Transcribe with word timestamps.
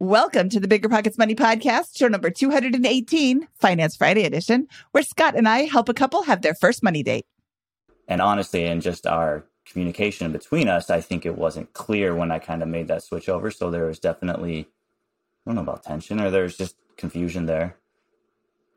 Welcome 0.00 0.48
to 0.50 0.60
the 0.60 0.68
Bigger 0.68 0.88
Pockets 0.88 1.18
Money 1.18 1.34
Podcast, 1.34 1.98
show 1.98 2.06
number 2.06 2.30
218, 2.30 3.48
Finance 3.58 3.96
Friday 3.96 4.22
edition, 4.22 4.68
where 4.92 5.02
Scott 5.02 5.36
and 5.36 5.48
I 5.48 5.62
help 5.62 5.88
a 5.88 5.94
couple 5.94 6.22
have 6.22 6.42
their 6.42 6.54
first 6.54 6.84
money 6.84 7.02
date. 7.02 7.26
And 8.06 8.22
honestly, 8.22 8.64
in 8.64 8.80
just 8.80 9.08
our 9.08 9.44
communication 9.66 10.30
between 10.30 10.68
us, 10.68 10.88
I 10.88 11.00
think 11.00 11.26
it 11.26 11.36
wasn't 11.36 11.72
clear 11.72 12.14
when 12.14 12.30
I 12.30 12.38
kind 12.38 12.62
of 12.62 12.68
made 12.68 12.86
that 12.86 13.02
switch 13.02 13.28
over. 13.28 13.50
So 13.50 13.72
there 13.72 13.86
was 13.86 13.98
definitely, 13.98 14.60
I 14.60 15.50
don't 15.50 15.56
know 15.56 15.62
about 15.62 15.82
tension 15.82 16.20
or 16.20 16.30
there's 16.30 16.56
just 16.56 16.76
confusion 16.96 17.46
there. 17.46 17.76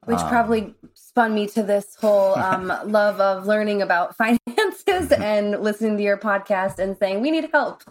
Which 0.06 0.18
um, 0.18 0.28
probably 0.28 0.74
spun 0.96 1.36
me 1.36 1.46
to 1.50 1.62
this 1.62 1.94
whole 1.94 2.34
um, 2.40 2.74
love 2.86 3.20
of 3.20 3.46
learning 3.46 3.84
about 3.84 4.18
finances 4.18 5.12
and 5.12 5.62
listening 5.62 5.98
to 5.98 6.04
your 6.04 6.18
podcast 6.18 6.80
and 6.80 6.98
saying, 6.98 7.22
we 7.22 7.30
need 7.30 7.48
help. 7.54 7.84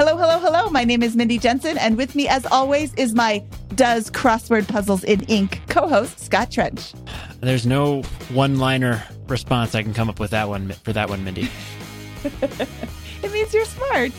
Hello, 0.00 0.16
hello, 0.16 0.38
hello. 0.38 0.70
My 0.70 0.82
name 0.82 1.02
is 1.02 1.14
Mindy 1.14 1.36
Jensen, 1.36 1.76
and 1.76 1.98
with 1.98 2.14
me, 2.14 2.26
as 2.26 2.46
always, 2.46 2.94
is 2.94 3.14
my 3.14 3.44
Does 3.74 4.10
Crossword 4.10 4.66
Puzzles 4.66 5.04
in 5.04 5.20
Ink 5.24 5.60
co 5.68 5.86
host, 5.86 6.18
Scott 6.20 6.50
Trench. 6.50 6.94
There's 7.40 7.66
no 7.66 8.00
one 8.30 8.58
liner 8.58 9.02
response 9.26 9.74
I 9.74 9.82
can 9.82 9.92
come 9.92 10.08
up 10.08 10.18
with 10.18 10.30
that 10.30 10.48
one 10.48 10.70
for 10.70 10.94
that 10.94 11.10
one, 11.10 11.22
Mindy. 11.22 11.50
it 12.24 13.30
means 13.30 13.52
you're 13.52 13.66
smart. 13.66 14.12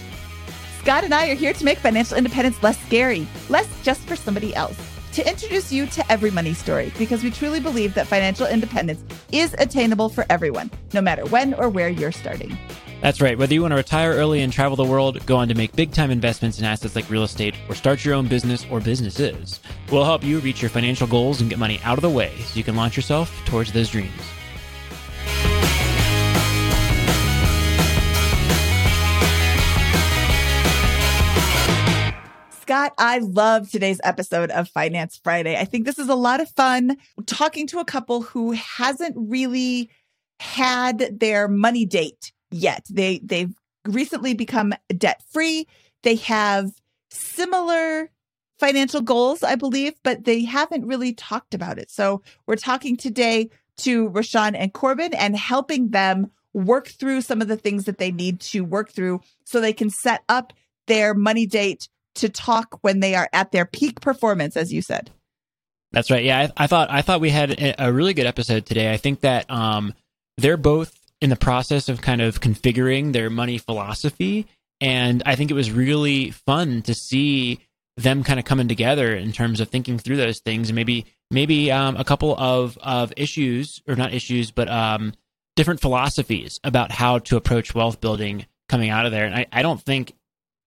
Scott 0.82 1.04
and 1.04 1.16
I 1.16 1.30
are 1.30 1.36
here 1.36 1.52
to 1.52 1.66
make 1.66 1.80
financial 1.80 2.16
independence 2.16 2.62
less 2.62 2.80
scary, 2.86 3.28
less 3.50 3.68
just 3.82 4.02
for 4.02 4.16
somebody 4.16 4.54
else. 4.54 4.78
To 5.14 5.28
introduce 5.28 5.72
you 5.72 5.88
to 5.88 6.12
every 6.12 6.30
money 6.30 6.54
story, 6.54 6.94
because 7.00 7.24
we 7.24 7.32
truly 7.32 7.60
believe 7.60 7.96
that 7.96 8.06
financial 8.06 8.46
independence 8.46 9.04
is 9.32 9.56
attainable 9.58 10.10
for 10.10 10.28
everyone, 10.30 10.70
no 10.94 11.02
matter 11.02 11.26
when 11.26 11.56
or 11.56 11.70
where 11.70 11.90
you're 11.90 12.12
starting. 12.12 12.56
That's 13.02 13.20
right. 13.20 13.36
Whether 13.36 13.56
you 13.56 13.64
want 13.64 13.72
to 13.72 13.78
retire 13.78 14.12
early 14.12 14.42
and 14.42 14.54
travel 14.54 14.76
the 14.76 14.86
world, 14.86 15.26
go 15.26 15.38
on 15.38 15.48
to 15.48 15.56
make 15.56 15.76
big 15.76 15.92
time 15.92 16.12
investments 16.12 16.60
in 16.60 16.66
assets 16.66 16.96
like 16.96 17.10
real 17.10 17.24
estate, 17.24 17.56
or 17.68 17.74
start 17.74 18.06
your 18.06 18.14
own 18.14 18.28
business 18.28 18.64
or 18.70 18.80
businesses, 18.80 19.60
we'll 19.92 20.06
help 20.06 20.24
you 20.24 20.38
reach 20.38 20.62
your 20.62 20.70
financial 20.70 21.08
goals 21.08 21.42
and 21.42 21.50
get 21.50 21.58
money 21.58 21.80
out 21.84 21.98
of 21.98 22.04
the 22.04 22.10
way 22.10 22.32
so 22.42 22.58
you 22.58 22.64
can 22.64 22.76
launch 22.76 22.96
yourself 22.96 23.44
towards 23.46 23.72
those 23.72 23.90
dreams. 23.90 24.12
Scott, 32.62 32.94
I 33.00 33.18
love 33.18 33.72
today's 33.72 34.00
episode 34.04 34.52
of 34.52 34.70
Finance 34.70 35.20
Friday. 35.24 35.58
I 35.58 35.66
think 35.66 35.86
this 35.86 35.98
is 35.98 36.08
a 36.08 36.16
lot 36.16 36.40
of 36.40 36.50
fun 36.52 36.98
talking 37.26 37.66
to 37.68 37.80
a 37.80 37.86
couple 37.86 38.22
who 38.22 38.52
hasn't 38.52 39.16
really 39.18 39.90
had 40.40 41.20
their 41.20 41.48
money 41.48 41.88
date 41.88 42.32
yet. 42.52 42.86
They 42.90 43.20
they've 43.24 43.54
recently 43.86 44.34
become 44.34 44.74
debt 44.96 45.24
free. 45.32 45.68
They 46.04 46.16
have 46.16 46.72
similar 47.10 48.10
financial 48.60 49.02
goals, 49.02 49.44
I 49.44 49.56
believe, 49.56 49.94
but 50.04 50.24
they 50.24 50.44
haven't 50.44 50.86
really 50.86 51.14
talked 51.14 51.54
about 51.54 51.80
it. 51.80 51.90
So 51.90 52.22
we're 52.46 52.56
talking 52.56 52.96
today 52.96 53.50
to 53.78 54.10
Rashawn 54.10 54.56
and 54.56 54.72
Corbin 54.72 55.14
and 55.14 55.36
helping 55.36 55.90
them 55.90 56.32
work 56.54 56.88
through 56.88 57.22
some 57.22 57.42
of 57.42 57.48
the 57.48 57.58
things 57.58 57.86
that 57.86 57.98
they 57.98 58.12
need 58.12 58.40
to 58.42 58.62
work 58.62 58.92
through 58.92 59.22
so 59.46 59.60
they 59.60 59.74
can 59.74 59.90
set 59.90 60.24
up 60.30 60.54
their 60.88 61.14
money 61.14 61.46
date 61.46 61.88
to 62.16 62.30
talk 62.30 62.78
when 62.82 63.00
they 63.00 63.16
are 63.16 63.30
at 63.34 63.52
their 63.52 63.66
peak 63.66 64.02
performance, 64.02 64.58
as 64.58 64.72
you 64.72 64.82
said. 64.82 65.10
That's 65.92 66.12
right. 66.12 66.24
Yeah, 66.24 66.40
I, 66.40 66.64
I 66.64 66.68
thought 66.68 66.90
I 66.90 67.02
thought 67.02 67.20
we 67.20 67.30
had 67.32 67.76
a 67.78 67.92
really 67.92 68.14
good 68.14 68.26
episode 68.26 68.66
today. 68.66 68.92
I 68.92 68.98
think 68.98 69.22
that 69.22 69.50
um, 69.50 69.94
they're 70.38 70.58
both 70.58 71.01
in 71.22 71.30
the 71.30 71.36
process 71.36 71.88
of 71.88 72.02
kind 72.02 72.22
of 72.22 72.42
configuring 72.42 73.14
their 73.14 73.30
money 73.30 73.58
philosophy. 73.58 74.48
And 74.80 75.22
I 75.26 75.36
think 75.36 75.52
it 75.52 75.56
was 75.56 75.72
really 75.72 76.32
fun 76.32 76.82
to 76.84 76.94
see 76.94 77.60
them 77.98 78.24
kind 78.24 78.40
of 78.40 78.46
coming 78.46 78.68
together 78.68 79.16
in 79.16 79.32
terms 79.32 79.60
of 79.60 79.70
thinking 79.70 80.00
through 80.00 80.18
those 80.18 80.40
things. 80.40 80.70
And 80.70 80.76
maybe 80.76 81.06
maybe 81.30 81.72
um, 81.72 81.96
a 81.98 82.04
couple 82.04 82.36
of 82.38 82.78
of 82.82 83.14
issues 83.16 83.82
or 83.88 83.96
not 83.96 84.14
issues 84.14 84.52
but 84.52 84.70
um, 84.70 85.14
different 85.56 85.82
philosophies 85.82 86.60
about 86.64 86.92
how 86.92 87.20
to 87.20 87.38
approach 87.38 87.76
wealth 87.76 88.02
building 88.02 88.46
coming 88.68 88.90
out 88.90 89.06
of 89.06 89.12
there. 89.12 89.26
And 89.26 89.36
I, 89.36 89.46
I 89.52 89.62
don't 89.62 89.82
think 89.82 90.14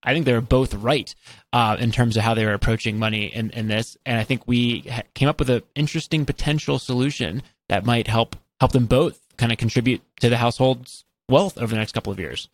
I 0.04 0.12
think 0.12 0.26
they 0.26 0.34
were 0.34 0.40
both 0.40 0.74
right 0.74 1.12
uh, 1.52 1.76
in 1.80 1.90
terms 1.90 2.16
of 2.16 2.22
how 2.22 2.34
they 2.34 2.44
were 2.44 2.52
approaching 2.52 2.98
money 2.98 3.26
in, 3.26 3.50
in 3.50 3.68
this. 3.68 3.96
And 4.04 4.18
I 4.18 4.24
think 4.24 4.46
we 4.46 4.82
came 5.14 5.28
up 5.28 5.38
with 5.38 5.50
an 5.50 5.62
interesting 5.74 6.26
potential 6.26 6.78
solution 6.78 7.42
that 7.68 7.86
might 7.86 8.06
help 8.06 8.36
help 8.60 8.72
them 8.72 8.86
both 8.86 9.23
kind 9.36 9.52
of 9.52 9.58
contribute 9.58 10.02
to 10.20 10.28
the 10.28 10.36
household's 10.36 11.04
wealth 11.28 11.58
over 11.58 11.68
the 11.68 11.78
next 11.78 11.92
couple 11.92 12.12
of 12.12 12.18
years. 12.18 12.48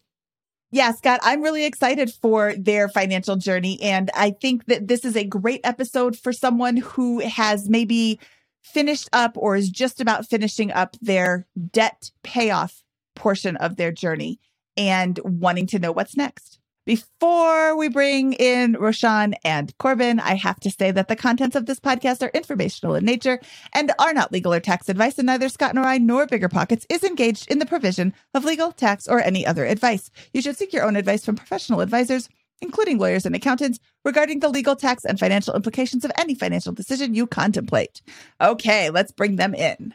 Yeah, 0.73 0.93
Scott, 0.93 1.19
I'm 1.23 1.43
really 1.43 1.65
excited 1.65 2.13
for 2.13 2.55
their 2.57 2.89
financial 2.89 3.35
journey. 3.35 3.81
And 3.83 4.09
I 4.15 4.31
think 4.31 4.67
that 4.67 4.87
this 4.87 5.05
is 5.05 5.17
a 5.17 5.25
great 5.25 5.61
episode 5.65 6.17
for 6.17 6.33
someone 6.33 6.77
who 6.77 7.19
has 7.21 7.69
maybe 7.69 8.21
finished 8.63 9.09
up 9.13 9.33
or 9.37 9.57
is 9.57 9.69
just 9.69 10.01
about 10.01 10.27
finishing 10.27 10.71
up 10.71 10.97
their 11.01 11.47
debt 11.73 12.13
payoff 12.23 12.85
portion 13.17 13.57
of 13.57 13.77
their 13.77 13.91
journey 13.91 14.39
and 14.77 15.19
wanting 15.25 15.67
to 15.67 15.81
know 15.81 15.91
what's 15.91 16.17
next. 16.17 16.60
Before 16.87 17.77
we 17.77 17.89
bring 17.89 18.33
in 18.33 18.73
Roshan 18.73 19.35
and 19.45 19.77
Corbin, 19.77 20.19
I 20.19 20.35
have 20.35 20.59
to 20.61 20.71
say 20.71 20.91
that 20.91 21.09
the 21.09 21.15
contents 21.15 21.55
of 21.55 21.67
this 21.67 21.79
podcast 21.79 22.23
are 22.23 22.31
informational 22.33 22.95
in 22.95 23.05
nature 23.05 23.39
and 23.75 23.93
are 23.99 24.15
not 24.15 24.33
legal 24.33 24.55
or 24.55 24.61
tax 24.61 24.89
advice, 24.89 25.19
and 25.19 25.27
neither 25.27 25.51
Scott 25.51 25.75
nor 25.75 25.85
I 25.85 25.99
nor 25.99 26.27
Bigger 26.27 26.49
Pockets 26.49 26.87
is 26.89 27.05
engaged 27.05 27.51
in 27.51 27.59
the 27.59 27.67
provision 27.67 28.15
of 28.33 28.47
legal, 28.47 28.73
tax, 28.73 29.07
or 29.07 29.21
any 29.21 29.47
other 29.47 29.67
advice. 29.67 30.11
You 30.33 30.41
should 30.41 30.57
seek 30.57 30.73
your 30.73 30.85
own 30.85 30.97
advice 30.97 31.23
from 31.23 31.37
professional 31.37 31.83
advisors, 31.83 32.31
including 32.63 32.97
lawyers 32.97 33.27
and 33.27 33.35
accountants, 33.35 33.79
regarding 34.03 34.41
the 34.41 34.49
legal, 34.49 34.75
tax, 34.75 35.05
and 35.05 35.21
financial 35.21 35.55
implications 35.55 36.07
of 36.07 36.13
any 36.19 36.35
financial 36.35 36.73
decision 36.73 37.15
you 37.15 37.27
contemplate. 37.27 38.01
Okay, 38.41 38.89
let's 38.89 39.13
bring 39.13 39.37
them 39.37 39.55
in. 39.55 39.95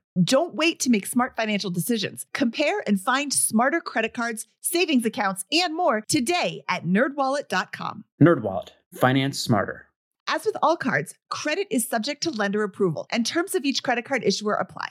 Don't 0.21 0.55
wait 0.55 0.79
to 0.81 0.89
make 0.89 1.05
smart 1.05 1.37
financial 1.37 1.69
decisions. 1.69 2.25
Compare 2.33 2.83
and 2.85 2.99
find 2.99 3.31
smarter 3.31 3.79
credit 3.79 4.13
cards, 4.13 4.47
savings 4.59 5.05
accounts, 5.05 5.45
and 5.51 5.73
more 5.73 6.01
today 6.01 6.63
at 6.67 6.85
nerdwallet.com. 6.85 8.03
NerdWallet, 8.21 8.69
finance 8.93 9.39
smarter. 9.39 9.87
As 10.27 10.45
with 10.45 10.57
all 10.61 10.75
cards, 10.75 11.13
credit 11.29 11.67
is 11.71 11.87
subject 11.87 12.23
to 12.23 12.29
lender 12.29 12.63
approval, 12.63 13.07
and 13.09 13.25
terms 13.25 13.55
of 13.55 13.63
each 13.63 13.83
credit 13.83 14.03
card 14.03 14.23
issuer 14.25 14.53
apply. 14.55 14.89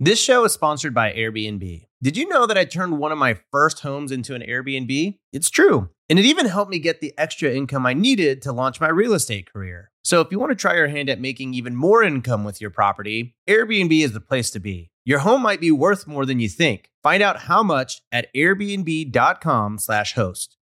This 0.00 0.20
show 0.20 0.44
is 0.44 0.52
sponsored 0.52 0.94
by 0.94 1.12
Airbnb. 1.12 1.86
Did 2.02 2.16
you 2.16 2.26
know 2.28 2.46
that 2.46 2.58
I 2.58 2.64
turned 2.64 2.98
one 2.98 3.12
of 3.12 3.18
my 3.18 3.38
first 3.50 3.80
homes 3.80 4.10
into 4.10 4.34
an 4.34 4.42
Airbnb? 4.42 5.18
It's 5.32 5.50
true. 5.50 5.90
And 6.12 6.18
it 6.18 6.26
even 6.26 6.44
helped 6.44 6.70
me 6.70 6.78
get 6.78 7.00
the 7.00 7.14
extra 7.16 7.50
income 7.50 7.86
I 7.86 7.94
needed 7.94 8.42
to 8.42 8.52
launch 8.52 8.82
my 8.82 8.90
real 8.90 9.14
estate 9.14 9.50
career. 9.50 9.90
So 10.04 10.20
if 10.20 10.30
you 10.30 10.38
want 10.38 10.50
to 10.50 10.54
try 10.54 10.76
your 10.76 10.88
hand 10.88 11.08
at 11.08 11.18
making 11.18 11.54
even 11.54 11.74
more 11.74 12.02
income 12.02 12.44
with 12.44 12.60
your 12.60 12.68
property, 12.68 13.34
Airbnb 13.48 13.98
is 13.98 14.12
the 14.12 14.20
place 14.20 14.50
to 14.50 14.60
be. 14.60 14.90
Your 15.06 15.20
home 15.20 15.40
might 15.40 15.58
be 15.58 15.70
worth 15.70 16.06
more 16.06 16.26
than 16.26 16.38
you 16.38 16.50
think. 16.50 16.90
Find 17.02 17.22
out 17.22 17.38
how 17.38 17.62
much 17.62 18.02
at 18.12 18.28
airbnb.com/slash 18.34 20.12
host. 20.12 20.58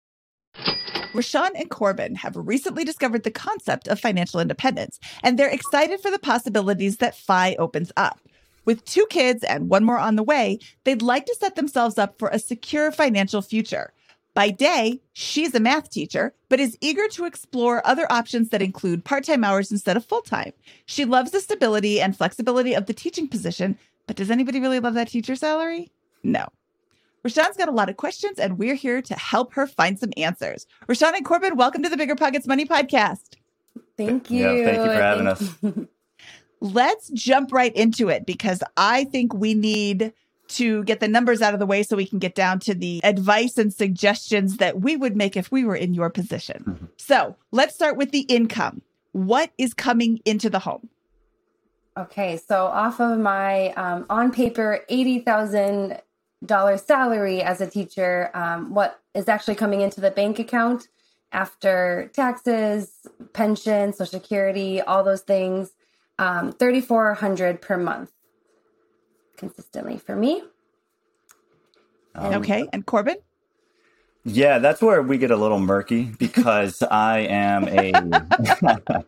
Rashawn 1.14 1.56
and 1.56 1.72
Corbin 1.72 2.14
have 2.14 2.36
recently 2.38 2.84
discovered 2.84 3.24
the 3.24 3.32
concept 3.32 3.88
of 3.88 4.00
financial 4.00 4.40
independence, 4.40 5.00
and 5.24 5.40
they're 5.40 5.50
excited 5.50 6.00
for 6.00 6.12
the 6.12 6.20
possibilities 6.20 6.98
that 6.98 7.18
FI 7.18 7.56
opens 7.56 7.92
up. 7.98 8.20
With 8.66 8.86
two 8.86 9.08
kids 9.10 9.44
and 9.44 9.68
one 9.68 9.84
more 9.84 9.98
on 9.98 10.16
the 10.16 10.22
way, 10.22 10.60
they'd 10.84 11.02
like 11.02 11.26
to 11.26 11.36
set 11.40 11.56
themselves 11.56 11.98
up 11.98 12.20
for 12.20 12.30
a 12.30 12.38
secure 12.38 12.92
financial 12.92 13.42
future. 13.42 13.94
By 14.40 14.52
day, 14.52 15.02
she's 15.12 15.54
a 15.54 15.60
math 15.60 15.90
teacher, 15.90 16.34
but 16.48 16.62
is 16.62 16.78
eager 16.80 17.10
to 17.10 17.26
explore 17.26 17.86
other 17.86 18.10
options 18.10 18.48
that 18.52 18.62
include 18.62 19.04
part 19.04 19.26
time 19.26 19.44
hours 19.44 19.70
instead 19.70 19.98
of 19.98 20.06
full 20.06 20.22
time. 20.22 20.54
She 20.86 21.04
loves 21.04 21.32
the 21.32 21.42
stability 21.42 22.00
and 22.00 22.16
flexibility 22.16 22.74
of 22.74 22.86
the 22.86 22.94
teaching 22.94 23.28
position, 23.28 23.78
but 24.08 24.16
does 24.16 24.32
anybody 24.32 24.62
really 24.62 24.80
love 24.80 24.94
that 24.94 25.10
teacher 25.10 25.36
salary? 25.36 25.92
No. 26.24 26.48
Rashawn's 27.26 27.58
got 27.58 27.68
a 27.68 27.74
lot 27.74 27.90
of 27.90 27.98
questions, 27.98 28.40
and 28.40 28.58
we're 28.58 28.76
here 28.76 29.02
to 29.02 29.14
help 29.16 29.52
her 29.56 29.68
find 29.68 30.00
some 30.00 30.14
answers. 30.16 30.68
Rashawn 30.88 31.18
and 31.18 31.26
Corbin, 31.26 31.58
welcome 31.58 31.84
to 31.84 31.90
the 31.90 31.98
Bigger 31.98 32.16
Pockets 32.16 32.48
Money 32.48 32.64
Podcast. 32.64 33.36
Thank 33.98 34.32
you. 34.32 34.50
Yeah, 34.50 34.64
thank 34.64 34.78
you 34.78 34.86
for 34.86 35.02
having 35.02 35.36
Thank 35.36 35.78
us. 35.80 35.86
Let's 36.62 37.10
jump 37.10 37.52
right 37.52 37.76
into 37.76 38.08
it 38.08 38.26
because 38.26 38.64
I 38.78 39.04
think 39.04 39.34
we 39.34 39.54
need 39.54 40.14
to 40.50 40.84
get 40.84 41.00
the 41.00 41.08
numbers 41.08 41.42
out 41.42 41.54
of 41.54 41.60
the 41.60 41.66
way 41.66 41.84
so 41.84 41.96
we 41.96 42.06
can 42.06 42.20
get 42.20 42.36
down 42.36 42.60
to 42.60 42.74
the 42.74 43.02
advice 43.04 43.58
and 43.58 43.74
suggestions 43.74 44.58
that 44.58 44.82
we 44.82 44.96
would 44.96 45.16
make 45.16 45.38
if 45.38 45.52
we 45.52 45.64
were 45.64 45.76
in 45.76 45.94
your 45.94 46.10
position. 46.10 46.64
Mhm. 46.68 46.90
So 46.98 47.36
let's 47.52 47.76
start 47.76 47.98
with 47.98 48.12
the 48.12 48.22
income. 48.22 48.82
What 49.12 49.52
is 49.58 49.74
coming 49.74 50.20
into 50.26 50.50
the 50.50 50.60
home? 50.60 50.90
Okay, 51.98 52.38
so 52.38 52.66
off 52.66 53.02
of 53.02 53.20
my 53.20 53.70
um, 53.74 54.06
on 54.10 54.32
paper 54.32 54.86
eighty 54.90 55.20
thousand 55.20 56.02
dollars 56.46 56.82
salary 56.84 57.42
as 57.42 57.60
a 57.60 57.68
teacher, 57.68 58.32
um, 58.34 58.74
what 58.74 59.00
is 59.14 59.28
actually 59.28 59.56
coming 59.56 59.82
into 59.82 60.00
the 60.00 60.12
bank 60.12 60.40
account 60.40 60.88
after 61.32 62.10
taxes, 62.14 62.92
pension, 63.34 63.92
social 63.92 64.20
security, 64.20 64.80
all 64.82 65.04
those 65.04 65.22
things, 65.22 65.72
um, 66.18 66.54
thirty 66.54 66.80
four 66.80 67.14
hundred 67.16 67.62
per 67.62 67.78
month, 67.78 68.12
consistently 69.40 69.98
for 69.98 70.16
me. 70.16 70.44
Um, 72.16 72.34
okay. 72.36 72.68
And 72.74 72.86
Corbin? 72.86 73.18
Yeah, 74.26 74.60
that's 74.60 74.82
where 74.82 75.02
we 75.02 75.18
get 75.18 75.32
a 75.32 75.38
little 75.38 75.60
murky 75.60 76.04
because 76.04 76.84
I 76.92 77.20
am 77.20 77.68
a 77.68 77.92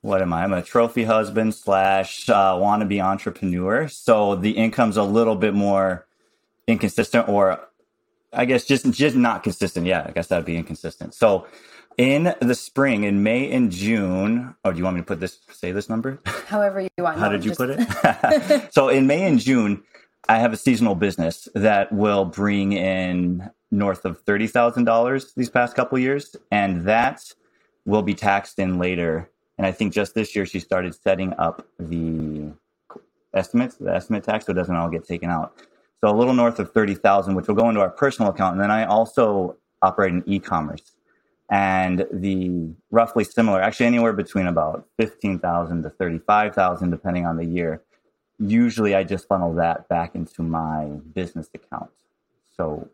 what 0.00 0.22
am 0.22 0.32
I? 0.32 0.44
I'm 0.44 0.52
a 0.52 0.62
trophy 0.62 1.04
husband 1.04 1.54
slash 1.54 2.28
uh, 2.30 2.54
wannabe 2.54 3.02
entrepreneur. 3.04 3.88
So 3.88 4.36
the 4.36 4.52
income's 4.52 4.96
a 4.96 5.02
little 5.02 5.34
bit 5.34 5.54
more 5.54 6.06
inconsistent, 6.66 7.28
or 7.28 7.60
I 8.32 8.44
guess 8.44 8.64
just 8.64 8.90
just 8.92 9.16
not 9.16 9.42
consistent. 9.42 9.86
Yeah, 9.86 10.06
I 10.08 10.12
guess 10.12 10.28
that'd 10.28 10.46
be 10.46 10.56
inconsistent. 10.56 11.14
So 11.14 11.46
in 11.98 12.34
the 12.40 12.54
spring, 12.54 13.04
in 13.04 13.22
May 13.22 13.50
and 13.52 13.70
June, 13.70 14.54
oh, 14.64 14.72
do 14.72 14.78
you 14.78 14.84
want 14.84 14.96
me 14.96 15.02
to 15.02 15.06
put 15.06 15.20
this? 15.20 15.40
Say 15.50 15.72
this 15.72 15.88
number. 15.90 16.20
However 16.46 16.80
you 16.80 16.88
want. 16.98 17.18
How 17.18 17.26
No, 17.26 17.32
did 17.32 17.44
you 17.44 17.50
just- 17.50 17.58
put 17.58 17.70
it? 17.70 18.72
so 18.72 18.88
in 18.88 19.06
May 19.06 19.24
and 19.26 19.38
June, 19.40 19.82
I 20.28 20.38
have 20.38 20.52
a 20.52 20.56
seasonal 20.56 20.94
business 20.94 21.48
that 21.54 21.92
will 21.92 22.24
bring 22.24 22.72
in 22.72 23.50
north 23.70 24.04
of 24.04 24.20
thirty 24.22 24.46
thousand 24.46 24.84
dollars 24.84 25.32
these 25.36 25.50
past 25.50 25.74
couple 25.74 25.98
years, 25.98 26.34
and 26.50 26.86
that 26.86 27.22
will 27.84 28.02
be 28.02 28.14
taxed 28.14 28.58
in 28.58 28.78
later. 28.78 29.28
And 29.58 29.66
I 29.66 29.72
think 29.72 29.92
just 29.92 30.14
this 30.14 30.36
year 30.36 30.46
she 30.46 30.60
started 30.60 30.94
setting 30.94 31.34
up 31.34 31.66
the 31.80 32.52
estimates, 33.34 33.74
the 33.76 33.92
estimate 33.92 34.22
tax, 34.22 34.46
so 34.46 34.52
it 34.52 34.54
doesn't 34.54 34.74
all 34.76 34.88
get 34.88 35.04
taken 35.04 35.30
out. 35.30 35.52
So 36.00 36.08
a 36.08 36.14
little 36.16 36.34
north 36.34 36.60
of 36.60 36.72
thirty 36.72 36.94
thousand, 36.94 37.34
which 37.34 37.48
will 37.48 37.56
go 37.56 37.68
into 37.68 37.80
our 37.80 37.90
personal 37.90 38.30
account, 38.30 38.52
and 38.52 38.60
then 38.62 38.70
I 38.70 38.84
also 38.84 39.56
operate 39.82 40.12
in 40.12 40.22
e-commerce 40.26 40.82
and 41.50 42.06
the 42.12 42.70
roughly 42.90 43.24
similar, 43.24 43.60
actually 43.62 43.86
anywhere 43.86 44.12
between 44.12 44.46
about 44.46 44.86
15,000 44.98 45.82
to 45.82 45.90
35,000, 45.90 46.90
depending 46.90 47.26
on 47.26 47.36
the 47.36 47.44
year. 47.46 47.82
Usually 48.38 48.94
I 48.94 49.02
just 49.04 49.26
funnel 49.28 49.54
that 49.54 49.88
back 49.88 50.14
into 50.14 50.42
my 50.42 50.84
business 51.14 51.48
account. 51.54 51.90
So 52.56 52.88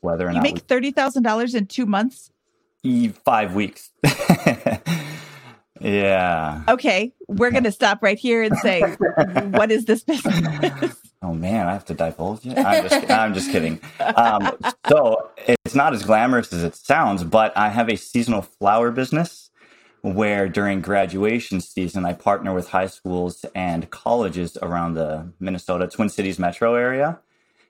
whether 0.00 0.26
or 0.26 0.30
You 0.30 0.36
not 0.36 0.42
make 0.42 0.66
$30,000 0.66 1.54
in 1.54 1.66
two 1.66 1.86
months? 1.86 2.30
e- 2.82 3.08
five 3.08 3.54
weeks. 3.54 3.90
yeah. 5.82 6.62
Okay. 6.68 7.12
We're 7.28 7.50
going 7.50 7.64
to 7.64 7.72
stop 7.72 8.02
right 8.02 8.18
here 8.18 8.42
and 8.42 8.56
say, 8.58 8.80
what 9.50 9.70
is 9.70 9.84
this 9.86 10.02
business? 10.04 10.96
Oh 11.22 11.32
man, 11.34 11.66
I 11.68 11.72
have 11.72 11.84
to 11.86 11.94
divulge 11.94 12.46
it. 12.46 12.58
I'm 12.58 12.88
just, 12.88 13.10
I'm 13.10 13.34
just 13.34 13.50
kidding. 13.52 13.80
Um, 14.00 14.56
so 14.88 15.30
it's 15.46 15.74
not 15.74 15.92
as 15.94 16.02
glamorous 16.02 16.52
as 16.52 16.64
it 16.64 16.74
sounds, 16.74 17.22
but 17.24 17.56
I 17.56 17.68
have 17.68 17.88
a 17.88 17.96
seasonal 17.96 18.42
flower 18.42 18.90
business 18.90 19.50
where 20.02 20.48
during 20.48 20.80
graduation 20.80 21.60
season 21.60 22.04
I 22.04 22.12
partner 22.12 22.52
with 22.52 22.70
high 22.70 22.88
schools 22.88 23.44
and 23.54 23.88
colleges 23.90 24.58
around 24.60 24.94
the 24.94 25.32
Minnesota 25.38 25.86
Twin 25.86 26.08
Cities 26.08 26.40
metro 26.40 26.74
area, 26.74 27.20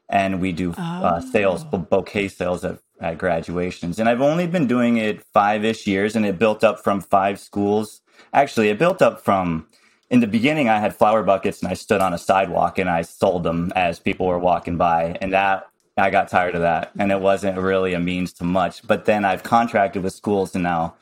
and 0.08 0.40
we 0.40 0.52
do 0.52 0.72
uh, 0.78 1.20
sales, 1.20 1.64
Oh. 1.72 1.78
bouquet 1.78 2.28
sales 2.28 2.64
at, 2.64 2.78
at 3.02 3.18
graduations. 3.18 3.98
And 3.98 4.08
I've 4.08 4.22
only 4.22 4.46
been 4.46 4.66
doing 4.66 4.96
it 4.96 5.22
five 5.34 5.62
ish 5.64 5.86
years, 5.86 6.16
and 6.16 6.24
it 6.24 6.38
built 6.38 6.64
up 6.64 6.82
from 6.82 7.00
five 7.02 7.38
schools. 7.38 8.00
Actually, 8.32 8.68
it 8.68 8.78
built 8.78 9.02
up 9.02 9.20
from 9.20 9.66
in 10.12 10.20
the 10.20 10.26
beginning, 10.26 10.68
I 10.68 10.78
had 10.78 10.94
flower 10.94 11.22
buckets 11.22 11.62
and 11.62 11.70
I 11.70 11.74
stood 11.74 12.02
on 12.02 12.12
a 12.12 12.18
sidewalk 12.18 12.78
and 12.78 12.88
I 12.90 13.00
sold 13.00 13.44
them 13.44 13.72
as 13.74 13.98
people 13.98 14.26
were 14.26 14.38
walking 14.38 14.76
by. 14.76 15.16
And 15.22 15.32
that, 15.32 15.68
I 15.96 16.10
got 16.10 16.28
tired 16.28 16.54
of 16.54 16.60
that. 16.60 16.92
And 16.98 17.10
it 17.10 17.20
wasn't 17.20 17.56
really 17.58 17.94
a 17.94 17.98
means 17.98 18.34
to 18.34 18.44
much. 18.44 18.86
But 18.86 19.06
then 19.06 19.24
I've 19.24 19.42
contracted 19.42 20.02
with 20.02 20.12
schools 20.12 20.54
and 20.54 20.64
now, 20.64 20.96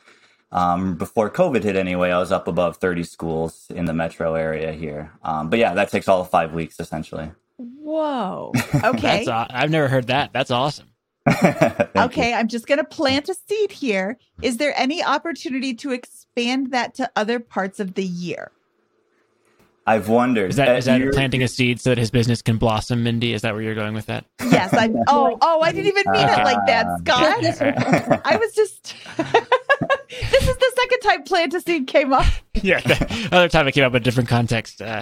um, 0.53 0.95
before 0.95 1.29
COVID 1.29 1.61
hit 1.63 1.75
anyway, 1.75 2.11
I 2.11 2.19
was 2.19 2.31
up 2.31 2.47
above 2.47 2.77
30 2.77 3.03
schools 3.03 3.67
in 3.69 3.83
the 3.83 3.93
metro 3.93 4.35
area 4.35 4.71
here. 4.71 5.11
Um, 5.23 5.49
but 5.49 5.59
yeah, 5.59 5.73
that 5.73 5.89
takes 5.89 6.07
all 6.07 6.21
of 6.21 6.29
five 6.29 6.53
weeks 6.53 6.79
essentially. 6.79 7.31
Whoa. 7.57 8.53
Okay. 8.83 9.01
That's 9.01 9.27
aw- 9.27 9.47
I've 9.49 9.69
never 9.71 9.89
heard 9.89 10.07
that. 10.07 10.31
That's 10.31 10.51
awesome. 10.51 10.87
Thank 11.29 11.89
you. 11.95 12.01
Okay, 12.03 12.33
I'm 12.33 12.47
just 12.47 12.67
going 12.67 12.79
to 12.79 12.83
plant 12.83 13.29
a 13.29 13.35
seed 13.35 13.71
here. 13.71 14.17
Is 14.41 14.57
there 14.57 14.73
any 14.75 15.03
opportunity 15.03 15.73
to 15.75 15.91
expand 15.91 16.71
that 16.71 16.95
to 16.95 17.11
other 17.15 17.39
parts 17.39 17.79
of 17.79 17.93
the 17.93 18.03
year? 18.03 18.51
I've 19.87 20.09
wondered. 20.09 20.51
Is 20.51 20.55
that 20.57 20.67
uh, 20.69 20.79
that 20.79 21.11
planting 21.13 21.41
a 21.41 21.47
seed 21.47 21.81
so 21.81 21.89
that 21.89 21.97
his 21.97 22.11
business 22.11 22.41
can 22.43 22.57
blossom, 22.57 23.03
Mindy? 23.03 23.33
Is 23.33 23.41
that 23.41 23.53
where 23.53 23.63
you're 23.63 23.75
going 23.75 23.93
with 23.95 24.05
that? 24.05 24.25
Yes, 24.39 24.73
I'm, 24.73 24.95
Oh, 25.07 25.37
oh, 25.41 25.61
I 25.61 25.71
didn't 25.71 25.87
even 25.87 26.03
mean 26.11 26.27
it 26.29 26.43
like 26.43 26.65
that, 26.67 26.85
Ah. 26.87 26.97
Scott. 26.97 28.21
I 28.25 28.37
was 28.37 28.53
just. 28.53 28.95
this 29.17 30.47
is 30.47 30.57
the 30.57 30.71
second 30.75 30.99
time 31.03 31.23
plant 31.23 31.53
a 31.55 31.61
seed 31.61 31.87
came 31.87 32.13
up. 32.13 32.25
yeah. 32.55 32.79
The 32.81 33.29
other 33.31 33.49
time 33.49 33.67
it 33.67 33.71
came 33.73 33.83
up 33.83 33.91
in 33.93 33.97
a 33.97 33.99
different 33.99 34.29
context. 34.29 34.81
Uh, 34.81 35.01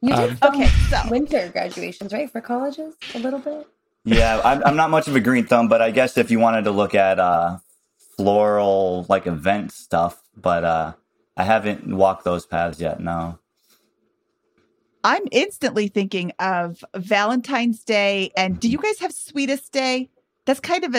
You 0.00 0.14
did 0.16 0.30
Um, 0.42 0.54
Okay, 0.54 0.66
so 0.90 0.98
winter 1.10 1.48
graduations, 1.52 2.12
right, 2.12 2.30
for 2.30 2.40
colleges 2.40 2.94
a 3.14 3.18
little 3.18 3.38
bit. 3.38 3.66
Yeah, 4.04 4.40
I'm, 4.44 4.62
I'm 4.64 4.76
not 4.76 4.90
much 4.90 5.06
of 5.08 5.14
a 5.14 5.20
green 5.20 5.46
thumb, 5.46 5.68
but 5.68 5.80
I 5.80 5.90
guess 5.90 6.16
if 6.16 6.30
you 6.30 6.38
wanted 6.40 6.64
to 6.64 6.72
look 6.72 6.94
at 6.94 7.18
uh, 7.18 7.58
floral 8.16 9.06
like 9.08 9.26
event 9.26 9.72
stuff, 9.72 10.20
but 10.36 10.64
uh, 10.64 10.92
I 11.36 11.44
haven't 11.44 11.86
walked 11.86 12.24
those 12.24 12.46
paths 12.46 12.80
yet. 12.80 13.00
No. 13.00 13.38
I'm 15.04 15.22
instantly 15.32 15.88
thinking 15.88 16.32
of 16.38 16.84
Valentine's 16.94 17.82
Day. 17.82 18.30
And 18.36 18.60
do 18.60 18.68
you 18.68 18.78
guys 18.78 18.98
have 19.00 19.12
Sweetest 19.12 19.72
Day? 19.72 20.10
That's 20.44 20.60
kind 20.60 20.84
of 20.84 20.94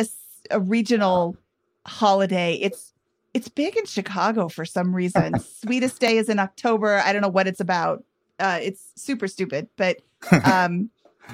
a 0.51 0.59
regional 0.59 1.37
holiday. 1.85 2.55
It's 2.55 2.93
it's 3.33 3.49
big 3.49 3.75
in 3.75 3.85
Chicago 3.85 4.47
for 4.47 4.65
some 4.65 4.95
reason. 4.95 5.39
Sweetest 5.61 5.99
Day 5.99 6.17
is 6.17 6.29
in 6.29 6.39
October. 6.39 7.01
I 7.03 7.13
don't 7.13 7.21
know 7.21 7.29
what 7.29 7.47
it's 7.47 7.59
about. 7.59 8.03
Uh, 8.39 8.59
it's 8.61 8.91
super 8.95 9.27
stupid, 9.27 9.69
but 9.77 9.97
um, 10.43 10.89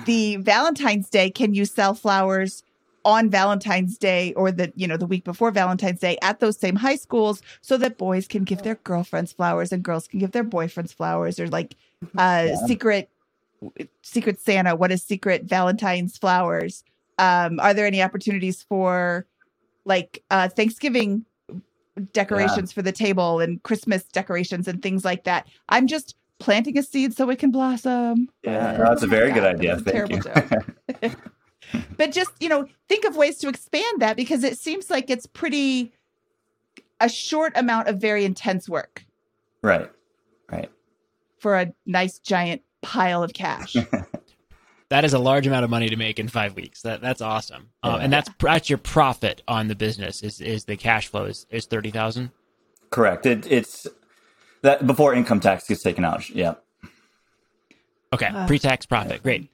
the 0.06 0.38
Valentine's 0.38 1.10
Day, 1.10 1.30
can 1.30 1.54
you 1.54 1.66
sell 1.66 1.94
flowers 1.94 2.64
on 3.06 3.30
Valentine's 3.30 3.98
Day 3.98 4.34
or 4.34 4.52
the 4.52 4.72
you 4.76 4.88
know 4.88 4.98
the 4.98 5.06
week 5.06 5.24
before 5.24 5.52
Valentine's 5.52 6.00
Day 6.00 6.18
at 6.22 6.40
those 6.40 6.58
same 6.58 6.76
high 6.76 6.96
schools 6.96 7.42
so 7.62 7.78
that 7.78 7.98
boys 7.98 8.28
can 8.28 8.44
give 8.44 8.62
their 8.64 8.76
girlfriends 8.76 9.32
flowers 9.32 9.72
and 9.72 9.84
girls 9.84 10.08
can 10.08 10.20
give 10.20 10.32
their 10.32 10.44
boyfriends 10.44 10.94
flowers 10.94 11.40
or 11.40 11.48
like 11.48 11.76
uh 12.18 12.56
secret 12.68 13.10
secret 14.02 14.40
Santa 14.40 14.76
what 14.76 14.92
is 14.92 15.02
secret 15.02 15.44
Valentine's 15.46 16.18
flowers? 16.18 16.84
Um 17.18 17.60
are 17.60 17.74
there 17.74 17.88
any 17.88 18.02
opportunities 18.02 18.64
for 18.64 19.26
like 19.86 20.24
uh 20.30 20.50
Thanksgiving 20.50 21.26
decorations 22.14 22.72
for 22.72 22.82
the 22.82 22.92
table 22.92 23.40
and 23.40 23.62
Christmas 23.64 24.04
decorations 24.04 24.68
and 24.68 24.82
things 24.82 25.06
like 25.06 25.24
that? 25.24 25.48
I'm 25.70 25.88
just 25.88 26.16
planting 26.40 26.78
a 26.78 26.84
seed 26.84 27.16
so 27.16 27.30
it 27.30 27.40
can 27.40 27.52
blossom. 27.52 28.30
Yeah, 28.44 28.78
that's 28.78 29.04
a 29.04 29.08
very 29.08 29.32
good 29.32 29.44
idea. 29.44 29.78
Thank 29.78 30.10
Terrible 30.10 30.16
you. 30.16 30.22
joke. 30.24 31.16
but 31.98 32.12
just 32.12 32.32
you 32.40 32.50
know 32.50 32.68
think 32.88 33.06
of 33.06 33.16
ways 33.16 33.38
to 33.40 33.50
expand 33.50 34.02
that 34.02 34.16
because 34.16 34.44
it 34.44 34.58
seems 34.58 34.90
like 34.90 35.10
it's 35.10 35.26
pretty 35.26 35.94
a 37.00 37.10
short 37.10 37.54
amount 37.56 37.88
of 37.88 37.98
very 37.98 38.26
intense 38.26 38.68
work 38.68 39.06
right, 39.62 39.90
right. 40.52 40.70
for 41.38 41.58
a 41.58 41.74
nice 41.86 42.20
giant 42.20 42.62
pile 42.82 43.24
of 43.24 43.34
cash 43.34 43.76
That 44.90 45.06
is 45.06 45.14
a 45.14 45.20
large 45.20 45.46
amount 45.46 45.64
of 45.64 45.70
money 45.70 45.88
to 45.90 45.96
make 45.96 46.18
in 46.18 46.28
five 46.28 46.56
weeks. 46.56 46.82
That 46.82 47.00
that's 47.00 47.22
awesome. 47.22 47.70
Um, 47.84 48.02
and 48.02 48.12
that's 48.12 48.28
that's 48.40 48.70
your 48.70 48.80
profit 48.80 49.44
on 49.48 49.68
the 49.68 49.76
business. 49.76 50.24
Is 50.24 50.42
is 50.42 50.66
the 50.66 50.78
cash 50.78 51.10
flow 51.10 51.26
is 51.26 51.46
is 51.52 51.68
thirty 51.68 51.92
thousand? 51.92 52.32
Correct. 52.90 53.28
It, 53.28 53.46
it's 53.52 53.86
that 54.62 54.86
before 54.86 55.14
income 55.14 55.40
tax 55.40 55.68
gets 55.68 55.84
taken 55.84 56.06
out. 56.06 56.30
Yeah. 56.30 56.56
Okay, 58.12 58.32
pre-tax 58.48 58.86
profit. 58.86 59.22
Great. 59.22 59.50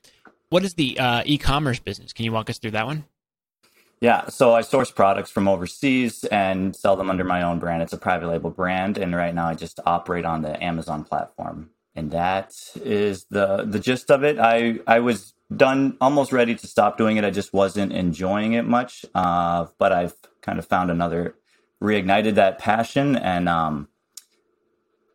What 0.50 0.64
is 0.64 0.76
the 0.76 0.98
uh, 0.98 1.24
e-commerce 1.26 1.80
business? 1.80 2.14
Can 2.14 2.24
you 2.26 2.32
walk 2.32 2.50
us 2.50 2.58
through 2.58 2.72
that 2.72 2.86
one? 2.86 3.06
Yeah, 4.02 4.28
so 4.30 4.54
I 4.54 4.62
source 4.62 4.92
products 4.92 5.32
from 5.32 5.48
overseas 5.48 6.24
and 6.26 6.76
sell 6.76 6.96
them 6.96 7.10
under 7.10 7.24
my 7.24 7.42
own 7.42 7.60
brand. 7.60 7.82
It's 7.82 7.94
a 7.94 7.98
private 7.98 8.28
label 8.28 8.52
brand, 8.52 8.98
and 8.98 9.16
right 9.16 9.34
now 9.34 9.48
I 9.48 9.56
just 9.56 9.80
operate 9.86 10.26
on 10.26 10.42
the 10.42 10.62
Amazon 10.64 11.04
platform, 11.04 11.72
and 11.96 12.12
that 12.12 12.54
is 12.76 13.26
the 13.30 13.66
the 13.66 13.80
gist 13.80 14.12
of 14.12 14.24
it. 14.24 14.38
I 14.38 14.80
I 14.86 15.00
was 15.00 15.34
done, 15.56 15.98
almost 16.02 16.32
ready 16.32 16.56
to 16.56 16.68
stop 16.68 16.98
doing 16.98 17.18
it. 17.18 17.24
I 17.24 17.32
just 17.32 17.54
wasn't 17.54 17.94
enjoying 17.94 18.54
it 18.54 18.66
much, 18.66 19.06
uh, 19.16 19.68
but 19.78 19.92
I've 19.92 20.16
kind 20.42 20.60
of 20.60 20.66
found 20.66 20.92
another, 20.92 21.36
reignited 21.82 22.36
that 22.36 22.60
passion, 22.60 23.16
and 23.16 23.48
um, 23.48 23.88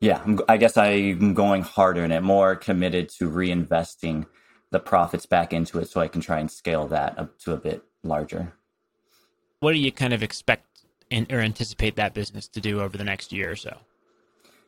yeah, 0.01 0.23
I'm, 0.25 0.41
I 0.49 0.57
guess 0.57 0.77
I'm 0.77 1.35
going 1.35 1.63
harder 1.63 2.05
in 2.05 2.11
it, 2.11 2.23
more 2.23 2.57
committed 2.57 3.11
to 3.19 3.31
reinvesting 3.31 4.27
the 4.71 4.81
profits 4.81 5.27
back 5.27 5.53
into 5.53 5.79
it, 5.79 5.89
so 5.89 6.01
I 6.01 6.09
can 6.09 6.21
try 6.21 6.39
and 6.39 6.51
scale 6.51 6.87
that 6.89 7.19
up 7.19 7.39
to 7.41 7.53
a 7.53 7.57
bit 7.57 7.83
larger. 8.03 8.55
What 9.61 9.73
do 9.73 9.79
you 9.79 9.93
kind 9.93 10.15
of 10.15 10.23
expect 10.23 10.65
in, 11.11 11.27
or 11.31 11.41
anticipate 11.41 11.97
that 11.97 12.15
business 12.15 12.49
to 12.49 12.61
do 12.61 12.81
over 12.81 12.97
the 12.97 13.05
next 13.05 13.33
year 13.33 13.51
or 13.51 13.57
so? 13.57 13.77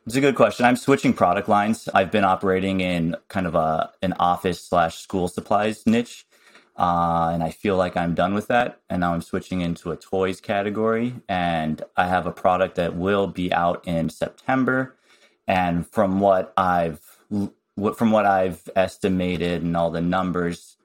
It's 0.05 0.17
a 0.17 0.21
good 0.21 0.35
question. 0.35 0.67
I'm 0.67 0.77
switching 0.77 1.15
product 1.15 1.49
lines. 1.49 1.89
I've 1.95 2.11
been 2.11 2.25
operating 2.25 2.81
in 2.81 3.17
kind 3.29 3.47
of 3.47 3.55
a 3.55 3.91
an 4.03 4.15
office 4.19 4.62
slash 4.62 4.99
school 4.99 5.29
supplies 5.29 5.87
niche, 5.87 6.27
uh, 6.77 7.31
and 7.33 7.43
I 7.43 7.51
feel 7.51 7.77
like 7.77 7.97
I'm 7.97 8.15
done 8.15 8.35
with 8.35 8.49
that. 8.49 8.81
And 8.91 9.01
now 9.01 9.15
I'm 9.15 9.23
switching 9.23 9.61
into 9.61 9.93
a 9.93 9.97
toys 9.97 10.41
category, 10.41 11.15
and 11.29 11.81
I 11.97 12.09
have 12.09 12.27
a 12.27 12.33
product 12.33 12.75
that 12.75 12.97
will 12.97 13.29
be 13.29 13.53
out 13.53 13.87
in 13.87 14.11
September. 14.11 14.97
And 15.47 15.87
from 15.87 16.21
what 16.21 16.53
I've 16.57 17.01
what 17.75 17.99
from 17.99 18.11
what 18.11 18.27
I've 18.27 18.69
estimated 18.77 19.63
and 19.63 19.77
all 19.77 19.91
the 19.91 20.01
numbers, 20.01 20.77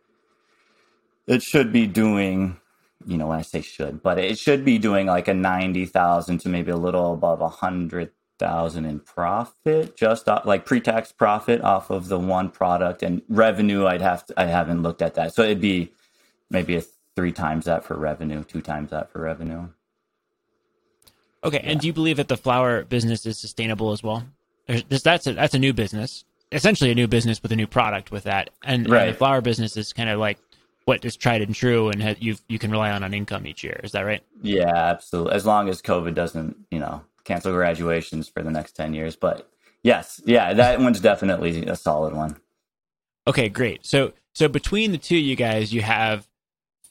it 1.28 1.44
should 1.44 1.72
be 1.72 1.88
doing 1.88 2.58
you 3.06 3.16
know 3.16 3.28
when 3.28 3.38
i 3.38 3.44
say 3.44 3.62
should 3.62 4.02
but 4.02 4.18
it 4.18 4.40
should 4.40 4.66
be 4.66 4.80
doing 4.80 5.06
like 5.06 5.28
a 5.28 5.34
90000 5.34 6.40
to 6.40 6.50
maybe 6.50 6.72
a 6.72 6.76
little 6.76 7.14
above 7.14 7.42
a 7.42 7.44
100000 7.44 8.86
in 8.86 9.00
profit 9.00 9.96
just 9.96 10.28
off, 10.28 10.46
like 10.46 10.66
pre-tax 10.66 11.12
profit 11.12 11.62
off 11.62 11.92
of 11.92 12.08
the 12.08 12.18
one 12.18 12.50
product 12.50 13.04
and 13.04 13.22
revenue 13.30 13.86
i'd 13.86 14.02
have 14.02 14.26
to 14.26 14.34
i 14.36 14.46
haven't 14.46 14.82
looked 14.82 15.04
at 15.04 15.14
that. 15.14 15.34
So 15.36 15.44
it'd 15.44 15.62
be 15.62 15.92
maybe 16.50 16.76
a 16.76 16.84
three 17.18 17.32
times 17.32 17.66
that 17.66 17.84
for 17.84 17.98
revenue 17.98 18.44
two 18.44 18.62
times 18.62 18.92
that 18.92 19.12
for 19.12 19.20
revenue. 19.20 19.70
Okay, 21.44 21.60
and 21.64 21.80
do 21.80 21.88
you 21.88 21.94
believe 21.94 22.18
that 22.18 22.28
the 22.28 22.38
flower 22.38 22.84
business 22.84 23.26
is 23.26 23.40
sustainable 23.40 23.92
as 23.92 24.04
well? 24.04 24.24
There's, 24.68 25.04
that's 25.04 25.28
a 25.28 25.34
that's 25.34 25.54
a 25.54 25.60
new 25.60 25.74
business, 25.74 26.26
essentially 26.52 26.92
a 26.92 26.96
new 26.96 27.08
business 27.08 27.42
with 27.42 27.52
a 27.52 27.56
new 27.56 27.68
product 27.68 28.12
with 28.12 28.24
that, 28.24 28.50
and, 28.64 28.88
and 28.88 29.10
the 29.10 29.14
flower 29.14 29.42
business 29.42 29.78
is 29.78 29.94
kind 29.94 30.10
of 30.10 30.20
like 30.20 30.38
what 30.86 31.04
is 31.04 31.16
tried 31.16 31.42
and 31.42 31.56
true, 31.56 31.90
and 31.90 32.02
ha- 32.02 32.16
you 32.20 32.36
you 32.48 32.60
can 32.60 32.72
rely 32.72 32.92
on 32.92 33.04
an 33.04 33.14
income 33.14 33.48
each 33.48 33.64
year. 33.64 33.80
Is 33.84 33.92
that 33.94 34.02
right? 34.02 34.24
yeah 34.42 34.74
absolutely. 34.74 35.34
As 35.34 35.46
long 35.46 35.70
as 35.70 35.82
covid 35.82 36.14
doesn't 36.14 36.56
you 36.72 36.80
know 36.80 37.02
cancel 37.24 37.52
graduations 37.52 38.30
for 38.30 38.42
the 38.44 38.52
next 38.52 38.74
10 38.74 38.94
years. 38.94 39.16
But 39.16 39.50
yes 39.84 40.22
yeah 40.26 40.54
that 40.54 40.80
one's 40.82 41.00
definitely 41.00 41.66
a 41.66 41.76
solid 41.76 42.14
one. 42.14 42.38
Okay, 43.28 43.50
great. 43.50 43.86
So 43.86 44.14
so 44.34 44.48
between 44.48 44.92
the 44.92 44.98
two, 44.98 45.18
you 45.18 45.36
guys, 45.36 45.74
you 45.74 45.82
have 45.82 46.28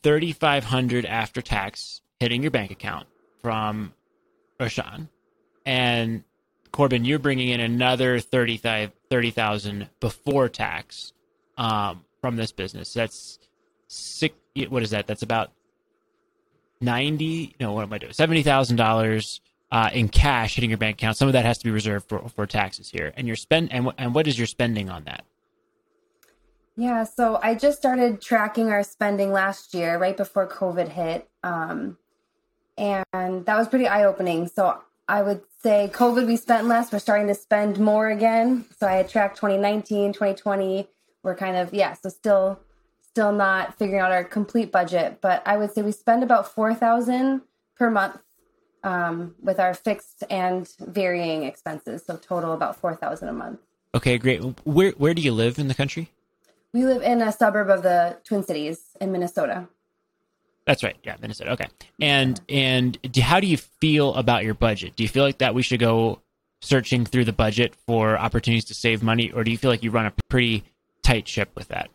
thirty 0.02 0.32
five 0.32 0.64
hundred 0.64 1.06
after 1.06 1.40
tax 1.40 2.00
hitting 2.20 2.42
your 2.42 2.50
bank 2.50 2.70
account 2.70 3.06
from 3.40 3.94
Roshan, 4.60 5.08
and 5.64 6.24
Corbin, 6.72 7.04
you're 7.04 7.18
bringing 7.18 7.48
in 7.48 7.60
another 7.60 8.20
30,000 8.20 8.92
30,000 9.08 9.88
before 10.00 10.48
tax 10.48 11.12
um, 11.56 12.04
from 12.20 12.36
this 12.36 12.52
business. 12.52 12.92
That's 12.92 13.38
six. 13.88 14.34
What 14.68 14.82
is 14.82 14.90
that? 14.90 15.06
That's 15.06 15.22
about 15.22 15.52
ninety. 16.80 17.54
No, 17.60 17.72
what 17.72 17.82
am 17.82 17.92
I 17.92 17.98
doing? 17.98 18.12
Seventy 18.12 18.42
thousand 18.42 18.76
dollars 18.76 19.40
uh, 19.70 19.90
in 19.92 20.08
cash 20.08 20.54
hitting 20.54 20.70
your 20.70 20.78
bank 20.78 20.98
account. 20.98 21.16
Some 21.16 21.28
of 21.28 21.32
that 21.32 21.44
has 21.44 21.58
to 21.58 21.64
be 21.64 21.70
reserved 21.70 22.08
for, 22.08 22.28
for 22.28 22.46
taxes 22.46 22.90
here, 22.90 23.12
and 23.16 23.26
your 23.26 23.36
spend 23.36 23.72
and 23.72 23.92
and 23.98 24.14
what 24.14 24.26
is 24.26 24.38
your 24.38 24.46
spending 24.46 24.90
on 24.90 25.04
that? 25.04 25.24
Yeah, 26.78 27.04
so 27.04 27.38
I 27.42 27.54
just 27.54 27.78
started 27.78 28.20
tracking 28.20 28.68
our 28.68 28.82
spending 28.82 29.32
last 29.32 29.72
year, 29.72 29.96
right 29.98 30.16
before 30.16 30.46
COVID 30.46 30.88
hit. 30.88 31.26
Um, 31.42 31.96
and 32.76 33.46
that 33.46 33.56
was 33.56 33.68
pretty 33.68 33.88
eye 33.88 34.04
opening. 34.04 34.48
So 34.48 34.82
I 35.08 35.22
would 35.22 35.42
say 35.62 35.90
COVID, 35.92 36.26
we 36.26 36.36
spent 36.36 36.66
less. 36.66 36.92
We're 36.92 36.98
starting 36.98 37.28
to 37.28 37.34
spend 37.34 37.78
more 37.78 38.08
again. 38.08 38.64
So 38.78 38.86
I 38.86 38.94
had 38.94 39.08
tracked 39.08 39.36
2019, 39.36 40.12
2020. 40.12 40.88
We're 41.22 41.36
kind 41.36 41.56
of, 41.56 41.72
yeah, 41.72 41.94
so 41.94 42.08
still, 42.08 42.60
still 43.00 43.32
not 43.32 43.78
figuring 43.78 44.00
out 44.00 44.12
our 44.12 44.24
complete 44.24 44.72
budget. 44.72 45.18
But 45.20 45.42
I 45.46 45.56
would 45.56 45.72
say 45.72 45.82
we 45.82 45.92
spend 45.92 46.22
about 46.22 46.52
4000 46.52 47.42
per 47.76 47.90
month 47.90 48.18
um, 48.82 49.34
with 49.40 49.60
our 49.60 49.74
fixed 49.74 50.24
and 50.28 50.68
varying 50.80 51.44
expenses. 51.44 52.04
So 52.04 52.16
total 52.16 52.52
about 52.52 52.76
4000 52.76 53.28
a 53.28 53.32
month. 53.32 53.60
Okay, 53.94 54.18
great. 54.18 54.38
Where 54.64 54.90
where 54.92 55.14
do 55.14 55.22
you 55.22 55.32
live 55.32 55.58
in 55.58 55.68
the 55.68 55.74
country? 55.74 56.10
We 56.72 56.84
live 56.84 57.02
in 57.02 57.22
a 57.22 57.32
suburb 57.32 57.70
of 57.70 57.82
the 57.82 58.18
Twin 58.24 58.42
Cities 58.42 58.90
in 59.00 59.10
Minnesota. 59.10 59.68
That's 60.66 60.82
right. 60.82 60.96
Yeah, 61.04 61.16
Minnesota. 61.20 61.52
Okay. 61.52 61.68
And 62.00 62.40
and 62.48 63.00
do, 63.02 63.20
how 63.20 63.40
do 63.40 63.46
you 63.46 63.56
feel 63.56 64.14
about 64.14 64.44
your 64.44 64.54
budget? 64.54 64.96
Do 64.96 65.04
you 65.04 65.08
feel 65.08 65.24
like 65.24 65.38
that 65.38 65.54
we 65.54 65.62
should 65.62 65.80
go 65.80 66.20
searching 66.60 67.06
through 67.06 67.24
the 67.24 67.32
budget 67.32 67.74
for 67.86 68.18
opportunities 68.18 68.64
to 68.66 68.74
save 68.74 69.02
money, 69.02 69.30
or 69.30 69.44
do 69.44 69.50
you 69.50 69.58
feel 69.58 69.70
like 69.70 69.84
you 69.84 69.90
run 69.92 70.06
a 70.06 70.12
pretty 70.28 70.64
tight 71.02 71.28
ship 71.28 71.50
with 71.54 71.68
that? 71.68 71.88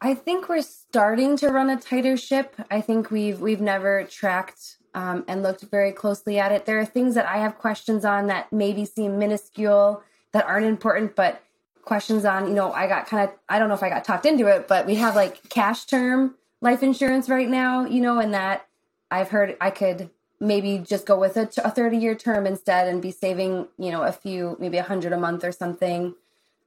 I 0.00 0.14
think 0.14 0.48
we're 0.48 0.62
starting 0.62 1.36
to 1.38 1.48
run 1.48 1.70
a 1.70 1.76
tighter 1.76 2.16
ship. 2.16 2.54
I 2.70 2.80
think 2.80 3.10
we've 3.10 3.40
we've 3.40 3.60
never 3.60 4.04
tracked 4.04 4.76
um, 4.94 5.24
and 5.26 5.42
looked 5.42 5.62
very 5.62 5.90
closely 5.90 6.38
at 6.38 6.52
it. 6.52 6.66
There 6.66 6.78
are 6.78 6.84
things 6.84 7.16
that 7.16 7.26
I 7.26 7.38
have 7.38 7.58
questions 7.58 8.04
on 8.04 8.28
that 8.28 8.52
maybe 8.52 8.84
seem 8.84 9.18
minuscule 9.18 10.02
that 10.32 10.46
aren't 10.46 10.66
important, 10.66 11.16
but 11.16 11.42
questions 11.82 12.24
on 12.24 12.46
you 12.46 12.54
know 12.54 12.72
I 12.72 12.86
got 12.86 13.08
kind 13.08 13.28
of 13.28 13.34
I 13.48 13.58
don't 13.58 13.68
know 13.68 13.74
if 13.74 13.82
I 13.82 13.88
got 13.88 14.04
talked 14.04 14.24
into 14.24 14.46
it, 14.46 14.68
but 14.68 14.86
we 14.86 14.94
have 14.96 15.16
like 15.16 15.48
cash 15.48 15.84
term 15.84 16.36
life 16.62 16.82
insurance 16.82 17.28
right 17.28 17.48
now, 17.48 17.84
you 17.84 18.00
know, 18.00 18.18
and 18.18 18.32
that 18.32 18.66
I've 19.10 19.28
heard 19.28 19.56
I 19.60 19.70
could 19.70 20.08
maybe 20.40 20.78
just 20.78 21.04
go 21.04 21.18
with 21.18 21.36
a, 21.36 21.50
a 21.62 21.70
30 21.70 21.98
year 21.98 22.14
term 22.14 22.46
instead 22.46 22.88
and 22.88 23.02
be 23.02 23.12
saving 23.12 23.68
you 23.78 23.92
know 23.92 24.02
a 24.02 24.10
few 24.10 24.56
maybe 24.58 24.76
a 24.76 24.82
hundred 24.82 25.12
a 25.12 25.16
month 25.18 25.44
or 25.44 25.52
something 25.52 26.14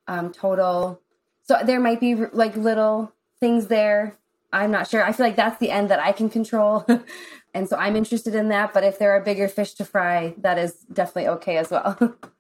um, 0.08 0.32
total. 0.32 1.02
So 1.42 1.60
there 1.66 1.80
might 1.80 2.00
be 2.00 2.16
like 2.16 2.56
little 2.56 3.12
things 3.40 3.68
there. 3.68 4.18
I'm 4.54 4.72
not 4.72 4.88
sure. 4.88 5.04
I 5.04 5.12
feel 5.12 5.26
like 5.26 5.36
that's 5.36 5.60
the 5.60 5.72
end 5.72 5.90
that 5.90 6.00
I 6.00 6.12
can 6.12 6.30
control. 6.30 6.86
and 7.54 7.68
so 7.68 7.76
I'm 7.78 7.96
interested 7.96 8.36
in 8.36 8.50
that. 8.50 8.74
But 8.74 8.84
if 8.84 9.00
there 9.00 9.12
are 9.12 9.20
bigger 9.20 9.48
fish 9.48 9.74
to 9.74 9.86
fry, 9.86 10.36
that 10.38 10.58
is 10.58 10.74
definitely 10.92 11.28
okay 11.30 11.58
as 11.58 11.72
well. 11.72 12.16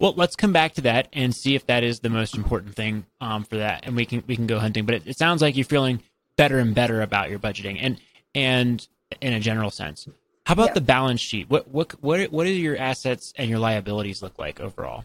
Well, 0.00 0.14
let's 0.16 0.36
come 0.36 0.52
back 0.52 0.74
to 0.74 0.80
that 0.82 1.08
and 1.12 1.34
see 1.34 1.56
if 1.56 1.66
that 1.66 1.82
is 1.82 1.98
the 1.98 2.08
most 2.08 2.36
important 2.36 2.76
thing 2.76 3.04
um, 3.20 3.42
for 3.42 3.56
that, 3.56 3.84
and 3.84 3.96
we 3.96 4.06
can 4.06 4.22
we 4.28 4.36
can 4.36 4.46
go 4.46 4.60
hunting. 4.60 4.86
But 4.86 4.94
it, 4.94 5.06
it 5.08 5.18
sounds 5.18 5.42
like 5.42 5.56
you're 5.56 5.64
feeling 5.64 6.04
better 6.38 6.58
and 6.58 6.74
better 6.74 7.02
about 7.02 7.28
your 7.28 7.38
budgeting, 7.38 7.76
and 7.82 8.00
and 8.34 8.88
in 9.20 9.34
a 9.34 9.40
general 9.40 9.70
sense. 9.70 10.08
How 10.46 10.54
about 10.54 10.68
Yeah. 10.68 10.74
the 10.74 10.80
balance 10.80 11.20
sheet? 11.20 11.50
What 11.50 11.68
what 11.68 11.92
what 12.02 12.32
what 12.32 12.44
do 12.44 12.50
your 12.50 12.78
assets 12.78 13.34
and 13.36 13.50
your 13.50 13.58
liabilities 13.58 14.22
look 14.22 14.38
like 14.38 14.58
overall? 14.60 15.04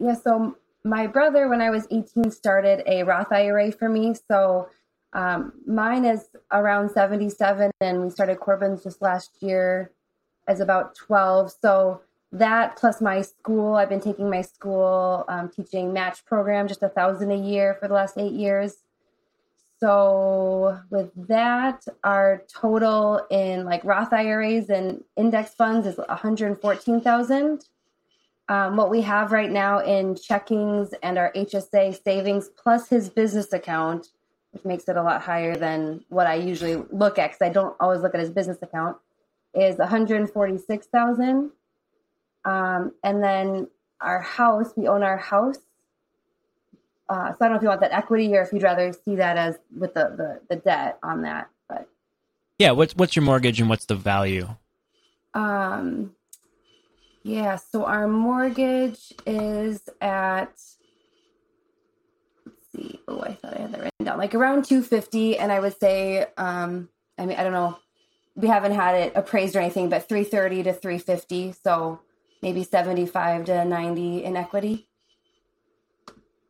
yeah. 0.00 0.14
So 0.14 0.56
my 0.82 1.06
brother, 1.06 1.48
when 1.48 1.60
I 1.60 1.70
was 1.70 1.86
18, 1.90 2.30
started 2.32 2.82
a 2.86 3.04
Roth 3.04 3.30
IRA 3.32 3.70
for 3.72 3.88
me. 3.88 4.14
So 4.28 4.68
um, 5.12 5.52
mine 5.66 6.04
is 6.04 6.26
around 6.50 6.90
77, 6.90 7.70
and 7.80 8.02
we 8.02 8.10
started 8.10 8.40
Corbin's 8.40 8.82
just 8.82 9.00
last 9.00 9.30
year 9.40 9.92
as 10.48 10.60
about 10.60 10.94
12. 10.96 11.54
So 11.62 12.02
that 12.32 12.76
plus 12.76 13.00
my 13.00 13.22
school, 13.22 13.76
I've 13.76 13.88
been 13.88 14.00
taking 14.00 14.28
my 14.28 14.42
school 14.42 15.24
um, 15.28 15.48
teaching 15.48 15.92
match 15.92 16.24
program, 16.26 16.66
just 16.66 16.82
a 16.82 16.88
thousand 16.88 17.30
a 17.30 17.36
year 17.36 17.76
for 17.80 17.86
the 17.88 17.94
last 17.94 18.18
eight 18.18 18.32
years. 18.32 18.74
So 19.80 20.78
with 20.90 21.10
that, 21.28 21.84
our 22.04 22.42
total 22.48 23.26
in 23.30 23.64
like 23.64 23.84
Roth 23.84 24.12
IRAs 24.12 24.70
and 24.70 25.02
index 25.16 25.54
funds 25.54 25.86
is 25.86 25.96
114,000. 25.96 27.64
Um, 28.48 28.76
what 28.76 28.90
we 28.90 29.00
have 29.02 29.32
right 29.32 29.50
now 29.50 29.78
in 29.78 30.14
checkings 30.14 30.92
and 31.02 31.18
our 31.18 31.32
HSA 31.32 32.02
savings 32.02 32.50
plus 32.62 32.88
his 32.88 33.08
business 33.08 33.52
account, 33.52 34.08
which 34.52 34.64
makes 34.64 34.88
it 34.88 34.96
a 34.96 35.02
lot 35.02 35.22
higher 35.22 35.56
than 35.56 36.04
what 36.08 36.26
I 36.26 36.34
usually 36.34 36.76
look 36.90 37.18
at 37.18 37.32
because 37.32 37.42
I 37.42 37.52
don't 37.52 37.74
always 37.80 38.00
look 38.00 38.14
at 38.14 38.20
his 38.20 38.30
business 38.30 38.58
account, 38.62 38.98
is 39.54 39.78
146,000. 39.78 41.50
Um, 42.44 42.92
and 43.02 43.24
then 43.24 43.68
our 44.00 44.20
house, 44.20 44.72
we 44.76 44.86
own 44.88 45.02
our 45.02 45.16
house. 45.16 45.58
Uh, 47.08 47.30
so 47.32 47.36
I 47.40 47.44
don't 47.44 47.50
know 47.52 47.56
if 47.56 47.62
you 47.62 47.68
want 47.68 47.80
that 47.82 47.92
equity 47.92 48.34
or 48.36 48.42
if 48.42 48.52
you'd 48.52 48.62
rather 48.62 48.92
see 48.92 49.16
that 49.16 49.36
as 49.36 49.58
with 49.76 49.94
the, 49.94 50.14
the, 50.16 50.40
the 50.48 50.56
debt 50.56 50.98
on 51.02 51.22
that. 51.22 51.50
But 51.68 51.88
Yeah, 52.58 52.70
what's 52.72 52.94
what's 52.96 53.14
your 53.16 53.24
mortgage 53.24 53.60
and 53.60 53.68
what's 53.68 53.84
the 53.86 53.94
value? 53.96 54.48
um, 55.34 56.14
yeah, 57.22 57.56
so 57.56 57.84
our 57.84 58.06
mortgage 58.06 59.12
is 59.26 59.80
at 60.00 60.52
let's 62.46 62.66
see. 62.72 63.00
Oh, 63.08 63.20
I 63.20 63.34
thought 63.34 63.56
I 63.56 63.62
had 63.62 63.72
that 63.72 63.80
written 63.80 64.04
down. 64.04 64.18
Like 64.18 64.34
around 64.34 64.64
250 64.64 65.38
and 65.38 65.50
I 65.52 65.60
would 65.60 65.78
say 65.78 66.26
um 66.36 66.88
I 67.18 67.26
mean, 67.26 67.38
I 67.38 67.42
don't 67.44 67.52
know. 67.52 67.78
We 68.36 68.48
haven't 68.48 68.72
had 68.72 68.94
it 68.96 69.12
appraised 69.14 69.54
or 69.54 69.60
anything, 69.60 69.88
but 69.88 70.08
330 70.08 70.64
to 70.64 70.72
350, 70.72 71.52
so 71.52 72.00
maybe 72.42 72.64
75 72.64 73.44
to 73.44 73.64
90 73.64 74.24
in 74.24 74.36
equity. 74.36 74.88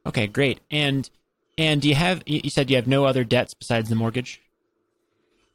Okay, 0.07 0.27
great. 0.27 0.61
And 0.71 1.09
and 1.57 1.81
do 1.83 1.89
you 1.89 1.95
have 1.95 2.23
you 2.27 2.51
said 2.51 2.71
you 2.71 2.77
have 2.77 2.87
no 2.87 3.05
other 3.05 3.25
debts 3.25 3.55
besides 3.55 3.89
the 3.89 3.95
mortgage? 3.95 4.41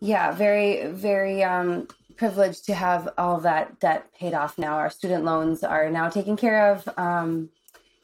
Yeah, 0.02 0.32
very, 0.32 0.88
very 0.88 1.44
um, 1.44 1.88
privileged 2.16 2.66
to 2.68 2.74
have 2.74 3.10
all 3.18 3.42
that 3.42 3.80
debt 3.82 4.08
paid 4.18 4.34
off 4.34 4.58
now. 4.58 4.76
Our 4.78 4.90
student 4.90 5.26
loans 5.26 5.62
are 5.64 5.90
now 5.90 6.08
taken 6.10 6.38
care 6.38 6.72
of. 6.72 6.88
Um, 6.98 7.50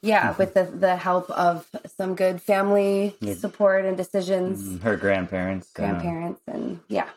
yeah, 0.01 0.35
with 0.37 0.53
the, 0.53 0.65
the 0.65 0.97
help 0.97 1.29
of 1.31 1.67
some 1.97 2.15
good 2.15 2.41
family 2.41 3.15
Yeah. 3.21 3.33
support 3.35 3.85
and 3.85 3.95
decisions, 3.97 4.61
Mm, 4.61 4.81
Her 4.83 4.97
grandparents. 4.97 5.69
uh, 5.69 5.79
grandparents, 5.79 6.41
and 6.47 6.79
yeah. 6.89 7.07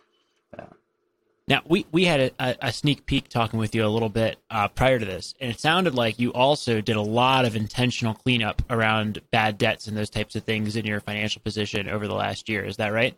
Now 1.48 1.62
we 1.66 1.86
we 1.90 2.04
had 2.04 2.32
a, 2.38 2.66
a, 2.66 2.72
sneak 2.72 3.06
peek 3.06 3.28
talking 3.28 3.58
with 3.58 3.74
you 3.74 3.84
a 3.84 3.88
little 3.88 4.10
bit 4.10 4.36
uh, 4.50 4.68
prior 4.68 4.98
to 4.98 5.04
this, 5.04 5.34
and 5.40 5.50
it 5.50 5.58
sounded 5.58 5.94
like 5.94 6.18
you 6.18 6.30
also 6.34 6.82
did 6.82 6.96
a 6.96 7.02
lot 7.02 7.46
of 7.46 7.56
intentional 7.56 8.12
cleanup 8.12 8.60
around 8.68 9.22
bad 9.30 9.56
debts 9.56 9.86
and 9.86 9.96
those 9.96 10.10
types 10.10 10.36
of 10.36 10.44
things 10.44 10.76
in 10.76 10.84
your 10.84 11.00
financial 11.00 11.40
position 11.40 11.88
over 11.88 12.06
the 12.06 12.14
last 12.14 12.50
year. 12.50 12.64
Is 12.64 12.76
that 12.76 12.92
right? 12.92 13.16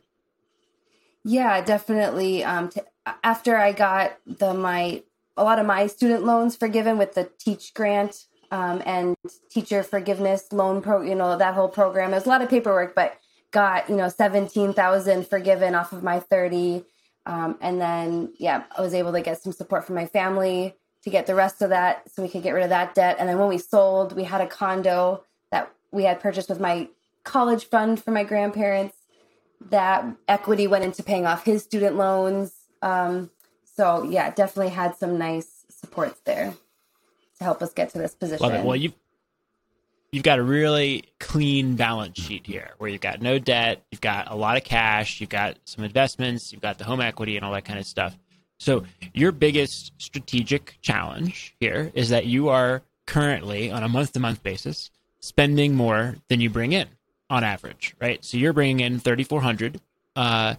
Yeah, 1.25 1.61
definitely. 1.61 2.45
Um, 2.45 2.69
t- 2.69 2.83
after 3.25 3.57
I 3.57 3.73
got 3.73 4.17
the 4.25 4.55
my 4.55 5.03
a 5.37 5.43
lot 5.43 5.59
of 5.59 5.67
my 5.67 5.89
student 5.89 6.25
loans 6.25 6.55
forgiven 6.55 6.99
with 6.99 7.15
the 7.15 7.29
Teach 7.39 7.75
grant 7.75 8.27
um, 8.53 8.81
and 8.87 9.17
teacher 9.51 9.83
forgiveness 9.83 10.53
loan 10.53 10.83
pro, 10.83 11.03
you 11.03 11.17
know 11.17 11.37
that 11.37 11.55
whole 11.55 11.69
program. 11.69 12.13
It 12.13 12.17
was 12.17 12.27
a 12.27 12.29
lot 12.29 12.43
of 12.43 12.49
paperwork, 12.49 12.95
but 12.95 13.19
got 13.51 13.91
you 13.91 13.97
know 13.97 14.09
seventeen 14.09 14.73
thousand 14.73 15.27
forgiven 15.27 15.75
off 15.75 15.93
of 15.93 16.05
my 16.05 16.21
thirty, 16.21 16.85
um, 17.31 17.57
and 17.61 17.81
then 17.81 18.33
yeah, 18.39 18.65
I 18.77 18.81
was 18.81 18.93
able 18.93 19.13
to 19.13 19.21
get 19.21 19.41
some 19.41 19.53
support 19.53 19.85
from 19.85 19.95
my 19.95 20.07
family 20.07 20.75
to 21.05 21.11
get 21.11 21.29
the 21.29 21.35
rest 21.37 21.63
of 21.63 21.71
that, 21.71 22.11
so 22.11 22.23
we 22.23 22.29
could 22.29 22.43
get 22.43 22.51
rid 22.51 22.65
of 22.65 22.71
that 22.71 22.97
debt. 22.97 23.17
And 23.21 23.29
then 23.29 23.39
when 23.39 23.49
we 23.49 23.57
sold, 23.57 24.17
we 24.17 24.25
had 24.25 24.41
a 24.41 24.49
condo 24.49 25.23
that 25.53 25.71
we 25.93 26.03
had 26.03 26.19
purchased 26.19 26.49
with 26.49 26.59
my 26.59 26.89
college 27.23 27.67
fund 27.67 28.03
for 28.03 28.11
my 28.11 28.25
grandparents 28.25 28.97
that 29.71 30.05
equity 30.27 30.67
went 30.67 30.85
into 30.85 31.05
paying 31.05 31.25
off 31.25 31.45
his 31.45 31.63
student 31.63 31.95
loans. 31.95 32.53
Um, 32.83 33.31
so 33.77 34.03
yeah, 34.03 34.31
definitely 34.31 34.73
had 34.73 34.97
some 34.97 35.17
nice 35.17 35.65
supports 35.69 36.21
there 36.25 36.55
to 37.39 37.45
help 37.45 37.63
us 37.63 37.73
get 37.73 37.91
to 37.91 37.99
this 37.99 38.17
position. 38.17 38.45
Love 38.45 38.55
it. 38.55 38.65
Well, 38.65 38.77
you 38.77 38.93
you've 40.13 40.25
got 40.25 40.39
a 40.39 40.43
really 40.43 41.05
clean 41.19 41.77
balance 41.77 42.21
sheet 42.21 42.47
here, 42.47 42.71
where 42.79 42.91
you've 42.91 43.01
got 43.01 43.23
no 43.23 43.39
debt, 43.39 43.83
you've 43.91 44.01
got 44.01 44.31
a 44.31 44.35
lot 44.35 44.57
of 44.57 44.65
cash, 44.65 45.21
you've 45.21 45.31
got 45.31 45.57
some 45.65 45.85
investments, 45.85 46.53
you've 46.53 46.63
got 46.63 46.79
the 46.79 46.85
home 46.85 47.01
equity, 47.01 47.37
and 47.37 47.45
all 47.45 47.53
that 47.53 47.65
kind 47.65 47.79
of 47.79 47.87
stuff. 47.87 48.17
So 48.59 48.85
your 49.15 49.33
biggest 49.33 49.93
strategic 49.99 50.77
challenge 50.83 51.55
here 51.61 51.91
is 51.95 52.11
that 52.11 52.27
you 52.27 52.49
are 52.51 52.83
currently 53.07 53.71
on 53.71 53.83
a 53.83 53.89
month 53.89 54.13
to 54.13 54.21
month 54.21 54.43
basis 54.43 54.91
spending 55.21 55.75
more 55.75 56.17
than 56.29 56.41
you 56.41 56.51
bring 56.51 56.73
in 56.73 56.89
on 57.29 57.45
average, 57.45 57.95
right? 58.01 58.25
So 58.25 58.37
you're 58.37 58.53
bringing 58.53 58.81
in 58.81 59.01
3,400, 59.01 59.81
uh, 60.17 60.57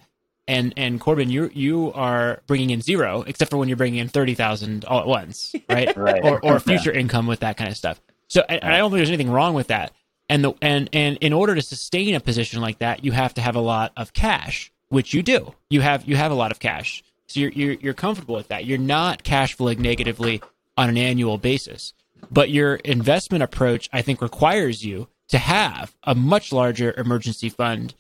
and 0.48 0.74
and 0.76 1.00
Corbin, 1.00 1.30
you 1.30 1.50
you 1.54 1.94
are 1.94 2.42
bringing 2.48 2.72
in 2.72 2.82
zero, 2.82 3.24
except 3.26 3.52
for 3.52 3.58
when 3.58 3.70
you're 3.70 3.78
bringing 3.78 4.00
in 4.00 4.10
thirty 4.10 4.34
thousand 4.34 4.84
all 4.86 5.00
at 5.00 5.08
once, 5.08 5.56
right? 5.70 5.96
Right. 6.02 6.24
Or 6.24 6.44
or 6.44 6.60
future 6.72 6.92
income 6.92 7.28
with 7.28 7.42
that 7.42 7.58
kind 7.58 7.70
of 7.70 7.78
stuff. 7.78 8.02
So 8.32 8.46
I, 8.48 8.60
I 8.64 8.78
don't 8.78 8.92
think 8.92 9.00
there's 9.00 9.10
anything 9.10 9.30
wrong 9.30 9.56
with 9.56 9.68
that. 9.68 9.92
And 10.30 10.42
the 10.42 10.54
and 10.62 10.90
and 10.94 11.18
in 11.18 11.34
order 11.34 11.54
to 11.54 11.62
sustain 11.62 12.16
a 12.16 12.22
position 12.22 12.62
like 12.62 12.80
that, 12.80 13.04
you 13.04 13.12
have 13.12 13.34
to 13.34 13.42
have 13.42 13.58
a 13.58 13.60
lot 13.60 13.92
of 13.98 14.14
cash, 14.14 14.72
which 14.88 15.14
you 15.14 15.22
do. 15.22 15.54
You 15.70 15.82
have 15.82 16.06
you 16.06 16.16
have 16.16 16.32
a 16.32 16.36
lot 16.36 16.50
of 16.50 16.60
cash, 16.60 17.04
so 17.28 17.42
you're 17.42 17.52
you're, 17.52 17.74
you're 17.74 17.94
comfortable 17.94 18.36
with 18.36 18.48
that. 18.48 18.64
You're 18.64 18.78
not 18.78 19.26
cash 19.26 19.56
flowing 19.56 19.82
negatively 19.82 20.42
on 20.78 20.88
an 20.88 20.96
annual 20.96 21.38
basis, 21.38 21.94
but 22.32 22.50
your 22.50 22.76
investment 22.76 23.44
approach, 23.44 23.90
I 23.92 24.02
think, 24.02 24.22
requires 24.22 24.86
you 24.86 25.10
to 25.28 25.38
have 25.38 25.94
a 26.06 26.16
much 26.16 26.54
larger 26.54 26.94
emergency 26.96 27.50
fund 27.50 27.94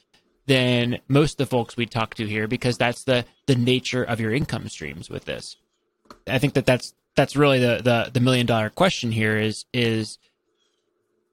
than 0.46 1.00
most 1.10 1.34
of 1.34 1.50
the 1.50 1.52
folks 1.52 1.76
we 1.76 1.86
talk 1.86 2.14
to 2.16 2.26
here 2.26 2.48
because 2.48 2.78
that's 2.78 3.04
the 3.04 3.26
the 3.48 3.56
nature 3.56 4.06
of 4.06 4.22
your 4.22 4.32
income 4.32 4.70
streams 4.70 5.10
with 5.10 5.26
this. 5.26 5.58
I 6.26 6.38
think 6.38 6.54
that 6.54 6.66
that's 6.66 6.94
that's 7.16 7.36
really 7.36 7.60
the 7.60 7.82
the, 7.84 8.12
the 8.14 8.20
million 8.20 8.46
dollar 8.46 8.70
question 8.70 9.12
here 9.12 9.38
is 9.38 9.66
is 9.74 10.18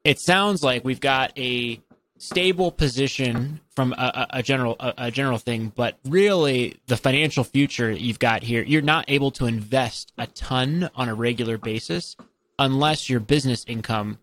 it 0.04 0.18
sounds 0.18 0.62
like 0.62 0.84
we've 0.84 1.00
got 1.00 1.36
a 1.38 1.80
stable 2.18 2.70
position 2.70 3.60
from 3.70 3.92
a, 3.92 4.26
a, 4.30 4.42
general 4.42 4.76
a, 4.80 4.94
a 4.98 5.10
general 5.10 5.38
thing, 5.38 5.72
but 5.74 5.98
really 6.04 6.76
the 6.86 6.96
financial 6.96 7.44
future 7.44 7.90
you've 7.90 8.18
got 8.18 8.42
here, 8.42 8.62
you're 8.62 8.82
not 8.82 9.04
able 9.08 9.30
to 9.32 9.46
invest 9.46 10.12
a 10.18 10.26
ton 10.26 10.90
on 10.94 11.08
a 11.08 11.14
regular 11.14 11.58
basis 11.58 12.16
unless 12.58 13.08
your 13.08 13.20
business 13.20 13.64
income, 13.68 14.18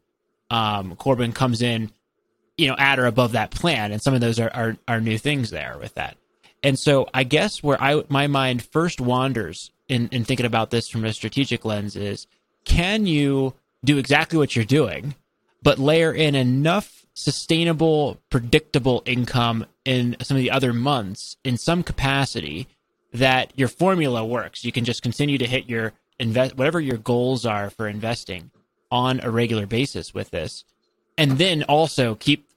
um, 0.50 0.96
Corbin 0.98 1.32
comes 1.32 1.62
in, 1.62 1.92
you 2.58 2.68
know, 2.68 2.76
at 2.78 3.00
or 3.00 3.06
above 3.06 3.32
that 3.32 3.52
plan, 3.52 3.92
and 3.92 4.02
some 4.02 4.14
of 4.14 4.22
those 4.22 4.40
are 4.40 4.52
are, 4.54 4.78
are 4.88 5.02
new 5.02 5.18
things 5.18 5.50
there 5.50 5.78
with 5.80 5.94
that. 5.96 6.18
And 6.64 6.78
so 6.78 7.08
I 7.14 7.24
guess 7.24 7.64
where 7.64 7.82
I 7.82 8.04
my 8.10 8.28
mind 8.28 8.64
first 8.64 9.00
wanders 9.00 9.72
in, 9.88 10.08
in 10.10 10.24
thinking 10.24 10.46
about 10.46 10.72
this 10.72 10.88
from 10.88 11.06
a 11.06 11.14
strategic 11.14 11.66
lens 11.66 11.96
is 11.96 12.28
can 12.64 13.06
you 13.06 13.54
do 13.84 13.98
exactly 13.98 14.38
what 14.38 14.56
you're 14.56 14.66
doing, 14.66 15.16
but 15.62 15.80
layer 15.80 16.12
in 16.12 16.36
enough 16.36 17.06
sustainable, 17.14 18.20
predictable 18.30 19.02
income 19.06 19.66
in 19.86 20.18
some 20.22 20.36
of 20.36 20.42
the 20.42 20.52
other 20.52 20.74
months 20.74 21.38
in 21.44 21.58
some 21.58 21.82
capacity 21.82 22.68
that 23.14 23.52
your 23.58 23.70
formula 23.70 24.26
works. 24.26 24.66
You 24.66 24.72
can 24.72 24.84
just 24.84 25.02
continue 25.02 25.38
to 25.38 25.48
hit 25.48 25.70
your 25.70 25.94
invest 26.20 26.58
whatever 26.58 26.80
your 26.80 26.98
goals 26.98 27.46
are 27.46 27.70
for 27.70 27.88
investing 27.88 28.52
on 28.92 29.20
a 29.22 29.32
regular 29.32 29.66
basis 29.66 30.14
with 30.14 30.32
this, 30.32 30.66
and 31.18 31.38
then 31.38 31.64
also 31.64 32.16
keep 32.16 32.48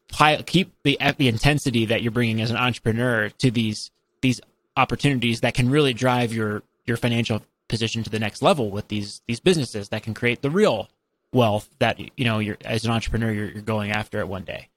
keep 0.46 0.72
the 0.82 0.98
the 1.18 1.28
intensity 1.28 1.84
that 1.86 2.02
you're 2.02 2.12
bringing 2.12 2.40
as 2.40 2.50
an 2.50 2.56
entrepreneur 2.56 3.28
to 3.28 3.50
these 3.50 3.90
these 4.20 4.40
opportunities 4.76 5.40
that 5.40 5.54
can 5.54 5.70
really 5.70 5.92
drive 5.92 6.32
your 6.32 6.62
your 6.88 6.96
financial 6.96 7.42
position 7.68 8.02
to 8.02 8.10
the 8.10 8.18
next 8.18 8.42
level 8.42 8.70
with 8.70 8.88
these 8.88 9.20
these 9.26 9.40
businesses 9.40 9.90
that 9.90 10.02
can 10.02 10.14
create 10.14 10.42
the 10.42 10.50
real 10.50 10.88
wealth 11.32 11.68
that 11.78 11.98
you 12.00 12.24
know 12.24 12.38
you're 12.38 12.56
as 12.64 12.84
an 12.84 12.90
entrepreneur 12.90 13.30
you're, 13.30 13.50
you're 13.50 13.62
going 13.62 13.90
after 13.90 14.18
it 14.20 14.28
one 14.28 14.44
day. 14.44 14.68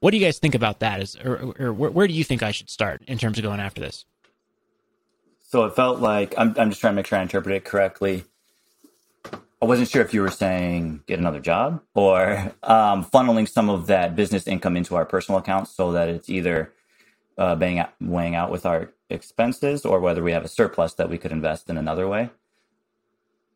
What 0.00 0.10
do 0.10 0.18
you 0.18 0.24
guys 0.24 0.38
think 0.38 0.54
about 0.54 0.80
that? 0.80 1.00
Is 1.00 1.16
or, 1.16 1.54
or 1.58 1.72
where, 1.72 1.90
where 1.90 2.06
do 2.06 2.14
you 2.14 2.24
think 2.24 2.42
I 2.42 2.50
should 2.50 2.70
start 2.70 3.02
in 3.06 3.18
terms 3.18 3.38
of 3.38 3.44
going 3.44 3.60
after 3.60 3.80
this? 3.80 4.04
So 5.48 5.64
it 5.64 5.76
felt 5.76 6.00
like 6.00 6.34
I'm, 6.36 6.54
I'm 6.58 6.70
just 6.70 6.80
trying 6.80 6.92
to 6.92 6.96
make 6.96 7.06
sure 7.06 7.18
I 7.18 7.22
interpret 7.22 7.54
it 7.54 7.64
correctly. 7.64 8.24
I 9.62 9.64
wasn't 9.64 9.88
sure 9.88 10.02
if 10.02 10.12
you 10.12 10.20
were 10.20 10.30
saying 10.30 11.02
get 11.06 11.18
another 11.18 11.40
job 11.40 11.82
or 11.94 12.52
um, 12.62 13.04
funneling 13.04 13.48
some 13.48 13.70
of 13.70 13.86
that 13.86 14.14
business 14.14 14.46
income 14.46 14.76
into 14.76 14.96
our 14.96 15.06
personal 15.06 15.38
accounts 15.38 15.74
so 15.74 15.92
that 15.92 16.08
it's 16.08 16.28
either 16.28 16.72
uh, 17.38 17.56
weighing, 17.58 17.78
out, 17.78 17.92
weighing 18.00 18.34
out 18.34 18.50
with 18.50 18.64
our 18.66 18.92
expenses 19.10 19.84
or 19.84 20.00
whether 20.00 20.22
we 20.22 20.32
have 20.32 20.44
a 20.44 20.48
surplus 20.48 20.94
that 20.94 21.08
we 21.10 21.18
could 21.18 21.32
invest 21.32 21.68
in 21.70 21.76
another 21.76 22.08
way. 22.08 22.30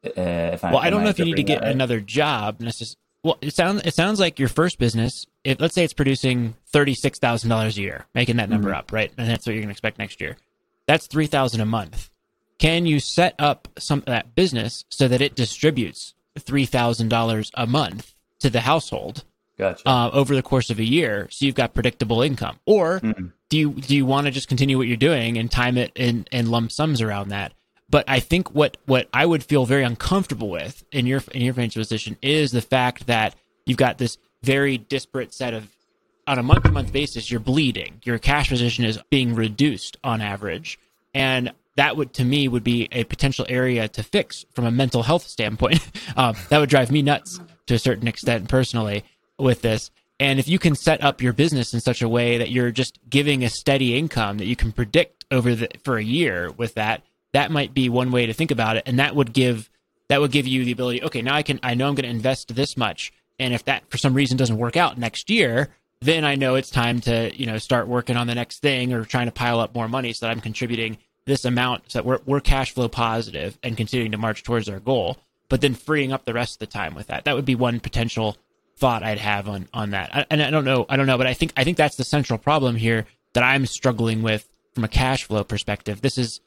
Uh, 0.04 0.10
if 0.54 0.64
I, 0.64 0.70
Well, 0.72 0.80
I 0.80 0.90
don't 0.90 1.00
I 1.00 1.04
know 1.04 1.10
if 1.10 1.18
you 1.18 1.24
need 1.26 1.36
to 1.36 1.42
get 1.42 1.60
right? 1.62 1.70
another 1.72 2.00
job. 2.00 2.58
Necess- 2.60 2.96
well, 3.22 3.36
it 3.42 3.54
sounds 3.54 3.82
it 3.84 3.92
sounds 3.94 4.18
like 4.18 4.38
your 4.38 4.48
first 4.48 4.78
business. 4.78 5.26
If 5.44 5.60
let's 5.60 5.74
say 5.74 5.84
it's 5.84 5.92
producing 5.92 6.54
thirty 6.72 6.94
six 6.94 7.18
thousand 7.18 7.50
dollars 7.50 7.76
a 7.76 7.82
year, 7.82 8.06
making 8.14 8.36
that 8.36 8.48
number 8.48 8.70
Mhm. 8.70 8.76
up, 8.76 8.92
right? 8.92 9.12
And 9.18 9.28
that's 9.28 9.44
what 9.46 9.52
you're 9.52 9.60
going 9.60 9.68
to 9.68 9.72
expect 9.72 9.98
next 9.98 10.20
year. 10.20 10.36
That's 10.86 11.06
three 11.06 11.26
thousand 11.26 11.60
a 11.60 11.66
month. 11.66 12.08
Can 12.58 12.86
you 12.86 12.98
set 12.98 13.34
up 13.38 13.68
some 13.78 14.02
that 14.06 14.34
business 14.34 14.84
so 14.88 15.06
that 15.08 15.20
it 15.20 15.34
distributes 15.34 16.14
three 16.38 16.64
thousand 16.64 17.08
dollars 17.10 17.50
a 17.54 17.66
month 17.66 18.14
to 18.38 18.48
the 18.48 18.60
household 18.60 19.24
Gotcha. 19.60 19.88
uh, 19.88 20.10
over 20.12 20.34
the 20.34 20.42
course 20.42 20.70
of 20.70 20.78
a 20.78 20.84
year, 20.84 21.28
so 21.30 21.44
you've 21.46 21.54
got 21.54 21.74
predictable 21.74 22.22
income? 22.22 22.58
Or 22.66 23.00
Mhm. 23.00 23.32
do 23.48 23.58
you 23.58 23.70
do 23.72 23.94
you 23.94 24.06
want 24.06 24.24
to 24.26 24.30
just 24.30 24.48
continue 24.48 24.76
what 24.78 24.88
you're 24.88 24.96
doing 24.96 25.38
and 25.38 25.50
time 25.50 25.76
it 25.76 25.92
in, 25.94 26.26
in 26.32 26.50
lump 26.50 26.72
sums 26.72 27.00
around 27.00 27.28
that? 27.28 27.52
But 27.88 28.04
I 28.08 28.20
think 28.20 28.54
what 28.54 28.76
what 28.86 29.08
I 29.12 29.26
would 29.26 29.44
feel 29.44 29.66
very 29.66 29.82
uncomfortable 29.84 30.48
with 30.48 30.84
in 30.92 31.06
your 31.06 31.22
in 31.32 31.42
your 31.42 31.54
financial 31.54 31.80
position 31.80 32.16
is 32.22 32.50
the 32.52 32.62
fact 32.62 33.06
that 33.06 33.34
you've 33.66 33.78
got 33.78 33.98
this 33.98 34.16
very 34.42 34.78
disparate 34.78 35.34
set 35.34 35.52
of 35.54 35.68
on 36.26 36.38
a 36.38 36.42
month 36.42 36.62
to 36.62 36.72
month 36.72 36.92
basis 36.92 37.30
you're 37.30 37.40
bleeding. 37.40 38.00
Your 38.04 38.18
cash 38.18 38.48
position 38.48 38.84
is 38.84 38.98
being 39.10 39.34
reduced 39.34 39.96
on 40.04 40.20
average, 40.20 40.78
and 41.12 41.52
that 41.76 41.96
would 41.96 42.12
to 42.14 42.24
me 42.24 42.46
would 42.46 42.62
be 42.64 42.88
a 42.92 43.04
potential 43.04 43.44
area 43.48 43.88
to 43.88 44.02
fix 44.02 44.44
from 44.52 44.64
a 44.64 44.70
mental 44.70 45.02
health 45.02 45.26
standpoint. 45.26 45.80
um, 46.16 46.36
that 46.48 46.58
would 46.58 46.68
drive 46.70 46.90
me 46.90 47.02
nuts 47.02 47.40
to 47.66 47.74
a 47.74 47.78
certain 47.78 48.06
extent 48.08 48.48
personally 48.48 49.02
with 49.40 49.62
this. 49.62 49.90
And 50.18 50.38
if 50.38 50.48
you 50.48 50.58
can 50.58 50.74
set 50.74 51.02
up 51.02 51.22
your 51.22 51.32
business 51.32 51.72
in 51.72 51.80
such 51.80 52.02
a 52.02 52.08
way 52.08 52.38
that 52.38 52.50
you're 52.50 52.70
just 52.70 52.98
giving 53.08 53.42
a 53.42 53.48
steady 53.48 53.96
income 53.96 54.38
that 54.38 54.46
you 54.46 54.56
can 54.56 54.70
predict 54.70 55.24
over 55.30 55.54
the 55.54 55.68
for 55.82 55.96
a 55.96 56.04
year 56.04 56.50
with 56.50 56.74
that, 56.74 57.02
that 57.32 57.50
might 57.50 57.72
be 57.72 57.88
one 57.88 58.10
way 58.10 58.26
to 58.26 58.34
think 58.34 58.50
about 58.50 58.76
it. 58.76 58.82
And 58.86 58.98
that 58.98 59.16
would 59.16 59.32
give 59.32 59.70
that 60.08 60.20
would 60.20 60.32
give 60.32 60.46
you 60.46 60.64
the 60.64 60.72
ability, 60.72 61.02
okay, 61.04 61.22
now 61.22 61.34
I 61.34 61.42
can 61.42 61.58
I 61.62 61.74
know 61.74 61.88
I'm 61.88 61.94
going 61.94 62.04
to 62.04 62.10
invest 62.10 62.54
this 62.54 62.76
much. 62.76 63.12
And 63.38 63.54
if 63.54 63.64
that 63.64 63.88
for 63.90 63.96
some 63.96 64.12
reason 64.12 64.36
doesn't 64.36 64.58
work 64.58 64.76
out 64.76 64.98
next 64.98 65.30
year, 65.30 65.70
then 66.02 66.24
I 66.24 66.34
know 66.34 66.54
it's 66.54 66.70
time 66.70 67.00
to, 67.02 67.34
you 67.34 67.46
know, 67.46 67.56
start 67.58 67.88
working 67.88 68.16
on 68.16 68.26
the 68.26 68.34
next 68.34 68.60
thing 68.60 68.92
or 68.92 69.04
trying 69.04 69.26
to 69.26 69.32
pile 69.32 69.60
up 69.60 69.74
more 69.74 69.88
money 69.88 70.12
so 70.12 70.26
that 70.26 70.32
I'm 70.32 70.40
contributing 70.40 70.98
this 71.26 71.44
amount 71.44 71.90
so 71.90 71.98
that 71.98 72.04
we're, 72.04 72.20
we're 72.26 72.40
cash 72.40 72.72
flow 72.72 72.88
positive 72.88 73.58
and 73.62 73.76
continuing 73.76 74.12
to 74.12 74.18
march 74.18 74.42
towards 74.42 74.68
our 74.68 74.80
goal, 74.80 75.18
but 75.48 75.60
then 75.60 75.74
freeing 75.74 76.12
up 76.12 76.24
the 76.24 76.34
rest 76.34 76.54
of 76.54 76.58
the 76.58 76.66
time 76.66 76.94
with 76.94 77.06
that. 77.06 77.24
That 77.24 77.36
would 77.36 77.44
be 77.44 77.54
one 77.54 77.80
potential 77.80 78.36
thought 78.80 79.02
I'd 79.02 79.18
have 79.18 79.48
on 79.48 79.68
on 79.72 79.90
that. 79.90 80.10
I, 80.12 80.26
and 80.30 80.42
I 80.42 80.50
don't 80.50 80.64
know, 80.64 80.86
I 80.88 80.96
don't 80.96 81.06
know, 81.06 81.18
but 81.18 81.26
I 81.26 81.34
think 81.34 81.52
I 81.56 81.64
think 81.64 81.76
that's 81.76 81.96
the 81.96 82.04
central 82.04 82.38
problem 82.38 82.74
here 82.74 83.06
that 83.34 83.44
I'm 83.44 83.66
struggling 83.66 84.22
with 84.22 84.48
from 84.74 84.84
a 84.84 84.88
cash 84.88 85.24
flow 85.24 85.44
perspective. 85.44 86.00
This 86.00 86.18
is, 86.18 86.40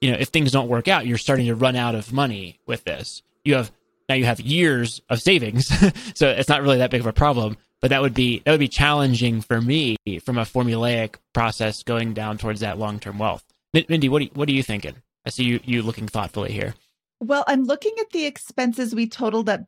you 0.00 0.10
know, 0.10 0.16
if 0.18 0.28
things 0.28 0.52
don't 0.52 0.68
work 0.68 0.88
out, 0.88 1.06
you're 1.06 1.18
starting 1.18 1.46
to 1.46 1.54
run 1.54 1.76
out 1.76 1.94
of 1.94 2.12
money 2.12 2.60
with 2.66 2.84
this. 2.84 3.22
You 3.44 3.56
have 3.56 3.72
now 4.08 4.14
you 4.14 4.24
have 4.24 4.40
years 4.40 5.02
of 5.10 5.20
savings, 5.20 5.66
so 6.14 6.28
it's 6.28 6.48
not 6.48 6.62
really 6.62 6.78
that 6.78 6.90
big 6.90 7.00
of 7.00 7.06
a 7.06 7.12
problem. 7.12 7.58
But 7.80 7.88
that 7.88 8.00
would 8.00 8.14
be 8.14 8.42
that 8.44 8.52
would 8.52 8.60
be 8.60 8.68
challenging 8.68 9.40
for 9.40 9.60
me 9.60 9.96
from 10.24 10.38
a 10.38 10.42
formulaic 10.42 11.16
process 11.32 11.82
going 11.82 12.14
down 12.14 12.38
towards 12.38 12.60
that 12.60 12.78
long 12.78 13.00
term 13.00 13.18
wealth. 13.18 13.44
Mindy, 13.74 14.08
what 14.08 14.22
are 14.22 14.26
you, 14.26 14.30
what 14.34 14.48
are 14.48 14.52
you 14.52 14.62
thinking? 14.62 14.94
I 15.26 15.30
see 15.30 15.44
you 15.44 15.60
you 15.64 15.82
looking 15.82 16.06
thoughtfully 16.06 16.52
here. 16.52 16.74
Well, 17.18 17.44
I'm 17.48 17.64
looking 17.64 17.94
at 18.00 18.10
the 18.10 18.24
expenses 18.26 18.94
we 18.94 19.08
totaled 19.08 19.48
up 19.48 19.62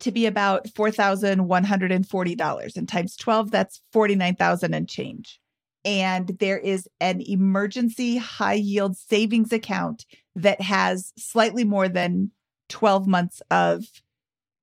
to 0.00 0.12
be 0.12 0.26
about 0.26 0.66
$4,140 0.66 2.76
and 2.76 2.88
times 2.88 3.16
12 3.16 3.50
that's 3.50 3.80
49,000 3.92 4.74
and 4.74 4.88
change. 4.88 5.40
And 5.84 6.28
there 6.40 6.58
is 6.58 6.88
an 7.00 7.20
emergency 7.20 8.16
high 8.16 8.54
yield 8.54 8.96
savings 8.96 9.52
account 9.52 10.06
that 10.34 10.60
has 10.60 11.12
slightly 11.18 11.64
more 11.64 11.88
than 11.88 12.30
12 12.70 13.06
months 13.06 13.42
of 13.50 13.84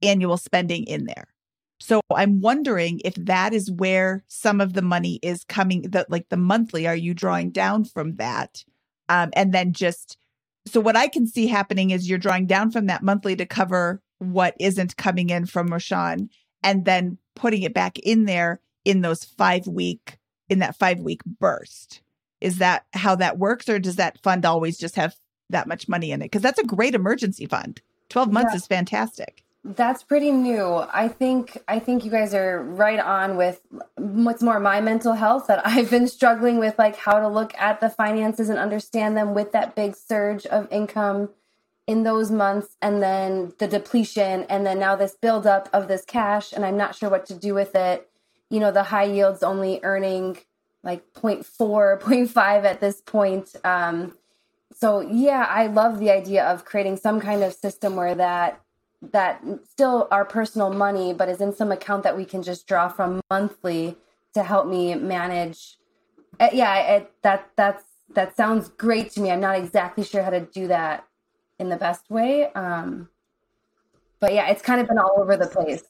annual 0.02 0.38
spending 0.38 0.84
in 0.86 1.06
there. 1.06 1.28
So 1.80 2.02
I'm 2.14 2.42
wondering 2.42 3.02
if 3.04 3.16
that 3.16 3.54
is 3.54 3.72
where 3.72 4.24
some 4.28 4.62
of 4.62 4.74
the 4.74 4.82
money 4.82 5.20
is 5.24 5.44
coming 5.44 5.84
that 5.90 6.12
like 6.12 6.30
the 6.30 6.38
monthly 6.38 6.88
are 6.88 6.96
you 6.96 7.14
drawing 7.14 7.52
down 7.52 7.86
from 7.86 8.16
that? 8.18 8.64
Um, 9.10 9.32
and 9.34 9.54
then 9.54 9.74
just 9.74 10.18
so 10.68 10.80
what 10.80 10.96
I 10.96 11.08
can 11.08 11.26
see 11.26 11.48
happening 11.48 11.90
is 11.90 12.08
you're 12.08 12.20
drawing 12.20 12.46
down 12.46 12.72
from 12.72 12.86
that 12.86 13.02
monthly 13.02 13.36
to 13.36 13.46
cover 13.46 14.02
what 14.22 14.56
isn't 14.60 14.98
coming 14.98 15.32
in 15.32 15.48
from 15.48 15.68
Roshan 15.68 16.30
and 16.62 16.86
then 16.86 17.18
putting 17.36 17.64
it 17.64 17.74
back 17.74 17.98
in 18.00 18.26
there 18.26 18.62
in 18.86 19.02
those 19.02 19.24
5 19.24 19.66
week 19.66 20.20
in 20.48 20.60
that 20.60 20.76
5 20.76 21.00
week 21.00 21.24
burst. 21.26 22.02
Is 22.40 22.60
that 22.60 22.86
how 22.94 23.16
that 23.16 23.40
works 23.40 23.68
or 23.68 23.80
does 23.80 23.96
that 23.96 24.22
fund 24.22 24.46
always 24.46 24.78
just 24.78 24.96
have 24.96 25.16
that 25.50 25.68
much 25.68 25.90
money 25.90 26.12
in 26.12 26.22
it? 26.22 26.32
Cuz 26.32 26.42
that's 26.42 26.60
a 26.60 26.64
great 26.64 26.94
emergency 26.94 27.48
fund. 27.48 27.82
12 28.10 28.32
months 28.32 28.52
yeah. 28.52 28.58
is 28.58 28.68
fantastic. 28.68 29.44
That's 29.64 30.04
pretty 30.04 30.32
new. 30.32 30.84
I 30.92 31.08
think 31.08 31.58
I 31.68 31.80
think 31.80 32.06
you 32.06 32.12
guys 32.12 32.34
are 32.36 32.62
right 32.62 33.00
on 33.00 33.38
with 33.38 33.62
what's 33.96 34.44
more 34.44 34.60
my 34.60 34.82
mental 34.82 35.14
health 35.14 35.48
that 35.48 35.66
I've 35.66 35.90
been 35.90 36.08
struggling 36.08 36.60
with 36.60 36.78
like 36.78 36.96
how 36.96 37.20
to 37.20 37.28
look 37.28 37.54
at 37.58 37.80
the 37.80 37.90
finances 37.90 38.50
and 38.50 38.60
understand 38.60 39.18
them 39.18 39.34
with 39.34 39.52
that 39.54 39.76
big 39.76 39.96
surge 39.96 40.46
of 40.46 40.68
income 40.72 41.30
in 41.92 42.04
those 42.04 42.32
months 42.32 42.78
and 42.82 43.04
then 43.04 43.52
the 43.58 43.68
depletion 43.68 44.44
and 44.44 44.66
then 44.66 44.80
now 44.80 44.96
this 44.96 45.18
buildup 45.22 45.68
of 45.74 45.90
this 45.90 46.06
cash 46.06 46.54
and 46.54 46.66
I'm 46.66 46.78
not 46.78 46.96
sure 46.96 47.10
what 47.10 47.26
to 47.26 47.36
do 47.36 47.54
with 47.54 47.76
it. 47.76 48.10
You 48.50 48.62
know, 48.62 48.72
the 48.72 48.84
high 48.84 49.04
yields 49.04 49.44
only 49.44 49.82
earning 49.84 50.38
like 50.84 51.04
0.4, 51.14 51.44
0.5 52.02 52.64
at 52.64 52.80
this 52.80 53.02
point. 53.02 53.54
Um, 53.66 54.18
so 54.74 55.02
yeah, 55.02 55.46
I 55.50 55.68
love 55.68 56.00
the 56.00 56.12
idea 56.12 56.46
of 56.46 56.64
creating 56.64 56.96
some 56.96 57.20
kind 57.20 57.44
of 57.44 57.54
system 57.54 57.98
where 57.98 58.16
that 58.16 58.62
that 59.12 59.44
still 59.70 60.08
our 60.12 60.24
personal 60.24 60.72
money, 60.72 61.12
but 61.12 61.28
is 61.28 61.42
in 61.42 61.54
some 61.54 61.74
account 61.74 62.04
that 62.04 62.16
we 62.16 62.24
can 62.24 62.42
just 62.42 62.68
draw 62.68 62.88
from 62.88 63.20
monthly 63.30 63.98
to 64.34 64.44
help 64.44 64.68
me 64.68 64.96
manage. 64.96 65.78
Uh, 66.40 66.50
yeah, 66.54 66.96
it, 66.96 67.12
that 67.24 67.50
that's 67.58 67.84
that 68.14 68.38
sounds 68.38 68.70
great 68.70 69.12
to 69.12 69.20
me. 69.20 69.30
I'm 69.30 69.42
not 69.42 69.58
exactly 69.58 70.06
sure 70.06 70.24
how 70.24 70.30
to 70.30 70.42
do 70.42 70.68
that 70.68 71.06
in 71.62 71.70
the 71.70 71.78
best 71.78 72.10
way, 72.10 72.52
um, 72.54 73.08
but 74.20 74.34
yeah, 74.34 74.50
it's 74.50 74.62
kind 74.62 74.82
of 74.82 74.88
been 74.88 74.98
all 74.98 75.16
over 75.18 75.38
the 75.38 75.48
place. 75.48 75.84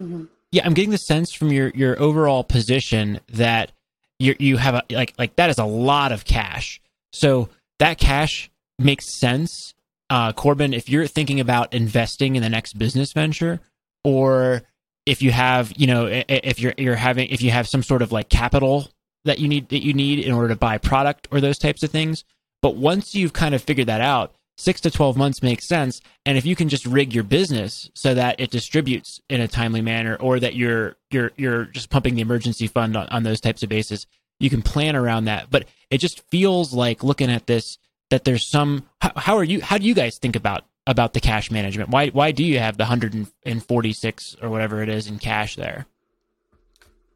Mm-hmm. 0.00 0.24
Yeah, 0.52 0.64
I'm 0.64 0.74
getting 0.74 0.90
the 0.90 0.98
sense 0.98 1.32
from 1.32 1.52
your 1.52 1.68
your 1.70 2.00
overall 2.00 2.42
position 2.42 3.20
that 3.28 3.72
you 4.18 4.34
you 4.38 4.56
have 4.56 4.74
a 4.74 4.82
like 4.90 5.14
like 5.18 5.36
that 5.36 5.50
is 5.50 5.58
a 5.58 5.64
lot 5.64 6.12
of 6.12 6.24
cash. 6.24 6.80
So 7.12 7.50
that 7.78 7.98
cash 7.98 8.50
makes 8.78 9.18
sense 9.18 9.74
uh, 10.10 10.32
Corbin, 10.32 10.74
if 10.74 10.88
you're 10.88 11.06
thinking 11.06 11.38
about 11.38 11.72
investing 11.72 12.34
in 12.34 12.42
the 12.42 12.48
next 12.48 12.76
business 12.76 13.12
venture, 13.12 13.60
or 14.02 14.62
if 15.06 15.22
you 15.22 15.30
have, 15.30 15.72
you 15.76 15.86
know, 15.86 16.06
if 16.10 16.58
you're 16.58 16.74
you're 16.76 16.96
having 16.96 17.28
if 17.28 17.40
you 17.40 17.52
have 17.52 17.68
some 17.68 17.84
sort 17.84 18.02
of 18.02 18.10
like 18.10 18.28
capital 18.28 18.90
that 19.24 19.38
you 19.38 19.46
need 19.46 19.68
that 19.68 19.84
you 19.84 19.94
need 19.94 20.18
in 20.18 20.32
order 20.32 20.48
to 20.48 20.56
buy 20.56 20.78
product 20.78 21.28
or 21.30 21.40
those 21.40 21.58
types 21.58 21.84
of 21.84 21.90
things. 21.90 22.24
But 22.60 22.74
once 22.74 23.14
you've 23.14 23.32
kind 23.32 23.54
of 23.54 23.62
figured 23.62 23.86
that 23.86 24.00
out, 24.00 24.34
six 24.56 24.80
to 24.82 24.90
12 24.90 25.16
months 25.16 25.42
makes 25.42 25.66
sense. 25.66 26.00
And 26.26 26.36
if 26.36 26.44
you 26.44 26.54
can 26.54 26.68
just 26.68 26.86
rig 26.86 27.14
your 27.14 27.24
business 27.24 27.90
so 27.94 28.14
that 28.14 28.38
it 28.38 28.50
distributes 28.50 29.20
in 29.28 29.40
a 29.40 29.48
timely 29.48 29.80
manner 29.80 30.16
or 30.16 30.38
that 30.40 30.54
you're, 30.54 30.96
you're, 31.10 31.32
you're 31.36 31.64
just 31.64 31.90
pumping 31.90 32.14
the 32.14 32.22
emergency 32.22 32.66
fund 32.66 32.96
on, 32.96 33.08
on 33.08 33.22
those 33.22 33.40
types 33.40 33.62
of 33.62 33.68
bases, 33.68 34.06
you 34.38 34.50
can 34.50 34.62
plan 34.62 34.96
around 34.96 35.24
that. 35.24 35.50
But 35.50 35.66
it 35.90 35.98
just 35.98 36.20
feels 36.30 36.72
like 36.72 37.02
looking 37.02 37.30
at 37.30 37.46
this 37.46 37.78
that 38.10 38.24
there's 38.24 38.46
some 38.46 38.84
how, 39.00 39.12
how, 39.16 39.36
are 39.36 39.44
you 39.44 39.60
how 39.60 39.78
do 39.78 39.86
you 39.86 39.94
guys 39.94 40.18
think 40.18 40.36
about 40.36 40.64
about 40.86 41.14
the 41.14 41.20
cash 41.20 41.50
management 41.50 41.88
why 41.88 42.08
why 42.08 42.32
do 42.32 42.44
you 42.44 42.58
have 42.58 42.76
the 42.76 42.82
146 42.82 44.36
or 44.42 44.50
whatever 44.50 44.82
it 44.82 44.88
is 44.88 45.06
in 45.06 45.18
cash 45.18 45.56
there 45.56 45.86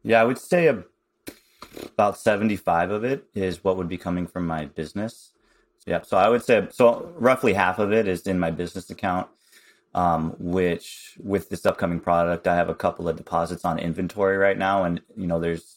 yeah 0.03 0.21
i 0.21 0.23
would 0.23 0.37
say 0.37 0.73
about 1.83 2.17
75 2.17 2.91
of 2.91 3.03
it 3.03 3.25
is 3.33 3.63
what 3.63 3.77
would 3.77 3.89
be 3.89 3.97
coming 3.97 4.27
from 4.27 4.47
my 4.47 4.65
business 4.65 5.31
yeah 5.85 6.01
so 6.01 6.17
i 6.17 6.29
would 6.29 6.43
say 6.43 6.67
so 6.71 7.11
roughly 7.15 7.53
half 7.53 7.79
of 7.79 7.91
it 7.91 8.07
is 8.07 8.27
in 8.27 8.39
my 8.39 8.51
business 8.51 8.89
account 8.89 9.27
um, 9.93 10.35
which 10.39 11.17
with 11.23 11.49
this 11.49 11.65
upcoming 11.65 11.99
product 11.99 12.47
i 12.47 12.55
have 12.55 12.69
a 12.69 12.75
couple 12.75 13.07
of 13.07 13.15
deposits 13.15 13.65
on 13.65 13.79
inventory 13.79 14.37
right 14.37 14.57
now 14.57 14.83
and 14.83 15.01
you 15.15 15.27
know 15.27 15.39
there's 15.39 15.75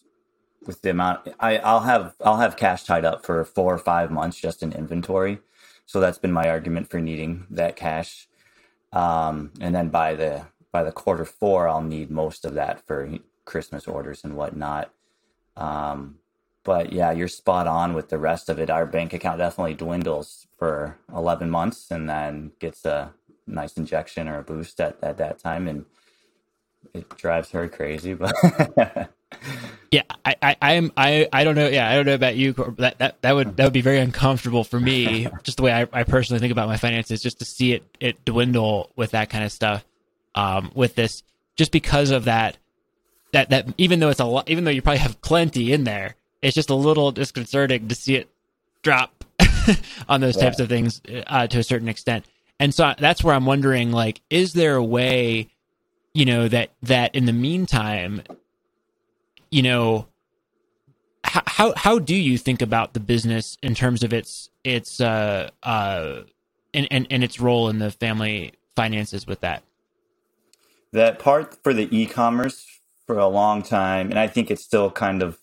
with 0.67 0.83
the 0.83 0.91
amount 0.91 1.29
I, 1.41 1.59
I'll 1.59 1.81
have 1.81 2.15
I'll 2.25 2.37
have 2.37 2.57
cash 2.57 2.85
tied 2.85 3.05
up 3.05 3.25
for 3.25 3.45
four 3.45 3.75
or 3.75 3.79
five 3.79 4.11
months 4.11 4.39
just 4.39 4.63
in 4.63 4.73
inventory. 4.73 5.39
So 5.87 6.01
that's 6.01 6.19
been 6.19 6.33
my 6.33 6.49
argument 6.49 6.91
for 6.91 7.01
needing 7.01 7.47
that 7.51 7.75
cash. 7.75 8.29
Um, 8.93 9.53
and 9.61 9.75
then 9.75 9.89
by 9.89 10.15
the 10.15 10.47
by 10.71 10.83
the 10.83 10.93
quarter 10.93 11.25
four, 11.25 11.69
I'll 11.69 11.83
need 11.83 12.11
most 12.11 12.45
of 12.45 12.55
that 12.55 12.87
for 12.87 13.11
Christmas 13.47 13.89
orders 13.89 14.25
and 14.25 14.37
whatnot. 14.37 14.93
Um, 15.57 16.17
but 16.69 16.93
yeah, 16.93 17.13
you're 17.13 17.29
spot 17.29 17.67
on 17.67 17.95
with 17.95 18.11
the 18.11 18.19
rest 18.19 18.51
of 18.51 18.59
it. 18.59 18.69
Our 18.69 18.85
bank 18.85 19.15
account 19.15 19.39
definitely 19.39 19.73
dwindles 19.73 20.47
for 20.59 20.99
11 21.17 21.49
months 21.49 21.91
and 21.91 22.11
then 22.11 22.53
gets 22.59 22.85
a 22.85 23.15
nice 23.47 23.79
injection 23.79 24.29
or 24.29 24.41
a 24.41 24.43
boost 24.43 24.79
at, 24.79 24.99
at 25.03 25.17
that 25.17 25.39
time. 25.39 25.67
And 25.67 25.87
it 26.93 27.09
drives 27.17 27.53
her 27.53 27.71
crazy, 27.71 28.13
but 28.13 28.35
Yeah, 29.91 30.03
I, 30.27 30.37
I, 30.43 30.57
I 30.61 30.73
am 30.75 30.93
I, 30.95 31.27
I 31.33 31.45
don't 31.45 31.55
know. 31.55 31.69
Yeah, 31.69 31.89
I 31.89 31.95
don't 31.95 32.05
know 32.05 32.15
about 32.15 32.37
you. 32.37 32.53
That 32.77 32.99
that 32.99 33.23
that 33.23 33.33
would 33.33 33.57
that 33.57 33.65
would 33.65 33.73
be 33.73 33.81
very 33.81 34.01
uncomfortable 34.01 34.63
for 34.63 34.79
me. 34.79 35.27
just 35.45 35.57
the 35.57 35.63
way 35.63 35.73
I, 35.73 35.89
I 35.91 36.03
personally 36.03 36.39
think 36.39 36.53
about 36.53 36.69
my 36.69 36.77
finances, 36.77 37.23
just 37.23 37.39
to 37.39 37.47
see 37.47 37.73
it 37.73 37.83
it 37.99 38.23
dwindle 38.27 38.91
with 38.95 39.13
that 39.13 39.31
kind 39.31 39.43
of 39.43 39.53
stuff. 39.53 39.87
Um, 40.35 40.71
with 40.75 40.97
this, 40.97 41.23
just 41.57 41.73
because 41.73 42.11
of 42.11 42.27
that, 42.27 42.59
that 43.33 43.49
that 43.49 43.73
even 43.79 44.01
though 44.01 44.11
it's 44.11 44.21
a 44.21 44.27
lot, 44.27 44.51
even 44.51 44.65
though 44.65 44.71
you 44.71 44.83
probably 44.83 44.99
have 44.99 45.23
plenty 45.23 45.73
in 45.73 45.85
there, 45.85 46.17
it's 46.43 46.55
just 46.55 46.71
a 46.71 46.75
little 46.75 47.11
disconcerting 47.13 47.89
to 47.89 47.95
see 47.95 48.17
it 48.17 48.29
drop 48.83 49.25
on 50.09 50.21
those 50.21 50.37
yeah. 50.37 50.45
types 50.45 50.61
of 50.61 50.69
things 50.69 51.01
uh, 51.27 51.47
to 51.47 51.59
a 51.59 51.63
certain 51.63 51.89
extent. 51.89 52.25
And 52.61 52.75
so 52.75 52.95
that's 52.99 53.23
where 53.23 53.35
I'm 53.35 53.47
wondering, 53.47 53.93
like, 53.93 54.21
is 54.31 54.53
there 54.53 54.75
a 54.75 54.85
way, 54.85 55.49
you 56.13 56.25
know, 56.25 56.49
that 56.49 56.71
that 56.83 57.15
in 57.15 57.27
the 57.27 57.33
meantime 57.33 58.23
you 59.51 59.63
know, 59.63 60.07
how, 61.25 61.43
how 61.47 61.75
how 61.77 61.99
do 61.99 62.15
you 62.15 62.39
think 62.39 62.63
about 62.63 62.95
the 62.95 63.01
business 63.01 63.59
in 63.63 63.75
terms 63.75 64.03
of 64.03 64.13
its 64.13 64.51
its 64.65 65.01
uh 65.01 65.51
uh 65.63 66.21
and 66.75 66.89
and, 66.91 67.07
and 67.11 67.25
its 67.25 67.41
role 67.41 67.69
in 67.69 67.79
the 67.79 67.91
family 67.91 68.53
finances 68.77 69.27
with 69.27 69.41
that? 69.41 69.63
That 70.93 71.19
part 71.19 71.63
for 71.63 71.75
the 71.75 71.89
e-commerce 71.97 72.81
for 73.07 73.19
a 73.19 73.29
long 73.29 73.63
time, 73.63 74.11
and 74.11 74.19
I 74.19 74.27
think 74.27 74.51
it's 74.51 74.63
still 74.63 74.91
kind 74.91 75.23
of 75.23 75.39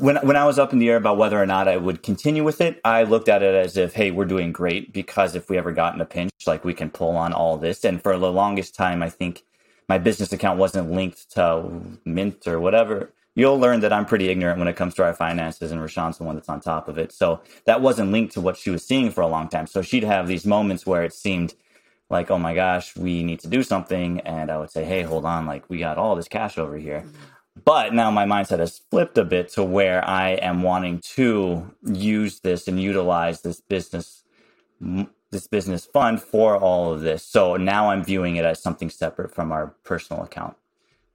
when 0.00 0.16
when 0.16 0.36
I 0.36 0.44
was 0.44 0.58
up 0.58 0.72
in 0.72 0.78
the 0.78 0.88
air 0.88 0.96
about 0.96 1.18
whether 1.18 1.40
or 1.40 1.46
not 1.46 1.68
I 1.68 1.76
would 1.76 2.02
continue 2.02 2.42
with 2.42 2.60
it, 2.60 2.80
I 2.84 3.02
looked 3.02 3.28
at 3.28 3.42
it 3.42 3.54
as 3.54 3.76
if, 3.76 3.94
hey, 3.94 4.10
we're 4.10 4.24
doing 4.24 4.52
great 4.52 4.92
because 4.92 5.34
if 5.34 5.48
we 5.48 5.58
ever 5.58 5.72
got 5.72 5.94
in 5.94 6.00
a 6.00 6.06
pinch, 6.06 6.32
like 6.46 6.64
we 6.64 6.74
can 6.74 6.90
pull 6.90 7.16
on 7.16 7.32
all 7.32 7.56
this. 7.56 7.84
And 7.84 8.02
for 8.02 8.18
the 8.18 8.32
longest 8.32 8.74
time, 8.74 9.02
I 9.02 9.10
think 9.10 9.44
my 9.88 9.98
business 9.98 10.32
account 10.32 10.58
wasn't 10.58 10.90
linked 10.90 11.30
to 11.32 11.98
Mint 12.04 12.46
or 12.46 12.60
whatever. 12.60 13.12
You'll 13.34 13.58
learn 13.58 13.80
that 13.80 13.92
I'm 13.92 14.06
pretty 14.06 14.28
ignorant 14.28 14.58
when 14.58 14.68
it 14.68 14.76
comes 14.76 14.94
to 14.94 15.04
our 15.04 15.14
finances, 15.14 15.70
and 15.70 15.80
Rashawn's 15.80 16.18
the 16.18 16.24
one 16.24 16.34
that's 16.34 16.48
on 16.48 16.60
top 16.60 16.88
of 16.88 16.98
it. 16.98 17.12
So 17.12 17.40
that 17.64 17.80
wasn't 17.80 18.10
linked 18.10 18.34
to 18.34 18.40
what 18.40 18.56
she 18.56 18.70
was 18.70 18.84
seeing 18.84 19.10
for 19.10 19.20
a 19.20 19.28
long 19.28 19.48
time. 19.48 19.66
So 19.66 19.82
she'd 19.82 20.04
have 20.04 20.26
these 20.26 20.44
moments 20.44 20.84
where 20.84 21.04
it 21.04 21.12
seemed 21.12 21.54
like, 22.08 22.30
oh 22.30 22.38
my 22.38 22.54
gosh, 22.54 22.96
we 22.96 23.22
need 23.22 23.40
to 23.40 23.48
do 23.48 23.62
something. 23.62 24.20
And 24.20 24.50
I 24.50 24.58
would 24.58 24.70
say, 24.70 24.84
hey, 24.84 25.02
hold 25.02 25.24
on, 25.24 25.46
like 25.46 25.68
we 25.70 25.78
got 25.78 25.96
all 25.96 26.16
this 26.16 26.28
cash 26.28 26.58
over 26.58 26.76
here. 26.76 27.04
Mm-hmm. 27.06 27.24
But 27.64 27.94
now 27.94 28.10
my 28.10 28.26
mindset 28.26 28.60
has 28.60 28.80
flipped 28.90 29.18
a 29.18 29.24
bit 29.24 29.50
to 29.50 29.64
where 29.64 30.06
I 30.08 30.30
am 30.30 30.62
wanting 30.62 31.00
to 31.14 31.74
use 31.84 32.40
this 32.40 32.68
and 32.68 32.80
utilize 32.80 33.42
this 33.42 33.60
business 33.60 34.24
this 35.30 35.46
business 35.46 35.86
fund 35.86 36.20
for 36.20 36.56
all 36.56 36.92
of 36.92 37.02
this. 37.02 37.24
So 37.24 37.56
now 37.56 37.90
I'm 37.90 38.04
viewing 38.04 38.36
it 38.36 38.44
as 38.44 38.62
something 38.62 38.90
separate 38.90 39.34
from 39.34 39.52
our 39.52 39.68
personal 39.84 40.22
account. 40.22 40.56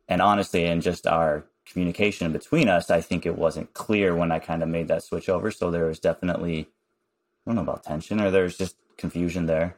And 0.08 0.22
honestly, 0.22 0.66
in 0.66 0.82
just 0.82 1.08
our 1.08 1.46
communication 1.66 2.32
between 2.32 2.70
us, 2.70 2.90
I 2.90 3.02
think 3.02 3.26
it 3.26 3.38
wasn't 3.38 3.74
clear 3.74 4.16
when 4.16 4.32
I 4.32 4.40
kind 4.40 4.64
of 4.64 4.70
made 4.70 4.88
that 4.88 5.04
switch 5.04 5.30
over. 5.30 5.52
So 5.52 5.72
there 5.72 5.86
was 5.86 6.00
definitely, 6.00 6.70
I 7.46 7.50
don't 7.50 7.56
know 7.56 7.64
about 7.64 7.84
tension 7.84 8.22
or 8.22 8.32
there's 8.32 8.58
just 8.58 8.78
confusion 8.98 9.48
there. 9.48 9.78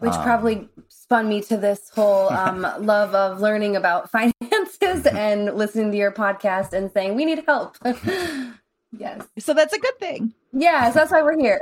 Which 0.00 0.12
um, 0.12 0.22
probably 0.22 0.68
spun 0.88 1.28
me 1.28 1.42
to 1.42 1.56
this 1.56 1.90
whole 1.90 2.28
um, 2.32 2.62
love 2.80 3.14
of 3.14 3.40
learning 3.40 3.76
about 3.76 4.10
finances 4.10 5.06
and 5.12 5.54
listening 5.54 5.90
to 5.92 5.96
your 5.96 6.12
podcast 6.12 6.72
and 6.72 6.90
saying, 6.92 7.14
we 7.14 7.24
need 7.24 7.44
help. 7.46 7.76
yes. 7.84 9.26
So 9.38 9.54
that's 9.54 9.72
a 9.72 9.78
good 9.78 9.98
thing. 9.98 10.32
Yes, 10.52 10.94
that's 10.94 11.10
why 11.12 11.22
we're 11.22 11.38
here. 11.38 11.60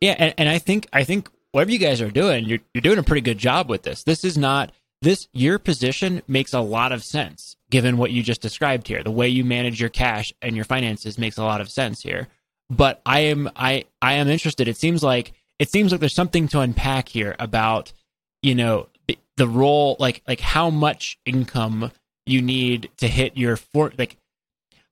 yeah. 0.00 0.16
And, 0.18 0.34
and 0.38 0.48
I 0.48 0.58
think, 0.58 0.88
I 0.92 1.04
think 1.04 1.30
whatever 1.52 1.70
you 1.70 1.78
guys 1.78 2.00
are 2.00 2.10
doing, 2.10 2.44
you're, 2.44 2.58
you're 2.74 2.82
doing 2.82 2.98
a 2.98 3.02
pretty 3.02 3.22
good 3.22 3.38
job 3.38 3.68
with 3.68 3.82
this. 3.82 4.02
This 4.02 4.24
is 4.24 4.36
not, 4.36 4.72
this, 5.02 5.28
your 5.32 5.58
position 5.58 6.22
makes 6.26 6.52
a 6.52 6.60
lot 6.60 6.92
of 6.92 7.04
sense 7.04 7.56
given 7.70 7.96
what 7.96 8.10
you 8.10 8.22
just 8.22 8.40
described 8.40 8.88
here. 8.88 9.02
The 9.02 9.10
way 9.10 9.28
you 9.28 9.44
manage 9.44 9.80
your 9.80 9.90
cash 9.90 10.32
and 10.40 10.56
your 10.56 10.64
finances 10.64 11.18
makes 11.18 11.36
a 11.36 11.44
lot 11.44 11.60
of 11.60 11.70
sense 11.70 12.02
here. 12.02 12.28
But 12.68 13.00
I 13.06 13.20
am, 13.20 13.50
I, 13.54 13.84
I 14.02 14.14
am 14.14 14.28
interested. 14.28 14.66
It 14.66 14.76
seems 14.76 15.02
like, 15.02 15.32
it 15.58 15.70
seems 15.70 15.92
like 15.92 16.00
there's 16.00 16.14
something 16.14 16.48
to 16.48 16.60
unpack 16.60 17.08
here 17.08 17.34
about 17.38 17.92
you 18.42 18.54
know 18.54 18.88
the 19.36 19.48
role 19.48 19.96
like 19.98 20.22
like 20.26 20.40
how 20.40 20.70
much 20.70 21.18
income 21.24 21.90
you 22.26 22.42
need 22.42 22.90
to 22.96 23.08
hit 23.08 23.36
your 23.36 23.56
for 23.56 23.92
like 23.98 24.16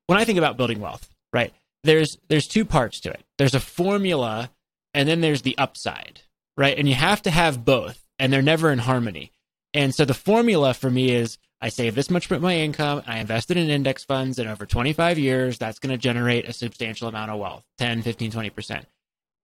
when 0.07 0.19
i 0.19 0.25
think 0.25 0.39
about 0.39 0.57
building 0.57 0.81
wealth 0.81 1.09
right 1.33 1.53
there's 1.85 2.19
there's 2.29 2.49
two 2.49 2.65
parts 2.65 2.99
to 3.01 3.11
it. 3.11 3.25
There's 3.39 3.55
a 3.55 3.61
formula 3.61 4.51
and 4.95 5.09
then 5.09 5.21
there's 5.21 5.43
the 5.43 5.57
upside 5.57 6.23
right? 6.57 6.77
And 6.79 6.89
you 6.89 6.95
have 6.95 7.23
to 7.23 7.31
have 7.31 7.65
both 7.65 8.03
and 8.19 8.33
they're 8.33 8.43
never 8.43 8.71
in 8.71 8.79
harmony. 8.79 9.33
And 9.73 9.93
so 9.93 10.05
the 10.05 10.15
formula 10.15 10.75
for 10.75 10.91
me 10.91 11.13
is 11.13 11.39
i 11.61 11.69
save 11.69 11.95
this 11.95 12.11
much 12.11 12.31
of 12.31 12.43
my 12.43 12.57
income 12.57 13.03
i 13.07 13.19
invested 13.19 13.57
in 13.57 13.71
index 13.71 14.05
funds 14.05 14.39
and 14.39 14.49
over 14.49 14.67
25 14.67 15.19
years 15.19 15.57
that's 15.57 15.79
going 15.79 15.93
to 15.93 15.97
generate 15.97 16.49
a 16.49 16.53
substantial 16.53 17.09
amount 17.09 17.31
of 17.31 17.39
wealth 17.39 17.65
10 17.79 18.03
15 18.03 18.33
20% 18.33 18.85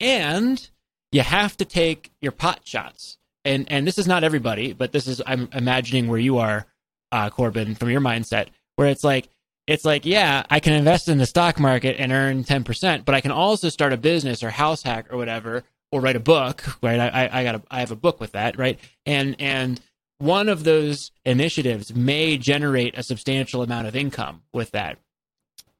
and 0.01 0.71
you 1.13 1.23
have 1.23 1.57
to 1.59 1.65
take 1.65 2.13
your 2.21 2.33
pot 2.33 2.61
shots. 2.65 3.19
And 3.45 3.71
and 3.71 3.87
this 3.87 3.99
is 3.99 4.07
not 4.07 4.25
everybody, 4.25 4.73
but 4.73 4.93
this 4.93 5.07
is 5.07 5.23
I'm 5.27 5.49
imagining 5.53 6.09
where 6.09 6.19
you 6.19 6.39
are, 6.39 6.67
uh, 7.11 7.31
Corbin, 7.31 7.75
from 7.75 7.91
your 7.91 8.01
mindset, 8.01 8.49
where 8.77 8.89
it's 8.89 9.05
like 9.05 9.29
it's 9.67 9.85
like, 9.85 10.05
yeah, 10.05 10.45
I 10.51 10.61
can 10.61 10.73
invest 10.73 11.09
in 11.09 11.19
the 11.19 11.27
stock 11.27 11.59
market 11.59 11.97
and 11.99 12.13
earn 12.13 12.45
ten 12.45 12.65
percent, 12.65 13.05
but 13.05 13.15
I 13.15 13.21
can 13.21 13.31
also 13.31 13.69
start 13.69 13.93
a 13.93 13.97
business 13.97 14.43
or 14.43 14.51
house 14.51 14.83
hack 14.83 15.07
or 15.11 15.17
whatever, 15.17 15.65
or 15.91 16.01
write 16.01 16.17
a 16.17 16.21
book, 16.21 16.65
right? 16.83 17.01
I, 17.01 17.31
I 17.33 17.45
got 17.45 17.55
a, 17.55 17.63
I 17.71 17.81
have 17.81 17.91
a 17.91 17.97
book 17.97 18.21
with 18.21 18.33
that, 18.33 18.59
right? 18.59 18.79
And 19.07 19.37
and 19.39 19.81
one 20.19 20.51
of 20.51 20.65
those 20.65 21.11
initiatives 21.25 21.95
may 21.95 22.37
generate 22.37 22.97
a 22.99 23.03
substantial 23.03 23.63
amount 23.63 23.87
of 23.87 23.97
income 23.97 24.43
with 24.53 24.73
that. 24.73 24.99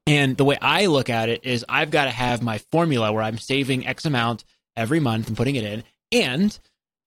And 0.07 0.35
the 0.35 0.45
way 0.45 0.57
I 0.59 0.87
look 0.87 1.11
at 1.11 1.29
it 1.29 1.45
is 1.45 1.63
I've 1.69 1.91
got 1.91 2.05
to 2.05 2.11
have 2.11 2.41
my 2.41 2.57
formula 2.57 3.13
where 3.13 3.23
I'm 3.23 3.37
saving 3.37 3.85
X 3.85 4.03
amount 4.03 4.43
every 4.75 4.99
month 4.99 5.27
and 5.27 5.37
putting 5.37 5.55
it 5.55 5.63
in. 5.63 5.83
And 6.11 6.57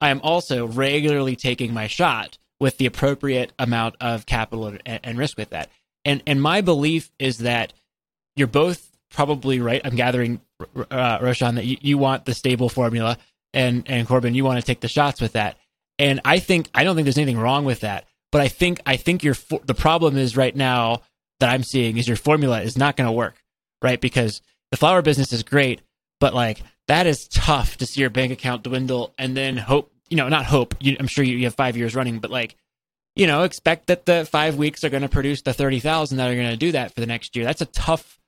I 0.00 0.10
am 0.10 0.20
also 0.22 0.66
regularly 0.66 1.36
taking 1.36 1.72
my 1.72 1.86
shot 1.86 2.38
with 2.60 2.78
the 2.78 2.86
appropriate 2.86 3.52
amount 3.58 3.96
of 4.00 4.26
capital 4.26 4.66
and, 4.66 5.00
and 5.02 5.18
risk 5.18 5.36
with 5.36 5.50
that. 5.50 5.70
And 6.04 6.22
and 6.26 6.40
my 6.40 6.60
belief 6.60 7.10
is 7.18 7.38
that 7.38 7.72
you're 8.36 8.46
both 8.46 8.90
probably 9.10 9.60
right. 9.60 9.80
I'm 9.84 9.96
gathering, 9.96 10.40
uh, 10.90 11.18
Roshan, 11.22 11.54
that 11.54 11.64
you, 11.64 11.76
you 11.80 11.98
want 11.98 12.24
the 12.24 12.34
stable 12.34 12.68
formula, 12.68 13.16
and 13.52 13.84
and 13.86 14.06
Corbin, 14.06 14.34
you 14.34 14.44
want 14.44 14.60
to 14.60 14.66
take 14.66 14.80
the 14.80 14.88
shots 14.88 15.20
with 15.20 15.32
that. 15.32 15.56
And 15.98 16.20
I 16.24 16.38
think 16.38 16.68
I 16.74 16.84
don't 16.84 16.96
think 16.96 17.04
there's 17.06 17.18
anything 17.18 17.38
wrong 17.38 17.64
with 17.64 17.80
that. 17.80 18.06
But 18.32 18.40
I 18.40 18.48
think 18.48 18.80
I 18.84 18.96
think 18.96 19.22
your 19.22 19.36
the 19.64 19.74
problem 19.74 20.16
is 20.16 20.36
right 20.36 20.54
now 20.54 21.02
that 21.40 21.48
I'm 21.48 21.62
seeing 21.62 21.96
is 21.96 22.08
your 22.08 22.16
formula 22.16 22.60
is 22.60 22.76
not 22.76 22.96
going 22.96 23.06
to 23.06 23.12
work, 23.12 23.36
right? 23.82 24.00
Because 24.00 24.42
the 24.70 24.76
flower 24.76 25.02
business 25.02 25.32
is 25.32 25.42
great, 25.42 25.80
but 26.20 26.34
like 26.34 26.62
that 26.88 27.06
is 27.06 27.28
tough 27.28 27.78
to 27.78 27.86
see 27.86 28.00
your 28.00 28.10
bank 28.10 28.32
account 28.32 28.62
dwindle 28.62 29.14
and 29.18 29.36
then 29.36 29.56
hope, 29.56 29.90
you 30.10 30.16
know, 30.16 30.28
not 30.28 30.44
hope. 30.44 30.74
You, 30.80 30.96
I'm 30.98 31.06
sure 31.06 31.24
you, 31.24 31.36
you 31.36 31.44
have 31.44 31.54
five 31.54 31.76
years 31.76 31.94
running, 31.94 32.18
but 32.18 32.30
like, 32.30 32.56
you 33.16 33.26
know, 33.26 33.44
expect 33.44 33.86
that 33.86 34.06
the 34.06 34.26
five 34.26 34.56
weeks 34.56 34.84
are 34.84 34.90
going 34.90 35.02
to 35.02 35.08
produce 35.08 35.42
the 35.42 35.52
30,000 35.54 36.18
that 36.18 36.30
are 36.30 36.34
going 36.34 36.50
to 36.50 36.56
do 36.56 36.72
that 36.72 36.92
for 36.92 37.00
the 37.00 37.06
next 37.06 37.36
year. 37.36 37.44
That's 37.44 37.60
a 37.60 37.66
tough, 37.66 38.20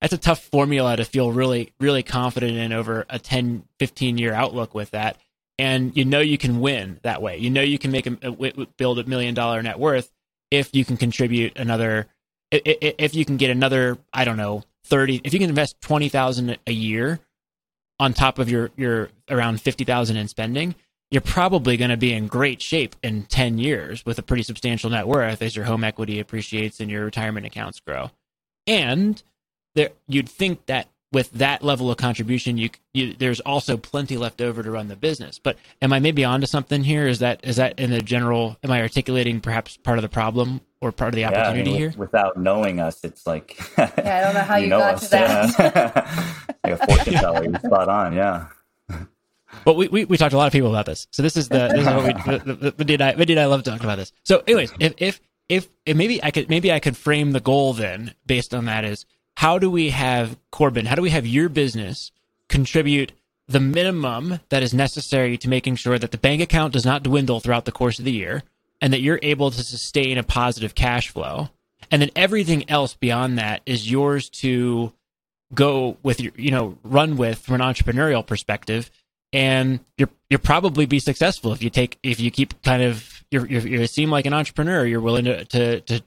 that's 0.00 0.12
a 0.12 0.18
tough 0.18 0.42
formula 0.42 0.96
to 0.96 1.04
feel 1.04 1.32
really, 1.32 1.72
really 1.80 2.02
confident 2.02 2.56
in 2.56 2.72
over 2.72 3.06
a 3.08 3.18
10, 3.18 3.64
15 3.78 4.18
year 4.18 4.32
outlook 4.32 4.74
with 4.74 4.90
that. 4.90 5.18
And 5.58 5.96
you 5.96 6.04
know, 6.04 6.20
you 6.20 6.36
can 6.36 6.60
win 6.60 7.00
that 7.02 7.22
way. 7.22 7.38
You 7.38 7.50
know, 7.50 7.62
you 7.62 7.78
can 7.78 7.90
make 7.90 8.06
a, 8.06 8.16
a 8.22 8.66
build 8.76 8.98
a 8.98 9.04
million 9.04 9.34
dollar 9.34 9.62
net 9.62 9.78
worth 9.78 10.10
if 10.50 10.74
you 10.74 10.84
can 10.84 10.96
contribute 10.96 11.56
another, 11.56 12.06
if, 12.50 12.94
if 12.98 13.14
you 13.14 13.24
can 13.24 13.36
get 13.36 13.50
another, 13.50 13.98
I 14.12 14.24
don't 14.24 14.36
know, 14.36 14.62
30, 14.84 15.22
if 15.24 15.32
you 15.32 15.40
can 15.40 15.48
invest 15.48 15.80
20,000 15.80 16.58
a 16.66 16.72
year 16.72 17.20
on 17.98 18.12
top 18.12 18.38
of 18.38 18.50
your 18.50 18.70
your 18.76 19.10
around 19.30 19.60
50,000 19.60 20.16
in 20.16 20.28
spending, 20.28 20.74
you're 21.10 21.20
probably 21.20 21.76
going 21.76 21.90
to 21.90 21.96
be 21.96 22.12
in 22.12 22.26
great 22.26 22.60
shape 22.60 22.96
in 23.02 23.22
10 23.24 23.58
years 23.58 24.04
with 24.04 24.18
a 24.18 24.22
pretty 24.22 24.42
substantial 24.42 24.90
net 24.90 25.06
worth 25.06 25.42
as 25.42 25.54
your 25.54 25.64
home 25.64 25.84
equity 25.84 26.18
appreciates 26.20 26.80
and 26.80 26.90
your 26.90 27.04
retirement 27.04 27.46
accounts 27.46 27.80
grow. 27.80 28.10
And 28.66 29.22
there 29.74 29.90
you'd 30.08 30.28
think 30.28 30.66
that 30.66 30.88
with 31.14 31.30
that 31.30 31.62
level 31.62 31.90
of 31.90 31.96
contribution 31.96 32.58
you, 32.58 32.68
you, 32.92 33.14
there's 33.14 33.40
also 33.40 33.76
plenty 33.76 34.16
left 34.16 34.40
over 34.40 34.62
to 34.62 34.70
run 34.70 34.88
the 34.88 34.96
business 34.96 35.38
but 35.38 35.56
am 35.80 35.92
i 35.92 35.98
maybe 35.98 36.24
onto 36.24 36.46
something 36.46 36.82
here 36.84 37.06
is 37.06 37.20
that 37.20 37.40
is 37.44 37.56
that 37.56 37.78
in 37.78 37.90
the 37.90 38.02
general 38.02 38.58
am 38.62 38.70
i 38.70 38.82
articulating 38.82 39.40
perhaps 39.40 39.76
part 39.78 39.96
of 39.96 40.02
the 40.02 40.08
problem 40.08 40.60
or 40.80 40.92
part 40.92 41.14
of 41.14 41.16
the 41.16 41.24
opportunity 41.24 41.70
yeah, 41.70 41.76
I 41.76 41.78
mean, 41.78 41.90
here 41.90 41.94
without 41.96 42.36
knowing 42.36 42.80
us 42.80 43.02
it's 43.04 43.26
like 43.26 43.56
yeah 43.78 43.90
i 43.96 44.20
don't 44.20 44.34
know 44.34 44.40
how 44.40 44.56
you, 44.56 44.64
you 44.64 44.70
know 44.70 44.80
got 44.80 44.94
us, 44.94 45.04
to 45.04 45.10
that 45.10 45.58
yeah. 45.58 46.44
like 46.64 46.80
a 46.80 46.86
fortune 46.86 47.14
teller 47.14 47.44
you 47.44 47.54
spot 47.54 47.88
on 47.88 48.12
yeah 48.12 48.46
But 49.64 49.76
we, 49.76 49.86
we, 49.86 50.04
we 50.04 50.16
talked 50.16 50.32
to 50.32 50.36
a 50.36 50.38
lot 50.38 50.48
of 50.48 50.52
people 50.52 50.68
about 50.68 50.84
this. 50.84 51.06
So 51.12 51.22
this 51.22 51.36
is 51.36 51.48
the, 51.48 51.68
this 51.68 51.80
is 51.80 51.86
what 51.86 52.66
we, 52.66 52.72
Mindy 52.76 52.94
and 52.94 53.02
I, 53.02 53.14
Mindy 53.14 53.34
and 53.34 53.40
I 53.40 53.46
love 53.46 53.62
talking 53.62 53.84
about 53.84 53.98
this. 53.98 54.10
So 54.24 54.42
anyways, 54.48 54.72
if, 54.80 54.94
if, 54.98 55.20
if, 55.48 55.68
if 55.86 55.96
maybe 55.96 56.22
I 56.24 56.32
could, 56.32 56.48
maybe 56.48 56.72
I 56.72 56.80
could 56.80 56.96
frame 56.96 57.30
the 57.30 57.40
goal 57.40 57.72
then 57.72 58.14
based 58.26 58.52
on 58.52 58.64
that 58.64 58.84
is 58.84 59.06
how 59.36 59.58
do 59.58 59.70
we 59.70 59.90
have 59.90 60.38
Corbin, 60.50 60.86
how 60.86 60.94
do 60.94 61.02
we 61.02 61.10
have 61.10 61.26
your 61.26 61.48
business 61.48 62.12
contribute 62.48 63.12
the 63.46 63.60
minimum 63.60 64.40
that 64.48 64.62
is 64.62 64.72
necessary 64.72 65.36
to 65.38 65.48
making 65.48 65.76
sure 65.76 65.98
that 65.98 66.10
the 66.10 66.18
bank 66.18 66.40
account 66.40 66.72
does 66.72 66.84
not 66.84 67.02
dwindle 67.02 67.40
throughout 67.40 67.64
the 67.64 67.72
course 67.72 67.98
of 67.98 68.04
the 68.04 68.12
year 68.12 68.42
and 68.80 68.92
that 68.92 69.00
you're 69.00 69.20
able 69.22 69.50
to 69.50 69.62
sustain 69.62 70.18
a 70.18 70.22
positive 70.22 70.74
cash 70.74 71.10
flow. 71.10 71.50
And 71.90 72.00
then 72.00 72.10
everything 72.16 72.68
else 72.70 72.94
beyond 72.94 73.38
that 73.38 73.62
is 73.66 73.90
yours 73.90 74.30
to 74.30 74.92
go 75.52 75.98
with 76.02 76.20
your, 76.20 76.32
you 76.36 76.50
know, 76.50 76.78
run 76.82 77.16
with 77.16 77.38
from 77.38 77.56
an 77.56 77.60
entrepreneurial 77.60 78.26
perspective. 78.26 78.90
And 79.32 79.80
you're, 79.98 80.08
you'll 80.30 80.40
probably 80.40 80.86
be 80.86 80.98
successful 80.98 81.52
if 81.52 81.62
you 81.62 81.70
take, 81.70 81.98
if 82.02 82.20
you 82.20 82.30
keep 82.30 82.62
kind 82.62 82.82
of, 82.82 83.24
you're, 83.30 83.46
you're, 83.46 83.66
you 83.66 83.86
seem 83.86 84.10
like 84.10 84.26
an 84.26 84.32
entrepreneur. 84.32 84.86
You're 84.86 85.00
willing 85.00 85.26
to, 85.26 85.44
to, 85.44 85.80
to 85.80 86.02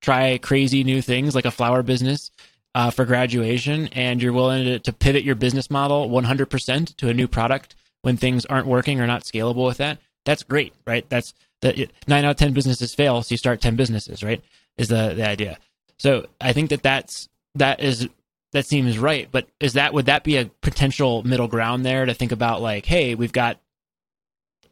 try 0.00 0.38
crazy 0.38 0.82
new 0.82 1.02
things 1.02 1.34
like 1.34 1.44
a 1.44 1.50
flower 1.50 1.82
business 1.82 2.30
uh, 2.74 2.90
for 2.90 3.04
graduation 3.04 3.88
and 3.88 4.22
you're 4.22 4.32
willing 4.32 4.64
to, 4.64 4.78
to 4.78 4.92
pivot 4.92 5.24
your 5.24 5.34
business 5.34 5.70
model 5.70 6.08
100% 6.08 6.96
to 6.96 7.08
a 7.08 7.14
new 7.14 7.28
product 7.28 7.74
when 8.02 8.16
things 8.16 8.46
aren't 8.46 8.66
working 8.66 9.00
or 9.00 9.06
not 9.06 9.24
scalable 9.24 9.66
with 9.66 9.78
that, 9.78 9.98
that's 10.24 10.42
great, 10.42 10.72
right? 10.86 11.08
That's 11.08 11.34
the 11.60 11.88
nine 12.06 12.24
out 12.24 12.32
of 12.32 12.36
10 12.36 12.52
businesses 12.52 12.94
fail. 12.94 13.22
So 13.22 13.32
you 13.32 13.36
start 13.36 13.60
10 13.60 13.76
businesses, 13.76 14.22
right? 14.22 14.42
Is 14.78 14.88
the, 14.88 15.14
the 15.14 15.28
idea. 15.28 15.58
So 15.98 16.26
I 16.40 16.52
think 16.52 16.70
that 16.70 16.82
that's, 16.82 17.28
that 17.56 17.80
is 17.80 18.08
that 18.52 18.66
seems 18.66 18.98
right. 18.98 19.28
But 19.30 19.48
is 19.60 19.74
that 19.74 19.94
would 19.94 20.06
that 20.06 20.24
be 20.24 20.36
a 20.36 20.50
potential 20.60 21.22
middle 21.22 21.48
ground 21.48 21.84
there 21.84 22.06
to 22.06 22.14
think 22.14 22.32
about 22.32 22.62
like, 22.62 22.86
hey, 22.86 23.14
we've 23.14 23.32
got 23.32 23.58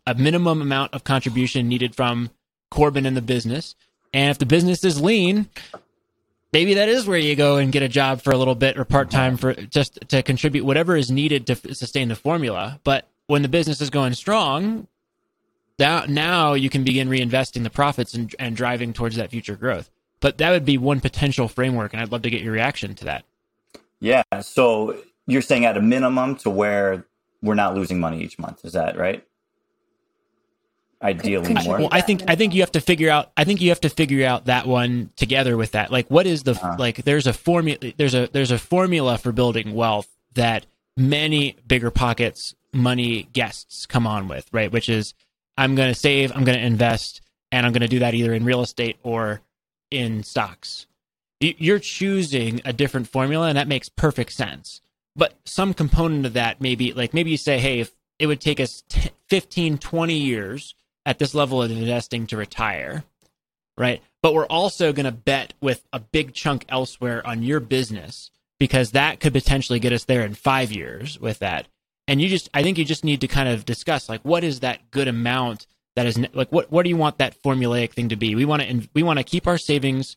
a 0.07 0.15
minimum 0.15 0.63
amount 0.63 0.95
of 0.95 1.05
contribution 1.05 1.69
needed 1.69 1.95
from 1.95 2.31
Corbin 2.71 3.07
in 3.07 3.15
the 3.15 3.23
business, 3.23 3.75
and 4.13 4.31
if 4.31 4.39
the 4.39 4.47
business 4.47 4.85
is 4.85 5.01
lean, 5.01 5.49
maybe 6.53 6.75
that 6.75 6.89
is 6.89 7.07
where 7.07 7.19
you 7.19 7.37
go 7.37 7.57
and 7.57 7.73
get 7.73 7.83
a 7.83 7.89
job 7.89 8.23
for 8.23 8.33
a 8.33 8.37
little 8.37 8.55
bit 8.55 8.79
or 8.79 8.85
part 8.85 9.11
time 9.11 9.37
for 9.37 9.55
just 9.55 10.09
to 10.09 10.23
contribute 10.23 10.65
whatever 10.65 10.97
is 10.97 11.11
needed 11.11 11.47
to 11.47 11.75
sustain 11.75 12.09
the 12.09 12.17
formula. 12.17 12.81
But 12.85 13.09
when 13.27 13.43
the 13.43 13.49
business 13.49 13.81
is 13.81 13.91
going 13.91 14.15
strong, 14.15 14.87
that 15.79 16.09
now 16.09 16.55
you 16.55 16.71
can 16.71 16.85
begin 16.85 17.09
reinvesting 17.09 17.63
the 17.63 17.71
profits 17.71 18.15
and, 18.15 18.35
and 18.39 18.57
driving 18.57 18.93
towards 18.93 19.17
that 19.17 19.31
future 19.31 19.57
growth. 19.57 19.91
But 20.21 20.39
that 20.39 20.51
would 20.51 20.65
be 20.65 20.79
one 20.79 21.01
potential 21.01 21.47
framework, 21.47 21.93
and 21.93 22.03
I'd 22.03 22.11
love 22.11 22.23
to 22.23 22.31
get 22.31 22.43
your 22.43 22.53
reaction 22.53 22.95
to 22.97 23.05
that. 23.05 23.25
Yeah. 24.01 24.23
So 24.41 24.99
you're 25.27 25.43
saying 25.43 25.65
at 25.65 25.77
a 25.77 25.83
minimum 25.83 26.37
to 26.37 26.51
where 26.51 27.05
we're 27.43 27.55
not 27.55 27.75
losing 27.75 28.01
money 28.01 28.23
each 28.23 28.39
month. 28.39 28.65
Is 28.65 28.73
that 28.73 28.97
right? 28.97 29.25
Ideally 31.01 31.55
Could- 31.55 31.65
more. 31.65 31.79
Well, 31.79 31.89
I 31.93 32.01
think 32.01 32.25
I 32.27 32.35
think 32.35 32.55
you 32.55 32.61
have 32.63 32.73
to 32.73 32.81
figure 32.81 33.09
out. 33.11 33.31
I 33.37 33.45
think 33.45 33.61
you 33.61 33.69
have 33.69 33.81
to 33.83 33.89
figure 33.89 34.27
out 34.27 34.47
that 34.47 34.67
one 34.67 35.11
together 35.17 35.57
with 35.57 35.73
that. 35.73 35.93
Like, 35.93 36.09
what 36.11 36.27
is 36.27 36.43
the 36.43 36.53
Uh-huh. 36.53 36.75
like? 36.79 37.05
There's 37.05 37.27
a 37.29 37.33
formula. 37.33 37.79
There's 37.97 38.15
a 38.15 38.29
there's 38.33 38.51
a 38.51 38.59
formula 38.59 39.17
for 39.19 39.31
building 39.31 39.75
wealth 39.75 40.09
that 40.35 40.67
many 40.97 41.57
bigger 41.67 41.91
pockets 41.93 42.55
money 42.73 43.29
guests 43.33 43.87
come 43.87 44.07
on 44.09 44.27
with, 44.29 44.49
right? 44.53 44.73
Which 44.73 44.89
is 44.89 45.15
I'm 45.57 45.75
going 45.77 45.89
to 45.89 45.95
save, 45.95 46.33
I'm 46.35 46.45
going 46.45 46.59
to 46.59 46.65
invest, 46.65 47.21
and 47.53 47.65
I'm 47.65 47.73
going 47.73 47.83
to 47.83 47.89
do 47.89 48.01
that 48.01 48.15
either 48.15 48.35
in 48.35 48.45
real 48.45 48.61
estate 48.63 48.97
or 49.03 49.41
in 49.91 50.23
stocks. 50.25 50.87
You're 51.41 51.79
choosing 51.79 52.61
a 52.65 52.73
different 52.73 53.07
formula, 53.09 53.47
and 53.49 53.57
that 53.57 53.69
makes 53.69 53.89
perfect 53.89 54.33
sense. 54.33 54.81
But 55.15 55.35
some 55.45 55.73
component 55.75 56.27
of 56.27 56.33
that 56.35 56.61
maybe 56.61 56.93
like 56.93 57.15
maybe 57.15 57.31
you 57.31 57.37
say, 57.37 57.59
hey, 57.61 57.79
if 57.81 57.93
it 58.19 58.27
would 58.27 58.41
take 58.41 58.59
us 58.59 58.83
10, 58.89 59.13
15, 59.29 59.79
20 59.79 60.15
years 60.15 60.75
at 61.07 61.19
this 61.19 61.35
level 61.35 61.63
of 61.63 61.71
investing 61.71 62.27
to 62.29 62.37
retire, 62.37 63.05
right? 63.77 64.03
But 64.23 64.35
we're 64.35 64.47
also 64.47 64.93
going 64.93 65.07
to 65.07 65.13
bet 65.13 65.55
with 65.61 65.87
a 65.93 66.01
big 66.01 66.35
chunk 66.35 66.65
elsewhere 66.69 67.27
on 67.27 67.43
your 67.43 67.61
business 67.61 68.31
because 68.59 68.93
that 68.93 69.21
could 69.21 69.33
potentially 69.33 69.79
get 69.79 69.93
us 69.93 70.05
there 70.05 70.23
in 70.23 70.35
five 70.35 70.73
years 70.73 71.19
with 71.21 71.39
that. 71.39 71.69
And 72.07 72.21
you 72.21 72.29
just, 72.29 72.49
I 72.53 72.63
think 72.63 72.79
you 72.79 72.85
just 72.85 73.05
need 73.05 73.21
to 73.21 73.29
kind 73.29 73.49
of 73.49 73.65
discuss 73.65 74.09
like 74.09 74.23
what 74.23 74.45
is 74.45 74.61
that 74.61 74.91
good 74.91 75.09
amount 75.09 75.67
that 75.99 76.07
is 76.07 76.17
like 76.33 76.53
what 76.53 76.71
what 76.71 76.85
do 76.85 76.91
you 76.91 76.97
want 76.97 77.19
that 77.19 77.43
formulaic 77.43 77.91
thing 77.91 78.11
to 78.11 78.17
be? 78.17 78.37
We 78.37 78.45
want 78.45 78.63
to 78.63 78.89
we 78.95 79.03
want 79.03 79.19
to 79.19 79.25
keep 79.25 79.49
our 79.49 79.59
savings 79.59 80.17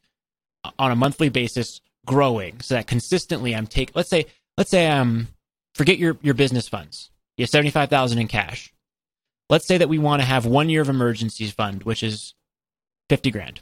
on 0.78 0.91
a 0.91 0.96
monthly 0.96 1.30
basis 1.30 1.82
growing 2.06 2.62
so 2.62 2.76
that 2.76 2.86
consistently 2.86 3.56
I'm 3.56 3.65
take 3.65 3.96
let's 3.96 4.10
say 4.10 4.28
let's 4.60 4.70
say 4.70 4.88
um 4.88 5.28
forget 5.74 5.98
your 5.98 6.17
your 6.22 6.36
business 6.36 6.67
funds. 6.67 7.10
You 7.36 7.44
have 7.44 7.50
75,000 7.50 8.20
in 8.20 8.28
cash. 8.28 8.72
Let's 9.52 9.68
say 9.68 9.78
that 9.78 9.90
we 9.90 10.00
want 10.00 10.22
to 10.22 10.26
have 10.26 10.46
1 10.46 10.70
year 10.70 10.82
of 10.82 10.90
emergencies 10.90 11.52
fund 11.52 11.84
which 11.84 12.02
is 12.02 12.34
50 13.10 13.30
grand. 13.30 13.62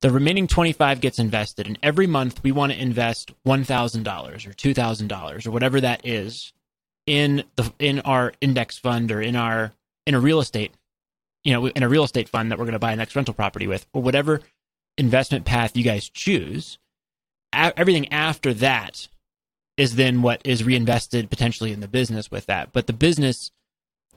The 0.00 0.10
remaining 0.10 0.46
25 0.46 1.00
gets 1.02 1.18
invested 1.18 1.66
and 1.66 1.78
every 1.82 2.06
month 2.06 2.42
we 2.42 2.52
want 2.52 2.72
to 2.72 2.80
invest 2.80 3.32
$1,000 3.44 4.46
or 4.46 4.52
$2,000 4.52 5.46
or 5.46 5.50
whatever 5.50 5.80
that 5.80 6.06
is 6.06 6.54
in 7.06 7.42
the 7.56 7.72
in 7.78 8.00
our 8.00 8.32
index 8.40 8.78
fund 8.78 9.10
or 9.10 9.20
in 9.20 9.34
our 9.34 9.72
in 10.06 10.14
a 10.14 10.20
real 10.20 10.38
estate 10.38 10.72
you 11.42 11.52
know 11.52 11.66
in 11.66 11.82
a 11.82 11.88
real 11.88 12.04
estate 12.04 12.28
fund 12.28 12.50
that 12.50 12.58
we're 12.58 12.64
going 12.64 12.72
to 12.72 12.78
buy 12.78 12.92
a 12.92 12.96
next 12.96 13.16
rental 13.16 13.34
property 13.34 13.66
with 13.66 13.86
or 13.92 14.02
whatever 14.02 14.40
investment 14.96 15.44
path 15.44 15.76
you 15.76 15.82
guys 15.82 16.08
choose 16.08 16.78
a- 17.52 17.76
everything 17.76 18.12
after 18.12 18.54
that 18.54 19.08
is 19.76 19.96
then 19.96 20.22
what 20.22 20.40
is 20.44 20.62
reinvested 20.62 21.30
potentially 21.30 21.72
in 21.72 21.80
the 21.80 21.88
business 21.88 22.30
with 22.30 22.46
that 22.46 22.72
but 22.72 22.86
the 22.86 22.92
business 22.92 23.50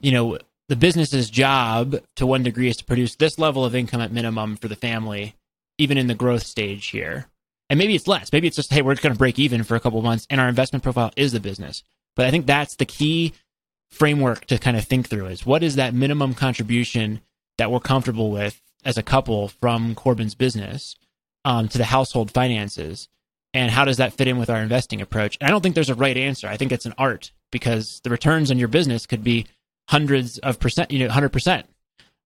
you 0.00 0.12
know 0.12 0.38
the 0.68 0.76
business's 0.76 1.30
job 1.30 1.96
to 2.16 2.26
one 2.26 2.42
degree 2.42 2.68
is 2.68 2.76
to 2.78 2.84
produce 2.84 3.16
this 3.16 3.38
level 3.38 3.64
of 3.64 3.74
income 3.74 4.00
at 4.00 4.12
minimum 4.12 4.56
for 4.56 4.68
the 4.68 4.76
family 4.76 5.34
even 5.78 5.98
in 5.98 6.06
the 6.06 6.14
growth 6.14 6.44
stage 6.44 6.86
here 6.86 7.26
and 7.68 7.78
maybe 7.78 7.94
it's 7.94 8.08
less 8.08 8.32
maybe 8.32 8.46
it's 8.46 8.56
just 8.56 8.72
hey 8.72 8.82
we're 8.82 8.94
just 8.94 9.02
going 9.02 9.12
to 9.12 9.18
break 9.18 9.38
even 9.38 9.62
for 9.62 9.76
a 9.76 9.80
couple 9.80 10.00
months 10.02 10.26
and 10.30 10.40
our 10.40 10.48
investment 10.48 10.82
profile 10.82 11.12
is 11.16 11.32
the 11.32 11.40
business 11.40 11.82
but 12.16 12.26
i 12.26 12.30
think 12.30 12.46
that's 12.46 12.76
the 12.76 12.86
key 12.86 13.32
framework 13.90 14.44
to 14.46 14.58
kind 14.58 14.76
of 14.76 14.84
think 14.84 15.08
through 15.08 15.26
is 15.26 15.46
what 15.46 15.62
is 15.62 15.76
that 15.76 15.94
minimum 15.94 16.34
contribution 16.34 17.20
that 17.58 17.70
we're 17.70 17.80
comfortable 17.80 18.30
with 18.30 18.60
as 18.84 18.98
a 18.98 19.02
couple 19.02 19.48
from 19.48 19.94
Corbin's 19.94 20.34
business 20.34 20.96
um, 21.44 21.68
to 21.68 21.78
the 21.78 21.84
household 21.84 22.30
finances, 22.30 23.08
and 23.52 23.70
how 23.70 23.84
does 23.84 23.96
that 23.98 24.12
fit 24.12 24.28
in 24.28 24.38
with 24.38 24.50
our 24.50 24.60
investing 24.60 25.00
approach? 25.00 25.36
And 25.40 25.48
I 25.48 25.50
don't 25.50 25.62
think 25.62 25.74
there's 25.74 25.90
a 25.90 25.94
right 25.94 26.16
answer. 26.16 26.48
I 26.48 26.56
think 26.56 26.72
it's 26.72 26.86
an 26.86 26.94
art 26.98 27.32
because 27.50 28.00
the 28.02 28.10
returns 28.10 28.50
on 28.50 28.58
your 28.58 28.68
business 28.68 29.06
could 29.06 29.22
be 29.22 29.46
hundreds 29.88 30.38
of 30.38 30.58
percent, 30.58 30.90
you 30.90 30.98
know, 31.00 31.08
hundred 31.08 31.30
percent. 31.30 31.66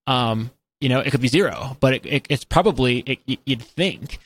Um, 0.07 0.51
you 0.81 0.89
know, 0.89 1.01
it 1.01 1.11
could 1.11 1.21
be 1.21 1.29
zero, 1.29 1.77
but 1.81 1.95
it, 1.95 2.07
it, 2.07 2.27
it's 2.31 2.45
probably 2.45 3.01
it, 3.01 3.41
you'd 3.45 3.63
think 3.63 4.19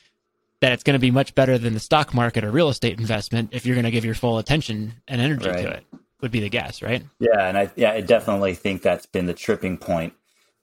that 0.61 0.73
it's 0.73 0.83
going 0.83 0.95
to 0.95 1.01
be 1.01 1.11
much 1.11 1.35
better 1.35 1.59
than 1.59 1.75
the 1.75 1.81
stock 1.81 2.15
market 2.15 2.45
or 2.45 2.51
real 2.51 2.69
estate 2.69 2.99
investment 2.99 3.51
if 3.53 3.67
you're 3.67 3.75
going 3.75 3.85
to 3.85 3.91
give 3.91 4.05
your 4.05 4.15
full 4.15 4.39
attention 4.39 4.95
and 5.09 5.21
energy 5.21 5.49
Right. 5.49 5.63
to 5.63 5.71
it. 5.71 5.85
Would 6.21 6.31
be 6.31 6.39
the 6.39 6.49
guess, 6.49 6.83
right? 6.83 7.03
Yeah, 7.19 7.49
and 7.49 7.59
I 7.59 7.71
yeah, 7.75 7.91
I 7.93 8.01
definitely 8.01 8.55
think 8.55 8.83
that's 8.83 9.07
been 9.07 9.27
the 9.27 9.35
tripping 9.35 9.77
point. 9.77 10.13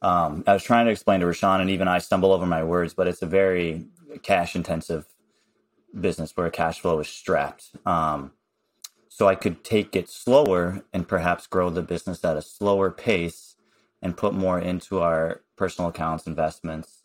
Um, 0.02 0.46
I 0.48 0.54
was 0.54 0.64
trying 0.64 0.86
to 0.86 0.92
explain 0.92 1.20
to 1.20 1.26
Rashawn, 1.26 1.60
and 1.60 1.70
even 1.70 1.90
I 1.90 1.98
stumble 1.98 2.32
over 2.32 2.46
my 2.46 2.64
words, 2.64 2.94
but 2.94 3.08
it's 3.08 3.22
a 3.22 3.26
very 3.26 3.86
cash 4.24 4.56
intensive 4.56 5.06
business 6.00 6.32
where 6.38 6.50
cash 6.50 6.80
flow 6.80 7.00
is 7.00 7.10
strapped. 7.10 7.72
Um, 7.86 8.32
so 9.20 9.28
I 9.28 9.36
could 9.36 9.66
take 9.66 9.98
it 9.98 10.08
slower 10.08 10.86
and 10.94 11.06
perhaps 11.06 11.46
grow 11.46 11.70
the 11.70 11.82
business 11.82 12.24
at 12.24 12.38
a 12.38 12.42
slower 12.42 12.90
pace 12.90 13.58
and 14.02 14.16
put 14.16 14.34
more 14.34 14.58
into 14.58 15.02
our 15.02 15.42
personal 15.58 15.90
accounts, 15.90 16.26
investments, 16.26 17.04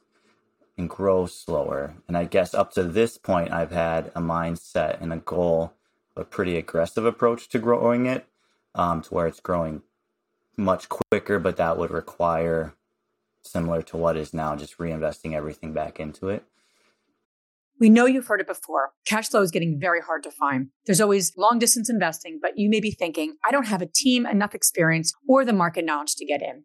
and 0.79 0.89
grow 0.89 1.27
slower. 1.27 1.97
And 2.07 2.17
I 2.17 2.27
guess 2.27 2.55
up 2.55 2.73
to 2.75 2.85
this 2.85 3.19
point, 3.19 3.51
I've 3.51 3.73
had 3.73 4.13
a 4.15 4.21
mindset 4.21 5.03
and 5.03 5.13
a 5.13 5.17
goal, 5.17 5.73
a 6.15 6.23
pretty 6.23 6.57
aggressive 6.57 7.05
approach 7.05 7.49
to 7.49 7.59
growing 7.59 8.07
it 8.07 8.29
um, 8.77 9.03
to 9.03 9.13
where 9.13 9.27
it's 9.27 9.41
growing 9.41 9.83
much 10.57 10.89
quicker, 10.89 11.41
but 11.41 11.57
that 11.57 11.79
would 11.79 11.91
require 11.91 12.75
similar 13.43 13.83
to 13.83 13.97
what 13.97 14.17
is 14.17 14.33
now 14.33 14.55
just 14.55 14.79
reinvesting 14.79 15.33
everything 15.33 15.73
back 15.73 15.99
into 15.99 16.29
it. 16.29 16.45
We 17.81 17.91
know 17.91 18.07
you've 18.07 18.27
heard 18.27 18.41
it 18.41 18.47
before. 18.47 18.93
Cash 19.07 19.29
flow 19.29 19.43
is 19.43 19.51
getting 19.51 19.79
very 19.81 20.01
hard 20.01 20.23
to 20.23 20.31
find. 20.31 20.69
There's 20.87 21.01
always 21.01 21.33
long 21.37 21.59
distance 21.59 21.91
investing, 21.91 22.39
but 22.41 22.53
you 22.57 22.69
may 22.71 22.81
be 22.81 22.93
thinking, 22.93 23.35
I 23.45 23.51
don't 23.51 23.67
have 23.67 23.83
a 23.83 23.87
team, 23.87 24.27
enough 24.27 24.55
experience, 24.55 25.13
or 25.29 25.45
the 25.45 25.53
market 25.53 25.85
knowledge 25.85 26.15
to 26.17 26.25
get 26.25 26.41
in. 26.41 26.65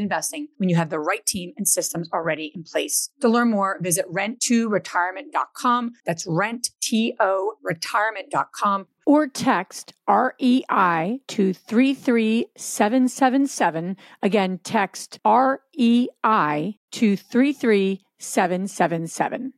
investing 0.00 0.48
when 0.56 0.68
you 0.68 0.74
have 0.76 0.90
the 0.90 0.98
right 0.98 1.24
team 1.26 1.52
and 1.56 1.68
systems 1.68 2.08
already 2.12 2.50
in 2.54 2.64
place. 2.64 3.10
To 3.20 3.28
learn 3.28 3.50
more, 3.50 3.78
visit 3.80 4.06
rent2retirement.com. 4.12 5.92
That's 6.04 6.26
rent, 6.26 6.70
T-O, 6.80 7.52
retirement.com. 7.62 8.88
or 9.06 9.28
text 9.28 9.94
REI 10.08 11.20
to 11.28 11.52
33777. 11.52 13.96
Again, 14.22 14.58
text 14.62 15.18
REI 15.24 16.78
to 16.92 17.16
33777. 17.16 19.52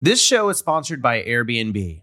This 0.00 0.22
show 0.22 0.48
is 0.48 0.58
sponsored 0.58 1.02
by 1.02 1.24
Airbnb. 1.24 2.02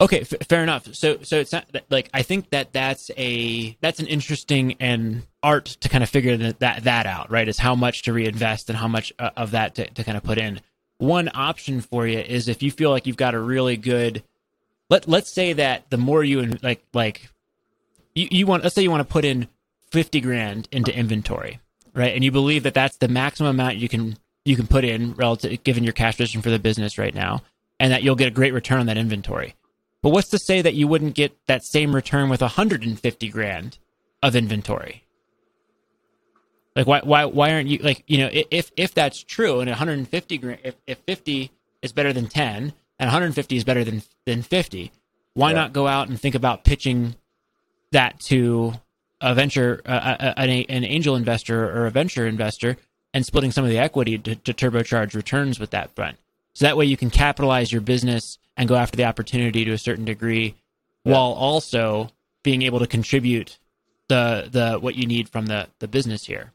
Okay, 0.00 0.20
f- 0.20 0.46
fair 0.48 0.62
enough. 0.62 0.92
So, 0.94 1.18
so 1.22 1.38
it's 1.38 1.52
not 1.52 1.66
like 1.90 2.10
I 2.12 2.22
think 2.22 2.50
that 2.50 2.72
that's 2.72 3.10
a 3.16 3.76
that's 3.80 4.00
an 4.00 4.06
interesting 4.06 4.76
and 4.80 5.22
art 5.42 5.66
to 5.66 5.88
kind 5.88 6.02
of 6.02 6.10
figure 6.10 6.36
that 6.36 6.60
that, 6.60 6.84
that 6.84 7.06
out, 7.06 7.30
right? 7.30 7.46
Is 7.46 7.58
how 7.58 7.74
much 7.74 8.02
to 8.02 8.12
reinvest 8.12 8.68
and 8.68 8.78
how 8.78 8.88
much 8.88 9.12
uh, 9.18 9.30
of 9.36 9.52
that 9.52 9.74
to, 9.76 9.88
to 9.90 10.04
kind 10.04 10.16
of 10.16 10.24
put 10.24 10.38
in. 10.38 10.60
One 10.98 11.30
option 11.34 11.80
for 11.80 12.06
you 12.06 12.18
is 12.18 12.48
if 12.48 12.62
you 12.62 12.70
feel 12.70 12.90
like 12.90 13.06
you've 13.06 13.16
got 13.16 13.34
a 13.34 13.40
really 13.40 13.76
good 13.76 14.22
let 14.90 15.08
let's 15.08 15.30
say 15.30 15.52
that 15.54 15.88
the 15.90 15.98
more 15.98 16.22
you 16.24 16.58
like 16.62 16.84
like 16.92 17.30
you, 18.14 18.28
you 18.30 18.46
want 18.46 18.62
let's 18.62 18.74
say 18.74 18.82
you 18.82 18.90
want 18.90 19.06
to 19.06 19.12
put 19.12 19.24
in 19.24 19.48
50 19.90 20.20
grand 20.20 20.68
into 20.72 20.96
inventory, 20.96 21.60
right? 21.94 22.14
And 22.14 22.24
you 22.24 22.30
believe 22.32 22.62
that 22.64 22.74
that's 22.74 22.96
the 22.96 23.08
maximum 23.08 23.50
amount 23.50 23.76
you 23.76 23.88
can 23.88 24.16
you 24.44 24.56
can 24.56 24.66
put 24.66 24.84
in 24.84 25.14
relative 25.14 25.62
given 25.64 25.84
your 25.84 25.92
cash 25.92 26.16
position 26.16 26.42
for 26.42 26.50
the 26.50 26.58
business 26.58 26.98
right 26.98 27.14
now 27.14 27.42
and 27.78 27.92
that 27.92 28.02
you'll 28.02 28.16
get 28.16 28.28
a 28.28 28.32
great 28.32 28.52
return 28.52 28.80
on 28.80 28.86
that 28.86 28.96
inventory. 28.96 29.54
But 30.02 30.10
what's 30.10 30.28
to 30.30 30.38
say 30.38 30.62
that 30.62 30.74
you 30.74 30.88
wouldn't 30.88 31.14
get 31.14 31.36
that 31.46 31.64
same 31.64 31.94
return 31.94 32.28
with 32.28 32.40
150 32.40 33.28
grand 33.28 33.78
of 34.22 34.34
inventory? 34.34 35.04
Like 36.74 36.86
why 36.86 37.00
why 37.00 37.24
why 37.26 37.52
aren't 37.52 37.68
you 37.68 37.78
like 37.78 38.02
you 38.06 38.18
know 38.18 38.30
if 38.32 38.72
if 38.76 38.94
that's 38.94 39.22
true 39.22 39.60
and 39.60 39.68
150 39.68 40.38
grand 40.38 40.58
if, 40.64 40.74
if 40.86 40.98
50 41.00 41.50
is 41.82 41.92
better 41.92 42.12
than 42.12 42.28
10 42.28 42.72
and 42.98 43.08
150 43.08 43.56
is 43.56 43.64
better 43.64 43.84
than 43.84 44.02
than 44.24 44.42
50, 44.42 44.90
why 45.34 45.50
yeah. 45.50 45.54
not 45.54 45.72
go 45.72 45.86
out 45.86 46.08
and 46.08 46.18
think 46.20 46.34
about 46.34 46.64
pitching 46.64 47.14
that 47.92 48.18
to 48.20 48.72
a 49.20 49.34
venture 49.34 49.82
uh, 49.84 50.32
an, 50.36 50.48
an 50.48 50.84
angel 50.84 51.14
investor 51.14 51.64
or 51.64 51.86
a 51.86 51.90
venture 51.90 52.26
investor 52.26 52.76
and 53.14 53.26
splitting 53.26 53.52
some 53.52 53.64
of 53.64 53.70
the 53.70 53.78
equity 53.78 54.16
to, 54.16 54.34
to 54.34 54.54
turbocharge 54.54 55.14
returns 55.14 55.60
with 55.60 55.70
that 55.70 55.94
front. 55.94 56.16
So 56.54 56.64
that 56.64 56.76
way 56.76 56.86
you 56.86 56.96
can 56.96 57.10
capitalize 57.10 57.70
your 57.70 57.82
business 57.82 58.38
and 58.56 58.68
go 58.68 58.74
after 58.74 58.96
the 58.96 59.04
opportunity 59.04 59.64
to 59.64 59.72
a 59.72 59.78
certain 59.78 60.04
degree 60.04 60.54
yeah. 61.04 61.12
while 61.12 61.32
also 61.32 62.10
being 62.42 62.62
able 62.62 62.78
to 62.78 62.86
contribute 62.86 63.58
the 64.08 64.48
the 64.50 64.78
what 64.78 64.94
you 64.94 65.06
need 65.06 65.28
from 65.28 65.46
the 65.46 65.68
the 65.78 65.88
business 65.88 66.26
here. 66.26 66.52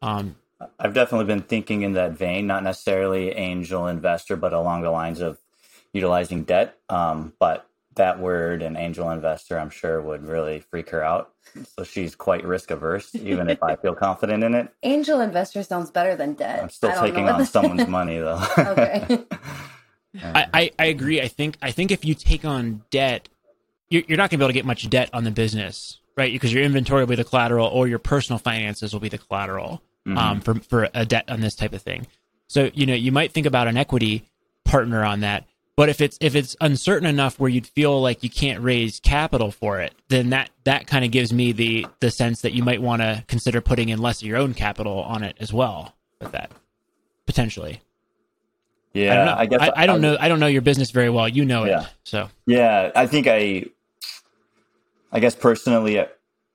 Um, 0.00 0.36
I've 0.78 0.94
definitely 0.94 1.26
been 1.26 1.42
thinking 1.42 1.82
in 1.82 1.92
that 1.94 2.12
vein, 2.12 2.46
not 2.46 2.62
necessarily 2.62 3.30
angel 3.30 3.86
investor, 3.86 4.36
but 4.36 4.52
along 4.52 4.82
the 4.82 4.90
lines 4.90 5.20
of 5.20 5.38
utilizing 5.92 6.44
debt. 6.44 6.78
Um, 6.88 7.32
but 7.38 7.66
that 7.94 8.18
word, 8.18 8.62
an 8.62 8.76
angel 8.76 9.10
investor, 9.10 9.58
I'm 9.58 9.70
sure 9.70 10.00
would 10.00 10.26
really 10.26 10.60
freak 10.60 10.90
her 10.90 11.02
out. 11.02 11.32
So 11.76 11.84
she's 11.84 12.14
quite 12.14 12.44
risk 12.44 12.70
averse, 12.70 13.14
even 13.14 13.50
if 13.50 13.62
I 13.62 13.76
feel 13.76 13.94
confident 13.94 14.42
in 14.42 14.54
it. 14.54 14.68
Angel 14.82 15.20
investor 15.20 15.62
sounds 15.62 15.90
better 15.90 16.16
than 16.16 16.34
debt. 16.34 16.62
I'm 16.62 16.70
still 16.70 16.98
taking 17.00 17.28
on 17.28 17.44
someone's 17.44 17.88
money, 17.88 18.18
though. 18.18 18.42
okay. 18.58 19.24
I, 20.20 20.46
I, 20.52 20.70
I, 20.78 20.84
agree. 20.86 21.20
I 21.20 21.28
think 21.28 21.56
I 21.62 21.70
think 21.70 21.90
if 21.90 22.04
you 22.04 22.14
take 22.14 22.44
on 22.44 22.82
debt, 22.90 23.28
you're, 23.88 24.02
you're 24.06 24.18
not 24.18 24.30
going 24.30 24.38
to 24.38 24.38
be 24.38 24.44
able 24.44 24.48
to 24.48 24.54
get 24.54 24.66
much 24.66 24.88
debt 24.90 25.10
on 25.12 25.24
the 25.24 25.30
business, 25.30 26.00
right? 26.16 26.32
Because 26.32 26.52
your 26.52 26.62
inventory 26.62 27.02
will 27.02 27.08
be 27.08 27.16
the 27.16 27.24
collateral, 27.24 27.66
or 27.68 27.88
your 27.88 27.98
personal 27.98 28.38
finances 28.38 28.92
will 28.92 29.00
be 29.00 29.08
the 29.08 29.18
collateral 29.18 29.82
mm-hmm. 30.06 30.18
um, 30.18 30.40
for 30.40 30.54
for 30.54 30.88
a 30.94 31.06
debt 31.06 31.24
on 31.28 31.40
this 31.40 31.54
type 31.54 31.72
of 31.72 31.82
thing. 31.82 32.06
So 32.48 32.70
you 32.74 32.86
know 32.86 32.94
you 32.94 33.12
might 33.12 33.32
think 33.32 33.46
about 33.46 33.68
an 33.68 33.76
equity 33.76 34.28
partner 34.64 35.04
on 35.04 35.20
that, 35.20 35.46
but 35.76 35.88
if 35.88 36.00
it's 36.00 36.18
if 36.20 36.34
it's 36.34 36.56
uncertain 36.60 37.08
enough 37.08 37.38
where 37.38 37.50
you'd 37.50 37.66
feel 37.66 38.00
like 38.00 38.22
you 38.22 38.30
can't 38.30 38.62
raise 38.62 39.00
capital 39.00 39.50
for 39.50 39.80
it, 39.80 39.94
then 40.08 40.30
that 40.30 40.50
that 40.64 40.86
kind 40.86 41.04
of 41.04 41.10
gives 41.10 41.32
me 41.32 41.52
the 41.52 41.86
the 42.00 42.10
sense 42.10 42.42
that 42.42 42.52
you 42.52 42.62
might 42.62 42.82
want 42.82 43.00
to 43.00 43.24
consider 43.28 43.60
putting 43.60 43.88
in 43.88 43.98
less 43.98 44.20
of 44.20 44.28
your 44.28 44.36
own 44.36 44.52
capital 44.52 44.98
on 45.00 45.22
it 45.22 45.36
as 45.40 45.52
well 45.52 45.94
with 46.20 46.32
that 46.32 46.50
potentially. 47.26 47.80
Yeah, 48.92 49.12
I 49.12 49.16
don't 49.16 49.26
know. 49.26 49.34
I, 49.36 49.46
guess 49.46 49.60
I, 49.60 49.72
I 49.82 49.86
don't 49.86 50.00
know. 50.00 50.16
I 50.20 50.28
don't 50.28 50.40
know 50.40 50.46
your 50.46 50.62
business 50.62 50.90
very 50.90 51.10
well. 51.10 51.28
You 51.28 51.44
know 51.44 51.64
yeah. 51.64 51.82
it, 51.82 51.88
so 52.04 52.28
yeah. 52.46 52.90
I 52.94 53.06
think 53.06 53.26
I, 53.26 53.64
I 55.10 55.20
guess 55.20 55.34
personally, 55.34 55.98
uh, 55.98 56.06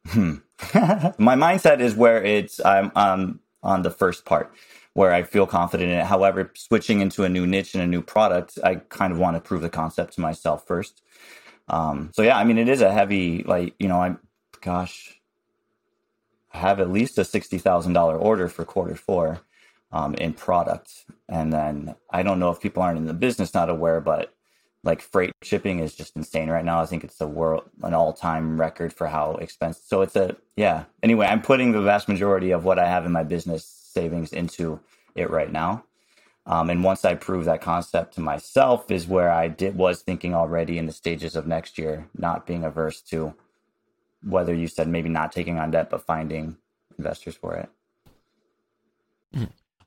hmm. 0.08 0.36
my 1.18 1.36
mindset 1.36 1.80
is 1.80 1.96
where 1.96 2.24
it's 2.24 2.64
I'm 2.64 2.92
on 2.96 3.40
on 3.64 3.82
the 3.82 3.92
first 3.92 4.26
part, 4.26 4.52
where 4.94 5.12
I 5.12 5.24
feel 5.24 5.46
confident 5.48 5.92
in 5.92 6.00
it. 6.00 6.06
However, 6.06 6.52
switching 6.56 7.02
into 7.02 7.24
a 7.24 7.30
new 7.30 7.46
niche 7.46 7.74
and 7.74 7.84
a 7.84 7.88
new 7.88 8.02
product, 8.02 8.58
I 8.64 8.76
kind 8.76 9.12
of 9.12 9.20
want 9.20 9.36
to 9.36 9.42
prove 9.42 9.62
the 9.62 9.70
concept 9.70 10.14
to 10.14 10.22
myself 10.22 10.66
first. 10.66 11.02
Um, 11.68 12.12
so 12.14 12.22
yeah, 12.22 12.38
I 12.38 12.44
mean, 12.44 12.58
it 12.58 12.70
is 12.70 12.82
a 12.82 12.92
heavy, 12.92 13.44
like, 13.44 13.76
you 13.80 13.88
know, 13.88 14.02
I'm, 14.02 14.20
gosh, 14.62 15.20
I 16.54 16.60
have 16.60 16.80
at 16.80 16.90
least 16.90 17.18
a 17.18 17.22
$60,000 17.22 18.22
order 18.22 18.48
for 18.48 18.64
quarter 18.64 18.96
four 18.96 19.42
um, 19.92 20.16
in 20.16 20.34
product. 20.34 21.06
And 21.30 21.52
then 21.52 21.96
I 22.10 22.24
don't 22.24 22.40
know 22.40 22.52
if 22.52 22.62
people 22.62 22.84
aren't 22.84 22.98
in 22.98 23.06
the 23.06 23.14
business 23.14 23.54
not 23.54 23.70
aware, 23.70 24.00
but 24.00 24.34
like 24.84 25.02
freight 25.02 25.32
shipping 25.44 25.80
is 25.80 25.94
just 25.94 26.16
insane 26.16 26.50
right 26.50 26.64
now. 26.64 26.82
I 26.82 26.86
think 26.86 27.04
it's 27.04 27.20
a 27.20 27.28
world 27.28 27.64
an 27.84 27.94
all 27.94 28.14
time 28.14 28.60
record 28.60 28.94
for 28.94 29.08
how 29.08 29.34
expensive. 29.36 29.84
So 29.86 30.02
it's 30.02 30.16
a 30.16 30.38
yeah. 30.56 30.86
Anyway, 31.04 31.26
I'm 31.26 31.42
putting 31.42 31.72
the 31.72 31.82
vast 31.82 32.08
majority 32.08 32.52
of 32.52 32.64
what 32.64 32.80
I 32.80 32.88
have 32.88 33.06
in 33.06 33.12
my 33.12 33.24
business 33.24 33.66
savings 33.66 34.32
into 34.32 34.80
it 35.16 35.30
right 35.30 35.52
now. 35.52 35.84
Um, 36.46 36.70
and 36.70 36.82
once 36.82 37.04
I 37.04 37.16
prove 37.16 37.44
that 37.46 37.60
concept 37.62 38.14
to 38.14 38.22
myself, 38.22 38.90
is 38.90 39.06
where 39.06 39.30
I 39.30 39.50
did 39.50 39.76
was 39.76 40.02
thinking 40.02 40.34
already 40.34 40.78
in 40.78 40.86
the 40.86 40.94
stages 40.94 41.36
of 41.36 41.46
next 41.46 41.78
year, 41.78 42.08
not 42.18 42.48
being 42.48 42.64
averse 42.64 43.02
to 43.02 43.36
whether 44.24 44.54
you 44.54 44.68
said 44.68 44.88
maybe 44.88 45.10
not 45.10 45.34
taking 45.34 45.60
on 45.60 45.72
debt, 45.72 45.90
but 45.90 46.06
finding 46.06 46.56
investors 46.98 47.36
for 47.36 47.56
it. 47.56 47.70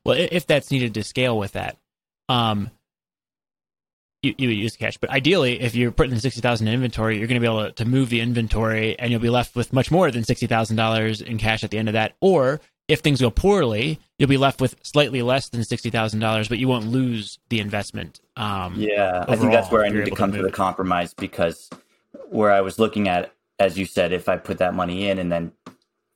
Well, 0.05 0.17
if 0.17 0.47
that's 0.47 0.71
needed 0.71 0.93
to 0.95 1.03
scale 1.03 1.37
with 1.37 1.51
that, 1.53 1.77
um, 2.27 2.71
you, 4.23 4.35
you 4.37 4.47
would 4.49 4.57
use 4.57 4.75
cash. 4.75 4.97
But 4.97 5.09
ideally, 5.09 5.61
if 5.61 5.75
you're 5.75 5.91
putting 5.91 6.17
sixty 6.19 6.41
thousand 6.41 6.67
in 6.67 6.73
inventory, 6.75 7.17
you're 7.17 7.27
going 7.27 7.41
to 7.41 7.47
be 7.47 7.51
able 7.51 7.65
to, 7.65 7.71
to 7.73 7.85
move 7.85 8.09
the 8.09 8.21
inventory, 8.21 8.97
and 8.97 9.11
you'll 9.11 9.19
be 9.19 9.29
left 9.29 9.55
with 9.55 9.73
much 9.73 9.91
more 9.91 10.09
than 10.11 10.23
sixty 10.23 10.47
thousand 10.47 10.77
dollars 10.77 11.21
in 11.21 11.37
cash 11.37 11.63
at 11.63 11.71
the 11.71 11.77
end 11.77 11.89
of 11.89 11.93
that. 11.93 12.13
Or 12.21 12.61
if 12.87 12.99
things 12.99 13.21
go 13.21 13.29
poorly, 13.29 13.99
you'll 14.17 14.29
be 14.29 14.37
left 14.37 14.59
with 14.59 14.75
slightly 14.83 15.21
less 15.21 15.49
than 15.49 15.63
sixty 15.63 15.89
thousand 15.89 16.19
dollars, 16.19 16.47
but 16.47 16.57
you 16.57 16.67
won't 16.67 16.87
lose 16.87 17.39
the 17.49 17.59
investment. 17.59 18.19
Um, 18.35 18.75
yeah, 18.77 19.25
I 19.27 19.35
think 19.35 19.51
that's 19.51 19.71
where 19.71 19.85
I 19.85 19.89
need 19.89 20.05
to 20.05 20.11
come 20.11 20.31
to, 20.31 20.37
to 20.37 20.43
the 20.43 20.51
compromise 20.51 21.13
because 21.13 21.69
where 22.29 22.51
I 22.51 22.61
was 22.61 22.79
looking 22.79 23.07
at, 23.07 23.33
as 23.59 23.77
you 23.77 23.85
said, 23.85 24.13
if 24.13 24.29
I 24.29 24.37
put 24.37 24.57
that 24.59 24.73
money 24.73 25.09
in 25.09 25.19
and 25.19 25.31
then 25.31 25.51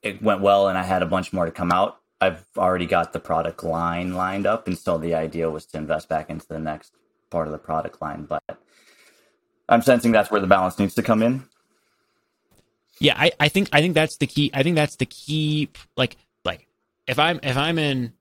it 0.02 0.22
went 0.22 0.42
well 0.42 0.68
and 0.68 0.78
I 0.78 0.84
had 0.84 1.02
a 1.02 1.06
bunch 1.06 1.34
more 1.34 1.46
to 1.46 1.52
come 1.52 1.72
out, 1.72 2.00
I've 2.22 2.46
already 2.58 2.86
got 2.86 3.14
the 3.14 3.20
product 3.20 3.64
line 3.64 4.14
lined 4.14 4.46
up, 4.46 4.68
and 4.68 4.78
so 4.78 4.98
the 4.98 5.16
idea 5.16 5.50
was 5.50 5.66
to 5.68 5.78
invest 5.78 6.10
back 6.10 6.30
into 6.30 6.48
the 6.48 6.60
next 6.60 6.94
part 7.30 7.48
of 7.48 7.52
the 7.52 7.58
product 7.58 8.02
line. 8.02 8.26
But 8.26 8.44
I'm 9.68 9.82
sensing 9.82 10.12
that's 10.12 10.32
where 10.32 10.42
the 10.42 10.48
balance 10.48 10.80
needs 10.80 10.96
to 10.96 11.04
come 11.04 11.22
in. 11.22 11.44
Yeah, 13.00 13.16
I, 13.18 13.32
I 13.40 13.50
think 13.50 13.70
I 13.74 13.82
think 13.82 13.94
that's 13.94 14.18
the 14.18 14.28
key. 14.28 14.50
I 14.54 14.64
think 14.64 14.76
that's 14.76 14.96
the 14.96 15.06
key. 15.06 15.70
Like 15.98 16.16
like 16.46 16.68
if 17.08 17.20
I'm 17.20 17.40
if 17.44 17.58
I'm 17.58 17.78
in 17.78 18.14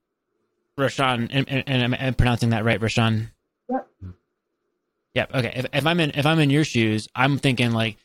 Roshan 0.76 1.28
and, 1.30 1.48
and, 1.48 1.64
and 1.66 1.94
I'm, 1.94 2.14
pronouncing 2.14 2.50
that 2.50 2.64
right, 2.64 2.80
Roshan. 2.80 3.30
Yep. 3.68 3.88
Yeah. 5.14 5.26
Okay. 5.32 5.52
If, 5.54 5.66
if 5.72 5.86
I'm 5.86 6.00
in 6.00 6.10
if 6.14 6.26
I'm 6.26 6.40
in 6.40 6.50
your 6.50 6.64
shoes, 6.64 7.08
I'm 7.14 7.38
thinking 7.38 7.70
like, 7.70 7.96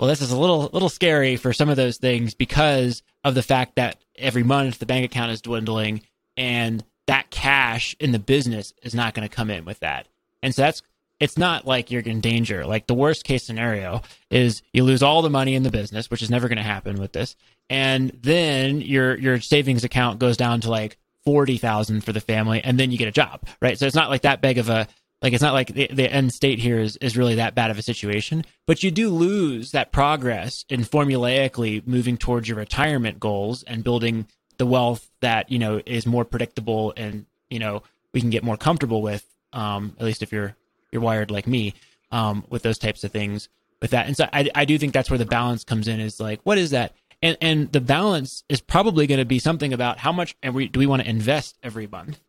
well, 0.00 0.08
this 0.08 0.20
is 0.20 0.32
a 0.32 0.38
little 0.38 0.68
little 0.72 0.88
scary 0.88 1.36
for 1.36 1.52
some 1.52 1.68
of 1.68 1.76
those 1.76 1.98
things 1.98 2.34
because 2.34 3.02
of 3.22 3.34
the 3.36 3.42
fact 3.42 3.76
that 3.76 3.98
every 4.18 4.42
month 4.42 4.78
the 4.78 4.86
bank 4.86 5.04
account 5.04 5.32
is 5.32 5.40
dwindling 5.40 6.02
and 6.36 6.84
that 7.06 7.30
cash 7.30 7.94
in 8.00 8.12
the 8.12 8.18
business 8.18 8.72
is 8.82 8.94
not 8.94 9.14
going 9.14 9.28
to 9.28 9.34
come 9.34 9.50
in 9.50 9.64
with 9.64 9.80
that. 9.80 10.06
And 10.42 10.54
so 10.54 10.62
that's 10.62 10.82
it's 11.18 11.38
not 11.38 11.66
like 11.66 11.90
you're 11.90 12.02
in 12.02 12.20
danger. 12.20 12.66
Like 12.66 12.86
the 12.86 12.94
worst 12.94 13.24
case 13.24 13.42
scenario 13.42 14.02
is 14.30 14.62
you 14.72 14.84
lose 14.84 15.02
all 15.02 15.22
the 15.22 15.30
money 15.30 15.54
in 15.54 15.62
the 15.62 15.70
business, 15.70 16.10
which 16.10 16.22
is 16.22 16.30
never 16.30 16.46
going 16.48 16.58
to 16.58 16.62
happen 16.62 16.96
with 16.96 17.12
this. 17.12 17.36
And 17.70 18.10
then 18.22 18.80
your 18.80 19.16
your 19.18 19.40
savings 19.40 19.84
account 19.84 20.18
goes 20.18 20.36
down 20.36 20.60
to 20.62 20.70
like 20.70 20.98
40,000 21.24 22.02
for 22.02 22.12
the 22.12 22.20
family 22.20 22.60
and 22.62 22.78
then 22.78 22.92
you 22.92 22.98
get 22.98 23.08
a 23.08 23.12
job, 23.12 23.42
right? 23.60 23.78
So 23.78 23.86
it's 23.86 23.96
not 23.96 24.10
like 24.10 24.22
that 24.22 24.40
big 24.40 24.58
of 24.58 24.68
a 24.68 24.86
like 25.22 25.32
it's 25.32 25.42
not 25.42 25.54
like 25.54 25.68
the, 25.68 25.88
the 25.92 26.12
end 26.12 26.32
state 26.32 26.58
here 26.58 26.78
is, 26.78 26.96
is 26.98 27.16
really 27.16 27.36
that 27.36 27.54
bad 27.54 27.70
of 27.70 27.78
a 27.78 27.82
situation, 27.82 28.44
but 28.66 28.82
you 28.82 28.90
do 28.90 29.08
lose 29.08 29.72
that 29.72 29.92
progress 29.92 30.64
in 30.68 30.80
formulaically 30.82 31.86
moving 31.86 32.16
towards 32.16 32.48
your 32.48 32.58
retirement 32.58 33.18
goals 33.18 33.62
and 33.62 33.82
building 33.82 34.26
the 34.58 34.66
wealth 34.66 35.10
that, 35.20 35.50
you 35.50 35.58
know, 35.58 35.80
is 35.86 36.06
more 36.06 36.24
predictable 36.24 36.92
and, 36.96 37.26
you 37.50 37.58
know, 37.58 37.82
we 38.12 38.20
can 38.20 38.30
get 38.30 38.44
more 38.44 38.56
comfortable 38.56 39.02
with 39.02 39.24
um, 39.52 39.94
at 39.98 40.04
least 40.04 40.22
if 40.22 40.32
you're 40.32 40.54
you're 40.92 41.02
wired 41.02 41.30
like 41.30 41.46
me 41.46 41.74
um, 42.12 42.44
with 42.48 42.62
those 42.62 42.78
types 42.78 43.04
of 43.04 43.10
things 43.10 43.48
with 43.80 43.90
that. 43.90 44.06
And 44.06 44.16
so 44.16 44.28
I, 44.32 44.48
I 44.54 44.64
do 44.64 44.78
think 44.78 44.92
that's 44.92 45.10
where 45.10 45.18
the 45.18 45.26
balance 45.26 45.64
comes 45.64 45.88
in 45.88 46.00
is 46.00 46.20
like, 46.20 46.40
what 46.44 46.58
is 46.58 46.70
that? 46.70 46.94
And, 47.22 47.36
and 47.40 47.72
the 47.72 47.80
balance 47.80 48.44
is 48.48 48.60
probably 48.60 49.06
going 49.06 49.18
to 49.18 49.24
be 49.24 49.38
something 49.38 49.72
about 49.72 49.98
how 49.98 50.12
much 50.12 50.36
and 50.42 50.54
we, 50.54 50.68
do 50.68 50.78
we 50.78 50.86
want 50.86 51.02
to 51.02 51.08
invest 51.08 51.56
every 51.62 51.86
month? 51.86 52.20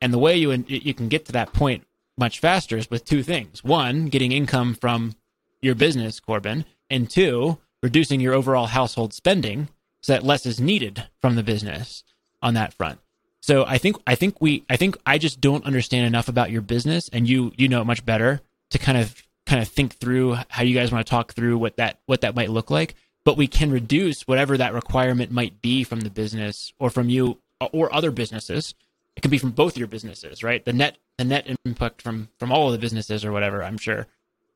And 0.00 0.12
the 0.12 0.18
way 0.18 0.36
you, 0.36 0.52
you 0.66 0.94
can 0.94 1.08
get 1.08 1.26
to 1.26 1.32
that 1.32 1.52
point 1.52 1.84
much 2.18 2.40
faster 2.40 2.76
is 2.76 2.90
with 2.90 3.04
two 3.04 3.22
things. 3.22 3.64
One, 3.64 4.06
getting 4.06 4.32
income 4.32 4.74
from 4.74 5.14
your 5.60 5.74
business, 5.74 6.20
Corbin, 6.20 6.64
and 6.90 7.08
two, 7.08 7.58
reducing 7.82 8.20
your 8.20 8.34
overall 8.34 8.66
household 8.66 9.12
spending 9.14 9.68
so 10.02 10.12
that 10.12 10.24
less 10.24 10.46
is 10.46 10.60
needed 10.60 11.04
from 11.20 11.36
the 11.36 11.42
business 11.42 12.04
on 12.42 12.54
that 12.54 12.74
front. 12.74 12.98
So 13.40 13.64
I 13.66 13.78
think 13.78 13.96
I 14.06 14.14
think 14.14 14.40
we 14.40 14.64
I 14.70 14.76
think 14.76 14.96
I 15.04 15.18
just 15.18 15.40
don't 15.40 15.64
understand 15.64 16.06
enough 16.06 16.28
about 16.28 16.50
your 16.50 16.62
business, 16.62 17.08
and 17.12 17.28
you 17.28 17.52
you 17.56 17.68
know 17.68 17.80
it 17.80 17.86
much 17.86 18.04
better 18.04 18.40
to 18.70 18.78
kind 18.78 18.98
of 18.98 19.20
kind 19.46 19.60
of 19.60 19.68
think 19.68 19.96
through 19.96 20.36
how 20.48 20.62
you 20.62 20.74
guys 20.74 20.92
want 20.92 21.04
to 21.04 21.10
talk 21.10 21.32
through 21.32 21.58
what 21.58 21.76
that 21.76 21.98
what 22.06 22.20
that 22.20 22.36
might 22.36 22.50
look 22.50 22.70
like. 22.70 22.94
But 23.24 23.36
we 23.36 23.46
can 23.46 23.70
reduce 23.70 24.22
whatever 24.22 24.56
that 24.56 24.74
requirement 24.74 25.30
might 25.30 25.60
be 25.60 25.84
from 25.84 26.00
the 26.00 26.10
business 26.10 26.72
or 26.78 26.90
from 26.90 27.08
you 27.08 27.38
or 27.72 27.94
other 27.94 28.10
businesses. 28.10 28.74
It 29.16 29.20
can 29.20 29.30
be 29.30 29.38
from 29.38 29.50
both 29.50 29.76
your 29.76 29.88
businesses, 29.88 30.42
right? 30.42 30.64
The 30.64 30.72
net 30.72 30.96
net 31.24 31.48
impact 31.64 32.02
from 32.02 32.28
from 32.38 32.52
all 32.52 32.66
of 32.66 32.72
the 32.72 32.78
businesses 32.78 33.24
or 33.24 33.32
whatever. 33.32 33.62
I'm 33.62 33.78
sure, 33.78 34.06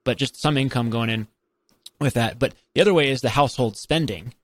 but 0.04 0.18
just 0.18 0.40
some 0.40 0.56
income 0.56 0.90
going 0.90 1.10
in 1.10 1.26
with 2.00 2.14
that. 2.14 2.38
But 2.38 2.54
the 2.74 2.80
other 2.80 2.94
way 2.94 3.10
is 3.10 3.20
the 3.20 3.30
household 3.30 3.76
spending 3.76 4.34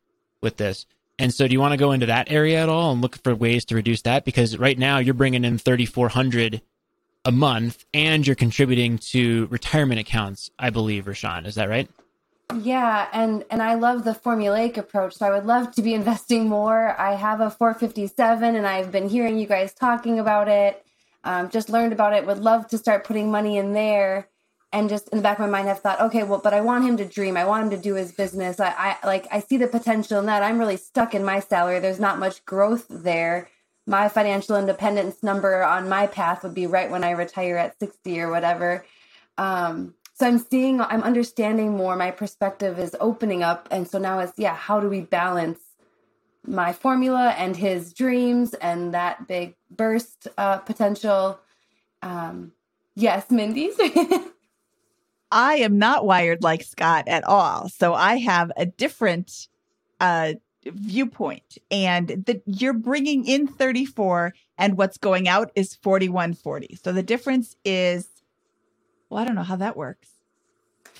with 0.42 0.56
this. 0.56 0.86
And 1.18 1.32
so, 1.32 1.46
do 1.46 1.52
you 1.52 1.60
want 1.60 1.72
to 1.72 1.78
go 1.78 1.92
into 1.92 2.06
that 2.06 2.30
area 2.30 2.62
at 2.62 2.68
all 2.68 2.92
and 2.92 3.00
look 3.00 3.22
for 3.22 3.34
ways 3.34 3.64
to 3.66 3.74
reduce 3.74 4.02
that? 4.02 4.24
Because 4.24 4.58
right 4.58 4.78
now 4.78 4.98
you're 4.98 5.14
bringing 5.14 5.44
in 5.44 5.58
3,400 5.58 6.62
a 7.24 7.32
month, 7.32 7.84
and 7.94 8.26
you're 8.26 8.34
contributing 8.34 8.98
to 8.98 9.46
retirement 9.46 10.00
accounts, 10.00 10.50
I 10.58 10.70
believe, 10.70 11.04
Rashawn. 11.04 11.46
Is 11.46 11.54
that 11.54 11.68
right? 11.68 11.88
Yeah, 12.60 13.08
and 13.12 13.44
and 13.50 13.62
I 13.62 13.74
love 13.74 14.04
the 14.04 14.12
formulaic 14.12 14.76
approach. 14.76 15.14
So 15.14 15.26
I 15.26 15.30
would 15.30 15.46
love 15.46 15.72
to 15.76 15.82
be 15.82 15.94
investing 16.00 16.48
more. 16.48 16.98
I 16.98 17.14
have 17.14 17.40
a 17.40 17.50
457, 17.50 18.56
and 18.56 18.66
I've 18.66 18.90
been 18.90 19.08
hearing 19.08 19.38
you 19.38 19.46
guys 19.46 19.72
talking 19.72 20.18
about 20.18 20.48
it. 20.48 20.84
Um, 21.24 21.50
just 21.50 21.70
learned 21.70 21.92
about 21.92 22.14
it. 22.14 22.26
Would 22.26 22.38
love 22.38 22.68
to 22.68 22.78
start 22.78 23.04
putting 23.04 23.30
money 23.30 23.58
in 23.58 23.72
there. 23.72 24.28
And 24.72 24.88
just 24.88 25.08
in 25.10 25.18
the 25.18 25.22
back 25.22 25.38
of 25.38 25.44
my 25.44 25.50
mind 25.58 25.68
I've 25.68 25.80
thought 25.80 26.00
okay 26.00 26.22
well 26.22 26.40
but 26.42 26.54
i 26.54 26.60
want 26.62 26.84
him 26.84 26.96
to 26.98 27.04
dream. 27.04 27.36
I 27.36 27.44
want 27.44 27.64
him 27.64 27.70
to 27.70 27.76
do 27.76 27.94
his 27.94 28.12
business. 28.12 28.60
I, 28.60 28.70
I 29.02 29.06
like 29.06 29.26
i 29.30 29.40
see 29.40 29.58
the 29.58 29.68
potential 29.68 30.18
in 30.18 30.26
that. 30.26 30.42
I'm 30.42 30.58
really 30.58 30.78
stuck 30.78 31.14
in 31.14 31.24
my 31.24 31.40
salary. 31.40 31.80
There's 31.80 32.00
not 32.00 32.18
much 32.18 32.44
growth 32.46 32.86
there. 32.88 33.50
My 33.86 34.08
financial 34.08 34.56
independence 34.56 35.22
number 35.22 35.62
on 35.64 35.88
my 35.88 36.06
path 36.06 36.42
would 36.42 36.54
be 36.54 36.66
right 36.66 36.90
when 36.90 37.04
i 37.04 37.10
retire 37.12 37.58
at 37.58 37.78
60 37.80 38.20
or 38.20 38.30
whatever. 38.30 38.84
Um, 39.38 39.94
so 40.14 40.26
i'm 40.26 40.38
seeing 40.38 40.80
i'm 40.80 41.02
understanding 41.02 41.76
more. 41.76 41.96
My 41.96 42.10
perspective 42.12 42.78
is 42.78 42.96
opening 43.00 43.42
up. 43.42 43.68
And 43.70 43.88
so 43.88 43.98
now 43.98 44.20
it's 44.20 44.38
yeah 44.38 44.54
how 44.56 44.80
do 44.80 44.88
we 44.88 45.02
balance 45.02 45.60
my 46.46 46.72
formula 46.72 47.34
and 47.38 47.56
his 47.56 47.92
dreams 47.92 48.54
and 48.54 48.94
that 48.94 49.26
big 49.28 49.54
burst 49.70 50.28
uh, 50.38 50.58
potential 50.58 51.38
um, 52.02 52.52
yes 52.94 53.30
mindy's 53.30 53.76
I 55.32 55.54
am 55.56 55.78
not 55.78 56.04
wired 56.04 56.42
like 56.42 56.62
Scott 56.62 57.08
at 57.08 57.24
all. 57.24 57.70
So 57.70 57.94
I 57.94 58.18
have 58.18 58.52
a 58.54 58.66
different 58.66 59.48
uh, 59.98 60.34
viewpoint. 60.66 61.58
And 61.70 62.08
the, 62.08 62.42
you're 62.44 62.74
bringing 62.74 63.26
in 63.26 63.46
34, 63.46 64.34
and 64.58 64.76
what's 64.76 64.98
going 64.98 65.28
out 65.28 65.50
is 65.54 65.74
4140. 65.76 66.78
So 66.84 66.92
the 66.92 67.02
difference 67.02 67.56
is, 67.64 68.08
well, 69.08 69.22
I 69.22 69.24
don't 69.24 69.34
know 69.34 69.42
how 69.42 69.56
that 69.56 69.76
works. 69.76 70.10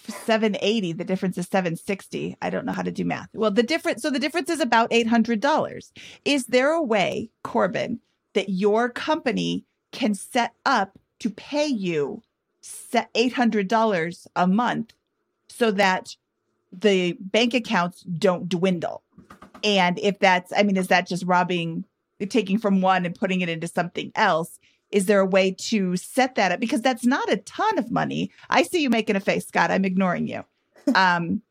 780 0.09 0.93
the 0.93 1.05
difference 1.05 1.39
is 1.39 1.47
760 1.47 2.37
i 2.43 2.51
don't 2.51 2.67
know 2.67 2.73
how 2.73 2.83
to 2.83 2.91
do 2.91 3.05
math 3.05 3.29
well 3.35 3.51
the 3.51 3.63
difference 3.63 4.03
so 4.03 4.11
the 4.11 4.19
difference 4.19 4.51
is 4.51 4.61
about 4.61 4.91
$800 4.91 5.93
is 6.25 6.47
there 6.47 6.73
a 6.73 6.83
way 6.83 7.31
corbin 7.45 8.01
that 8.35 8.49
your 8.49 8.89
company 8.89 9.65
can 9.93 10.15
set 10.15 10.55
up 10.65 10.99
to 11.21 11.31
pay 11.31 11.67
you 11.67 12.23
$800 12.63 14.27
a 14.37 14.47
month 14.47 14.93
so 15.49 15.71
that 15.71 16.17
the 16.73 17.17
bank 17.21 17.55
accounts 17.55 18.03
don't 18.03 18.49
dwindle. 18.49 19.03
And 19.63 19.99
if 19.99 20.19
that's, 20.19 20.53
I 20.57 20.63
mean, 20.63 20.77
is 20.77 20.89
that 20.89 21.07
just 21.07 21.25
robbing, 21.25 21.85
taking 22.29 22.59
from 22.59 22.81
one 22.81 23.05
and 23.05 23.15
putting 23.15 23.43
it 23.43 23.49
into 23.49 23.69
something 23.69 24.13
else? 24.15 24.59
Is 24.93 25.07
there 25.07 25.21
a 25.21 25.27
way 25.27 25.53
to 25.53 25.97
set 25.97 26.35
that 26.37 26.53
up? 26.53 26.61
Because 26.61 26.83
that's 26.83 27.05
not 27.05 27.33
a 27.33 27.39
ton 27.39 27.79
of 27.79 27.91
money. 27.91 28.31
I 28.51 28.63
see 28.63 28.83
you 28.83 28.91
making 28.91 29.17
a 29.17 29.21
face, 29.21 29.47
Scott. 29.47 29.71
I'm 29.71 29.85
ignoring 29.85 30.29
you. 30.29 30.45
Um, 30.97 31.43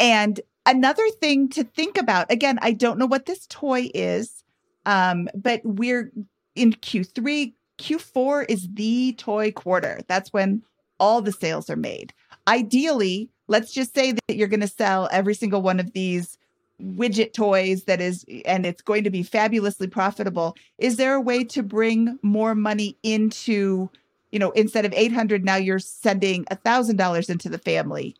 and 0.00 0.40
another 0.64 1.06
thing 1.20 1.50
to 1.50 1.64
think 1.64 1.98
about 1.98 2.32
again, 2.32 2.58
I 2.62 2.72
don't 2.72 2.98
know 2.98 3.06
what 3.06 3.26
this 3.26 3.46
toy 3.48 3.90
is, 3.94 4.42
um, 4.86 5.28
but 5.34 5.60
we're 5.64 6.10
in 6.54 6.72
Q3, 6.72 7.52
Q4 7.78 8.46
is 8.48 8.68
the 8.72 9.12
toy 9.18 9.52
quarter. 9.52 10.00
That's 10.08 10.32
when 10.32 10.62
all 10.98 11.20
the 11.20 11.32
sales 11.32 11.68
are 11.68 11.76
made. 11.76 12.12
Ideally, 12.48 13.30
let's 13.48 13.72
just 13.72 13.94
say 13.94 14.12
that 14.12 14.36
you're 14.36 14.48
going 14.48 14.60
to 14.60 14.68
sell 14.68 15.08
every 15.12 15.34
single 15.34 15.62
one 15.62 15.80
of 15.80 15.92
these 15.92 16.38
widget 16.82 17.32
toys 17.32 17.84
that 17.84 18.00
is 18.00 18.24
and 18.44 18.66
it's 18.66 18.82
going 18.82 19.04
to 19.04 19.10
be 19.10 19.22
fabulously 19.22 19.86
profitable 19.86 20.56
is 20.78 20.96
there 20.96 21.14
a 21.14 21.20
way 21.20 21.44
to 21.44 21.62
bring 21.62 22.18
more 22.22 22.54
money 22.54 22.96
into 23.04 23.88
you 24.34 24.40
know 24.40 24.50
instead 24.50 24.84
of 24.84 24.92
800 24.92 25.44
now 25.44 25.54
you're 25.54 25.78
sending 25.78 26.44
a 26.50 26.56
thousand 26.56 26.96
dollars 26.96 27.30
into 27.30 27.48
the 27.48 27.58
family? 27.58 28.16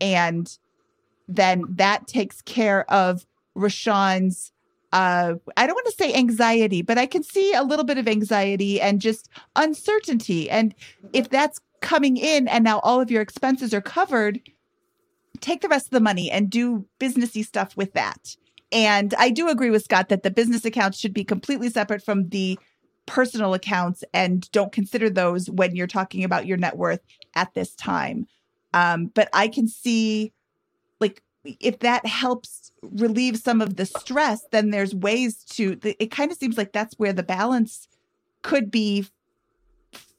And 0.00 0.56
then 1.28 1.64
that 1.68 2.08
takes 2.08 2.40
care 2.40 2.90
of 2.90 3.26
rashawn's 3.54 4.52
uh 4.92 5.34
i 5.56 5.66
don't 5.66 5.74
want 5.74 5.86
to 5.86 5.92
say 5.92 6.14
anxiety 6.14 6.82
but 6.82 6.98
i 6.98 7.04
can 7.04 7.22
see 7.22 7.52
a 7.52 7.62
little 7.62 7.84
bit 7.84 7.98
of 7.98 8.08
anxiety 8.08 8.80
and 8.80 9.00
just 9.00 9.28
uncertainty. 9.54 10.48
And 10.48 10.74
if 11.12 11.28
that's 11.28 11.60
coming 11.80 12.16
in 12.16 12.48
and 12.48 12.64
now 12.64 12.80
all 12.80 13.00
of 13.00 13.10
your 13.10 13.20
expenses 13.20 13.74
are 13.74 13.80
covered 13.82 14.40
take 15.40 15.60
the 15.60 15.68
rest 15.68 15.86
of 15.86 15.90
the 15.90 16.00
money 16.00 16.30
and 16.30 16.50
do 16.50 16.86
businessy 16.98 17.44
stuff 17.44 17.76
with 17.76 17.92
that. 17.94 18.36
And 18.72 19.14
I 19.18 19.30
do 19.30 19.48
agree 19.48 19.70
with 19.70 19.84
Scott 19.84 20.08
that 20.10 20.22
the 20.22 20.30
business 20.30 20.64
accounts 20.64 20.98
should 20.98 21.14
be 21.14 21.24
completely 21.24 21.68
separate 21.70 22.04
from 22.04 22.28
the 22.28 22.58
personal 23.06 23.54
accounts 23.54 24.04
and 24.14 24.50
don't 24.52 24.72
consider 24.72 25.10
those 25.10 25.50
when 25.50 25.74
you're 25.74 25.86
talking 25.86 26.22
about 26.22 26.46
your 26.46 26.56
net 26.56 26.76
worth 26.76 27.00
at 27.34 27.52
this 27.54 27.74
time. 27.74 28.26
Um, 28.72 29.06
but 29.06 29.28
I 29.32 29.48
can 29.48 29.66
see, 29.66 30.32
like, 31.00 31.22
if 31.44 31.80
that 31.80 32.06
helps 32.06 32.70
relieve 32.82 33.38
some 33.38 33.60
of 33.60 33.76
the 33.76 33.86
stress, 33.86 34.44
then 34.52 34.70
there's 34.70 34.94
ways 34.94 35.42
to, 35.50 35.78
it 35.82 36.10
kind 36.10 36.30
of 36.30 36.38
seems 36.38 36.56
like 36.56 36.72
that's 36.72 36.94
where 36.98 37.12
the 37.12 37.22
balance 37.22 37.88
could 38.42 38.70
be 38.70 39.06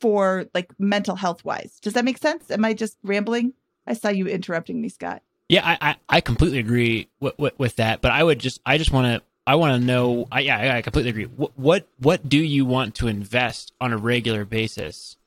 for 0.02 0.48
like 0.54 0.74
mental 0.80 1.16
health 1.16 1.46
wise. 1.46 1.80
Does 1.82 1.94
that 1.94 2.04
make 2.04 2.18
sense? 2.18 2.52
Am 2.52 2.66
I 2.66 2.74
just 2.74 2.98
rambling? 3.04 3.54
I 3.92 3.94
saw 3.94 4.08
you 4.08 4.26
interrupting 4.26 4.82
me, 4.82 4.88
Scott. 4.88 5.22
Yeah, 5.50 5.68
I 5.68 5.78
I, 5.82 5.96
I 6.08 6.22
completely 6.22 6.60
agree 6.60 7.10
with, 7.20 7.38
with, 7.38 7.60
with 7.60 7.76
that, 7.76 8.00
but 8.00 8.12
I 8.12 8.24
would 8.24 8.40
just 8.40 8.62
I 8.66 8.78
just 8.78 8.92
want 8.92 9.08
to 9.08 9.22
I 9.46 9.56
want 9.56 9.82
to 9.82 9.86
know. 9.86 10.28
I, 10.32 10.40
yeah, 10.40 10.76
I 10.76 10.82
completely 10.82 11.10
agree. 11.10 11.26
What, 11.26 11.52
what 11.58 11.88
what 12.00 12.30
do 12.30 12.38
you 12.38 12.66
want 12.66 12.96
to 12.96 13.08
invest 13.08 13.74
on 13.82 13.92
a 13.92 13.98
regular 13.98 14.46
basis? 14.46 15.18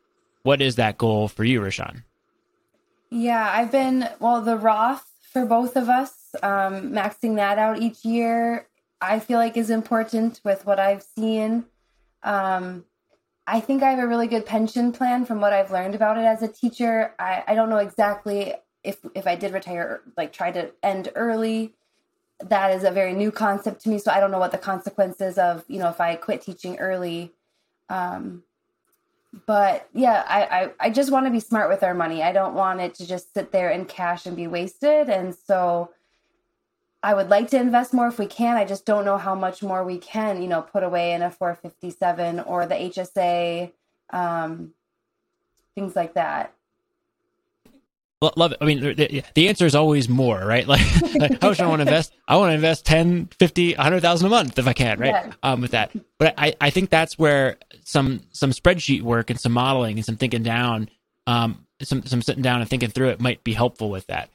What 0.44 0.62
is 0.62 0.76
that 0.76 0.96
goal 0.96 1.28
for 1.28 1.44
you, 1.44 1.60
Rashawn? 1.60 2.04
Yeah, 3.10 3.50
I've 3.52 3.70
been 3.70 4.08
well 4.18 4.40
the 4.40 4.56
Roth 4.56 5.06
for 5.30 5.44
both 5.44 5.76
of 5.76 5.90
us. 5.90 6.14
Um, 6.42 6.90
maxing 6.92 7.36
that 7.36 7.58
out 7.58 7.82
each 7.82 8.02
year, 8.02 8.66
I 8.98 9.18
feel 9.18 9.38
like 9.38 9.58
is 9.58 9.68
important 9.68 10.40
with 10.42 10.64
what 10.64 10.80
I've 10.80 11.02
seen. 11.02 11.66
Um, 12.22 12.86
I 13.46 13.60
think 13.60 13.82
I 13.82 13.90
have 13.90 13.98
a 13.98 14.06
really 14.06 14.26
good 14.26 14.46
pension 14.46 14.92
plan 14.92 15.26
from 15.26 15.40
what 15.40 15.52
I've 15.52 15.70
learned 15.70 15.94
about 15.94 16.16
it 16.16 16.24
as 16.24 16.42
a 16.42 16.48
teacher. 16.48 17.14
I, 17.18 17.44
I 17.46 17.54
don't 17.54 17.68
know 17.68 17.78
exactly 17.78 18.54
if 18.82 18.98
if 19.14 19.26
I 19.26 19.34
did 19.34 19.52
retire, 19.52 20.02
like 20.16 20.32
try 20.32 20.50
to 20.50 20.70
end 20.82 21.10
early. 21.14 21.74
That 22.40 22.72
is 22.72 22.84
a 22.84 22.90
very 22.90 23.12
new 23.12 23.30
concept 23.30 23.82
to 23.82 23.88
me, 23.88 23.98
so 23.98 24.10
I 24.10 24.20
don't 24.20 24.30
know 24.30 24.38
what 24.38 24.52
the 24.52 24.58
consequences 24.58 25.38
of 25.38 25.64
you 25.68 25.78
know 25.78 25.88
if 25.88 26.00
I 26.00 26.16
quit 26.16 26.42
teaching 26.42 26.78
early. 26.78 27.32
Um, 27.88 28.44
but 29.46 29.88
yeah, 29.92 30.24
I, 30.26 30.42
I 30.42 30.70
I 30.80 30.90
just 30.90 31.10
want 31.10 31.26
to 31.26 31.32
be 31.32 31.40
smart 31.40 31.68
with 31.68 31.82
our 31.82 31.94
money. 31.94 32.22
I 32.22 32.32
don't 32.32 32.54
want 32.54 32.80
it 32.80 32.94
to 32.96 33.06
just 33.06 33.34
sit 33.34 33.52
there 33.52 33.70
in 33.70 33.84
cash 33.84 34.26
and 34.26 34.36
be 34.36 34.46
wasted, 34.46 35.08
and 35.08 35.34
so 35.34 35.90
I 37.04 37.12
would 37.12 37.28
like 37.28 37.50
to 37.50 37.60
invest 37.60 37.92
more 37.92 38.08
if 38.08 38.18
we 38.18 38.24
can. 38.24 38.56
I 38.56 38.64
just 38.64 38.86
don't 38.86 39.04
know 39.04 39.18
how 39.18 39.34
much 39.34 39.62
more 39.62 39.84
we 39.84 39.98
can, 39.98 40.40
you 40.40 40.48
know, 40.48 40.62
put 40.62 40.82
away 40.82 41.12
in 41.12 41.20
a 41.20 41.30
457 41.30 42.40
or 42.40 42.64
the 42.64 42.74
HSA, 42.74 43.72
um, 44.08 44.72
things 45.74 45.94
like 45.94 46.14
that. 46.14 46.54
Love 48.22 48.52
it. 48.52 48.58
I 48.62 48.64
mean, 48.64 48.80
the, 48.80 49.22
the 49.34 49.48
answer 49.50 49.66
is 49.66 49.74
always 49.74 50.08
more, 50.08 50.38
right? 50.38 50.66
Like, 50.74 50.80
like 51.14 51.42
how 51.42 51.48
much 51.50 51.58
do 51.58 51.64
I 51.64 51.66
want 51.66 51.80
to 51.80 51.82
invest? 51.88 52.14
I 52.26 52.36
want 52.38 52.50
to 52.52 52.54
invest 52.54 52.86
10, 52.86 53.28
50, 53.38 53.74
100,000 53.74 54.26
a 54.26 54.30
month 54.30 54.58
if 54.58 54.66
I 54.66 54.72
can, 54.72 54.98
right? 54.98 55.08
Yeah. 55.10 55.32
Um, 55.42 55.60
with 55.60 55.72
that. 55.72 55.92
But 56.18 56.32
I, 56.38 56.54
I 56.58 56.70
think 56.70 56.88
that's 56.88 57.18
where 57.18 57.58
some, 57.84 58.22
some 58.32 58.50
spreadsheet 58.50 59.02
work 59.02 59.28
and 59.28 59.38
some 59.38 59.52
modeling 59.52 59.98
and 59.98 60.06
some 60.06 60.16
thinking 60.16 60.42
down, 60.42 60.88
um, 61.26 61.66
some, 61.82 62.06
some 62.06 62.22
sitting 62.22 62.42
down 62.42 62.62
and 62.62 62.70
thinking 62.70 62.88
through 62.88 63.10
it 63.10 63.20
might 63.20 63.44
be 63.44 63.52
helpful 63.52 63.90
with 63.90 64.06
that 64.06 64.30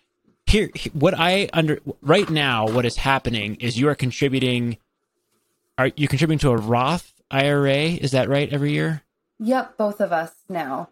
here 0.50 0.70
what 0.94 1.14
i 1.18 1.48
under 1.54 1.80
right 2.02 2.30
now 2.30 2.68
what 2.68 2.86
is 2.86 2.98
happening 2.98 3.56
is 3.56 3.80
you 3.80 3.88
are 3.88 3.96
contributing 3.96 4.78
are 5.78 5.92
you 5.96 6.08
contributing 6.08 6.40
to 6.40 6.50
a 6.50 6.58
roth 6.58 7.14
ira 7.32 7.76
is 7.76 8.12
that 8.12 8.28
right 8.28 8.52
every 8.52 8.72
year? 8.72 9.04
Yep 9.40 9.78
both 9.78 10.02
of 10.02 10.12
us 10.12 10.34
now. 10.50 10.90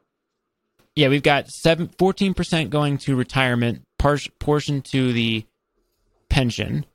Yeah 0.96 1.10
we've 1.10 1.24
got 1.24 1.50
7 1.50 1.88
14% 1.88 2.70
going 2.70 2.98
to 3.00 3.16
retirement 3.16 3.84
par- 3.98 4.20
portion 4.40 4.82
to 4.84 5.12
the 5.12 5.46
pension. 6.30 6.86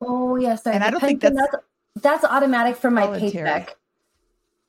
Oh 0.00 0.36
yes 0.36 0.66
and 0.66 0.82
i 0.82 0.90
don't 0.90 1.00
think 1.00 1.20
that's, 1.20 1.36
that's, 1.36 1.56
that's 2.02 2.24
automatic 2.24 2.76
from 2.76 2.94
my 2.94 3.06
voluntary. 3.06 3.30
paycheck. 3.30 3.76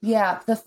Yeah 0.02 0.40
the 0.46 0.62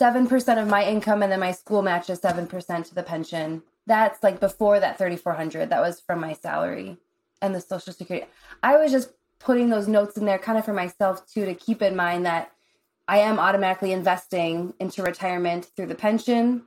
7% 0.00 0.60
of 0.60 0.68
my 0.68 0.84
income 0.84 1.22
and 1.22 1.30
then 1.30 1.38
my 1.38 1.52
school 1.52 1.80
matches 1.80 2.20
7% 2.20 2.88
to 2.88 2.94
the 2.94 3.02
pension 3.02 3.62
that's 3.86 4.22
like 4.22 4.40
before 4.40 4.80
that 4.80 4.98
3400 4.98 5.70
that 5.70 5.80
was 5.80 6.00
from 6.00 6.20
my 6.20 6.32
salary 6.32 6.98
and 7.42 7.54
the 7.54 7.60
social 7.60 7.92
security. 7.92 8.26
I 8.62 8.76
was 8.78 8.90
just 8.90 9.10
putting 9.38 9.68
those 9.68 9.86
notes 9.86 10.16
in 10.16 10.24
there 10.24 10.38
kind 10.38 10.58
of 10.58 10.64
for 10.64 10.72
myself 10.72 11.26
too 11.30 11.44
to 11.44 11.54
keep 11.54 11.82
in 11.82 11.94
mind 11.94 12.26
that 12.26 12.50
i 13.06 13.18
am 13.18 13.38
automatically 13.38 13.92
investing 13.92 14.72
into 14.80 15.02
retirement 15.02 15.70
through 15.76 15.86
the 15.86 15.94
pension. 15.94 16.62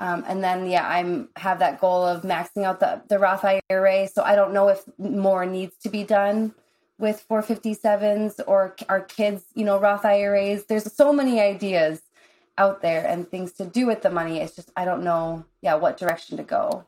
Um, 0.00 0.24
and 0.28 0.44
then 0.44 0.70
yeah 0.70 0.86
i'm 0.88 1.28
have 1.34 1.58
that 1.58 1.80
goal 1.80 2.04
of 2.04 2.22
maxing 2.22 2.62
out 2.62 2.78
the, 2.78 3.02
the 3.08 3.18
roth 3.18 3.44
ira 3.44 4.06
so 4.06 4.22
i 4.22 4.36
don't 4.36 4.52
know 4.52 4.68
if 4.68 4.84
more 4.96 5.44
needs 5.44 5.76
to 5.78 5.88
be 5.88 6.04
done 6.04 6.54
with 6.98 7.24
457s 7.28 8.40
or 8.46 8.76
our 8.88 9.00
kids 9.00 9.42
you 9.54 9.64
know 9.64 9.80
roth 9.80 10.04
iras 10.04 10.66
there's 10.66 10.92
so 10.92 11.12
many 11.12 11.40
ideas 11.40 12.00
out 12.58 12.82
there 12.82 13.06
and 13.06 13.28
things 13.30 13.52
to 13.52 13.64
do 13.64 13.86
with 13.86 14.02
the 14.02 14.10
money. 14.10 14.40
It's 14.40 14.54
just 14.54 14.70
I 14.76 14.84
don't 14.84 15.04
know, 15.04 15.44
yeah, 15.62 15.76
what 15.76 15.96
direction 15.96 16.36
to 16.36 16.42
go 16.42 16.84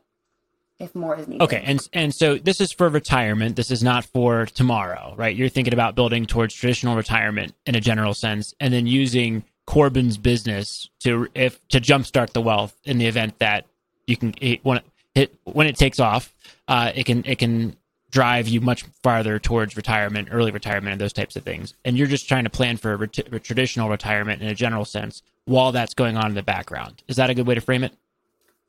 if 0.79 0.95
more 0.95 1.15
is 1.15 1.27
needed. 1.27 1.43
Okay, 1.43 1.63
and 1.65 1.87
and 1.93 2.13
so 2.13 2.37
this 2.37 2.59
is 2.59 2.71
for 2.71 2.89
retirement. 2.89 3.55
This 3.55 3.71
is 3.71 3.83
not 3.83 4.05
for 4.05 4.45
tomorrow, 4.47 5.13
right? 5.15 5.35
You're 5.35 5.49
thinking 5.49 5.73
about 5.73 5.95
building 5.95 6.25
towards 6.25 6.53
traditional 6.53 6.95
retirement 6.95 7.53
in 7.65 7.75
a 7.75 7.81
general 7.81 8.13
sense, 8.13 8.53
and 8.59 8.73
then 8.73 8.87
using 8.87 9.43
Corbin's 9.65 10.17
business 10.17 10.89
to 11.01 11.27
if 11.35 11.65
to 11.69 11.79
jumpstart 11.79 12.31
the 12.31 12.41
wealth 12.41 12.75
in 12.83 12.97
the 12.97 13.05
event 13.05 13.39
that 13.39 13.65
you 14.07 14.17
can 14.17 14.33
it, 14.41 14.63
when 14.65 14.81
it 15.15 15.33
when 15.43 15.67
it 15.67 15.75
takes 15.75 15.99
off, 15.99 16.33
uh, 16.67 16.91
it 16.93 17.05
can 17.05 17.23
it 17.25 17.37
can 17.39 17.77
drive 18.11 18.47
you 18.47 18.61
much 18.61 18.83
farther 19.03 19.39
towards 19.39 19.77
retirement, 19.77 20.27
early 20.31 20.51
retirement, 20.51 20.91
and 20.91 21.01
those 21.01 21.13
types 21.13 21.35
of 21.35 21.43
things. 21.43 21.73
And 21.85 21.97
you're 21.97 22.07
just 22.07 22.27
trying 22.27 22.43
to 22.43 22.49
plan 22.49 22.77
for 22.77 22.93
a, 22.93 22.97
ret- 22.97 23.33
a 23.33 23.39
traditional 23.39 23.89
retirement 23.89 24.41
in 24.41 24.47
a 24.49 24.55
general 24.55 24.85
sense 24.85 25.23
while 25.45 25.71
that's 25.71 25.93
going 25.93 26.17
on 26.17 26.27
in 26.27 26.35
the 26.35 26.43
background. 26.43 27.03
Is 27.07 27.15
that 27.15 27.29
a 27.29 27.33
good 27.33 27.47
way 27.47 27.55
to 27.55 27.61
frame 27.61 27.83
it? 27.83 27.93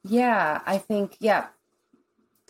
Yeah, 0.04 0.60
I 0.64 0.78
think 0.78 1.16
yeah. 1.20 1.46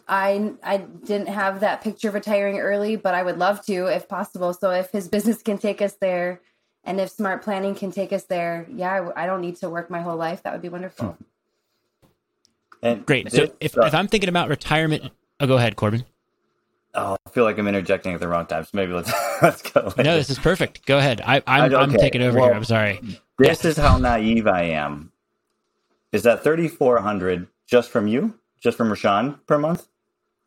I 0.08 0.52
I 0.62 0.78
didn't 0.78 1.28
have 1.28 1.60
that 1.60 1.80
picture 1.82 2.08
of 2.08 2.14
retiring 2.14 2.58
early, 2.58 2.96
but 2.96 3.14
I 3.14 3.22
would 3.22 3.38
love 3.38 3.64
to 3.66 3.86
if 3.86 4.08
possible. 4.08 4.52
So 4.52 4.70
if 4.70 4.90
his 4.90 5.08
business 5.16 5.42
can 5.42 5.58
take 5.58 5.80
us 5.80 5.94
there, 5.94 6.40
and 6.84 7.00
if 7.00 7.10
smart 7.10 7.42
planning 7.42 7.74
can 7.74 7.92
take 7.92 8.12
us 8.12 8.24
there, 8.24 8.66
yeah, 8.70 9.10
I, 9.16 9.24
I 9.24 9.26
don't 9.26 9.40
need 9.40 9.56
to 9.56 9.70
work 9.70 9.90
my 9.90 10.00
whole 10.00 10.16
life. 10.16 10.42
That 10.42 10.52
would 10.52 10.62
be 10.62 10.68
wonderful. 10.68 11.16
And 12.82 13.06
Great. 13.06 13.30
So 13.30 13.46
if, 13.60 13.78
uh, 13.78 13.82
if 13.82 13.94
I'm 13.94 14.08
thinking 14.08 14.28
about 14.28 14.48
retirement, 14.48 15.04
oh, 15.38 15.46
go 15.46 15.56
ahead, 15.56 15.76
Corbin. 15.76 16.04
Oh, 16.94 17.16
I 17.26 17.30
feel 17.30 17.44
like 17.44 17.58
I'm 17.58 17.66
interjecting 17.68 18.12
at 18.12 18.20
the 18.20 18.28
wrong 18.28 18.46
time. 18.46 18.64
So 18.64 18.70
maybe 18.74 18.92
let's 18.92 19.10
let's 19.42 19.62
go. 19.62 19.92
No, 19.96 20.16
this 20.16 20.28
is 20.28 20.38
perfect. 20.38 20.84
Go 20.86 20.98
ahead. 20.98 21.22
I, 21.24 21.42
I'm, 21.46 21.72
okay. 21.72 21.76
I'm 21.76 21.92
taking 21.92 22.22
over 22.22 22.38
well, 22.38 22.48
here. 22.48 22.54
I'm 22.54 22.64
sorry. 22.64 23.00
This 23.38 23.64
is 23.64 23.76
how 23.76 23.98
naive 23.98 24.46
I 24.46 24.62
am. 24.62 25.10
Is 26.12 26.24
that 26.24 26.44
3,400 26.44 27.48
just 27.66 27.90
from 27.90 28.06
you, 28.06 28.38
just 28.60 28.76
from 28.76 28.90
Rashawn 28.90 29.38
per 29.46 29.56
month, 29.56 29.88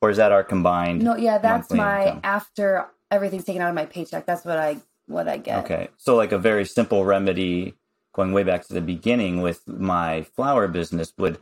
or 0.02 0.12
is 0.12 0.18
that 0.18 0.32
our 0.32 0.44
combined? 0.44 1.02
No, 1.02 1.16
yeah, 1.16 1.40
that's 1.40 1.72
my 1.72 2.06
income? 2.06 2.22
after 2.24 2.88
everything's 3.10 3.46
taken 3.46 3.64
out 3.64 3.70
of 3.70 3.76
my 3.76 3.86
paycheck. 3.86 4.28
That's 4.28 4.46
what 4.46 4.60
I 4.60 4.78
what 5.08 5.28
I 5.28 5.38
get. 5.38 5.64
Okay, 5.66 5.90
so 5.98 6.16
like 6.16 6.32
a 6.32 6.38
very 6.38 6.66
simple 6.66 7.06
remedy, 7.06 7.74
going 8.14 8.34
way 8.34 8.44
back 8.44 8.68
to 8.68 8.74
the 8.74 8.82
beginning 8.82 9.42
with 9.42 9.68
my 9.68 10.22
flower 10.36 10.68
business 10.68 11.12
would 11.18 11.40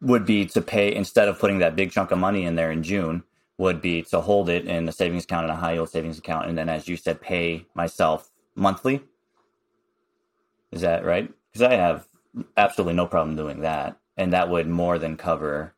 would 0.00 0.24
be 0.24 0.46
to 0.46 0.60
pay 0.62 0.94
instead 0.94 1.26
of 1.26 1.40
putting 1.40 1.58
that 1.58 1.74
big 1.74 1.90
chunk 1.90 2.12
of 2.12 2.18
money 2.18 2.44
in 2.44 2.54
there 2.54 2.70
in 2.70 2.84
June 2.84 3.24
would 3.60 3.80
be 3.80 4.02
to 4.02 4.20
hold 4.20 4.48
it 4.48 4.66
in 4.66 4.88
a 4.88 4.92
savings 4.92 5.24
account 5.24 5.44
and 5.44 5.52
a 5.52 5.56
high 5.56 5.74
yield 5.74 5.90
savings 5.90 6.18
account, 6.18 6.48
and 6.48 6.56
then 6.56 6.68
as 6.68 6.88
you 6.88 6.96
said, 6.96 7.20
pay 7.20 7.66
myself 7.74 8.30
monthly 8.54 9.02
is 10.72 10.82
that 10.82 11.04
right? 11.04 11.30
Because 11.52 11.62
I 11.70 11.74
have 11.74 12.06
absolutely 12.56 12.94
no 12.94 13.06
problem 13.06 13.36
doing 13.36 13.60
that. 13.60 13.96
And 14.16 14.32
that 14.32 14.48
would 14.48 14.68
more 14.68 14.98
than 14.98 15.16
cover 15.16 15.74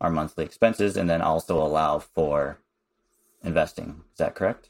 our 0.00 0.10
monthly 0.10 0.44
expenses 0.44 0.96
and 0.96 1.08
then 1.08 1.22
also 1.22 1.60
allow 1.60 1.98
for 1.98 2.58
investing. 3.42 4.02
Is 4.12 4.18
that 4.18 4.34
correct? 4.34 4.68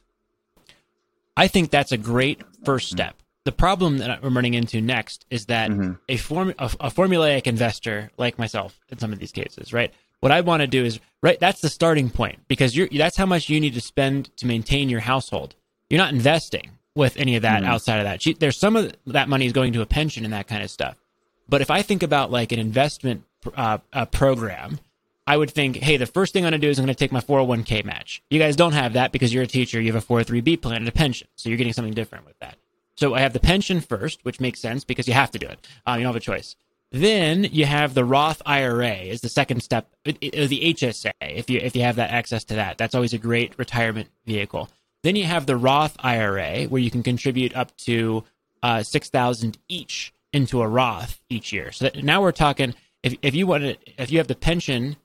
I 1.36 1.48
think 1.48 1.70
that's 1.70 1.92
a 1.92 1.98
great 1.98 2.42
first 2.64 2.90
step. 2.90 3.16
The 3.44 3.52
problem 3.52 3.98
that 3.98 4.20
I'm 4.22 4.36
running 4.36 4.54
into 4.54 4.80
next 4.80 5.26
is 5.28 5.46
that 5.46 5.70
Mhm. 5.70 5.98
a 6.08 6.16
form 6.16 6.54
a, 6.58 6.66
a 6.80 6.90
formulaic 6.90 7.46
investor 7.46 8.10
like 8.16 8.38
myself 8.38 8.78
in 8.88 8.98
some 8.98 9.12
of 9.12 9.18
these 9.18 9.32
cases, 9.32 9.72
right? 9.72 9.92
What 10.22 10.30
I 10.32 10.40
want 10.40 10.60
to 10.60 10.68
do 10.68 10.84
is 10.84 11.00
right. 11.20 11.38
That's 11.38 11.60
the 11.60 11.68
starting 11.68 12.08
point 12.08 12.46
because 12.46 12.76
you're 12.76 12.88
that's 12.88 13.16
how 13.16 13.26
much 13.26 13.48
you 13.48 13.58
need 13.60 13.74
to 13.74 13.80
spend 13.80 14.34
to 14.36 14.46
maintain 14.46 14.88
your 14.88 15.00
household. 15.00 15.56
You're 15.90 15.98
not 15.98 16.14
investing 16.14 16.70
with 16.94 17.16
any 17.16 17.34
of 17.34 17.42
that 17.42 17.62
Mhm. 17.62 17.66
outside 17.66 17.98
of 17.98 18.04
that. 18.04 18.38
There's 18.38 18.56
some 18.56 18.76
of 18.76 18.94
that 19.08 19.28
money 19.28 19.46
is 19.46 19.52
going 19.52 19.72
to 19.72 19.80
a 19.82 19.86
pension 19.86 20.24
and 20.24 20.32
that 20.32 20.46
kind 20.46 20.62
of 20.62 20.70
stuff. 20.70 20.96
But 21.48 21.60
if 21.60 21.72
I 21.72 21.82
think 21.82 22.04
about 22.04 22.30
like 22.30 22.52
an 22.52 22.60
investment 22.60 23.24
uh, 23.56 23.78
uh, 23.92 24.04
program, 24.06 24.78
I 25.26 25.36
would 25.36 25.50
think, 25.50 25.78
hey, 25.78 25.96
the 25.96 26.06
first 26.06 26.32
thing 26.32 26.44
I'm 26.44 26.52
going 26.52 26.60
to 26.60 26.64
do 26.66 26.70
is 26.70 26.78
I'm 26.78 26.84
going 26.84 26.94
to 26.94 26.98
take 26.98 27.10
my 27.10 27.20
401k 27.20 27.84
match. 27.84 28.22
You 28.30 28.38
guys 28.38 28.54
don't 28.54 28.74
have 28.74 28.92
that 28.92 29.10
because 29.10 29.34
you're 29.34 29.42
a 29.42 29.48
teacher. 29.48 29.80
You 29.80 29.92
have 29.92 30.00
a 30.00 30.06
403b 30.06 30.56
plan 30.62 30.76
and 30.76 30.88
a 30.88 30.92
pension. 30.92 31.26
So 31.34 31.48
you're 31.48 31.58
getting 31.58 31.72
something 31.72 31.94
different 31.94 32.24
with 32.26 32.38
that. 32.38 32.56
So 32.94 33.14
I 33.14 33.20
have 33.20 33.32
the 33.32 33.40
pension 33.40 33.80
first, 33.80 34.20
which 34.24 34.38
makes 34.38 34.60
sense 34.60 34.84
because 34.84 35.08
you 35.08 35.14
have 35.14 35.32
to 35.32 35.38
do 35.40 35.48
it. 35.48 35.66
Um, 35.84 35.98
you 35.98 36.04
don't 36.04 36.12
have 36.14 36.22
a 36.22 36.24
choice. 36.24 36.54
Then 36.92 37.44
you 37.44 37.64
have 37.64 37.94
the 37.94 38.04
Roth 38.04 38.42
IRA 38.44 38.96
is 38.96 39.22
the 39.22 39.30
second 39.30 39.62
step, 39.62 39.90
the 40.04 40.12
HSA. 40.14 41.12
If 41.20 41.48
you 41.48 41.58
if 41.58 41.74
you 41.74 41.82
have 41.82 41.96
that 41.96 42.10
access 42.10 42.44
to 42.44 42.56
that, 42.56 42.76
that's 42.76 42.94
always 42.94 43.14
a 43.14 43.18
great 43.18 43.58
retirement 43.58 44.10
vehicle. 44.26 44.68
Then 45.02 45.16
you 45.16 45.24
have 45.24 45.46
the 45.46 45.56
Roth 45.56 45.96
IRA 46.00 46.64
where 46.64 46.82
you 46.82 46.90
can 46.90 47.02
contribute 47.02 47.56
up 47.56 47.74
to 47.78 48.24
uh, 48.62 48.82
six 48.82 49.08
thousand 49.08 49.56
each 49.68 50.12
into 50.34 50.60
a 50.60 50.68
Roth 50.68 51.20
each 51.30 51.50
year. 51.50 51.72
So 51.72 51.90
now 52.02 52.20
we're 52.20 52.30
talking 52.30 52.74
if 53.02 53.16
if 53.22 53.34
you 53.34 53.46
want 53.46 53.64
to 53.64 53.76
if 53.96 54.12
you 54.12 54.18
have 54.18 54.28
the 54.28 54.34
pension 54.34 54.96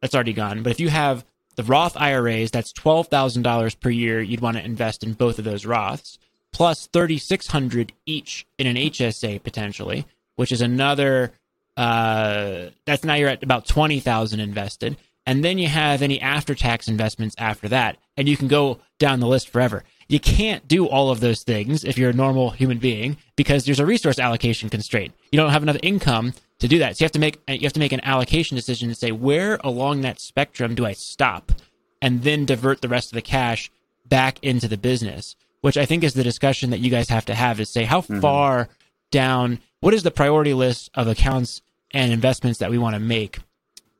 that's 0.00 0.14
already 0.14 0.32
gone, 0.32 0.62
but 0.62 0.70
if 0.70 0.80
you 0.80 0.88
have 0.88 1.26
the 1.56 1.62
Roth 1.62 1.96
IRAs, 1.96 2.50
that's 2.50 2.72
twelve 2.72 3.08
thousand 3.08 3.42
dollars 3.42 3.74
per 3.74 3.90
year. 3.90 4.22
You'd 4.22 4.40
want 4.40 4.56
to 4.56 4.64
invest 4.64 5.04
in 5.04 5.12
both 5.12 5.38
of 5.38 5.44
those 5.44 5.66
Roths 5.66 6.16
plus 6.52 6.86
thirty 6.86 7.18
six 7.18 7.48
hundred 7.48 7.92
each 8.06 8.46
in 8.56 8.66
an 8.66 8.76
HSA 8.76 9.42
potentially, 9.42 10.06
which 10.38 10.52
is 10.52 10.60
another. 10.60 11.32
Uh, 11.76 12.70
that's 12.86 13.04
now 13.04 13.14
you're 13.14 13.28
at 13.28 13.42
about 13.42 13.66
twenty 13.66 13.98
thousand 13.98 14.40
invested, 14.40 14.96
and 15.26 15.44
then 15.44 15.58
you 15.58 15.66
have 15.66 16.00
any 16.00 16.20
after 16.20 16.54
tax 16.54 16.86
investments 16.86 17.34
after 17.38 17.68
that, 17.68 17.96
and 18.16 18.28
you 18.28 18.36
can 18.36 18.46
go 18.46 18.78
down 18.98 19.18
the 19.20 19.26
list 19.26 19.48
forever. 19.48 19.82
You 20.08 20.20
can't 20.20 20.66
do 20.66 20.86
all 20.86 21.10
of 21.10 21.20
those 21.20 21.42
things 21.42 21.84
if 21.84 21.98
you're 21.98 22.10
a 22.10 22.14
normal 22.14 22.50
human 22.50 22.78
being 22.78 23.18
because 23.36 23.64
there's 23.64 23.80
a 23.80 23.84
resource 23.84 24.18
allocation 24.18 24.70
constraint. 24.70 25.12
You 25.32 25.36
don't 25.36 25.50
have 25.50 25.62
enough 25.62 25.76
income 25.82 26.34
to 26.60 26.68
do 26.68 26.78
that. 26.78 26.96
So 26.96 27.02
you 27.02 27.06
have 27.06 27.12
to 27.12 27.18
make 27.18 27.40
you 27.48 27.66
have 27.66 27.72
to 27.74 27.80
make 27.80 27.92
an 27.92 28.04
allocation 28.04 28.56
decision 28.56 28.88
to 28.88 28.94
say 28.94 29.12
where 29.12 29.58
along 29.62 30.02
that 30.02 30.20
spectrum 30.20 30.74
do 30.74 30.86
I 30.86 30.92
stop 30.92 31.52
and 32.00 32.22
then 32.22 32.44
divert 32.44 32.80
the 32.80 32.88
rest 32.88 33.10
of 33.10 33.16
the 33.16 33.22
cash 33.22 33.70
back 34.06 34.38
into 34.42 34.68
the 34.68 34.78
business, 34.78 35.36
which 35.60 35.76
I 35.76 35.84
think 35.84 36.04
is 36.04 36.14
the 36.14 36.24
discussion 36.24 36.70
that 36.70 36.80
you 36.80 36.90
guys 36.90 37.08
have 37.08 37.26
to 37.26 37.34
have 37.34 37.60
is 37.60 37.68
say 37.68 37.84
how 37.84 38.00
far 38.00 38.68
down 39.10 39.58
what 39.80 39.94
is 39.94 40.02
the 40.02 40.10
priority 40.10 40.54
list 40.54 40.90
of 40.94 41.08
accounts 41.08 41.62
and 41.92 42.12
investments 42.12 42.58
that 42.58 42.70
we 42.70 42.78
want 42.78 42.94
to 42.94 43.00
make 43.00 43.38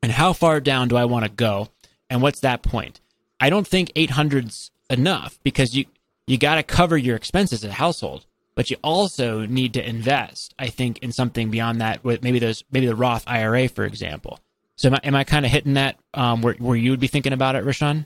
and 0.01 0.11
how 0.11 0.33
far 0.33 0.59
down 0.59 0.87
do 0.87 0.97
I 0.97 1.05
want 1.05 1.25
to 1.25 1.31
go 1.31 1.69
and 2.09 2.21
what's 2.21 2.39
that 2.41 2.63
point? 2.63 3.01
I 3.39 3.49
don't 3.49 3.67
think 3.67 3.91
800's 3.95 4.71
enough 4.89 5.39
because 5.43 5.75
you 5.75 5.85
you 6.27 6.37
got 6.37 6.55
to 6.55 6.63
cover 6.63 6.97
your 6.97 7.15
expenses 7.15 7.63
as 7.63 7.71
a 7.71 7.73
household, 7.73 8.25
but 8.53 8.69
you 8.69 8.77
also 8.83 9.47
need 9.47 9.73
to 9.73 9.87
invest. 9.87 10.53
I 10.59 10.67
think 10.67 10.99
in 10.99 11.11
something 11.11 11.49
beyond 11.49 11.81
that, 11.81 12.03
with 12.03 12.23
maybe 12.23 12.39
those 12.39 12.63
maybe 12.71 12.85
the 12.85 12.95
Roth 12.95 13.23
IRA, 13.25 13.67
for 13.67 13.83
example. 13.83 14.39
So 14.75 14.89
am 14.89 14.95
I, 14.95 14.99
am 15.03 15.15
I 15.15 15.23
kind 15.23 15.45
of 15.45 15.51
hitting 15.51 15.73
that 15.73 15.97
um, 16.13 16.41
where 16.41 16.53
where 16.55 16.75
you 16.75 16.91
would 16.91 16.99
be 16.99 17.07
thinking 17.07 17.33
about 17.33 17.55
it, 17.55 17.65
Rashawn? 17.65 18.05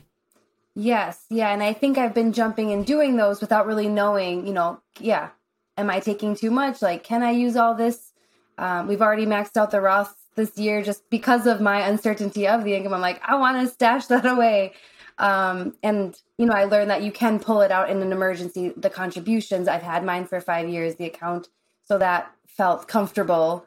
Yes, 0.74 1.24
yeah, 1.30 1.52
and 1.52 1.62
I 1.62 1.72
think 1.72 1.98
I've 1.98 2.14
been 2.14 2.32
jumping 2.32 2.72
and 2.72 2.84
doing 2.84 3.16
those 3.16 3.40
without 3.40 3.66
really 3.66 3.88
knowing, 3.88 4.44
you 4.44 4.52
know, 4.52 4.80
yeah, 4.98 5.28
am 5.76 5.90
I 5.90 6.00
taking 6.00 6.34
too 6.34 6.50
much? 6.50 6.82
Like, 6.82 7.04
can 7.04 7.22
I 7.22 7.32
use 7.32 7.56
all 7.56 7.74
this? 7.74 8.12
Um, 8.58 8.86
we've 8.86 9.02
already 9.02 9.26
maxed 9.26 9.56
out 9.56 9.70
the 9.70 9.80
Roth 9.80 10.14
this 10.36 10.56
year 10.58 10.82
just 10.82 11.08
because 11.10 11.46
of 11.46 11.60
my 11.60 11.86
uncertainty 11.86 12.46
of 12.46 12.64
the 12.64 12.74
income. 12.74 12.94
I'm 12.94 13.00
like, 13.00 13.20
I 13.24 13.36
want 13.36 13.60
to 13.60 13.72
stash 13.72 14.06
that 14.08 14.26
away. 14.26 14.72
Um, 15.18 15.74
and 15.82 16.16
you 16.38 16.46
know, 16.46 16.54
I 16.54 16.64
learned 16.64 16.90
that 16.90 17.02
you 17.02 17.12
can 17.12 17.38
pull 17.38 17.60
it 17.60 17.70
out 17.70 17.88
in 17.88 18.02
an 18.02 18.10
emergency. 18.10 18.72
The 18.76 18.90
contributions 18.90 19.68
I've 19.68 19.82
had 19.82 20.04
mine 20.04 20.26
for 20.26 20.40
five 20.40 20.68
years, 20.68 20.96
the 20.96 21.06
account, 21.06 21.48
so 21.84 21.98
that 21.98 22.32
felt 22.46 22.88
comfortable. 22.88 23.66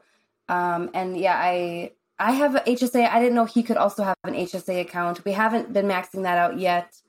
Um, 0.50 0.90
and 0.94 1.18
yeah, 1.18 1.38
I 1.38 1.92
I 2.20 2.34
have 2.34 2.56
a 2.56 2.60
HSA. 2.60 3.10
I 3.10 3.20
didn't 3.20 3.36
know 3.36 3.46
he 3.46 3.64
could 3.64 3.78
also 3.78 4.04
have 4.04 4.18
an 4.24 4.34
HSA 4.34 4.82
account. 4.82 5.24
We 5.24 5.32
haven't 5.32 5.72
been 5.72 5.86
maxing 5.86 6.24
that 6.24 6.38
out 6.38 6.60
yet. 6.60 7.02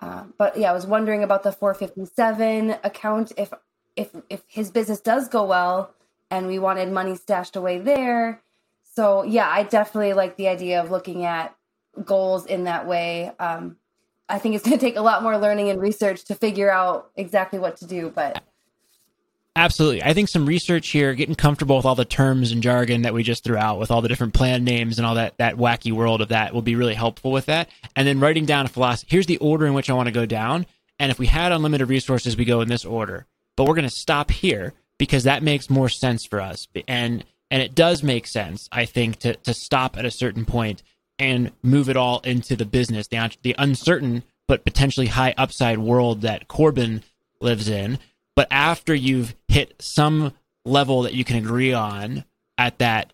Uh, 0.00 0.24
but 0.38 0.56
yeah, 0.58 0.70
I 0.70 0.74
was 0.74 0.86
wondering 0.86 1.22
about 1.22 1.42
the 1.42 1.52
457 1.52 2.76
account. 2.84 3.32
If 3.36 3.52
if 3.96 4.10
if 4.30 4.42
his 4.46 4.70
business 4.70 5.00
does 5.00 5.28
go 5.28 5.44
well, 5.44 5.92
and 6.30 6.46
we 6.46 6.58
wanted 6.58 6.92
money 6.92 7.16
stashed 7.16 7.56
away 7.56 7.78
there. 7.78 8.42
So 8.94 9.22
yeah, 9.22 9.48
I 9.50 9.62
definitely 9.62 10.12
like 10.12 10.36
the 10.36 10.48
idea 10.48 10.80
of 10.80 10.90
looking 10.90 11.24
at 11.24 11.54
goals 12.04 12.46
in 12.46 12.64
that 12.64 12.86
way. 12.86 13.32
Um, 13.38 13.76
I 14.28 14.38
think 14.38 14.54
it's 14.54 14.64
going 14.64 14.78
to 14.78 14.84
take 14.84 14.96
a 14.96 15.02
lot 15.02 15.22
more 15.22 15.38
learning 15.38 15.70
and 15.70 15.80
research 15.80 16.24
to 16.24 16.34
figure 16.34 16.70
out 16.70 17.10
exactly 17.16 17.58
what 17.58 17.76
to 17.78 17.86
do. 17.86 18.10
But 18.14 18.42
Absolutely. 19.56 20.02
I 20.02 20.12
think 20.12 20.28
some 20.28 20.44
research 20.44 20.88
here, 20.88 21.14
getting 21.14 21.34
comfortable 21.34 21.76
with 21.76 21.86
all 21.86 21.94
the 21.94 22.04
terms 22.04 22.52
and 22.52 22.62
jargon 22.62 23.02
that 23.02 23.14
we 23.14 23.22
just 23.22 23.42
threw 23.42 23.56
out, 23.56 23.78
with 23.78 23.90
all 23.90 24.02
the 24.02 24.08
different 24.08 24.34
plan 24.34 24.64
names 24.64 24.98
and 24.98 25.06
all 25.06 25.14
that 25.14 25.38
that 25.38 25.56
wacky 25.56 25.92
world 25.92 26.20
of 26.20 26.28
that, 26.28 26.52
will 26.52 26.62
be 26.62 26.74
really 26.74 26.94
helpful 26.94 27.32
with 27.32 27.46
that. 27.46 27.70
And 27.96 28.06
then 28.06 28.20
writing 28.20 28.44
down 28.44 28.66
a 28.66 28.68
philosophy. 28.68 29.08
Here's 29.10 29.26
the 29.26 29.38
order 29.38 29.66
in 29.66 29.72
which 29.72 29.88
I 29.88 29.94
want 29.94 30.08
to 30.08 30.12
go 30.12 30.26
down. 30.26 30.66
And 30.98 31.10
if 31.10 31.18
we 31.18 31.26
had 31.26 31.52
unlimited 31.52 31.88
resources, 31.88 32.36
we 32.36 32.44
go 32.44 32.60
in 32.60 32.68
this 32.68 32.84
order. 32.84 33.26
But 33.56 33.66
we're 33.66 33.74
going 33.74 33.88
to 33.88 33.90
stop 33.90 34.30
here 34.30 34.74
because 34.98 35.24
that 35.24 35.42
makes 35.42 35.70
more 35.70 35.88
sense 35.88 36.24
for 36.24 36.40
us. 36.40 36.68
And 36.86 37.24
and 37.50 37.62
it 37.62 37.74
does 37.74 38.02
make 38.02 38.26
sense, 38.26 38.68
I 38.72 38.84
think, 38.84 39.18
to 39.20 39.34
to 39.34 39.54
stop 39.54 39.96
at 39.96 40.04
a 40.04 40.10
certain 40.10 40.44
point 40.44 40.82
and 41.18 41.52
move 41.62 41.88
it 41.88 41.96
all 41.96 42.20
into 42.20 42.56
the 42.56 42.66
business, 42.66 43.08
the 43.08 43.30
the 43.42 43.54
uncertain 43.58 44.22
but 44.48 44.64
potentially 44.64 45.08
high 45.08 45.34
upside 45.36 45.78
world 45.78 46.20
that 46.22 46.46
Corbin 46.48 47.02
lives 47.40 47.68
in. 47.68 47.98
But 48.36 48.48
after 48.50 48.94
you've 48.94 49.34
hit 49.48 49.74
some 49.80 50.32
level 50.64 51.02
that 51.02 51.14
you 51.14 51.24
can 51.24 51.36
agree 51.36 51.72
on 51.72 52.24
at 52.58 52.78
that 52.78 53.12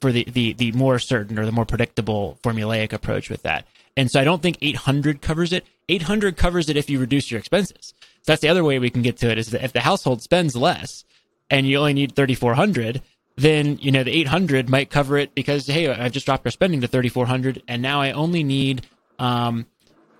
for 0.00 0.12
the, 0.12 0.24
the 0.24 0.52
the 0.54 0.72
more 0.72 0.98
certain 0.98 1.38
or 1.38 1.46
the 1.46 1.52
more 1.52 1.64
predictable 1.66 2.38
formulaic 2.42 2.92
approach 2.92 3.30
with 3.30 3.42
that. 3.42 3.66
And 3.96 4.10
so 4.10 4.20
I 4.20 4.24
don't 4.24 4.42
think 4.42 4.58
800 4.60 5.20
covers 5.20 5.52
it. 5.52 5.66
800 5.88 6.36
covers 6.36 6.68
it 6.68 6.76
if 6.76 6.88
you 6.88 6.98
reduce 6.98 7.30
your 7.30 7.38
expenses. 7.38 7.92
That's 8.26 8.40
the 8.40 8.48
other 8.48 8.64
way 8.64 8.78
we 8.78 8.90
can 8.90 9.02
get 9.02 9.18
to 9.18 9.30
it 9.30 9.38
is 9.38 9.50
that 9.50 9.64
if 9.64 9.72
the 9.72 9.80
household 9.80 10.22
spends 10.22 10.54
less 10.56 11.04
and 11.50 11.66
you 11.66 11.78
only 11.78 11.94
need 11.94 12.14
3400 12.14 13.02
then 13.36 13.78
you 13.78 13.90
know 13.90 14.04
the 14.04 14.12
800 14.12 14.68
might 14.68 14.90
cover 14.90 15.16
it 15.16 15.34
because 15.34 15.66
hey 15.66 15.88
i've 15.90 16.12
just 16.12 16.26
dropped 16.26 16.46
our 16.46 16.50
spending 16.50 16.82
to 16.82 16.86
3400 16.86 17.62
and 17.66 17.80
now 17.80 18.00
i 18.00 18.12
only 18.12 18.44
need 18.44 18.86
um 19.18 19.66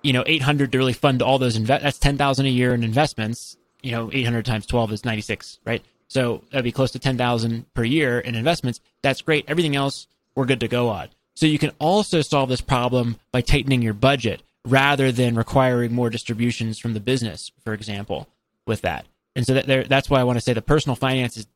you 0.03 0.13
know 0.13 0.23
800 0.27 0.71
to 0.71 0.77
really 0.77 0.93
fund 0.93 1.21
all 1.23 1.39
those 1.39 1.55
invest 1.55 1.81
that's 1.81 1.97
10000 1.97 2.45
a 2.45 2.49
year 2.49 2.75
in 2.75 2.83
investments. 2.83 3.57
You 3.81 3.91
know 3.91 4.09
800 4.13 4.45
times 4.45 4.67
12 4.67 4.91
is 4.91 5.05
96 5.05 5.59
right? 5.65 5.83
So 6.07 6.43
that'd 6.51 6.63
be 6.63 6.71
close 6.71 6.91
to 6.91 6.99
10000 6.99 7.73
per 7.73 7.83
year 7.83 8.19
in 8.19 8.35
investments. 8.35 8.79
That's 9.01 9.21
great. 9.21 9.45
Everything 9.47 9.75
else 9.75 10.07
we're 10.35 10.45
good 10.45 10.59
to 10.59 10.67
go 10.67 10.89
on. 10.89 11.09
So 11.33 11.47
you 11.47 11.57
can 11.57 11.71
also 11.79 12.21
solve 12.21 12.49
this 12.49 12.61
problem 12.61 13.17
by 13.31 13.41
tightening 13.41 13.81
your 13.81 13.93
budget 13.93 14.43
rather 14.65 15.11
than 15.11 15.35
requiring 15.35 15.93
more 15.93 16.09
distributions 16.09 16.79
from 16.79 16.93
the 16.93 16.99
business 16.99 17.51
for 17.63 17.73
example 17.73 18.27
with 18.65 18.81
that. 18.81 19.05
And 19.35 19.45
so 19.45 19.53
that 19.55 19.67
there, 19.67 19.83
that's 19.83 20.09
why 20.09 20.19
i 20.19 20.23
want 20.23 20.37
to 20.37 20.41
say 20.41 20.53
the 20.53 20.61
personal 20.61 20.95
finances 20.95 21.47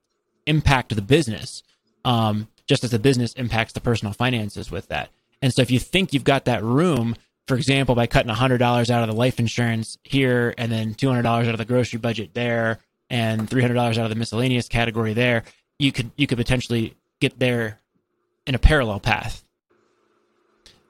impact 0.45 0.95
the 0.95 1.01
business 1.01 1.63
um, 2.05 2.47
just 2.67 2.83
as 2.83 2.91
the 2.91 2.99
business 2.99 3.33
impacts 3.33 3.73
the 3.73 3.81
personal 3.81 4.13
finances 4.13 4.71
with 4.71 4.87
that. 4.89 5.09
And 5.41 5.53
so 5.53 5.61
if 5.61 5.71
you 5.71 5.79
think 5.79 6.13
you've 6.13 6.23
got 6.23 6.45
that 6.45 6.63
room 6.63 7.15
for 7.47 7.55
example 7.55 7.95
by 7.95 8.07
cutting 8.07 8.33
$100 8.33 8.89
out 8.89 9.03
of 9.03 9.07
the 9.09 9.15
life 9.15 9.39
insurance 9.39 9.97
here 10.03 10.53
and 10.57 10.71
then 10.71 10.93
$200 10.93 11.25
out 11.25 11.47
of 11.47 11.57
the 11.57 11.65
grocery 11.65 11.99
budget 11.99 12.33
there 12.33 12.79
and 13.09 13.49
$300 13.49 13.77
out 13.77 13.97
of 13.97 14.09
the 14.09 14.15
miscellaneous 14.15 14.67
category 14.67 15.13
there 15.13 15.43
you 15.79 15.91
could 15.91 16.11
you 16.15 16.27
could 16.27 16.37
potentially 16.37 16.95
get 17.19 17.39
there 17.39 17.79
in 18.45 18.55
a 18.55 18.59
parallel 18.59 18.99
path. 18.99 19.43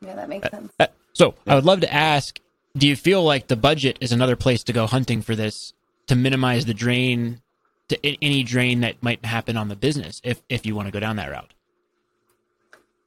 Yeah, 0.02 0.16
that 0.16 0.30
makes 0.30 0.50
sense. 0.50 0.72
uh, 0.80 0.88
so 1.18 1.34
I 1.48 1.56
would 1.56 1.66
love 1.66 1.82
to 1.82 1.94
ask: 1.94 2.40
Do 2.78 2.88
you 2.88 2.96
feel 2.96 3.24
like 3.24 3.48
the 3.48 3.56
budget 3.56 3.98
is 4.00 4.12
another 4.12 4.36
place 4.36 4.64
to 4.66 4.74
go 4.74 4.86
hunting 4.86 5.22
for 5.22 5.36
this 5.36 5.74
to 6.08 6.16
minimize 6.16 6.66
the 6.66 6.74
drain, 6.74 7.42
to 7.90 8.06
any 8.24 8.44
drain 8.44 8.82
that 8.82 9.02
might 9.02 9.26
happen 9.26 9.58
on 9.58 9.68
the 9.68 9.76
business 9.76 10.22
if 10.24 10.42
if 10.48 10.66
you 10.66 10.76
want 10.76 10.88
to 10.88 10.92
go 10.92 11.00
down 11.00 11.16
that 11.16 11.32
route? 11.32 11.54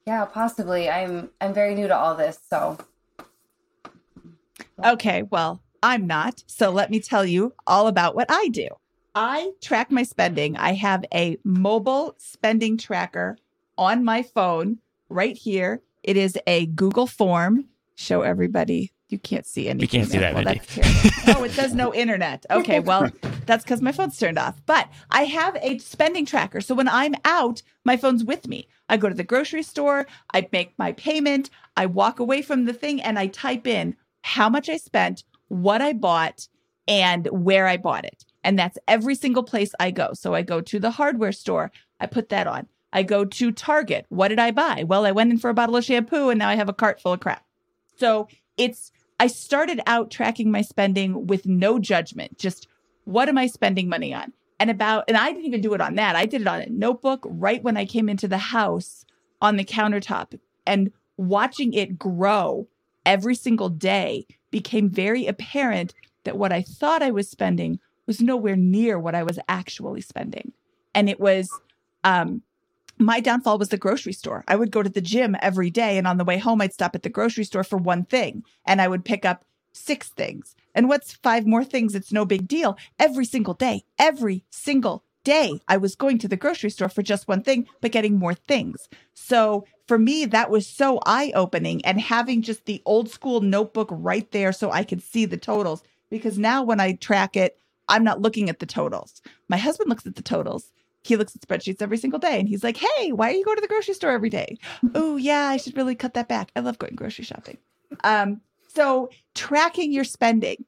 Yeah, 0.06 0.24
possibly. 0.24 0.90
I'm 0.90 1.30
I'm 1.40 1.54
very 1.54 1.74
new 1.74 1.86
to 1.86 1.96
all 1.96 2.16
this, 2.16 2.38
so 2.48 2.78
Okay, 4.84 5.22
well, 5.22 5.62
I'm 5.82 6.06
not. 6.06 6.42
So 6.46 6.70
let 6.70 6.90
me 6.90 7.00
tell 7.00 7.24
you 7.24 7.54
all 7.66 7.86
about 7.86 8.14
what 8.14 8.26
I 8.28 8.48
do. 8.48 8.68
I 9.14 9.52
track 9.60 9.90
my 9.90 10.02
spending. 10.02 10.56
I 10.56 10.72
have 10.72 11.04
a 11.12 11.38
mobile 11.44 12.14
spending 12.18 12.78
tracker 12.78 13.36
on 13.76 14.04
my 14.04 14.22
phone 14.22 14.78
right 15.08 15.36
here. 15.36 15.82
It 16.02 16.16
is 16.16 16.38
a 16.46 16.66
Google 16.66 17.06
form. 17.06 17.66
Show 18.00 18.22
everybody 18.22 18.92
You 19.10 19.18
can't 19.18 19.44
see 19.46 19.68
anything. 19.68 19.82
You 19.82 19.88
can't 19.88 20.10
see 20.10 20.18
there. 20.18 20.32
that, 20.32 20.34
Well, 20.34 20.44
Mindy. 20.44 20.60
that's 20.60 21.14
terrible. 21.24 21.40
oh, 21.40 21.44
it 21.44 21.50
says 21.52 21.74
no 21.74 21.92
internet. 21.92 22.46
Okay, 22.50 22.80
well, 22.80 23.10
that's 23.46 23.62
because 23.64 23.82
my 23.82 23.92
phone's 23.92 24.16
turned 24.18 24.38
off. 24.38 24.60
But 24.64 24.88
I 25.10 25.24
have 25.24 25.56
a 25.60 25.78
spending 25.78 26.24
tracker. 26.24 26.60
So 26.60 26.74
when 26.74 26.88
I'm 26.88 27.14
out, 27.24 27.62
my 27.84 27.96
phone's 27.98 28.24
with 28.24 28.48
me. 28.48 28.68
I 28.88 28.96
go 28.96 29.08
to 29.08 29.14
the 29.14 29.24
grocery 29.24 29.62
store, 29.62 30.06
I 30.32 30.48
make 30.50 30.72
my 30.78 30.92
payment, 30.92 31.50
I 31.76 31.86
walk 31.86 32.20
away 32.20 32.40
from 32.42 32.64
the 32.64 32.72
thing, 32.72 33.02
and 33.02 33.18
I 33.18 33.26
type 33.26 33.66
in 33.66 33.96
how 34.22 34.48
much 34.48 34.68
I 34.68 34.78
spent, 34.78 35.24
what 35.48 35.82
I 35.82 35.92
bought, 35.92 36.48
and 36.88 37.26
where 37.26 37.66
I 37.66 37.76
bought 37.76 38.04
it. 38.04 38.24
And 38.42 38.58
that's 38.58 38.78
every 38.88 39.14
single 39.14 39.42
place 39.42 39.72
I 39.78 39.90
go. 39.90 40.10
So 40.14 40.34
I 40.34 40.42
go 40.42 40.60
to 40.62 40.80
the 40.80 40.92
hardware 40.92 41.32
store, 41.32 41.70
I 42.00 42.06
put 42.06 42.30
that 42.30 42.46
on. 42.46 42.66
I 42.92 43.02
go 43.02 43.24
to 43.24 43.52
Target. 43.52 44.06
What 44.08 44.28
did 44.28 44.40
I 44.40 44.50
buy? 44.50 44.84
Well, 44.86 45.04
I 45.06 45.12
went 45.12 45.30
in 45.30 45.38
for 45.38 45.50
a 45.50 45.54
bottle 45.54 45.76
of 45.76 45.84
shampoo 45.84 46.30
and 46.30 46.38
now 46.38 46.48
I 46.48 46.56
have 46.56 46.68
a 46.68 46.72
cart 46.72 47.00
full 47.00 47.12
of 47.12 47.20
crap. 47.20 47.44
So 48.00 48.28
it's, 48.56 48.90
I 49.20 49.26
started 49.26 49.80
out 49.86 50.10
tracking 50.10 50.50
my 50.50 50.62
spending 50.62 51.26
with 51.26 51.44
no 51.44 51.78
judgment, 51.78 52.38
just 52.38 52.66
what 53.04 53.28
am 53.28 53.36
I 53.36 53.46
spending 53.46 53.88
money 53.88 54.14
on? 54.14 54.32
And 54.58 54.70
about, 54.70 55.04
and 55.06 55.16
I 55.16 55.30
didn't 55.30 55.46
even 55.46 55.60
do 55.60 55.74
it 55.74 55.80
on 55.80 55.94
that. 55.96 56.16
I 56.16 56.24
did 56.26 56.40
it 56.40 56.48
on 56.48 56.62
a 56.62 56.70
notebook 56.70 57.26
right 57.28 57.62
when 57.62 57.76
I 57.76 57.84
came 57.84 58.08
into 58.08 58.26
the 58.26 58.38
house 58.38 59.04
on 59.42 59.56
the 59.56 59.64
countertop 59.64 60.38
and 60.66 60.90
watching 61.16 61.74
it 61.74 61.98
grow 61.98 62.66
every 63.04 63.34
single 63.34 63.68
day 63.68 64.26
became 64.50 64.88
very 64.88 65.26
apparent 65.26 65.94
that 66.24 66.38
what 66.38 66.52
I 66.52 66.62
thought 66.62 67.02
I 67.02 67.10
was 67.10 67.30
spending 67.30 67.78
was 68.06 68.20
nowhere 68.20 68.56
near 68.56 68.98
what 68.98 69.14
I 69.14 69.22
was 69.22 69.38
actually 69.48 70.00
spending. 70.00 70.52
And 70.94 71.08
it 71.08 71.20
was, 71.20 71.50
um, 72.04 72.42
my 73.00 73.18
downfall 73.18 73.58
was 73.58 73.70
the 73.70 73.78
grocery 73.78 74.12
store. 74.12 74.44
I 74.46 74.56
would 74.56 74.70
go 74.70 74.82
to 74.82 74.90
the 74.90 75.00
gym 75.00 75.34
every 75.40 75.70
day, 75.70 75.96
and 75.96 76.06
on 76.06 76.18
the 76.18 76.24
way 76.24 76.36
home, 76.36 76.60
I'd 76.60 76.74
stop 76.74 76.94
at 76.94 77.02
the 77.02 77.08
grocery 77.08 77.44
store 77.44 77.64
for 77.64 77.78
one 77.78 78.04
thing, 78.04 78.44
and 78.66 78.80
I 78.80 78.88
would 78.88 79.04
pick 79.04 79.24
up 79.24 79.44
six 79.72 80.10
things. 80.10 80.54
And 80.74 80.88
what's 80.88 81.14
five 81.14 81.46
more 81.46 81.64
things? 81.64 81.94
It's 81.94 82.12
no 82.12 82.26
big 82.26 82.46
deal. 82.46 82.76
Every 82.98 83.24
single 83.24 83.54
day, 83.54 83.84
every 83.98 84.44
single 84.50 85.02
day, 85.24 85.60
I 85.66 85.78
was 85.78 85.96
going 85.96 86.18
to 86.18 86.28
the 86.28 86.36
grocery 86.36 86.70
store 86.70 86.90
for 86.90 87.02
just 87.02 87.26
one 87.26 87.42
thing, 87.42 87.66
but 87.80 87.90
getting 87.92 88.18
more 88.18 88.34
things. 88.34 88.88
So 89.14 89.66
for 89.88 89.98
me, 89.98 90.26
that 90.26 90.50
was 90.50 90.66
so 90.66 91.00
eye 91.06 91.32
opening, 91.34 91.84
and 91.86 92.00
having 92.00 92.42
just 92.42 92.66
the 92.66 92.82
old 92.84 93.08
school 93.08 93.40
notebook 93.40 93.88
right 93.90 94.30
there 94.30 94.52
so 94.52 94.70
I 94.70 94.84
could 94.84 95.02
see 95.02 95.24
the 95.24 95.38
totals. 95.38 95.82
Because 96.10 96.38
now 96.38 96.62
when 96.62 96.80
I 96.80 96.92
track 96.92 97.34
it, 97.34 97.56
I'm 97.88 98.04
not 98.04 98.20
looking 98.20 98.50
at 98.50 98.58
the 98.58 98.66
totals. 98.66 99.22
My 99.48 99.56
husband 99.56 99.88
looks 99.88 100.06
at 100.06 100.16
the 100.16 100.22
totals 100.22 100.70
he 101.02 101.16
looks 101.16 101.34
at 101.34 101.42
spreadsheets 101.42 101.82
every 101.82 101.96
single 101.96 102.18
day 102.18 102.38
and 102.38 102.48
he's 102.48 102.64
like, 102.64 102.76
Hey, 102.76 103.12
why 103.12 103.30
are 103.30 103.34
you 103.34 103.44
going 103.44 103.56
to 103.56 103.62
the 103.62 103.68
grocery 103.68 103.94
store 103.94 104.10
every 104.10 104.30
day? 104.30 104.58
oh, 104.94 105.16
yeah, 105.16 105.48
I 105.48 105.56
should 105.56 105.76
really 105.76 105.94
cut 105.94 106.14
that 106.14 106.28
back. 106.28 106.50
I 106.54 106.60
love 106.60 106.78
going 106.78 106.94
grocery 106.94 107.24
shopping. 107.24 107.58
Um, 108.04 108.40
so 108.68 109.10
tracking 109.34 109.92
your 109.92 110.04
spending 110.04 110.64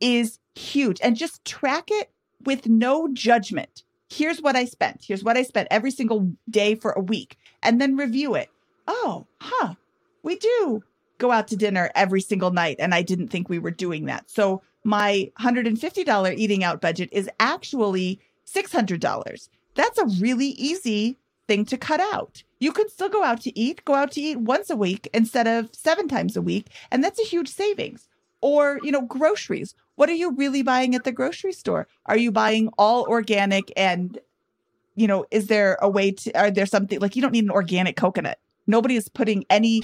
is 0.00 0.38
huge 0.54 0.98
and 1.02 1.16
just 1.16 1.44
track 1.44 1.88
it 1.90 2.10
with 2.44 2.66
no 2.66 3.08
judgment. 3.12 3.82
Here's 4.08 4.40
what 4.40 4.56
I 4.56 4.64
spent. 4.64 5.04
Here's 5.06 5.24
what 5.24 5.36
I 5.36 5.42
spent 5.42 5.68
every 5.70 5.90
single 5.90 6.32
day 6.48 6.74
for 6.74 6.92
a 6.92 7.00
week 7.00 7.36
and 7.62 7.80
then 7.80 7.96
review 7.96 8.34
it. 8.34 8.48
Oh, 8.86 9.26
huh. 9.40 9.74
We 10.22 10.36
do 10.36 10.82
go 11.18 11.32
out 11.32 11.48
to 11.48 11.56
dinner 11.56 11.90
every 11.94 12.20
single 12.20 12.50
night. 12.50 12.76
And 12.78 12.94
I 12.94 13.02
didn't 13.02 13.28
think 13.28 13.48
we 13.48 13.58
were 13.58 13.70
doing 13.70 14.06
that. 14.06 14.30
So 14.30 14.62
my 14.84 15.30
$150 15.40 16.36
eating 16.36 16.62
out 16.62 16.80
budget 16.80 17.08
is 17.12 17.28
actually 17.40 18.20
$600 18.46 19.48
that's 19.76 19.98
a 19.98 20.06
really 20.20 20.48
easy 20.48 21.18
thing 21.46 21.64
to 21.66 21.76
cut 21.76 22.00
out. 22.00 22.42
You 22.58 22.72
can 22.72 22.88
still 22.88 23.08
go 23.08 23.22
out 23.22 23.40
to 23.42 23.58
eat, 23.58 23.84
go 23.84 23.94
out 23.94 24.12
to 24.12 24.20
eat 24.20 24.38
once 24.40 24.70
a 24.70 24.76
week 24.76 25.08
instead 25.14 25.46
of 25.46 25.68
seven 25.74 26.08
times 26.08 26.36
a 26.36 26.42
week. 26.42 26.68
And 26.90 27.04
that's 27.04 27.20
a 27.20 27.24
huge 27.24 27.48
savings. 27.48 28.08
Or, 28.40 28.80
you 28.82 28.92
know, 28.92 29.02
groceries. 29.02 29.74
What 29.96 30.08
are 30.08 30.14
you 30.14 30.32
really 30.32 30.62
buying 30.62 30.94
at 30.94 31.04
the 31.04 31.12
grocery 31.12 31.52
store? 31.52 31.86
Are 32.06 32.16
you 32.16 32.30
buying 32.30 32.68
all 32.78 33.04
organic? 33.08 33.72
And, 33.76 34.18
you 34.94 35.06
know, 35.06 35.26
is 35.30 35.46
there 35.46 35.78
a 35.80 35.88
way 35.88 36.10
to, 36.12 36.38
are 36.38 36.50
there 36.50 36.66
something 36.66 37.00
like 37.00 37.16
you 37.16 37.22
don't 37.22 37.32
need 37.32 37.44
an 37.44 37.50
organic 37.50 37.96
coconut? 37.96 38.38
Nobody 38.66 38.96
is 38.96 39.08
putting 39.08 39.44
any 39.48 39.82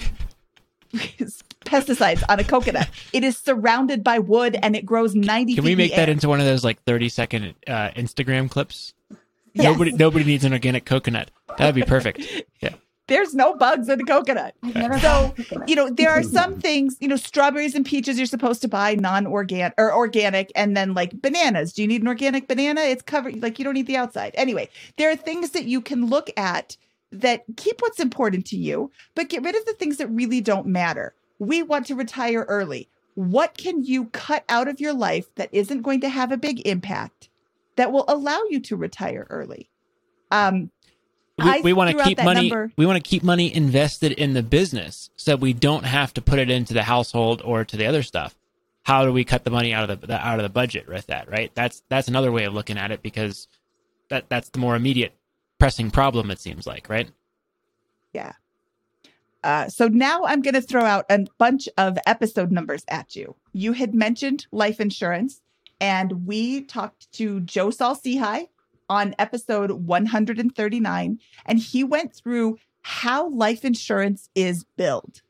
pesticides 0.92 2.22
on 2.28 2.38
a 2.40 2.44
coconut. 2.44 2.88
It 3.12 3.24
is 3.24 3.36
surrounded 3.36 4.04
by 4.04 4.18
wood 4.18 4.58
and 4.62 4.76
it 4.76 4.84
grows 4.84 5.14
90 5.14 5.54
Can 5.54 5.64
we 5.64 5.74
make 5.74 5.94
that 5.96 6.08
into 6.08 6.28
one 6.28 6.40
of 6.40 6.46
those 6.46 6.64
like 6.64 6.82
30 6.84 7.08
second 7.08 7.54
uh, 7.66 7.90
Instagram 7.96 8.50
clips? 8.50 8.94
Yes. 9.54 9.64
Nobody 9.64 9.92
nobody 9.92 10.24
needs 10.24 10.44
an 10.44 10.52
organic 10.52 10.84
coconut. 10.84 11.30
That'd 11.58 11.74
be 11.74 11.82
perfect. 11.82 12.20
Yeah. 12.62 12.74
There's 13.08 13.34
no 13.34 13.54
bugs 13.56 13.88
in 13.88 14.00
a 14.00 14.04
coconut. 14.04 14.54
Never 14.62 14.96
So, 15.00 15.34
coconut. 15.36 15.68
you 15.68 15.74
know, 15.74 15.90
there 15.90 16.10
are 16.10 16.22
some 16.22 16.60
things, 16.66 16.96
you 17.00 17.08
know, 17.08 17.16
strawberries 17.16 17.74
and 17.74 17.84
peaches 17.84 18.16
you're 18.16 18.26
supposed 18.26 18.62
to 18.62 18.68
buy 18.68 18.94
non-organic 18.94 19.74
or 19.76 19.92
organic 19.92 20.52
and 20.54 20.76
then 20.76 20.94
like 20.94 21.20
bananas. 21.20 21.72
Do 21.72 21.82
you 21.82 21.88
need 21.88 22.00
an 22.02 22.08
organic 22.08 22.46
banana? 22.46 22.82
It's 22.82 23.02
covered 23.02 23.42
like 23.42 23.58
you 23.58 23.64
don't 23.64 23.74
need 23.74 23.88
the 23.88 23.96
outside. 23.96 24.32
Anyway, 24.36 24.68
there 24.96 25.10
are 25.10 25.16
things 25.16 25.50
that 25.50 25.64
you 25.64 25.80
can 25.80 26.06
look 26.06 26.30
at 26.36 26.76
that 27.10 27.42
keep 27.56 27.80
what's 27.82 27.98
important 28.00 28.46
to 28.46 28.56
you, 28.56 28.90
but 29.16 29.28
get 29.28 29.42
rid 29.42 29.56
of 29.56 29.64
the 29.66 29.74
things 29.74 29.96
that 29.96 30.06
really 30.06 30.40
don't 30.40 30.66
matter. 30.66 31.12
We 31.40 31.62
want 31.62 31.86
to 31.86 31.96
retire 31.96 32.46
early. 32.48 32.88
What 33.14 33.58
can 33.58 33.82
you 33.84 34.06
cut 34.06 34.44
out 34.48 34.68
of 34.68 34.80
your 34.80 34.94
life 34.94 35.26
that 35.34 35.50
isn't 35.52 35.82
going 35.82 36.00
to 36.02 36.08
have 36.08 36.30
a 36.30 36.36
big 36.38 36.66
impact 36.66 37.28
that 37.76 37.92
will 37.92 38.04
allow 38.08 38.40
you 38.50 38.60
to 38.60 38.76
retire 38.76 39.26
early? 39.30 39.70
Um 40.30 40.70
We, 41.38 41.62
we 41.62 41.72
want 41.72 41.96
to 41.96 42.04
keep 42.04 42.22
money. 42.22 42.50
number. 42.50 42.72
We 42.76 42.86
want 42.86 43.02
to 43.02 43.08
keep 43.08 43.22
money 43.22 43.52
invested 43.54 44.12
in 44.12 44.34
the 44.34 44.42
business, 44.42 45.10
so 45.16 45.34
we 45.34 45.52
don't 45.52 45.84
have 45.84 46.12
to 46.14 46.22
put 46.22 46.38
it 46.38 46.50
into 46.50 46.74
the 46.74 46.82
household 46.82 47.42
or 47.44 47.64
to 47.64 47.76
the 47.76 47.86
other 47.86 48.02
stuff. 48.02 48.34
How 48.84 49.04
do 49.04 49.12
we 49.12 49.24
cut 49.24 49.44
the 49.44 49.50
money 49.50 49.72
out 49.72 49.88
of 49.88 50.00
the, 50.00 50.06
the 50.08 50.26
out 50.26 50.38
of 50.38 50.42
the 50.42 50.48
budget 50.48 50.88
with 50.88 51.06
that? 51.06 51.30
Right. 51.30 51.50
That's 51.54 51.82
that's 51.88 52.08
another 52.08 52.30
way 52.32 52.44
of 52.44 52.52
looking 52.52 52.76
at 52.78 52.90
it 52.90 53.02
because 53.02 53.48
that 54.08 54.28
that's 54.28 54.50
the 54.50 54.58
more 54.58 54.76
immediate 54.76 55.14
pressing 55.58 55.90
problem. 55.90 56.30
It 56.30 56.40
seems 56.40 56.66
like 56.66 56.88
right. 56.88 57.10
Yeah. 58.12 58.32
Uh, 59.42 59.68
so 59.68 59.88
now 59.88 60.24
I'm 60.24 60.42
going 60.42 60.54
to 60.54 60.60
throw 60.62 60.84
out 60.84 61.04
a 61.10 61.26
bunch 61.38 61.68
of 61.76 61.98
episode 62.06 62.52
numbers 62.52 62.84
at 62.88 63.16
you. 63.16 63.34
You 63.52 63.72
had 63.72 63.92
mentioned 63.94 64.46
life 64.52 64.80
insurance, 64.80 65.40
and 65.82 66.26
we 66.26 66.62
talked 66.62 67.12
to 67.14 67.40
Joe 67.40 67.70
Saul-Sehy 67.70 68.46
on 68.88 69.16
episode 69.18 69.72
139, 69.72 71.18
and 71.44 71.58
he 71.58 71.82
went 71.82 72.14
through 72.14 72.56
how 72.82 73.28
life 73.30 73.64
insurance 73.64 74.30
is 74.36 74.64
billed. 74.76 75.22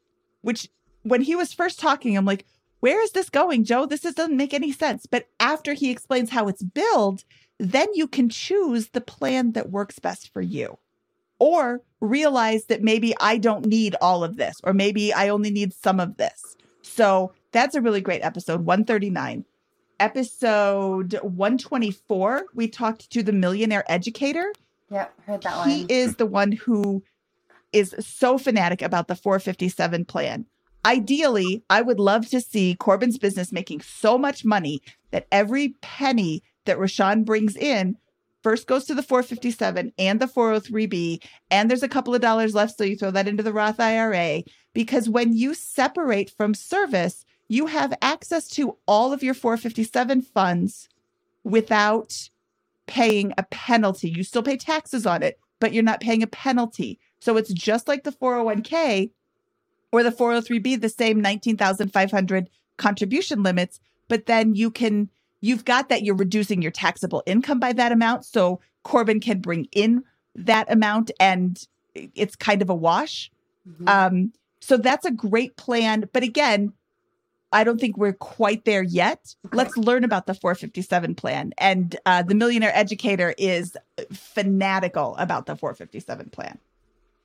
Which, 0.42 0.68
when 1.04 1.22
he 1.22 1.34
was 1.34 1.54
first 1.54 1.80
talking, 1.80 2.16
I'm 2.16 2.26
like, 2.26 2.44
"Where 2.80 3.02
is 3.02 3.12
this 3.12 3.30
going, 3.30 3.64
Joe? 3.64 3.86
This 3.86 4.04
is, 4.04 4.14
doesn't 4.14 4.36
make 4.36 4.52
any 4.52 4.72
sense." 4.72 5.06
But 5.06 5.26
after 5.40 5.72
he 5.72 5.90
explains 5.90 6.30
how 6.30 6.48
it's 6.48 6.62
billed, 6.62 7.24
then 7.58 7.88
you 7.94 8.06
can 8.06 8.28
choose 8.28 8.88
the 8.88 9.00
plan 9.00 9.52
that 9.52 9.70
works 9.70 9.98
best 9.98 10.32
for 10.32 10.42
you 10.42 10.78
or 11.38 11.80
realize 12.00 12.66
that 12.66 12.82
maybe 12.82 13.14
I 13.20 13.38
don't 13.38 13.66
need 13.66 13.96
all 14.02 14.22
of 14.22 14.36
this, 14.36 14.60
or 14.64 14.74
maybe 14.74 15.14
I 15.14 15.28
only 15.30 15.50
need 15.50 15.72
some 15.72 15.98
of 15.98 16.18
this. 16.18 16.56
So 16.82 17.32
that's 17.52 17.74
a 17.74 17.80
really 17.80 18.00
great 18.00 18.22
episode, 18.22 18.66
139. 18.66 19.44
Episode 20.00 21.14
124, 21.22 22.46
we 22.54 22.68
talked 22.68 23.10
to 23.10 23.22
the 23.22 23.32
millionaire 23.32 23.84
educator. 23.88 24.52
Yep, 24.90 25.14
heard 25.26 25.42
that 25.42 25.56
one. 25.58 25.68
He 25.68 25.86
is 25.88 26.16
the 26.16 26.26
one 26.26 26.52
who 26.52 27.02
is 27.72 27.94
so 28.00 28.36
fanatic 28.36 28.82
about 28.82 29.08
the 29.08 29.14
457 29.14 30.04
plan. 30.04 30.46
Ideally, 30.84 31.62
I 31.70 31.80
would 31.80 32.00
love 32.00 32.28
to 32.30 32.40
see 32.40 32.74
Corbin's 32.74 33.16
business 33.16 33.52
making 33.52 33.82
so 33.82 34.18
much 34.18 34.44
money 34.44 34.82
that 35.12 35.28
every 35.30 35.76
penny 35.80 36.42
that 36.64 36.78
Rashawn 36.78 37.24
brings 37.24 37.56
in 37.56 37.96
first 38.42 38.66
goes 38.66 38.84
to 38.86 38.94
the 38.94 39.02
457 39.02 39.92
and 39.98 40.20
the 40.20 40.26
403b, 40.26 41.22
and 41.50 41.70
there's 41.70 41.84
a 41.84 41.88
couple 41.88 42.14
of 42.14 42.20
dollars 42.20 42.54
left, 42.54 42.76
so 42.76 42.84
you 42.84 42.96
throw 42.96 43.12
that 43.12 43.28
into 43.28 43.42
the 43.42 43.52
Roth 43.52 43.78
IRA. 43.78 44.42
Because 44.74 45.08
when 45.08 45.32
you 45.32 45.54
separate 45.54 46.30
from 46.30 46.54
service, 46.54 47.24
you 47.52 47.66
have 47.66 47.92
access 48.00 48.48
to 48.48 48.78
all 48.88 49.12
of 49.12 49.22
your 49.22 49.34
457 49.34 50.22
funds 50.22 50.88
without 51.44 52.30
paying 52.86 53.34
a 53.36 53.42
penalty. 53.42 54.08
You 54.08 54.24
still 54.24 54.42
pay 54.42 54.56
taxes 54.56 55.04
on 55.04 55.22
it, 55.22 55.38
but 55.60 55.74
you're 55.74 55.82
not 55.82 56.00
paying 56.00 56.22
a 56.22 56.26
penalty. 56.26 56.98
So 57.20 57.36
it's 57.36 57.52
just 57.52 57.88
like 57.88 58.04
the 58.04 58.10
401k 58.12 59.10
or 59.92 60.02
the 60.02 60.10
403b, 60.10 60.80
the 60.80 60.88
same 60.88 61.20
19,500 61.20 62.48
contribution 62.78 63.42
limits, 63.42 63.80
but 64.08 64.24
then 64.24 64.54
you 64.54 64.70
can 64.70 65.10
you've 65.42 65.66
got 65.66 65.90
that 65.90 66.04
you're 66.04 66.16
reducing 66.16 66.62
your 66.62 66.70
taxable 66.70 67.22
income 67.26 67.60
by 67.60 67.74
that 67.74 67.92
amount 67.92 68.24
so 68.24 68.60
Corbin 68.82 69.20
can 69.20 69.40
bring 69.40 69.68
in 69.72 70.04
that 70.34 70.72
amount 70.72 71.10
and 71.20 71.66
it's 71.94 72.34
kind 72.34 72.62
of 72.62 72.70
a 72.70 72.74
wash. 72.74 73.30
Mhm. 73.68 73.88
Um 73.88 74.32
so 74.60 74.78
that's 74.78 75.04
a 75.04 75.10
great 75.10 75.56
plan, 75.56 76.08
but 76.14 76.22
again, 76.22 76.72
I 77.52 77.64
don't 77.64 77.78
think 77.80 77.96
we're 77.96 78.14
quite 78.14 78.64
there 78.64 78.82
yet. 78.82 79.34
Let's 79.52 79.76
learn 79.76 80.04
about 80.04 80.26
the 80.26 80.34
457 80.34 81.14
plan. 81.14 81.52
And 81.58 81.94
uh, 82.06 82.22
the 82.22 82.34
millionaire 82.34 82.72
educator 82.74 83.34
is 83.36 83.76
fanatical 84.12 85.14
about 85.16 85.46
the 85.46 85.54
457 85.54 86.30
plan. 86.30 86.58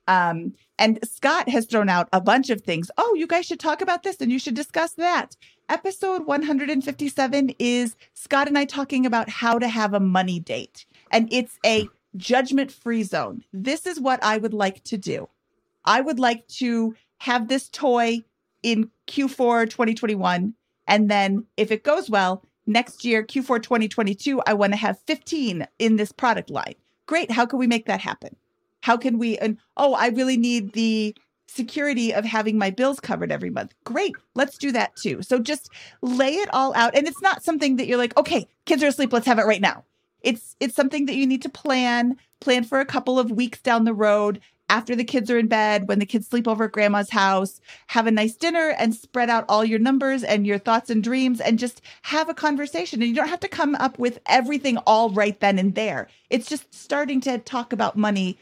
Um, 0.06 0.54
and 0.78 0.98
Scott 1.06 1.48
has 1.48 1.66
thrown 1.66 1.88
out 1.88 2.08
a 2.12 2.20
bunch 2.20 2.50
of 2.50 2.62
things. 2.62 2.90
Oh, 2.96 3.14
you 3.14 3.26
guys 3.26 3.46
should 3.46 3.60
talk 3.60 3.82
about 3.82 4.02
this 4.02 4.16
and 4.20 4.32
you 4.32 4.38
should 4.38 4.54
discuss 4.54 4.92
that. 4.94 5.36
Episode 5.68 6.26
157 6.26 7.54
is 7.58 7.96
Scott 8.14 8.48
and 8.48 8.56
I 8.56 8.64
talking 8.64 9.04
about 9.04 9.28
how 9.28 9.58
to 9.58 9.68
have 9.68 9.92
a 9.92 10.00
money 10.00 10.40
date. 10.40 10.86
And 11.10 11.28
it's 11.30 11.58
a 11.64 11.88
judgment 12.16 12.72
free 12.72 13.02
zone. 13.02 13.44
This 13.52 13.86
is 13.86 14.00
what 14.00 14.22
I 14.22 14.38
would 14.38 14.54
like 14.54 14.82
to 14.84 14.96
do. 14.96 15.28
I 15.84 16.00
would 16.00 16.18
like 16.18 16.46
to 16.48 16.94
have 17.18 17.48
this 17.48 17.68
toy 17.68 18.24
in 18.62 18.90
Q4 19.06 19.68
2021. 19.70 20.54
And 20.86 21.10
then 21.10 21.46
if 21.56 21.70
it 21.70 21.84
goes 21.84 22.08
well, 22.08 22.42
next 22.66 23.04
year, 23.04 23.24
Q4 23.24 23.62
2022, 23.62 24.40
I 24.46 24.54
want 24.54 24.72
to 24.72 24.76
have 24.76 24.98
15 25.06 25.66
in 25.78 25.96
this 25.96 26.12
product 26.12 26.50
line. 26.50 26.74
Great. 27.06 27.30
How 27.30 27.46
can 27.46 27.58
we 27.58 27.66
make 27.66 27.86
that 27.86 28.00
happen? 28.00 28.36
How 28.82 28.96
can 28.96 29.18
we? 29.18 29.38
And 29.38 29.58
oh, 29.76 29.94
I 29.94 30.08
really 30.08 30.36
need 30.36 30.72
the 30.72 31.16
security 31.48 32.12
of 32.12 32.24
having 32.24 32.58
my 32.58 32.70
bills 32.70 33.00
covered 33.00 33.32
every 33.32 33.50
month. 33.50 33.74
Great. 33.84 34.14
Let's 34.34 34.58
do 34.58 34.70
that 34.72 34.94
too. 34.96 35.22
So 35.22 35.38
just 35.38 35.70
lay 36.02 36.34
it 36.34 36.48
all 36.52 36.74
out. 36.74 36.94
And 36.94 37.08
it's 37.08 37.22
not 37.22 37.42
something 37.42 37.76
that 37.76 37.86
you're 37.86 37.98
like, 37.98 38.16
okay, 38.16 38.46
kids 38.66 38.82
are 38.82 38.88
asleep. 38.88 39.12
Let's 39.12 39.26
have 39.26 39.38
it 39.38 39.46
right 39.46 39.60
now. 39.60 39.84
It's 40.20 40.56
it's 40.60 40.74
something 40.74 41.06
that 41.06 41.16
you 41.16 41.26
need 41.26 41.42
to 41.42 41.48
plan, 41.48 42.16
plan 42.40 42.64
for 42.64 42.80
a 42.80 42.86
couple 42.86 43.18
of 43.18 43.30
weeks 43.30 43.60
down 43.60 43.84
the 43.84 43.94
road 43.94 44.40
after 44.68 44.94
the 44.94 45.04
kids 45.04 45.30
are 45.30 45.38
in 45.38 45.46
bed, 45.46 45.88
when 45.88 45.98
the 45.98 46.06
kids 46.06 46.28
sleep 46.28 46.46
over 46.46 46.64
at 46.64 46.72
grandma's 46.72 47.10
house, 47.10 47.60
have 47.88 48.06
a 48.06 48.10
nice 48.10 48.36
dinner 48.36 48.74
and 48.78 48.94
spread 48.94 49.30
out 49.30 49.44
all 49.48 49.64
your 49.64 49.78
numbers 49.78 50.22
and 50.22 50.46
your 50.46 50.58
thoughts 50.58 50.90
and 50.90 51.02
dreams 51.02 51.40
and 51.40 51.58
just 51.58 51.80
have 52.02 52.28
a 52.28 52.34
conversation. 52.34 53.00
And 53.00 53.08
you 53.08 53.14
don't 53.14 53.28
have 53.28 53.40
to 53.40 53.48
come 53.48 53.74
up 53.76 53.98
with 53.98 54.18
everything 54.26 54.76
all 54.78 55.10
right 55.10 55.38
then 55.40 55.58
and 55.58 55.74
there. 55.74 56.08
It's 56.30 56.48
just 56.48 56.74
starting 56.74 57.20
to 57.22 57.38
talk 57.38 57.72
about 57.72 57.96
money 57.96 58.38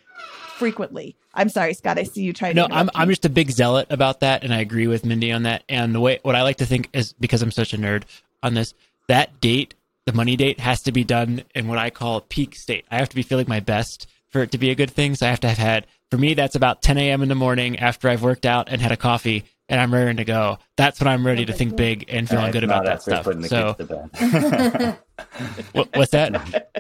frequently. 0.57 1.17
I'm 1.35 1.49
sorry, 1.49 1.75
Scott. 1.75 1.99
I 1.99 2.05
see 2.05 2.23
you 2.23 2.33
trying. 2.33 2.57
No, 2.57 2.67
to 2.67 2.75
I'm 2.75 2.91
I'm 2.95 3.09
just 3.09 3.25
a 3.25 3.29
big 3.29 3.51
zealot 3.51 3.87
about 3.91 4.21
that, 4.21 4.43
and 4.43 4.55
I 4.55 4.61
agree 4.61 4.87
with 4.87 5.05
Mindy 5.05 5.31
on 5.31 5.43
that. 5.43 5.63
And 5.69 5.95
the 5.95 6.01
way 6.01 6.19
what 6.23 6.35
I 6.35 6.43
like 6.43 6.57
to 6.57 6.67
think 6.67 6.89
is 6.93 7.13
because 7.13 7.43
I'm 7.43 7.51
such 7.51 7.75
a 7.75 7.79
nerd 7.79 8.05
on 8.43 8.55
this, 8.55 8.75
that 9.09 9.41
date, 9.41 9.75
the 10.07 10.13
money 10.13 10.37
date, 10.37 10.61
has 10.61 10.83
to 10.83 10.93
be 10.93 11.05
done 11.05 11.43
in 11.55 11.69
what 11.69 11.79
I 11.79 11.91
call 11.91 12.23
peak 12.23 12.57
state. 12.57 12.87
I 12.91 12.97
have 12.97 13.11
to 13.11 13.17
be 13.17 13.23
feeling 13.23 13.47
my 13.49 13.61
best 13.61 14.09
for 14.29 14.43
it 14.43 14.51
to 14.53 14.59
be 14.59 14.71
a 14.71 14.75
good 14.75 14.91
thing. 14.91 15.15
So 15.15 15.27
I 15.27 15.31
have 15.31 15.41
to 15.41 15.49
have 15.49 15.59
had 15.59 15.87
for 16.11 16.19
me 16.19 16.35
that's 16.35 16.55
about 16.55 16.83
10 16.83 16.99
a.m. 16.99 17.23
in 17.23 17.29
the 17.29 17.35
morning 17.35 17.79
after 17.79 18.09
I've 18.09 18.23
worked 18.23 18.47
out 18.47 18.69
and 18.69 18.81
had 18.81 18.93
a 18.93 18.97
coffee. 18.97 19.45
And 19.69 19.81
I'm 19.81 19.93
ready 19.93 20.15
to 20.15 20.25
go. 20.25 20.59
That's 20.77 21.01
when 21.01 21.09
I'm 21.09 21.27
ready 21.27 21.45
to 21.45 21.53
think 21.53 21.75
big 21.75 22.05
and 22.09 22.29
feeling 22.29 22.53
good 22.53 22.63
about 22.63 22.85
that 22.85 23.03
stuff. 23.03 23.25
So, 23.25 23.75
kids 23.75 23.89
to 23.89 24.09
bed. 24.21 24.99
what, 25.73 25.89
what's 25.97 26.13
that? 26.13 26.71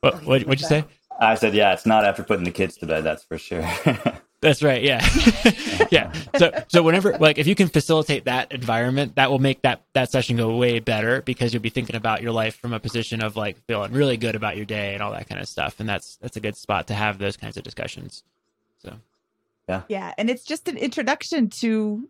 What, 0.00 0.22
what, 0.22 0.42
what'd 0.42 0.60
you 0.60 0.66
say? 0.66 0.84
I 1.18 1.34
said, 1.34 1.54
yeah, 1.54 1.72
it's 1.72 1.86
not 1.86 2.04
after 2.04 2.22
putting 2.22 2.44
the 2.44 2.50
kids 2.50 2.76
to 2.78 2.86
bed. 2.86 3.04
That's 3.04 3.24
for 3.24 3.38
sure. 3.38 3.66
That's 4.44 4.62
right. 4.62 4.82
Yeah. 4.82 5.00
yeah. 5.90 6.12
So, 6.36 6.52
so 6.68 6.82
whenever, 6.82 7.16
like, 7.16 7.38
if 7.38 7.46
you 7.46 7.54
can 7.54 7.68
facilitate 7.68 8.26
that 8.26 8.52
environment, 8.52 9.14
that 9.16 9.30
will 9.30 9.38
make 9.38 9.62
that, 9.62 9.80
that 9.94 10.10
session 10.10 10.36
go 10.36 10.54
way 10.54 10.80
better 10.80 11.22
because 11.22 11.54
you'll 11.54 11.62
be 11.62 11.70
thinking 11.70 11.96
about 11.96 12.20
your 12.20 12.30
life 12.30 12.54
from 12.56 12.74
a 12.74 12.78
position 12.78 13.24
of 13.24 13.36
like 13.36 13.56
feeling 13.66 13.92
really 13.92 14.18
good 14.18 14.34
about 14.34 14.56
your 14.56 14.66
day 14.66 14.92
and 14.92 15.02
all 15.02 15.12
that 15.12 15.30
kind 15.30 15.40
of 15.40 15.48
stuff. 15.48 15.80
And 15.80 15.88
that's, 15.88 16.16
that's 16.16 16.36
a 16.36 16.40
good 16.40 16.58
spot 16.58 16.88
to 16.88 16.94
have 16.94 17.16
those 17.16 17.38
kinds 17.38 17.56
of 17.56 17.62
discussions. 17.62 18.22
So, 18.82 18.96
Yeah, 19.66 19.82
Yeah, 19.88 20.12
and 20.18 20.28
it's 20.28 20.44
just 20.44 20.68
an 20.68 20.76
introduction 20.76 21.48
to 21.60 22.06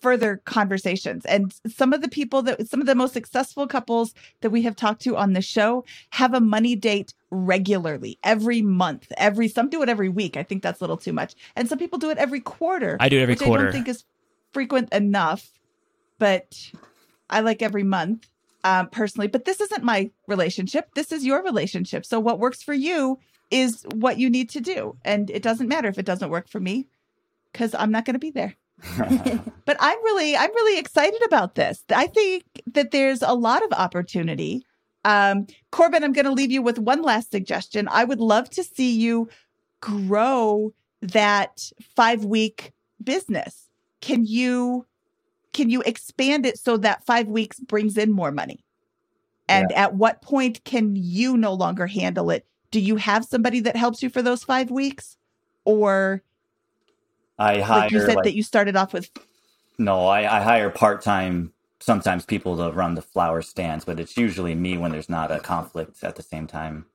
further 0.00 0.40
conversations. 0.44 1.24
And 1.26 1.54
some 1.66 1.92
of 1.92 2.02
the 2.02 2.08
people 2.08 2.42
that 2.42 2.68
some 2.68 2.80
of 2.80 2.86
the 2.86 2.94
most 2.94 3.12
successful 3.12 3.66
couples 3.66 4.14
that 4.40 4.50
we 4.50 4.62
have 4.62 4.76
talked 4.76 5.02
to 5.02 5.16
on 5.16 5.32
the 5.32 5.42
show 5.42 5.84
have 6.10 6.34
a 6.34 6.40
money 6.40 6.76
date 6.76 7.14
regularly, 7.30 8.18
every 8.24 8.62
month. 8.62 9.10
Every 9.16 9.48
some 9.48 9.68
do 9.68 9.82
it 9.82 9.88
every 9.88 10.08
week. 10.08 10.36
I 10.36 10.42
think 10.42 10.62
that's 10.62 10.80
a 10.80 10.84
little 10.84 10.96
too 10.96 11.12
much. 11.12 11.34
And 11.56 11.68
some 11.68 11.78
people 11.78 11.98
do 11.98 12.10
it 12.10 12.18
every 12.18 12.40
quarter. 12.40 12.96
I 13.00 13.08
do 13.08 13.18
it 13.18 13.22
every 13.22 13.34
which 13.34 13.42
I 13.42 13.56
don't 13.56 13.72
think 13.72 13.88
is 13.88 14.04
frequent 14.52 14.92
enough, 14.92 15.50
but 16.18 16.70
I 17.28 17.40
like 17.40 17.62
every 17.62 17.84
month 17.84 18.28
um, 18.64 18.88
personally. 18.88 19.28
But 19.28 19.44
this 19.44 19.60
isn't 19.60 19.84
my 19.84 20.10
relationship. 20.26 20.94
This 20.94 21.12
is 21.12 21.24
your 21.24 21.42
relationship. 21.42 22.04
So 22.04 22.20
what 22.20 22.38
works 22.38 22.62
for 22.62 22.74
you 22.74 23.18
is 23.50 23.84
what 23.94 24.18
you 24.18 24.28
need 24.28 24.50
to 24.50 24.60
do, 24.60 24.96
and 25.04 25.30
it 25.30 25.42
doesn't 25.42 25.68
matter 25.68 25.88
if 25.88 25.98
it 25.98 26.04
doesn't 26.04 26.30
work 26.30 26.48
for 26.48 26.60
me 26.60 26.86
because 27.52 27.74
I'm 27.74 27.90
not 27.90 28.04
going 28.04 28.14
to 28.14 28.18
be 28.20 28.30
there. 28.30 28.56
But 29.64 29.76
I'm 29.80 30.02
really, 30.04 30.36
I'm 30.36 30.50
really 30.50 30.78
excited 30.78 31.20
about 31.26 31.54
this. 31.54 31.84
I 31.90 32.06
think 32.06 32.44
that 32.72 32.90
there's 32.90 33.22
a 33.22 33.34
lot 33.34 33.62
of 33.62 33.72
opportunity. 33.72 34.64
Um, 35.04 35.46
Corbin, 35.70 36.02
I'm 36.02 36.12
going 36.12 36.24
to 36.24 36.32
leave 36.32 36.50
you 36.50 36.62
with 36.62 36.78
one 36.78 37.02
last 37.02 37.30
suggestion. 37.30 37.86
I 37.90 38.04
would 38.04 38.20
love 38.20 38.48
to 38.50 38.64
see 38.64 38.96
you 38.96 39.28
grow 39.80 40.72
that 41.02 41.70
five 41.96 42.24
week 42.24 42.72
business. 43.02 43.68
Can 44.00 44.24
you, 44.24 44.86
can 45.52 45.70
you 45.70 45.82
expand 45.82 46.46
it 46.46 46.58
so 46.58 46.76
that 46.78 47.04
five 47.04 47.28
weeks 47.28 47.60
brings 47.60 47.98
in 47.98 48.10
more 48.10 48.32
money? 48.32 48.64
And 49.48 49.72
at 49.72 49.94
what 49.94 50.22
point 50.22 50.62
can 50.64 50.94
you 50.94 51.36
no 51.36 51.54
longer 51.54 51.86
handle 51.86 52.30
it? 52.30 52.46
Do 52.70 52.80
you 52.80 52.96
have 52.96 53.24
somebody 53.24 53.60
that 53.60 53.76
helps 53.76 54.02
you 54.02 54.10
for 54.10 54.20
those 54.20 54.44
five 54.44 54.70
weeks? 54.70 55.16
Or 55.64 56.22
I 57.38 57.60
hire 57.60 57.86
like 57.86 57.92
you 57.92 58.00
said 58.00 58.16
like- 58.16 58.24
that 58.24 58.34
you 58.34 58.42
started 58.42 58.76
off 58.76 58.92
with 58.94 59.10
No, 59.78 60.06
I, 60.06 60.38
I 60.38 60.42
hire 60.42 60.70
part 60.70 61.02
time, 61.02 61.52
sometimes 61.80 62.24
people 62.26 62.56
to 62.58 62.72
run 62.72 62.94
the 62.96 63.02
flower 63.02 63.42
stands, 63.42 63.84
but 63.84 64.00
it's 64.00 64.16
usually 64.16 64.54
me 64.56 64.78
when 64.78 64.92
there's 64.92 65.10
not 65.10 65.32
a 65.32 65.40
conflict 65.40 66.04
at 66.04 66.16
the 66.16 66.22
same 66.22 66.46
time. 66.48 66.86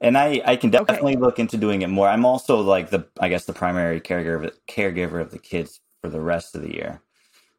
And 0.00 0.18
I, 0.18 0.42
I 0.46 0.56
can 0.56 0.70
Okay. 0.78 0.94
definitely 0.94 1.16
look 1.16 1.38
into 1.40 1.56
doing 1.58 1.82
it 1.82 1.88
more. 1.88 2.08
I'm 2.08 2.26
also 2.26 2.60
like 2.60 2.90
the, 2.90 3.06
I 3.20 3.28
guess, 3.30 3.46
the 3.46 3.54
primary 3.54 4.00
caregiver 4.00 4.52
caregiver 4.68 5.20
of 5.20 5.30
the 5.32 5.38
kids 5.40 5.80
for 6.02 6.10
the 6.10 6.20
rest 6.20 6.54
of 6.56 6.62
the 6.62 6.74
year. 6.74 7.02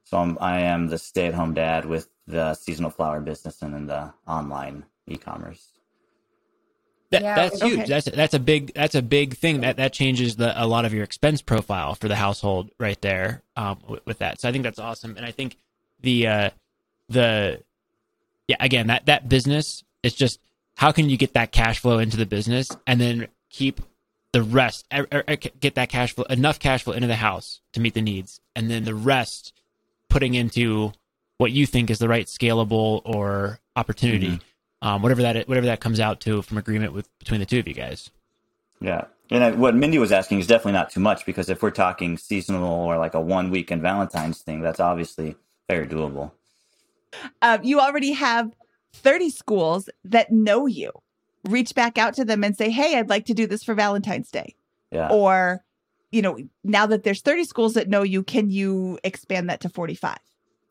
So 0.05 0.17
I'm, 0.19 0.37
I 0.41 0.61
am 0.61 0.87
the 0.89 0.99
stay 0.99 1.27
at 1.27 1.35
home 1.35 1.53
dad 1.55 1.85
with 1.85 2.09
the 2.27 2.55
seasonal 2.55 2.91
flower 2.91 3.21
business 3.21 3.61
and 3.63 3.73
then 3.73 3.87
the 3.87 4.13
online 4.27 4.85
e-commerce. 5.07 5.74
That, 7.11 7.21
Yeah, 7.21 7.35
that's 7.35 7.61
okay. 7.61 7.75
huge. 7.75 7.87
That's 7.87 8.05
that's 8.05 8.33
a 8.33 8.39
big 8.39 8.73
that's 8.73 8.95
a 8.95 9.01
big 9.01 9.37
thing 9.37 9.61
that 9.61 9.77
that 9.77 9.93
changes 9.93 10.35
the 10.35 10.61
a 10.61 10.65
lot 10.65 10.85
of 10.85 10.93
your 10.93 11.03
expense 11.03 11.41
profile 11.41 11.95
for 11.95 12.07
the 12.07 12.15
household 12.15 12.71
right 12.79 12.99
there 13.01 13.43
um, 13.55 13.79
with, 13.87 14.05
with 14.05 14.19
that. 14.19 14.41
So 14.41 14.49
I 14.49 14.51
think 14.51 14.63
that's 14.63 14.79
awesome, 14.79 15.15
and 15.17 15.25
I 15.25 15.31
think 15.31 15.57
the 16.01 16.27
uh, 16.27 16.49
the 17.09 17.61
yeah 18.47 18.57
again 18.59 18.87
that 18.87 19.05
that 19.05 19.29
business 19.29 19.83
is 20.03 20.13
just 20.13 20.39
how 20.75 20.91
can 20.91 21.09
you 21.09 21.17
get 21.17 21.33
that 21.33 21.51
cash 21.51 21.79
flow 21.79 21.99
into 21.99 22.17
the 22.17 22.25
business 22.25 22.69
and 22.85 22.99
then 22.99 23.27
keep 23.49 23.81
the 24.33 24.43
rest 24.43 24.85
er, 24.93 25.07
er, 25.13 25.23
er, 25.29 25.35
get 25.35 25.75
that 25.75 25.89
cash 25.89 26.13
flow 26.13 26.25
enough 26.25 26.59
cash 26.59 26.83
flow 26.83 26.93
into 26.93 27.07
the 27.07 27.15
house 27.15 27.61
to 27.73 27.79
meet 27.79 27.93
the 27.93 28.01
needs, 28.01 28.41
and 28.55 28.69
then 28.69 28.83
the 28.83 28.95
rest 28.95 29.53
putting 30.09 30.33
into 30.33 30.91
what 31.37 31.51
you 31.51 31.65
think 31.65 31.89
is 31.89 31.99
the 31.99 32.09
right 32.09 32.25
scalable 32.25 33.01
or 33.05 33.59
opportunity 33.75 34.39
um, 34.85 35.01
whatever 35.01 35.21
that 35.23 35.47
whatever 35.47 35.65
that 35.65 35.79
comes 35.79 35.99
out 35.99 36.21
to 36.21 36.41
from 36.41 36.57
agreement 36.57 36.93
with 36.93 37.09
between 37.19 37.39
the 37.39 37.45
two 37.45 37.59
of 37.59 37.67
you 37.67 37.73
guys. 37.73 38.09
Yeah. 38.79 39.05
And 39.31 39.43
I, 39.43 39.51
what 39.51 39.73
Mindy 39.75 39.97
was 39.97 40.11
asking 40.11 40.39
is 40.39 40.47
definitely 40.47 40.73
not 40.73 40.91
too 40.91 40.99
much 40.99 41.25
because 41.25 41.49
if 41.49 41.63
we're 41.63 41.71
talking 41.71 42.17
seasonal 42.17 42.63
or 42.85 42.97
like 42.99 43.15
a 43.15 43.21
one 43.21 43.45
week 43.45 43.51
weekend 43.65 43.81
Valentine's 43.81 44.41
thing, 44.41 44.61
that's 44.61 44.79
obviously 44.79 45.35
very 45.67 45.87
doable. 45.87 46.31
uh, 47.41 47.57
you 47.63 47.79
already 47.79 48.11
have 48.11 48.51
30 48.93 49.29
schools 49.31 49.89
that 50.03 50.31
know 50.31 50.67
you. 50.67 50.91
Reach 51.49 51.73
back 51.73 51.97
out 51.97 52.13
to 52.15 52.25
them 52.25 52.43
and 52.43 52.55
say, 52.55 52.69
Hey, 52.69 52.97
I'd 52.97 53.09
like 53.09 53.25
to 53.25 53.33
do 53.33 53.47
this 53.47 53.63
for 53.63 53.73
Valentine's 53.73 54.29
Day. 54.29 54.55
Yeah. 54.91 55.09
Or, 55.09 55.63
you 56.11 56.21
know, 56.21 56.37
now 56.63 56.85
that 56.85 57.03
there's 57.03 57.21
30 57.21 57.45
schools 57.45 57.73
that 57.73 57.89
know 57.89 58.03
you, 58.03 58.23
can 58.23 58.49
you 58.49 58.99
expand 59.03 59.49
that 59.49 59.61
to 59.61 59.69
45? 59.69 60.17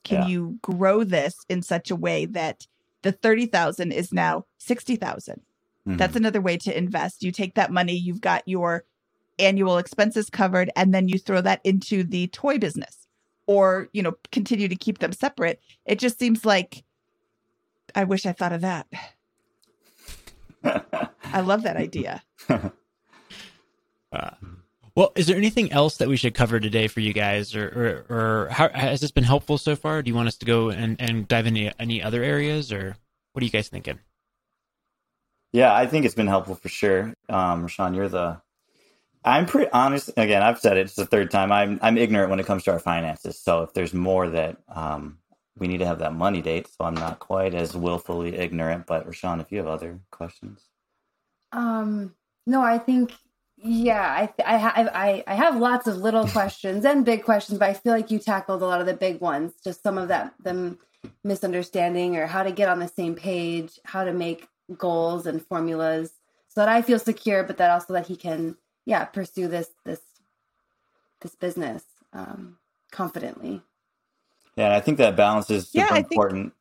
Can 0.04 0.22
Yeah. 0.22 0.28
you 0.28 0.58
grow 0.62 1.02
this 1.04 1.36
in 1.48 1.62
such 1.62 1.90
a 1.90 1.96
way 1.96 2.26
that 2.26 2.66
the 3.04 3.12
30,000 3.12 3.92
is 3.92 4.12
now 4.12 4.46
60,000? 4.58 5.40
Mhm. 5.86 5.98
That's 5.98 6.16
another 6.16 6.40
way 6.40 6.56
to 6.56 6.76
invest. 6.76 7.22
You 7.22 7.30
take 7.30 7.54
that 7.54 7.70
money, 7.70 7.94
you've 7.94 8.22
got 8.22 8.42
your 8.46 8.84
annual 9.38 9.78
expenses 9.78 10.30
covered, 10.30 10.70
and 10.74 10.94
then 10.94 11.08
you 11.08 11.18
throw 11.18 11.40
that 11.42 11.60
into 11.64 12.02
the 12.02 12.26
toy 12.28 12.58
business 12.58 13.06
or, 13.46 13.88
you 13.92 14.02
know, 14.02 14.14
continue 14.32 14.68
to 14.68 14.76
keep 14.76 14.98
them 14.98 15.12
separate. 15.12 15.60
It 15.84 15.98
just 15.98 16.18
seems 16.18 16.44
like 16.44 16.84
I 17.94 18.04
wish 18.04 18.26
I 18.26 18.32
thought 18.32 18.52
of 18.52 18.62
that. 18.62 18.86
I 20.64 21.40
love 21.40 21.62
that 21.64 21.76
idea. 21.76 22.22
Well, 24.96 25.12
is 25.16 25.26
there 25.26 25.36
anything 25.36 25.72
else 25.72 25.96
that 25.98 26.08
we 26.08 26.16
should 26.16 26.34
cover 26.34 26.60
today 26.60 26.88
for 26.88 27.00
you 27.00 27.12
guys, 27.14 27.54
or 27.56 28.04
or, 28.10 28.16
or 28.16 28.48
how, 28.50 28.68
has 28.70 29.00
this 29.00 29.10
been 29.12 29.24
helpful 29.24 29.58
so 29.58 29.76
far? 29.76 30.02
Do 30.02 30.10
you 30.10 30.14
want 30.14 30.28
us 30.28 30.36
to 30.38 30.46
go 30.46 30.70
and, 30.70 31.00
and 31.00 31.28
dive 31.28 31.46
into 31.46 31.72
any 31.82 32.02
other 32.02 32.22
areas, 32.22 32.72
or 32.72 32.96
what 33.32 33.42
are 33.42 33.46
you 33.46 33.50
guys 33.52 33.68
thinking? 33.68 34.00
Yeah, 35.52 35.74
I 35.74 35.86
think 35.86 36.04
it's 36.06 36.14
been 36.16 36.28
helpful 36.28 36.56
for 36.56 36.68
sure. 36.68 37.14
Um, 37.28 37.66
Rashawn, 37.66 37.96
you're 37.96 38.08
the. 38.08 38.42
I'm 39.24 39.46
pretty 39.46 39.70
honest. 39.72 40.10
Again, 40.16 40.42
I've 40.42 40.60
said 40.60 40.76
it. 40.78 40.82
It's 40.82 40.96
the 40.96 41.06
third 41.06 41.30
time. 41.30 41.52
I'm 41.52 41.78
I'm 41.82 41.98
ignorant 41.98 42.30
when 42.30 42.40
it 42.40 42.46
comes 42.46 42.64
to 42.64 42.72
our 42.72 42.80
finances. 42.80 43.40
So 43.40 43.62
if 43.62 43.74
there's 43.74 43.94
more 43.94 44.28
that 44.30 44.58
um, 44.68 45.18
we 45.58 45.68
need 45.68 45.78
to 45.78 45.86
have 45.86 46.00
that 46.00 46.14
money 46.14 46.42
date, 46.42 46.68
so 46.68 46.84
I'm 46.86 46.94
not 46.94 47.20
quite 47.20 47.54
as 47.54 47.76
willfully 47.76 48.36
ignorant. 48.36 48.86
But 48.86 49.08
Rashawn, 49.08 49.40
if 49.40 49.52
you 49.52 49.58
have 49.58 49.68
other 49.68 50.00
questions, 50.12 50.62
Um, 51.52 52.14
no, 52.46 52.62
I 52.62 52.78
think 52.78 53.12
Yeah, 53.66 54.02
I 54.02 54.28
I 54.44 54.56
have 54.58 54.88
I, 54.92 55.24
I 55.26 55.34
have 55.34 55.56
lots 55.56 55.86
of 55.86 55.96
little 55.96 56.28
questions 56.28 56.84
and 56.84 57.04
big 57.04 57.24
questions, 57.24 57.58
but 57.58 57.70
I 57.70 57.72
feel 57.72 57.92
like 57.94 58.10
you 58.10 58.18
tackled 58.18 58.60
a 58.60 58.66
lot 58.66 58.80
of 58.80 58.86
the 58.86 58.92
big 58.94 59.20
ones. 59.22 59.54
Just 59.64 59.82
some 59.82 59.96
of 59.96 60.08
that 60.08 60.34
them 60.42 60.78
misunderstanding 61.22 62.16
or 62.16 62.26
how 62.26 62.42
to 62.42 62.52
get 62.52 62.68
on 62.68 62.78
the 62.78 62.88
same 62.88 63.14
page, 63.14 63.78
how 63.84 64.04
to 64.04 64.12
make 64.12 64.48
goals 64.76 65.26
and 65.26 65.44
formulas 65.46 66.12
so 66.48 66.60
that 66.60 66.68
I 66.68 66.82
feel 66.82 66.98
secure, 66.98 67.42
but 67.42 67.56
that 67.56 67.70
also 67.70 67.94
that 67.94 68.06
he 68.06 68.16
can 68.16 68.56
yeah 68.84 69.06
pursue 69.06 69.48
this 69.48 69.70
this 69.86 70.00
this 71.22 71.34
business 71.34 71.84
um, 72.12 72.58
confidently. 72.92 73.62
Yeah, 74.56 74.66
and 74.66 74.74
I 74.74 74.80
think 74.80 74.98
that 74.98 75.16
balance 75.16 75.48
is 75.50 75.68
super 75.70 75.86
Yeah, 75.86 75.90
I 75.90 75.94
think- 76.02 76.12
important. 76.12 76.52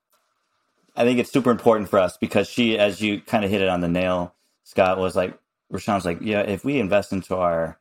I 0.95 1.03
think 1.03 1.19
it's 1.19 1.31
super 1.31 1.51
important 1.51 1.89
for 1.89 1.99
us 1.99 2.17
because 2.17 2.47
she, 2.47 2.77
as 2.77 3.01
you 3.01 3.19
kind 3.19 3.43
of 3.43 3.49
hit 3.49 3.61
it 3.61 3.67
on 3.67 3.81
the 3.81 3.87
nail, 3.87 4.35
Scott 4.63 4.99
was 4.99 5.15
like, 5.15 5.33
Rashawn 5.71 5.95
was 5.95 6.05
like, 6.05 6.19
yeah, 6.21 6.41
if 6.41 6.63
we 6.63 6.79
invest 6.79 7.13
into 7.13 7.35
our 7.35 7.79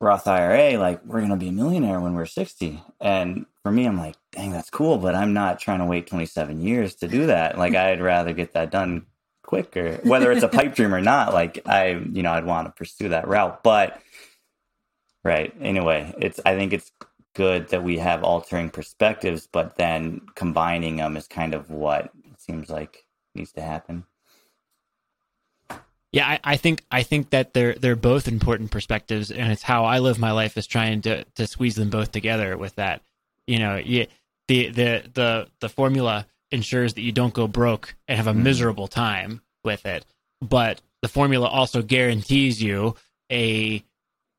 Roth 0.00 0.26
IRA, 0.26 0.78
like 0.78 1.04
we're 1.04 1.20
gonna 1.20 1.36
be 1.36 1.48
a 1.48 1.52
millionaire 1.52 2.00
when 2.00 2.14
we're 2.14 2.26
sixty. 2.26 2.82
And 3.00 3.46
for 3.62 3.70
me, 3.72 3.86
I'm 3.86 3.98
like, 3.98 4.16
dang, 4.32 4.52
that's 4.52 4.70
cool, 4.70 4.98
but 4.98 5.14
I'm 5.14 5.32
not 5.32 5.58
trying 5.58 5.80
to 5.80 5.86
wait 5.86 6.06
27 6.06 6.60
years 6.60 6.94
to 6.96 7.08
do 7.08 7.26
that. 7.26 7.58
Like 7.58 7.74
I'd 7.76 8.00
rather 8.00 8.32
get 8.32 8.52
that 8.52 8.70
done 8.70 9.06
quicker, 9.42 10.00
whether 10.02 10.30
it's 10.32 10.42
a 10.42 10.48
pipe 10.48 10.74
dream 10.74 10.94
or 10.94 11.00
not. 11.00 11.32
Like 11.32 11.66
I, 11.66 11.90
you 11.90 12.22
know, 12.22 12.32
I'd 12.32 12.44
want 12.44 12.66
to 12.68 12.72
pursue 12.72 13.08
that 13.10 13.26
route, 13.28 13.62
but 13.62 14.00
right. 15.24 15.54
Anyway, 15.60 16.14
it's 16.18 16.40
I 16.44 16.56
think 16.56 16.72
it's 16.72 16.92
good 17.34 17.68
that 17.68 17.82
we 17.84 17.98
have 17.98 18.24
altering 18.24 18.70
perspectives, 18.70 19.46
but 19.50 19.76
then 19.76 20.22
combining 20.34 20.96
them 20.96 21.16
is 21.16 21.28
kind 21.28 21.54
of 21.54 21.70
what 21.70 22.06
it 22.24 22.40
seems 22.40 22.70
like 22.70 23.04
needs 23.34 23.52
to 23.52 23.62
happen. 23.62 24.04
Yeah, 26.16 26.26
I, 26.26 26.40
I 26.42 26.56
think 26.56 26.82
I 26.90 27.02
think 27.02 27.28
that 27.28 27.52
they're 27.52 27.74
they're 27.74 27.94
both 27.94 28.26
important 28.26 28.70
perspectives, 28.70 29.30
and 29.30 29.52
it's 29.52 29.60
how 29.60 29.84
I 29.84 29.98
live 29.98 30.18
my 30.18 30.30
life 30.30 30.56
is 30.56 30.66
trying 30.66 31.02
to 31.02 31.24
to 31.24 31.46
squeeze 31.46 31.74
them 31.74 31.90
both 31.90 32.10
together. 32.10 32.56
With 32.56 32.74
that, 32.76 33.02
you 33.46 33.58
know, 33.58 33.76
you, 33.76 34.06
the 34.48 34.70
the 34.70 35.02
the 35.12 35.48
the 35.60 35.68
formula 35.68 36.26
ensures 36.50 36.94
that 36.94 37.02
you 37.02 37.12
don't 37.12 37.34
go 37.34 37.46
broke 37.46 37.96
and 38.08 38.16
have 38.16 38.28
a 38.28 38.32
Mhm. 38.32 38.44
miserable 38.44 38.88
time 38.88 39.42
with 39.62 39.84
it, 39.84 40.06
but 40.40 40.80
the 41.02 41.08
formula 41.08 41.48
also 41.48 41.82
guarantees 41.82 42.62
you 42.62 42.94
a 43.30 43.84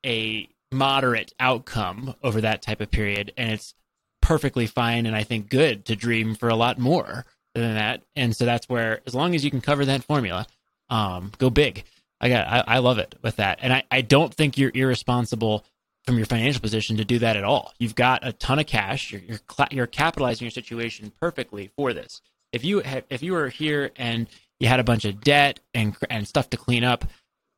a 0.03 0.49
moderate 0.71 1.31
outcome 1.39 2.15
over 2.23 2.41
that 2.41 2.63
type 2.63 2.81
of 2.81 2.89
period, 2.89 3.33
and 3.37 3.51
it's 3.51 3.75
perfectly 4.19 4.65
fine 4.65 5.05
and 5.05 5.15
I 5.15 5.21
think 5.21 5.47
good 5.47 5.85
to 5.85 5.95
dream 5.95 6.33
for 6.33 6.49
a 6.49 6.55
lot 6.55 6.79
more 6.79 7.27
than 7.53 7.75
that. 7.75 8.01
And 8.15 8.35
so 8.35 8.45
that's 8.45 8.67
where, 8.67 9.01
as 9.05 9.13
long 9.13 9.35
as 9.35 9.45
you 9.45 9.51
can 9.51 9.61
cover 9.61 9.85
that 9.85 10.03
formula, 10.03 10.47
um, 10.89 11.31
go 11.37 11.49
big. 11.49 11.83
I 12.19 12.29
got, 12.29 12.47
I, 12.47 12.63
I 12.75 12.77
love 12.79 12.97
it 12.97 13.15
with 13.21 13.35
that, 13.35 13.59
and 13.61 13.71
I, 13.71 13.83
I 13.91 14.01
don't 14.01 14.33
think 14.33 14.57
you're 14.57 14.71
irresponsible 14.73 15.63
from 16.07 16.17
your 16.17 16.25
financial 16.25 16.61
position 16.61 16.97
to 16.97 17.05
do 17.05 17.19
that 17.19 17.35
at 17.35 17.43
all. 17.43 17.73
You've 17.79 17.93
got 17.93 18.25
a 18.25 18.31
ton 18.31 18.59
of 18.59 18.65
cash. 18.65 19.11
You're 19.11 19.21
you're, 19.21 19.37
cla 19.39 19.67
you're 19.71 19.87
capitalizing 19.87 20.45
your 20.45 20.51
situation 20.51 21.11
perfectly 21.19 21.69
for 21.75 21.93
this. 21.93 22.21
If 22.53 22.63
you 22.63 22.81
if 23.09 23.21
you 23.21 23.33
were 23.33 23.49
here 23.49 23.91
and 23.97 24.27
you 24.59 24.67
had 24.67 24.79
a 24.79 24.85
bunch 24.85 25.05
of 25.05 25.21
debt 25.21 25.59
and 25.73 25.95
and 26.09 26.27
stuff 26.27 26.49
to 26.51 26.57
clean 26.57 26.83
up, 26.83 27.05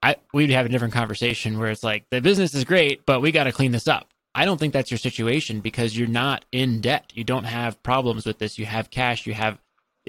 I 0.01 0.15
we'd 0.34 0.49
have 0.49 0.65
a 0.65 0.69
different 0.69 0.95
conversation 0.95 1.59
where 1.59 1.69
it's 1.69 1.84
like 1.84 2.05
the 2.09 2.21
business 2.21 2.53
is 2.55 2.63
great, 2.63 3.05
but 3.05 3.21
we 3.21 3.32
got 3.32 3.43
to 3.45 3.51
clean 3.51 3.71
this 3.71 3.88
up. 3.88 4.09
I 4.34 4.45
don't 4.45 4.57
think 4.57 4.73
that's 4.73 4.91
your 4.91 4.97
situation 4.97 5.59
because 5.59 5.97
you're 5.97 6.07
not 6.07 6.45
in 6.51 6.82
debt. 6.82 7.11
You 7.13 7.23
don't 7.23 7.45
have 7.45 7.82
problems 7.84 8.25
with 8.25 8.39
this. 8.39 8.57
You 8.57 8.65
have 8.65 8.89
cash. 8.89 9.27
You 9.27 9.34
have 9.34 9.59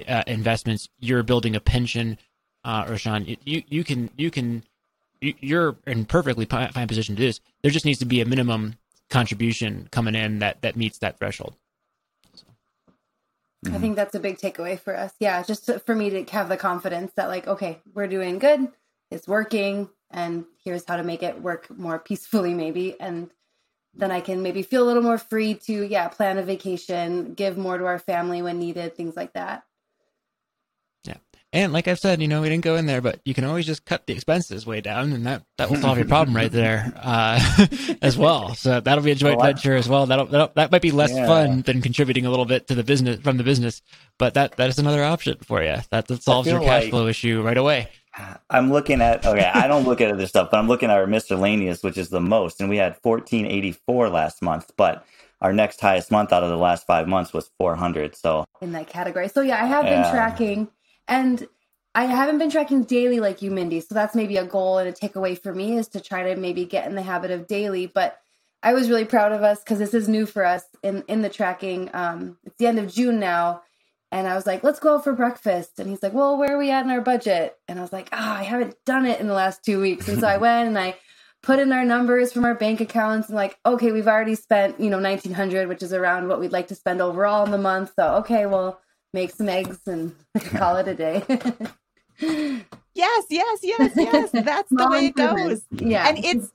uh, 0.06 0.24
investments. 0.26 0.88
You're 0.98 1.22
building 1.22 1.56
a 1.56 1.60
pension, 1.60 2.18
uh, 2.64 2.84
Rashawn. 2.84 3.26
You, 3.26 3.36
you 3.44 3.62
you 3.68 3.84
can 3.84 4.11
you 4.16 4.30
can 4.30 4.64
you- 5.20 5.34
you're 5.40 5.76
in 5.86 6.04
perfectly 6.04 6.44
fine 6.44 6.88
position 6.88 7.16
to 7.16 7.22
do 7.22 7.26
this. 7.26 7.40
There 7.62 7.70
just 7.70 7.84
needs 7.84 7.98
to 8.00 8.06
be 8.06 8.20
a 8.20 8.24
minimum 8.24 8.74
contribution 9.11 9.88
coming 9.90 10.14
in 10.14 10.38
that 10.38 10.62
that 10.62 10.76
meets 10.76 10.98
that 10.98 11.18
threshold. 11.18 11.56
I 13.66 13.78
think 13.78 13.96
that's 13.96 14.14
a 14.14 14.20
big 14.20 14.38
takeaway 14.38 14.80
for 14.80 14.96
us. 14.96 15.12
Yeah, 15.20 15.42
just 15.42 15.66
to, 15.66 15.78
for 15.80 15.94
me 15.94 16.08
to 16.11 16.24
have 16.32 16.48
the 16.48 16.56
confidence 16.56 17.12
that 17.16 17.28
like, 17.28 17.46
okay, 17.46 17.80
we're 17.92 18.06
doing 18.06 18.38
good, 18.38 18.68
it's 19.11 19.28
working, 19.28 19.90
and 20.11 20.46
here's 20.64 20.84
how 20.88 20.96
to 20.96 21.04
make 21.04 21.22
it 21.22 21.42
work 21.42 21.68
more 21.68 21.98
peacefully, 21.98 22.54
maybe, 22.54 22.98
and 22.98 23.30
then 23.94 24.11
I 24.11 24.20
can 24.20 24.42
maybe 24.42 24.62
feel 24.62 24.82
a 24.84 24.86
little 24.86 25.02
more 25.02 25.18
free 25.18 25.54
to 25.66 25.82
yeah 25.86 26.08
plan 26.08 26.38
a 26.38 26.42
vacation, 26.42 27.34
give 27.34 27.58
more 27.58 27.76
to 27.76 27.84
our 27.84 27.98
family 27.98 28.40
when 28.40 28.58
needed, 28.58 28.96
things 28.96 29.14
like 29.16 29.34
that. 29.34 29.64
And 31.53 31.72
like 31.72 31.88
I've 31.88 31.98
said, 31.98 32.22
you 32.22 32.28
know, 32.28 32.42
we 32.42 32.48
didn't 32.48 32.62
go 32.62 32.76
in 32.76 32.86
there, 32.86 33.01
but 33.01 33.18
you 33.24 33.34
can 33.34 33.42
always 33.44 33.66
just 33.66 33.84
cut 33.84 34.07
the 34.07 34.12
expenses 34.12 34.64
way 34.66 34.80
down, 34.80 35.12
and 35.12 35.26
that 35.26 35.42
that 35.59 35.68
will 35.68 35.78
solve 35.78 35.98
your 35.98 36.07
problem 36.07 36.36
right 36.36 36.51
there 36.53 36.92
uh, 36.96 37.40
as 38.03 38.16
well. 38.16 38.55
So 38.55 38.78
that'll 38.78 39.03
be 39.03 39.11
a 39.11 39.14
joint 39.16 39.38
Well, 39.38 39.46
I- 39.46 39.53
venture 39.53 39.74
as 39.74 39.88
well. 39.88 40.07
That'll, 40.07 40.26
that'll 40.26 40.53
that 40.55 40.70
might 40.70 40.80
be 40.82 40.92
less 40.92 41.11
Yeah. 41.12 41.26
fun 41.26 41.62
than 41.62 41.82
contributing 41.82 42.24
a 42.24 42.30
little 42.30 42.44
bit 42.44 42.68
to 42.68 42.76
the 42.76 42.84
business 42.84 43.20
from 43.20 43.36
the 43.36 43.42
business, 43.42 43.82
but 44.16 44.34
that 44.34 44.57
that 44.59 44.68
is 44.68 44.78
another 44.78 45.03
option 45.03 45.38
for 45.42 45.61
you. 45.61 45.76
That, 45.90 46.07
that 46.07 46.22
solves 46.22 46.46
your 46.48 46.61
cash 46.61 46.82
like- 46.84 46.90
flow 46.90 47.09
issue 47.09 47.42
right 47.42 47.57
away. 47.59 47.88
I'm 48.51 48.70
looking 48.72 49.01
at 49.01 49.24
okay, 49.26 49.44
I 49.53 49.66
don't 49.66 49.84
look 49.84 50.01
at 50.01 50.11
other 50.12 50.26
stuff, 50.28 50.51
but 50.53 50.59
I'm 50.59 50.68
looking 50.68 50.90
at 50.90 50.96
our 50.98 51.07
miscellaneous, 51.07 51.82
which 51.82 51.96
is 51.98 52.11
the 52.11 52.20
most, 52.20 52.61
and 52.61 52.68
we 52.70 52.76
had 52.76 52.96
1484 53.03 54.09
last 54.09 54.42
month, 54.42 54.70
but 54.76 55.05
our 55.40 55.53
next 55.53 55.80
highest 55.80 56.11
month 56.11 56.32
out 56.32 56.42
of 56.42 56.51
the 56.51 56.57
last 56.57 56.86
five 56.86 57.09
months 57.09 57.32
was 57.32 57.51
400. 57.59 58.14
So 58.14 58.44
in 58.61 58.72
that 58.72 58.88
category. 58.88 59.28
So 59.28 59.40
yeah, 59.40 59.62
I 59.62 59.66
have 59.66 59.84
been 59.84 60.01
Yeah. 60.01 60.11
tracking 60.11 60.68
and 61.09 61.46
I 61.94 62.05
haven't 62.05 62.38
been 62.38 62.51
tracking 62.51 62.84
daily 62.84 63.18
like 63.18 63.42
you, 63.42 63.51
Mindy. 63.51 63.80
So 63.80 63.94
that's 63.94 64.14
maybe 64.14 64.36
a 64.36 64.44
goal 64.44 64.78
and 64.78 64.88
a 64.88 64.92
takeaway 64.92 65.40
for 65.40 65.53
me 65.53 65.76
is 65.76 65.88
to 65.88 66.01
try 66.01 66.32
to 66.32 66.40
maybe 66.40 66.64
get 66.64 66.86
in 66.86 66.94
the 66.94 67.03
habit 67.03 67.32
of 67.32 67.48
daily. 67.48 67.86
But 67.86 68.20
I 68.62 68.74
was 68.74 68.88
really 68.88 69.05
proud 69.05 69.32
of 69.32 69.42
us 69.42 69.61
because 69.61 69.78
this 69.78 69.94
is 69.94 70.09
new 70.09 70.26
for 70.26 70.44
us 70.44 70.64
in 70.82 71.03
in 71.09 71.22
the 71.22 71.28
tracking. 71.28 71.90
Um, 71.92 72.38
it's 72.44 72.57
the 72.59 72.66
end 72.66 72.78
of 72.78 72.92
June 72.92 73.18
now, 73.18 73.62
and 74.12 74.28
I 74.28 74.34
was 74.34 74.46
like, 74.46 74.62
"Let's 74.62 74.78
go 74.78 74.96
out 74.96 75.05
for 75.05 75.14
breakfast." 75.14 75.78
And 75.78 75.88
he's 75.88 76.03
like, 76.03 76.12
"Well, 76.12 76.36
where 76.36 76.55
are 76.55 76.59
we 76.59 76.70
at 76.70 76.84
in 76.84 76.90
our 76.90 77.01
budget?" 77.01 77.57
And 77.66 77.78
I 77.78 77.82
was 77.82 77.92
like, 77.92 78.09
"Ah, 78.12 78.38
I 78.38 78.42
haven't 78.42 78.76
done 78.84 79.07
it 79.07 79.18
in 79.18 79.26
the 79.26 79.34
last 79.34 79.64
two 79.64 79.80
weeks." 79.80 80.09
And 80.09 80.20
so 80.20 80.26
I 80.26 80.36
went 80.48 80.68
and 80.68 80.78
I 80.78 80.96
put 81.42 81.59
in 81.59 81.72
our 81.72 81.84
numbers 81.84 82.32
from 82.32 82.44
our 82.44 82.55
bank 82.55 82.82
accounts 82.82 83.28
and 83.28 83.36
like, 83.36 83.59
okay, 83.64 83.92
we've 83.92 84.09
already 84.09 84.34
spent 84.34 84.78
you 84.78 84.90
know 84.90 85.01
nineteen 85.01 85.32
hundred, 85.32 85.68
which 85.68 85.82
is 85.82 85.92
around 85.92 86.28
what 86.28 86.38
we'd 86.38 86.53
like 86.53 86.68
to 86.68 86.74
spend 86.74 87.01
overall 87.01 87.44
in 87.44 87.51
the 87.51 87.59
month. 87.59 87.92
So 87.96 88.16
okay, 88.16 88.46
well, 88.46 88.80
make 89.12 89.30
some 89.30 89.48
eggs 89.48 89.80
and 89.86 90.14
call 90.40 90.76
it 90.76 90.88
a 90.88 90.94
day. 90.94 91.22
Yes, 92.94 93.24
yes, 93.30 93.58
yes, 93.62 93.92
yes. 93.96 94.30
That's 94.32 94.68
the 94.70 94.88
way 94.90 95.06
it 95.06 95.16
goes. 95.16 95.62
Yeah, 95.70 96.08
And 96.08 96.18
it's 96.24 96.52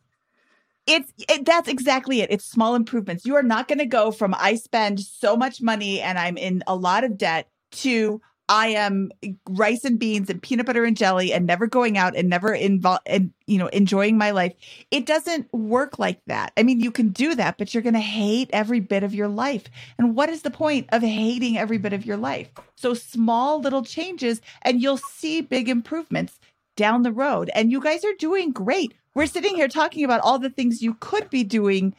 it's 0.87 1.11
it, 1.29 1.45
that's 1.45 1.67
exactly 1.67 2.21
it. 2.21 2.29
It's 2.29 2.45
small 2.45 2.75
improvements. 2.75 3.25
You 3.25 3.35
are 3.35 3.43
not 3.43 3.67
going 3.67 3.79
to 3.79 3.85
go 3.85 4.11
from 4.11 4.35
I 4.37 4.55
spend 4.55 4.99
so 4.99 5.35
much 5.35 5.61
money 5.61 6.01
and 6.01 6.19
I'm 6.19 6.37
in 6.37 6.63
a 6.67 6.75
lot 6.75 7.03
of 7.03 7.17
debt 7.17 7.49
to 7.71 8.21
I 8.47 8.67
am 8.67 9.11
rice 9.49 9.83
and 9.83 9.97
beans 9.97 10.29
and 10.29 10.41
peanut 10.41 10.65
butter 10.65 10.85
and 10.85 10.95
jelly 10.95 11.33
and 11.33 11.45
never 11.45 11.67
going 11.67 11.97
out 11.97 12.15
and 12.15 12.29
never 12.29 12.53
involved 12.53 13.01
and 13.05 13.33
you 13.47 13.57
know 13.57 13.67
enjoying 13.67 14.17
my 14.17 14.31
life. 14.31 14.53
It 14.91 15.05
doesn't 15.05 15.51
work 15.53 15.97
like 15.97 16.21
that. 16.27 16.51
I 16.57 16.63
mean, 16.63 16.79
you 16.79 16.91
can 16.91 17.09
do 17.09 17.35
that, 17.35 17.57
but 17.57 17.73
you're 17.73 17.83
going 17.83 17.93
to 17.93 17.99
hate 17.99 18.49
every 18.53 18.79
bit 18.79 19.03
of 19.03 19.15
your 19.15 19.27
life. 19.27 19.63
And 19.97 20.15
what 20.15 20.29
is 20.29 20.43
the 20.43 20.51
point 20.51 20.87
of 20.91 21.01
hating 21.01 21.57
every 21.57 21.77
bit 21.77 21.93
of 21.93 22.05
your 22.05 22.17
life? 22.17 22.49
So 22.75 22.93
small 22.93 23.59
little 23.59 23.83
changes 23.83 24.41
and 24.61 24.81
you'll 24.81 24.97
see 24.97 25.41
big 25.41 25.67
improvements 25.67 26.39
down 26.75 27.03
the 27.03 27.11
road. 27.11 27.49
And 27.55 27.71
you 27.71 27.81
guys 27.81 28.03
are 28.05 28.13
doing 28.19 28.51
great. 28.51 28.93
We're 29.15 29.27
sitting 29.27 29.55
here 29.55 29.69
talking 29.69 30.03
about 30.03 30.21
all 30.21 30.39
the 30.39 30.49
things 30.49 30.81
you 30.81 30.95
could 30.95 31.29
be 31.29 31.43
doing, 31.43 31.95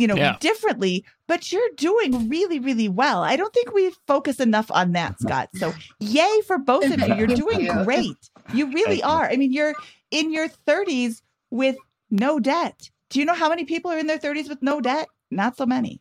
you 0.00 0.06
know, 0.06 0.16
Yeah. 0.16 0.36
differently, 0.40 1.04
but 1.28 1.52
you're 1.52 1.68
doing 1.76 2.28
really, 2.28 2.58
really 2.58 2.88
well. 2.88 3.22
I 3.22 3.36
don't 3.36 3.52
think 3.52 3.72
we 3.72 3.92
focus 4.06 4.40
enough 4.40 4.70
on 4.70 4.92
that, 4.92 5.20
Scott. 5.24 5.50
So 5.56 5.72
yay 6.00 6.40
for 6.46 6.58
both 6.58 6.84
of 6.90 6.98
you. 7.06 7.14
You're 7.14 7.26
doing 7.26 7.66
great. 7.84 8.16
You 8.54 8.72
really 8.72 9.02
are. 9.02 9.28
I 9.28 9.36
mean, 9.36 9.52
you're 9.52 9.74
in 10.10 10.32
your 10.32 10.48
30s 10.48 11.22
with 11.50 11.76
no 12.10 12.40
debt. 12.40 12.90
Do 13.10 13.18
you 13.18 13.24
know 13.24 13.34
how 13.34 13.48
many 13.48 13.64
people 13.64 13.90
are 13.90 13.98
in 13.98 14.06
their 14.06 14.18
30s 14.18 14.48
with 14.48 14.62
no 14.62 14.80
debt? 14.80 15.08
Not 15.30 15.56
so 15.56 15.66
many. 15.66 16.00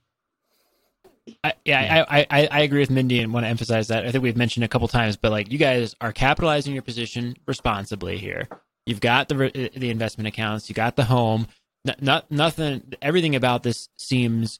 I, 1.43 1.53
yeah, 1.63 2.05
I, 2.09 2.25
I 2.31 2.47
I 2.51 2.59
agree 2.61 2.79
with 2.79 2.89
Mindy 2.89 3.19
and 3.19 3.31
want 3.31 3.43
to 3.43 3.49
emphasize 3.49 3.87
that. 3.89 4.05
I 4.05 4.11
think 4.11 4.23
we've 4.23 4.35
mentioned 4.37 4.63
a 4.63 4.67
couple 4.67 4.87
times, 4.87 5.15
but 5.15 5.29
like 5.31 5.51
you 5.51 5.59
guys 5.59 5.95
are 6.01 6.11
capitalizing 6.11 6.73
your 6.73 6.81
position 6.81 7.35
responsibly 7.45 8.17
here. 8.17 8.47
You've 8.87 8.99
got 8.99 9.27
the 9.29 9.35
uh, 9.45 9.69
the 9.79 9.91
investment 9.91 10.27
accounts, 10.27 10.69
you 10.69 10.73
got 10.75 10.95
the 10.95 11.03
home. 11.03 11.45
N- 11.87 11.95
not 12.01 12.29
nothing. 12.31 12.93
Everything 13.01 13.35
about 13.35 13.63
this 13.63 13.89
seems 13.97 14.59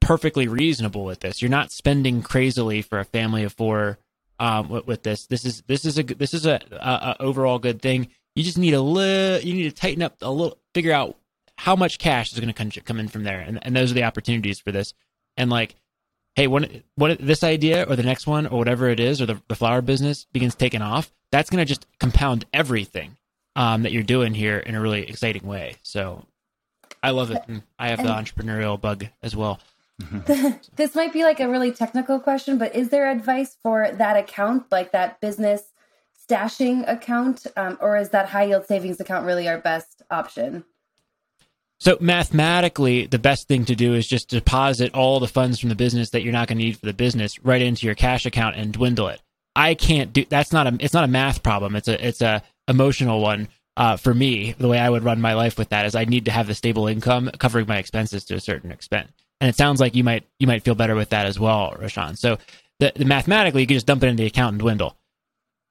perfectly 0.00 0.48
reasonable 0.48 1.04
with 1.04 1.20
this. 1.20 1.40
You're 1.40 1.50
not 1.50 1.72
spending 1.72 2.22
crazily 2.22 2.82
for 2.82 2.98
a 2.98 3.04
family 3.04 3.44
of 3.44 3.52
four 3.52 3.98
um, 4.38 4.68
with, 4.68 4.86
with 4.86 5.02
this. 5.02 5.26
This 5.26 5.44
is 5.44 5.62
this 5.66 5.84
is 5.84 5.98
a 5.98 6.02
this 6.02 6.34
is 6.34 6.46
a, 6.46 6.60
a, 6.72 7.16
a 7.18 7.22
overall 7.22 7.58
good 7.58 7.80
thing. 7.82 8.08
You 8.34 8.42
just 8.42 8.58
need 8.58 8.74
a 8.74 8.80
little. 8.80 9.40
You 9.46 9.54
need 9.54 9.68
to 9.68 9.72
tighten 9.72 10.02
up 10.02 10.16
a 10.22 10.30
little. 10.30 10.58
Figure 10.74 10.92
out 10.92 11.16
how 11.58 11.76
much 11.76 11.98
cash 11.98 12.32
is 12.32 12.40
going 12.40 12.52
to 12.52 12.80
come 12.80 12.98
in 12.98 13.08
from 13.08 13.24
there, 13.24 13.40
and 13.40 13.58
and 13.62 13.76
those 13.76 13.90
are 13.90 13.94
the 13.94 14.04
opportunities 14.04 14.58
for 14.58 14.72
this 14.72 14.94
and 15.36 15.50
like 15.50 15.74
hey 16.34 16.46
when 16.46 16.82
what 16.96 17.18
this 17.18 17.42
idea 17.42 17.84
or 17.88 17.96
the 17.96 18.02
next 18.02 18.26
one 18.26 18.46
or 18.46 18.58
whatever 18.58 18.88
it 18.88 19.00
is 19.00 19.20
or 19.20 19.26
the, 19.26 19.40
the 19.48 19.54
flower 19.54 19.82
business 19.82 20.26
begins 20.32 20.54
taking 20.54 20.82
off 20.82 21.12
that's 21.30 21.50
going 21.50 21.58
to 21.58 21.68
just 21.68 21.86
compound 21.98 22.44
everything 22.52 23.16
um, 23.56 23.82
that 23.82 23.92
you're 23.92 24.02
doing 24.02 24.34
here 24.34 24.58
in 24.58 24.74
a 24.74 24.80
really 24.80 25.02
exciting 25.02 25.46
way. 25.46 25.76
So 25.82 26.24
I 27.02 27.10
love 27.10 27.30
it. 27.30 27.42
And 27.48 27.62
I 27.78 27.88
have 27.88 27.98
the 27.98 28.08
entrepreneurial 28.08 28.80
bug 28.80 29.06
as 29.22 29.34
well. 29.36 29.60
this 30.76 30.94
might 30.94 31.12
be 31.12 31.22
like 31.22 31.40
a 31.40 31.48
really 31.48 31.72
technical 31.72 32.18
question, 32.18 32.58
but 32.58 32.74
is 32.74 32.88
there 32.88 33.10
advice 33.10 33.56
for 33.62 33.90
that 33.92 34.16
account, 34.16 34.64
like 34.70 34.92
that 34.92 35.20
business 35.20 35.62
stashing 36.28 36.88
account, 36.90 37.46
um, 37.56 37.78
or 37.80 37.96
is 37.96 38.10
that 38.10 38.28
high 38.28 38.44
yield 38.44 38.66
savings 38.66 39.00
account 39.00 39.26
really 39.26 39.48
our 39.48 39.58
best 39.58 40.02
option? 40.10 40.64
So 41.78 41.98
mathematically, 42.00 43.06
the 43.06 43.18
best 43.18 43.48
thing 43.48 43.64
to 43.64 43.74
do 43.74 43.94
is 43.94 44.06
just 44.06 44.28
deposit 44.28 44.94
all 44.94 45.18
the 45.18 45.26
funds 45.26 45.58
from 45.58 45.68
the 45.68 45.74
business 45.74 46.10
that 46.10 46.22
you're 46.22 46.32
not 46.32 46.46
going 46.46 46.58
to 46.58 46.64
need 46.64 46.78
for 46.78 46.86
the 46.86 46.92
business 46.92 47.44
right 47.44 47.60
into 47.60 47.86
your 47.86 47.96
cash 47.96 48.24
account 48.24 48.56
and 48.56 48.72
dwindle 48.72 49.08
it. 49.08 49.20
I 49.56 49.74
can't 49.74 50.12
do 50.12 50.24
that's 50.24 50.52
not 50.52 50.66
a 50.66 50.76
it's 50.78 50.94
not 50.94 51.04
a 51.04 51.08
math 51.08 51.42
problem. 51.42 51.76
It's 51.76 51.88
a 51.88 52.06
it's 52.06 52.22
a 52.22 52.42
emotional 52.68 53.20
one 53.20 53.48
uh, 53.76 53.96
for 53.96 54.14
me. 54.14 54.52
The 54.52 54.68
way 54.68 54.78
I 54.78 54.90
would 54.90 55.04
run 55.04 55.20
my 55.20 55.34
life 55.34 55.58
with 55.58 55.70
that 55.70 55.86
is 55.86 55.94
I 55.94 56.04
need 56.04 56.26
to 56.26 56.30
have 56.30 56.46
the 56.46 56.54
stable 56.54 56.86
income 56.86 57.30
covering 57.38 57.66
my 57.66 57.78
expenses 57.78 58.24
to 58.26 58.34
a 58.34 58.40
certain 58.40 58.70
extent. 58.70 59.10
And 59.40 59.48
it 59.48 59.56
sounds 59.56 59.80
like 59.80 59.96
you 59.96 60.04
might 60.04 60.24
you 60.38 60.46
might 60.46 60.62
feel 60.62 60.74
better 60.74 60.94
with 60.94 61.10
that 61.10 61.26
as 61.26 61.38
well, 61.38 61.74
Rashawn. 61.78 62.16
So 62.16 62.38
the, 62.78 62.92
the 62.94 63.04
mathematically 63.04 63.62
you 63.62 63.66
can 63.66 63.76
just 63.76 63.86
dump 63.86 64.02
it 64.02 64.08
into 64.08 64.22
the 64.22 64.28
account 64.28 64.54
and 64.54 64.60
dwindle. 64.60 64.96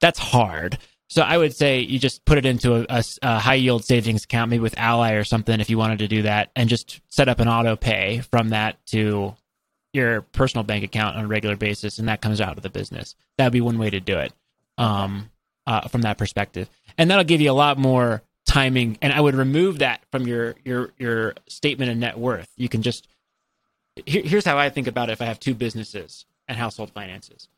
That's 0.00 0.18
hard. 0.18 0.78
So 1.08 1.22
I 1.22 1.36
would 1.36 1.54
say 1.54 1.80
you 1.80 1.98
just 1.98 2.24
put 2.24 2.38
it 2.38 2.46
into 2.46 2.74
a, 2.74 2.86
a, 2.88 3.04
a, 3.20 3.38
high 3.38 3.54
yield 3.54 3.84
savings 3.84 4.24
account, 4.24 4.50
maybe 4.50 4.62
with 4.62 4.78
Ally 4.78 5.12
or 5.12 5.24
something, 5.24 5.60
if 5.60 5.68
you 5.68 5.76
wanted 5.76 5.98
to 5.98 6.08
do 6.08 6.22
that, 6.22 6.50
and 6.56 6.70
just 6.70 7.02
set 7.08 7.28
up 7.28 7.38
an 7.38 7.48
auto 7.48 7.76
pay 7.76 8.20
from 8.30 8.48
that 8.48 8.84
to 8.86 9.34
your 9.92 10.22
personal 10.22 10.64
bank 10.64 10.84
account 10.84 11.16
on 11.16 11.24
a 11.24 11.28
regular 11.28 11.54
basis, 11.54 11.98
and 11.98 12.08
that 12.08 12.22
comes 12.22 12.40
out 12.40 12.56
of 12.56 12.62
the 12.62 12.70
business. 12.70 13.14
That 13.36 13.44
would 13.44 13.52
be 13.52 13.60
one 13.60 13.78
way 13.78 13.90
to 13.90 14.00
do 14.00 14.18
it 14.18 14.32
um, 14.78 15.30
uh, 15.66 15.88
from 15.88 16.02
that 16.02 16.18
perspective, 16.18 16.68
and 16.98 17.10
that'll 17.10 17.24
give 17.24 17.40
you 17.40 17.50
a 17.50 17.54
lot 17.54 17.78
more 17.78 18.22
timing. 18.46 18.98
And 19.02 19.12
I 19.12 19.20
would 19.20 19.34
remove 19.34 19.78
that 19.78 20.02
from 20.10 20.26
your 20.26 20.54
your 20.64 20.92
your 20.98 21.34
statement 21.48 21.90
of 21.90 21.96
net 21.96 22.18
worth. 22.18 22.48
You 22.56 22.68
can 22.68 22.82
just 22.82 23.08
here, 24.06 24.22
here's 24.22 24.44
how 24.44 24.58
I 24.58 24.70
think 24.70 24.86
about 24.86 25.08
it. 25.08 25.12
If 25.12 25.22
I 25.22 25.26
have 25.26 25.40
two 25.40 25.54
businesses 25.54 26.24
and 26.48 26.56
household 26.56 26.90
finances, 26.90 27.48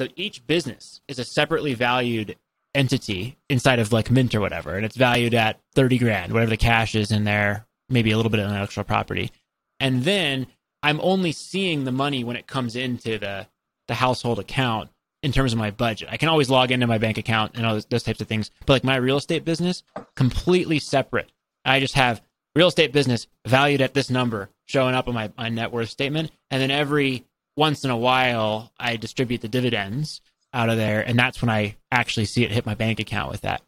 so 0.00 0.08
each 0.16 0.46
business 0.46 1.00
is 1.08 1.18
a 1.18 1.24
separately 1.24 1.74
valued 1.74 2.36
entity 2.74 3.36
inside 3.48 3.78
of 3.78 3.92
like 3.92 4.10
Mint 4.10 4.34
or 4.34 4.40
whatever, 4.40 4.76
and 4.76 4.84
it's 4.84 4.96
valued 4.96 5.34
at 5.34 5.60
30 5.74 5.98
grand, 5.98 6.32
whatever 6.32 6.50
the 6.50 6.56
cash 6.56 6.94
is 6.94 7.10
in 7.10 7.24
there, 7.24 7.66
maybe 7.88 8.10
a 8.10 8.16
little 8.16 8.30
bit 8.30 8.40
of 8.40 8.46
intellectual 8.50 8.84
property. 8.84 9.32
And 9.80 10.04
then 10.04 10.46
I'm 10.82 11.00
only 11.02 11.32
seeing 11.32 11.84
the 11.84 11.92
money 11.92 12.22
when 12.22 12.36
it 12.36 12.46
comes 12.46 12.76
into 12.76 13.18
the, 13.18 13.46
the 13.88 13.94
household 13.94 14.38
account 14.38 14.90
in 15.22 15.32
terms 15.32 15.52
of 15.52 15.58
my 15.58 15.70
budget. 15.70 16.08
I 16.10 16.16
can 16.16 16.28
always 16.28 16.50
log 16.50 16.70
into 16.70 16.86
my 16.86 16.98
bank 16.98 17.18
account 17.18 17.56
and 17.56 17.66
all 17.66 17.74
those, 17.74 17.86
those 17.86 18.02
types 18.02 18.20
of 18.20 18.28
things. 18.28 18.50
But 18.66 18.74
like 18.74 18.84
my 18.84 18.96
real 18.96 19.16
estate 19.16 19.44
business, 19.44 19.82
completely 20.14 20.78
separate. 20.78 21.30
I 21.64 21.80
just 21.80 21.94
have 21.94 22.22
real 22.54 22.68
estate 22.68 22.92
business 22.92 23.26
valued 23.46 23.80
at 23.80 23.94
this 23.94 24.10
number 24.10 24.50
showing 24.66 24.94
up 24.94 25.08
on 25.08 25.14
my, 25.14 25.32
my 25.36 25.48
net 25.48 25.72
worth 25.72 25.90
statement. 25.90 26.30
And 26.50 26.62
then 26.62 26.70
every 26.70 27.24
once 27.56 27.84
in 27.84 27.90
a 27.90 27.96
while, 27.96 28.72
I 28.78 28.96
distribute 28.96 29.40
the 29.40 29.48
dividends 29.48 30.20
out 30.52 30.68
of 30.68 30.76
there, 30.76 31.06
and 31.06 31.18
that's 31.18 31.42
when 31.42 31.50
I 31.50 31.76
actually 31.90 32.26
see 32.26 32.44
it 32.44 32.50
hit 32.50 32.66
my 32.66 32.74
bank 32.74 33.00
account 33.00 33.30
with 33.30 33.42
that. 33.42 33.62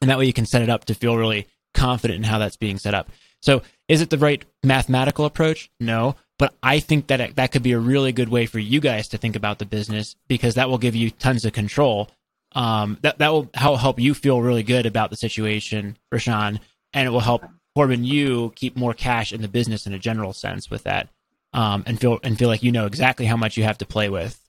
And 0.00 0.10
that 0.10 0.18
way 0.18 0.26
you 0.26 0.32
can 0.32 0.46
set 0.46 0.62
it 0.62 0.68
up 0.68 0.86
to 0.86 0.94
feel 0.94 1.16
really 1.16 1.46
confident 1.74 2.18
in 2.18 2.24
how 2.24 2.38
that's 2.38 2.56
being 2.56 2.78
set 2.78 2.94
up. 2.94 3.10
So, 3.42 3.62
is 3.88 4.00
it 4.02 4.10
the 4.10 4.18
right 4.18 4.44
mathematical 4.62 5.24
approach? 5.24 5.70
No, 5.80 6.16
but 6.40 6.54
I 6.62 6.80
think 6.80 7.08
that 7.08 7.20
it, 7.20 7.36
that 7.36 7.52
could 7.52 7.62
be 7.62 7.72
a 7.72 7.78
really 7.78 8.12
good 8.12 8.30
way 8.30 8.46
for 8.46 8.58
you 8.58 8.80
guys 8.80 9.08
to 9.08 9.18
think 9.18 9.36
about 9.36 9.58
the 9.58 9.66
business 9.66 10.16
because 10.26 10.54
that 10.54 10.70
will 10.70 10.78
give 10.78 10.96
you 10.96 11.10
tons 11.10 11.44
of 11.44 11.52
control. 11.52 12.08
Um, 12.52 12.96
that 13.02 13.18
that 13.18 13.28
will 13.28 13.50
help 13.54 14.00
you 14.00 14.14
feel 14.14 14.40
really 14.40 14.62
good 14.62 14.86
about 14.86 15.10
the 15.10 15.16
situation, 15.16 15.98
Rashawn, 16.12 16.58
and 16.94 17.06
it 17.06 17.10
will 17.10 17.20
help 17.20 17.44
Corbin 17.76 18.04
you 18.04 18.54
keep 18.56 18.74
more 18.74 18.94
cash 18.94 19.34
in 19.34 19.42
the 19.42 19.48
business 19.48 19.86
in 19.86 19.92
a 19.92 19.98
general 19.98 20.32
sense 20.32 20.70
with 20.70 20.84
that, 20.84 21.10
um, 21.52 21.84
and 21.86 22.00
feel 22.00 22.18
and 22.22 22.38
feel 22.38 22.48
like 22.48 22.62
you 22.62 22.72
know 22.72 22.86
exactly 22.86 23.26
how 23.26 23.36
much 23.36 23.58
you 23.58 23.64
have 23.64 23.78
to 23.78 23.86
play 23.86 24.08
with 24.08 24.42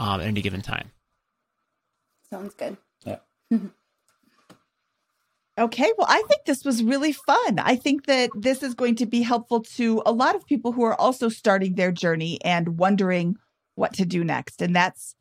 um, 0.00 0.20
at 0.20 0.26
any 0.26 0.42
given 0.42 0.62
time. 0.62 0.90
Sounds 2.28 2.54
good. 2.54 2.76
Yeah. 3.04 3.18
Okay, 5.58 5.90
well, 5.96 6.06
I 6.10 6.22
think 6.28 6.44
this 6.44 6.64
was 6.64 6.82
really 6.82 7.12
fun. 7.12 7.58
I 7.58 7.76
think 7.76 8.04
that 8.06 8.28
this 8.34 8.62
is 8.62 8.74
going 8.74 8.94
to 8.96 9.06
be 9.06 9.22
helpful 9.22 9.62
to 9.76 10.02
a 10.04 10.12
lot 10.12 10.36
of 10.36 10.46
people 10.46 10.72
who 10.72 10.84
are 10.84 11.00
also 11.00 11.30
starting 11.30 11.74
their 11.74 11.90
journey 11.90 12.38
and 12.44 12.78
wondering 12.78 13.36
what 13.74 13.94
to 13.94 14.04
do 14.04 14.22
next. 14.22 14.60
And 14.60 14.76
that's, 14.76 15.14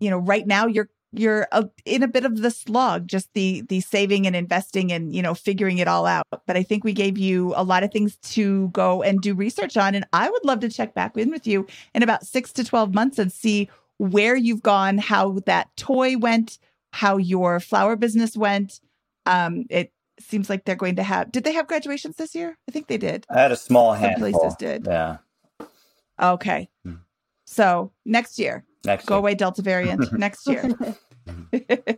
you 0.00 0.10
know, 0.10 0.18
right 0.18 0.46
now 0.46 0.66
you're 0.66 0.88
you're 1.12 1.48
in 1.84 2.02
a 2.02 2.08
bit 2.08 2.24
of 2.24 2.38
the 2.38 2.50
slog, 2.50 3.06
just 3.06 3.32
the 3.34 3.62
the 3.68 3.80
saving 3.80 4.26
and 4.26 4.36
investing 4.36 4.92
and 4.92 5.14
you 5.14 5.22
know 5.22 5.34
figuring 5.34 5.78
it 5.78 5.88
all 5.88 6.06
out. 6.06 6.26
But 6.46 6.56
I 6.56 6.62
think 6.62 6.84
we 6.84 6.92
gave 6.92 7.18
you 7.18 7.52
a 7.56 7.64
lot 7.64 7.82
of 7.82 7.92
things 7.92 8.16
to 8.32 8.68
go 8.68 9.02
and 9.02 9.20
do 9.20 9.34
research 9.34 9.76
on, 9.76 9.94
and 9.94 10.04
I 10.12 10.30
would 10.30 10.44
love 10.44 10.60
to 10.60 10.68
check 10.68 10.94
back 10.94 11.16
in 11.16 11.30
with 11.30 11.46
you 11.46 11.66
in 11.94 12.02
about 12.02 12.26
six 12.26 12.52
to 12.54 12.64
twelve 12.64 12.94
months 12.94 13.18
and 13.18 13.32
see 13.32 13.68
where 13.98 14.36
you've 14.36 14.62
gone, 14.62 14.98
how 14.98 15.40
that 15.46 15.68
toy 15.76 16.16
went, 16.16 16.58
how 16.92 17.16
your 17.18 17.60
flower 17.60 17.96
business 17.96 18.36
went. 18.36 18.80
Um, 19.26 19.64
it 19.70 19.92
seems 20.18 20.48
like 20.50 20.64
they're 20.64 20.74
going 20.76 20.96
to 20.96 21.02
have. 21.02 21.30
Did 21.32 21.44
they 21.44 21.52
have 21.52 21.66
graduations 21.66 22.16
this 22.16 22.34
year? 22.34 22.56
I 22.68 22.72
think 22.72 22.86
they 22.88 22.98
did. 22.98 23.26
I 23.30 23.40
had 23.40 23.52
a 23.52 23.56
small 23.56 23.92
Some 23.94 24.02
handful. 24.02 24.30
places 24.32 24.56
did. 24.58 24.86
Yeah. 24.86 25.18
Okay. 26.20 26.68
Hmm. 26.84 26.94
So 27.46 27.92
next 28.04 28.38
year, 28.38 28.64
Next 28.84 29.06
go 29.06 29.14
year. 29.14 29.18
away 29.18 29.34
Delta 29.34 29.62
variant 29.62 30.12
next 30.18 30.46
year. 30.46 30.68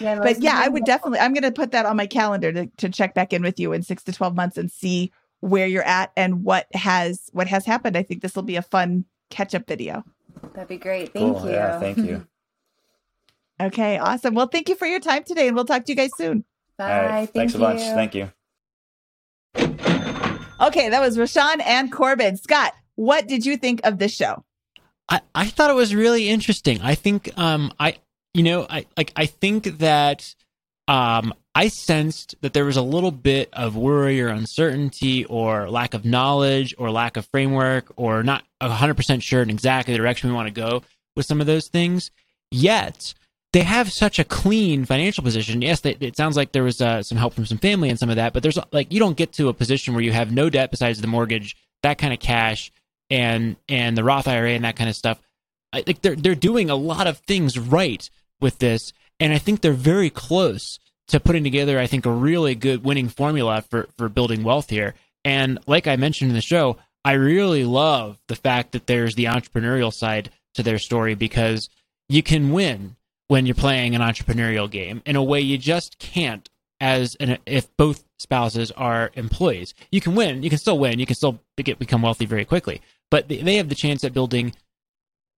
Yeah, 0.00 0.18
but 0.20 0.40
yeah, 0.42 0.52
I 0.62 0.68
would 0.68 0.84
definitely. 0.84 1.18
I'm 1.18 1.32
going 1.32 1.44
to 1.44 1.50
put 1.52 1.70
that 1.70 1.86
on 1.86 1.96
my 1.96 2.06
calendar 2.06 2.52
to 2.52 2.66
to 2.76 2.88
check 2.90 3.14
back 3.14 3.32
in 3.32 3.42
with 3.42 3.58
you 3.58 3.72
in 3.72 3.82
six 3.82 4.02
to 4.04 4.12
twelve 4.12 4.34
months 4.36 4.58
and 4.58 4.70
see 4.70 5.10
where 5.40 5.66
you're 5.66 5.82
at 5.84 6.12
and 6.16 6.44
what 6.44 6.66
has 6.74 7.30
what 7.32 7.46
has 7.48 7.64
happened. 7.64 7.96
I 7.96 8.02
think 8.02 8.20
this 8.20 8.36
will 8.36 8.42
be 8.42 8.56
a 8.56 8.62
fun 8.62 9.06
catch 9.30 9.54
up 9.54 9.66
video. 9.66 10.04
That'd 10.52 10.68
be 10.68 10.76
great. 10.76 11.12
Thank 11.14 11.38
Cool. 11.38 11.46
you. 11.46 11.52
Yeah, 11.54 11.80
thank 11.80 11.98
you. 11.98 12.26
Okay, 13.60 13.98
awesome. 13.98 14.34
Well, 14.34 14.46
thank 14.46 14.68
you 14.68 14.76
for 14.76 14.86
your 14.86 15.00
time 15.00 15.24
today, 15.24 15.48
and 15.48 15.56
we'll 15.56 15.64
talk 15.64 15.84
to 15.84 15.92
you 15.92 15.96
guys 15.96 16.10
soon. 16.16 16.44
Bye. 16.76 16.98
All 16.98 17.06
right. 17.06 17.16
Thank 17.30 17.32
Thanks 17.32 17.54
you. 17.54 17.60
a 17.60 17.62
bunch. 17.62 17.80
Thank 17.80 18.14
you. 18.14 18.30
Okay, 20.60 20.88
that 20.88 21.00
was 21.00 21.16
Rashawn 21.16 21.60
and 21.64 21.90
Corbin. 21.92 22.36
Scott, 22.36 22.72
what 22.96 23.28
did 23.28 23.46
you 23.46 23.56
think 23.56 23.80
of 23.84 23.98
this 23.98 24.14
show? 24.14 24.44
I, 25.08 25.20
I 25.34 25.46
thought 25.46 25.70
it 25.70 25.74
was 25.74 25.94
really 25.94 26.28
interesting. 26.28 26.80
I 26.82 26.94
think 26.94 27.30
um 27.38 27.72
I 27.78 27.96
you 28.34 28.42
know 28.42 28.66
I 28.68 28.86
like 28.96 29.12
I 29.16 29.26
think 29.26 29.78
that 29.78 30.34
um 30.88 31.32
I 31.54 31.68
sensed 31.68 32.34
that 32.42 32.52
there 32.52 32.64
was 32.64 32.76
a 32.76 32.82
little 32.82 33.10
bit 33.10 33.48
of 33.52 33.76
worry 33.76 34.20
or 34.20 34.28
uncertainty 34.28 35.24
or 35.24 35.70
lack 35.70 35.94
of 35.94 36.04
knowledge 36.04 36.74
or 36.78 36.90
lack 36.90 37.16
of 37.16 37.26
framework 37.26 37.92
or 37.96 38.22
not 38.22 38.44
100% 38.62 39.22
sure 39.22 39.42
in 39.42 39.50
exactly 39.50 39.94
the 39.94 39.98
direction 39.98 40.28
we 40.28 40.36
want 40.36 40.46
to 40.46 40.54
go 40.54 40.82
with 41.16 41.26
some 41.26 41.40
of 41.40 41.48
those 41.48 41.66
things. 41.68 42.12
Yet 42.52 43.14
they 43.52 43.62
have 43.62 43.90
such 43.92 44.18
a 44.18 44.24
clean 44.24 44.84
financial 44.84 45.24
position. 45.24 45.62
Yes, 45.62 45.80
they, 45.80 45.96
it 46.00 46.16
sounds 46.16 46.36
like 46.36 46.52
there 46.52 46.62
was 46.62 46.80
uh, 46.80 47.02
some 47.02 47.16
help 47.16 47.34
from 47.34 47.46
some 47.46 47.58
family 47.58 47.88
and 47.88 47.98
some 47.98 48.10
of 48.10 48.16
that, 48.16 48.32
but 48.32 48.42
there's 48.42 48.58
like 48.72 48.92
you 48.92 48.98
don't 48.98 49.16
get 49.16 49.32
to 49.34 49.48
a 49.48 49.54
position 49.54 49.94
where 49.94 50.02
you 50.02 50.12
have 50.12 50.32
no 50.32 50.50
debt 50.50 50.70
besides 50.70 51.00
the 51.00 51.06
mortgage, 51.06 51.56
that 51.82 51.98
kind 51.98 52.12
of 52.12 52.20
cash, 52.20 52.70
and 53.08 53.56
and 53.68 53.96
the 53.96 54.04
Roth 54.04 54.28
IRA 54.28 54.52
and 54.52 54.64
that 54.64 54.76
kind 54.76 54.90
of 54.90 54.96
stuff. 54.96 55.20
I 55.72 55.82
they're 55.82 56.16
they're 56.16 56.34
doing 56.34 56.68
a 56.68 56.76
lot 56.76 57.06
of 57.06 57.18
things 57.18 57.58
right 57.58 58.08
with 58.40 58.58
this, 58.58 58.92
and 59.18 59.32
I 59.32 59.38
think 59.38 59.60
they're 59.60 59.72
very 59.72 60.10
close 60.10 60.78
to 61.08 61.20
putting 61.20 61.44
together. 61.44 61.78
I 61.78 61.86
think 61.86 62.04
a 62.04 62.12
really 62.12 62.54
good 62.54 62.84
winning 62.84 63.08
formula 63.08 63.62
for 63.62 63.88
for 63.96 64.08
building 64.08 64.44
wealth 64.44 64.68
here. 64.68 64.94
And 65.24 65.58
like 65.66 65.86
I 65.86 65.96
mentioned 65.96 66.30
in 66.30 66.34
the 66.34 66.42
show, 66.42 66.76
I 67.04 67.12
really 67.12 67.64
love 67.64 68.18
the 68.28 68.36
fact 68.36 68.72
that 68.72 68.86
there's 68.86 69.14
the 69.14 69.24
entrepreneurial 69.24 69.92
side 69.92 70.30
to 70.54 70.62
their 70.62 70.78
story 70.78 71.14
because 71.14 71.70
you 72.08 72.22
can 72.22 72.52
win 72.52 72.96
when 73.28 73.46
you're 73.46 73.54
playing 73.54 73.94
an 73.94 74.00
entrepreneurial 74.00 74.70
game 74.70 75.02
in 75.06 75.16
a 75.16 75.22
way 75.22 75.40
you 75.40 75.56
just 75.56 75.98
can't 75.98 76.48
as 76.80 77.14
an 77.16 77.38
if 77.46 77.74
both 77.76 78.04
spouses 78.18 78.70
are 78.72 79.10
employees. 79.14 79.74
You 79.90 80.00
can 80.00 80.14
win, 80.14 80.42
you 80.42 80.50
can 80.50 80.58
still 80.58 80.78
win, 80.78 80.98
you 80.98 81.06
can 81.06 81.16
still 81.16 81.40
get, 81.56 81.78
become 81.78 82.02
wealthy 82.02 82.26
very 82.26 82.44
quickly, 82.44 82.80
but 83.10 83.28
they 83.28 83.56
have 83.56 83.68
the 83.68 83.74
chance 83.74 84.04
at 84.04 84.12
building 84.12 84.54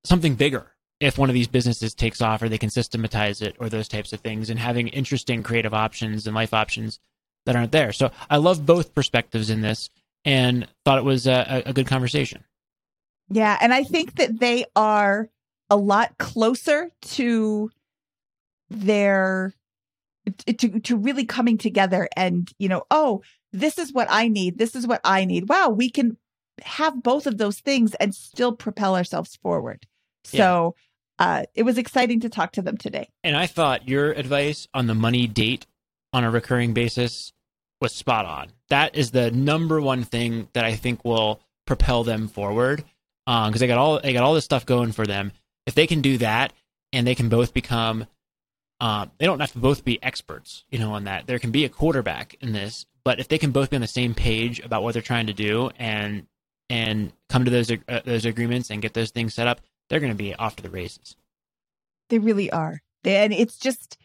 something 0.05 0.35
bigger 0.35 0.73
if 1.01 1.19
one 1.19 1.31
of 1.31 1.35
these 1.35 1.49
businesses 1.49 1.95
takes 1.95 2.21
off 2.21 2.43
or 2.43 2.49
they 2.49 2.59
can 2.59 2.71
systematize 2.71 3.43
it 3.43 3.57
or 3.59 3.69
those 3.69 3.89
types 3.89 4.13
of 4.13 4.21
things 4.21 4.51
and 4.51 4.59
having 4.59 4.89
interesting 4.89 5.43
creative 5.43 5.75
options 5.75 6.27
and 6.27 6.35
life 6.35 6.53
options 6.53 6.99
that 7.47 7.57
aren't 7.57 7.73
there. 7.73 7.93
So 7.93 8.11
I 8.29 8.37
love 8.37 8.67
both 8.67 8.95
perspectives 8.95 9.49
in 9.49 9.63
this 9.63 9.89
and 10.25 10.69
thought 10.85 10.99
it 10.99 11.05
was 11.05 11.27
a, 11.27 11.63
a 11.65 11.73
good 11.73 11.87
conversation. 11.87 12.45
Yeah, 13.31 13.57
and 13.61 13.73
I 13.73 13.85
think 13.85 14.17
that 14.17 14.41
they 14.41 14.67
are 14.77 15.31
a 15.71 15.77
lot 15.77 16.19
closer 16.19 16.91
to 17.01 17.71
their 18.71 19.55
to 20.47 20.81
to 20.81 20.97
really 20.97 21.25
coming 21.25 21.59
together 21.59 22.09
and 22.17 22.53
you 22.59 22.69
know 22.69 22.83
oh 22.91 23.23
this 23.53 23.79
is 23.79 23.93
what 23.93 24.07
i 24.11 24.29
need 24.29 24.59
this 24.59 24.77
is 24.77 24.87
what 24.87 25.01
i 25.05 25.25
need 25.25 25.49
wow 25.49 25.69
we 25.69 25.91
can 25.91 26.17
have 26.63 27.03
both 27.03 27.27
of 27.27 27.39
those 27.39 27.59
things 27.61 27.95
and 27.95 28.15
still 28.15 28.53
propel 28.53 28.95
ourselves 28.95 29.37
forward 29.43 29.87
so 30.25 30.75
uh 31.19 31.43
it 31.55 31.65
was 31.65 31.79
exciting 31.79 32.21
to 32.21 32.29
talk 32.29 32.53
to 32.53 32.63
them 32.63 32.77
today 32.77 33.09
And 33.25 33.37
I 33.37 33.47
thought 33.47 33.89
your 33.89 34.13
advice 34.13 34.69
on 34.73 34.87
the 34.87 34.95
money 34.95 35.27
date 35.27 35.67
on 36.13 36.25
a 36.25 36.31
recurring 36.31 36.75
basis 36.75 37.33
was 37.81 37.95
spot 37.95 38.27
on. 38.27 38.49
That 38.69 38.95
is 38.95 39.11
the 39.11 39.31
number 39.31 39.81
one 39.81 40.05
thing 40.05 40.49
that 40.53 40.65
I 40.65 40.77
think 40.77 41.05
will 41.05 41.41
propel 41.67 42.05
them 42.05 42.29
forward 42.29 42.85
because 43.27 43.49
um, 43.49 43.53
they 43.53 43.67
got 43.67 43.79
all 43.79 44.01
they 44.01 44.13
got 44.13 44.23
all 44.23 44.35
this 44.35 44.45
stuff 44.45 44.67
going 44.67 44.93
for 44.93 45.07
them. 45.07 45.33
If 45.67 45.75
they 45.75 45.87
can 45.87 46.01
do 46.01 46.19
that 46.19 46.53
and 46.93 47.07
they 47.07 47.15
can 47.15 47.29
both 47.29 47.55
become, 47.55 48.07
uh, 48.81 49.07
they 49.19 49.27
don't 49.27 49.41
have 49.41 49.53
to 49.53 49.59
both 49.59 49.85
be 49.85 50.03
experts, 50.03 50.65
you 50.71 50.79
know, 50.79 50.93
on 50.93 51.05
that. 51.05 51.27
There 51.27 51.39
can 51.39 51.51
be 51.51 51.65
a 51.65 51.69
quarterback 51.69 52.37
in 52.41 52.53
this, 52.53 52.87
but 53.05 53.21
if 53.21 53.29
they 53.29 53.39
can 53.39 53.51
both 53.51 53.71
be 53.71 53.77
on 53.77 53.83
the 53.83 53.87
same 53.87 54.15
page 54.15 54.61
about 54.61 54.83
what 54.83 54.95
they're 54.95 55.03
trying 55.03 55.27
to 55.27 55.33
do 55.33 55.71
and 55.79 56.27
and 56.71 57.13
come 57.29 57.45
to 57.45 57.51
those 57.51 57.71
uh, 57.71 58.01
those 58.05 58.25
agreements 58.25 58.71
and 58.71 58.81
get 58.81 58.95
those 58.95 59.11
things 59.11 59.35
set 59.35 59.47
up, 59.47 59.61
they're 59.89 60.01
going 60.01 60.13
to 60.13 60.17
be 60.17 60.35
off 60.35 60.57
to 60.57 60.63
the 60.63 60.71
races. 60.71 61.17
They 62.09 62.19
really 62.19 62.51
are, 62.51 62.81
and 63.05 63.33
it's 63.33 63.59
just 63.59 63.99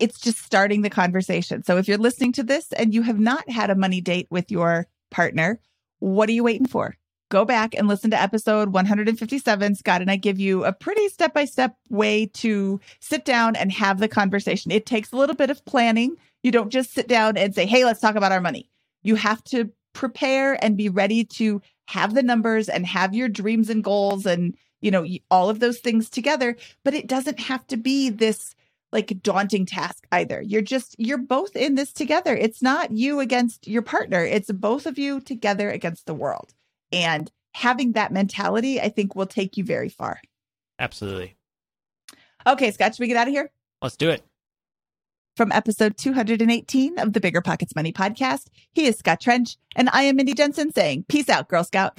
it's 0.00 0.18
just 0.18 0.38
starting 0.38 0.82
the 0.82 0.90
conversation. 0.90 1.62
So 1.62 1.76
if 1.76 1.86
you're 1.86 1.98
listening 1.98 2.32
to 2.32 2.42
this 2.42 2.72
and 2.72 2.92
you 2.92 3.02
have 3.02 3.20
not 3.20 3.48
had 3.48 3.70
a 3.70 3.74
money 3.74 4.00
date 4.00 4.26
with 4.30 4.50
your 4.50 4.86
partner, 5.10 5.60
what 6.00 6.28
are 6.28 6.32
you 6.32 6.42
waiting 6.42 6.66
for? 6.66 6.96
Go 7.30 7.44
back 7.44 7.74
and 7.74 7.88
listen 7.88 8.10
to 8.10 8.20
episode 8.20 8.68
157. 8.72 9.74
Scott 9.74 10.00
and 10.02 10.10
I 10.10 10.16
give 10.16 10.38
you 10.38 10.64
a 10.64 10.72
pretty 10.72 11.08
step 11.08 11.32
by 11.32 11.46
step 11.46 11.76
way 11.88 12.26
to 12.34 12.80
sit 13.00 13.24
down 13.24 13.56
and 13.56 13.72
have 13.72 13.98
the 13.98 14.08
conversation. 14.08 14.70
It 14.70 14.86
takes 14.86 15.10
a 15.10 15.16
little 15.16 15.34
bit 15.34 15.50
of 15.50 15.64
planning. 15.64 16.16
You 16.42 16.52
don't 16.52 16.70
just 16.70 16.92
sit 16.92 17.08
down 17.08 17.36
and 17.36 17.54
say, 17.54 17.66
hey, 17.66 17.84
let's 17.84 18.00
talk 18.00 18.14
about 18.14 18.32
our 18.32 18.40
money. 18.40 18.70
You 19.02 19.14
have 19.16 19.42
to 19.44 19.70
prepare 19.94 20.62
and 20.62 20.76
be 20.76 20.88
ready 20.88 21.24
to 21.24 21.62
have 21.86 22.14
the 22.14 22.22
numbers 22.22 22.68
and 22.68 22.86
have 22.86 23.14
your 23.14 23.28
dreams 23.28 23.70
and 23.70 23.82
goals 23.82 24.26
and, 24.26 24.54
you 24.80 24.90
know, 24.90 25.06
all 25.30 25.48
of 25.48 25.60
those 25.60 25.78
things 25.78 26.10
together. 26.10 26.56
But 26.84 26.94
it 26.94 27.06
doesn't 27.06 27.40
have 27.40 27.66
to 27.68 27.76
be 27.76 28.10
this 28.10 28.54
like 28.92 29.22
daunting 29.22 29.66
task 29.66 30.06
either. 30.12 30.40
You're 30.40 30.62
just, 30.62 30.94
you're 30.98 31.18
both 31.18 31.56
in 31.56 31.74
this 31.74 31.92
together. 31.92 32.36
It's 32.36 32.62
not 32.62 32.92
you 32.92 33.18
against 33.20 33.66
your 33.66 33.82
partner, 33.82 34.24
it's 34.24 34.52
both 34.52 34.86
of 34.86 34.98
you 34.98 35.20
together 35.20 35.70
against 35.70 36.06
the 36.06 36.14
world. 36.14 36.54
And 36.92 37.30
having 37.54 37.92
that 37.92 38.12
mentality, 38.12 38.80
I 38.80 38.88
think 38.88 39.14
will 39.14 39.26
take 39.26 39.56
you 39.56 39.64
very 39.64 39.88
far. 39.88 40.20
Absolutely. 40.78 41.36
Okay, 42.46 42.70
Scott, 42.70 42.94
should 42.94 43.00
we 43.00 43.08
get 43.08 43.16
out 43.16 43.28
of 43.28 43.32
here? 43.32 43.50
Let's 43.80 43.96
do 43.96 44.10
it. 44.10 44.22
From 45.36 45.50
episode 45.50 45.96
218 45.96 46.98
of 46.98 47.12
the 47.12 47.20
BiggerPockets 47.20 47.74
Money 47.74 47.92
podcast, 47.92 48.46
he 48.72 48.86
is 48.86 48.96
Scott 48.98 49.20
Trench, 49.20 49.56
and 49.74 49.88
I 49.92 50.02
am 50.02 50.16
Mindy 50.16 50.34
Jensen 50.34 50.72
saying, 50.72 51.06
Peace 51.08 51.28
out, 51.28 51.48
Girl 51.48 51.64
Scout. 51.64 51.98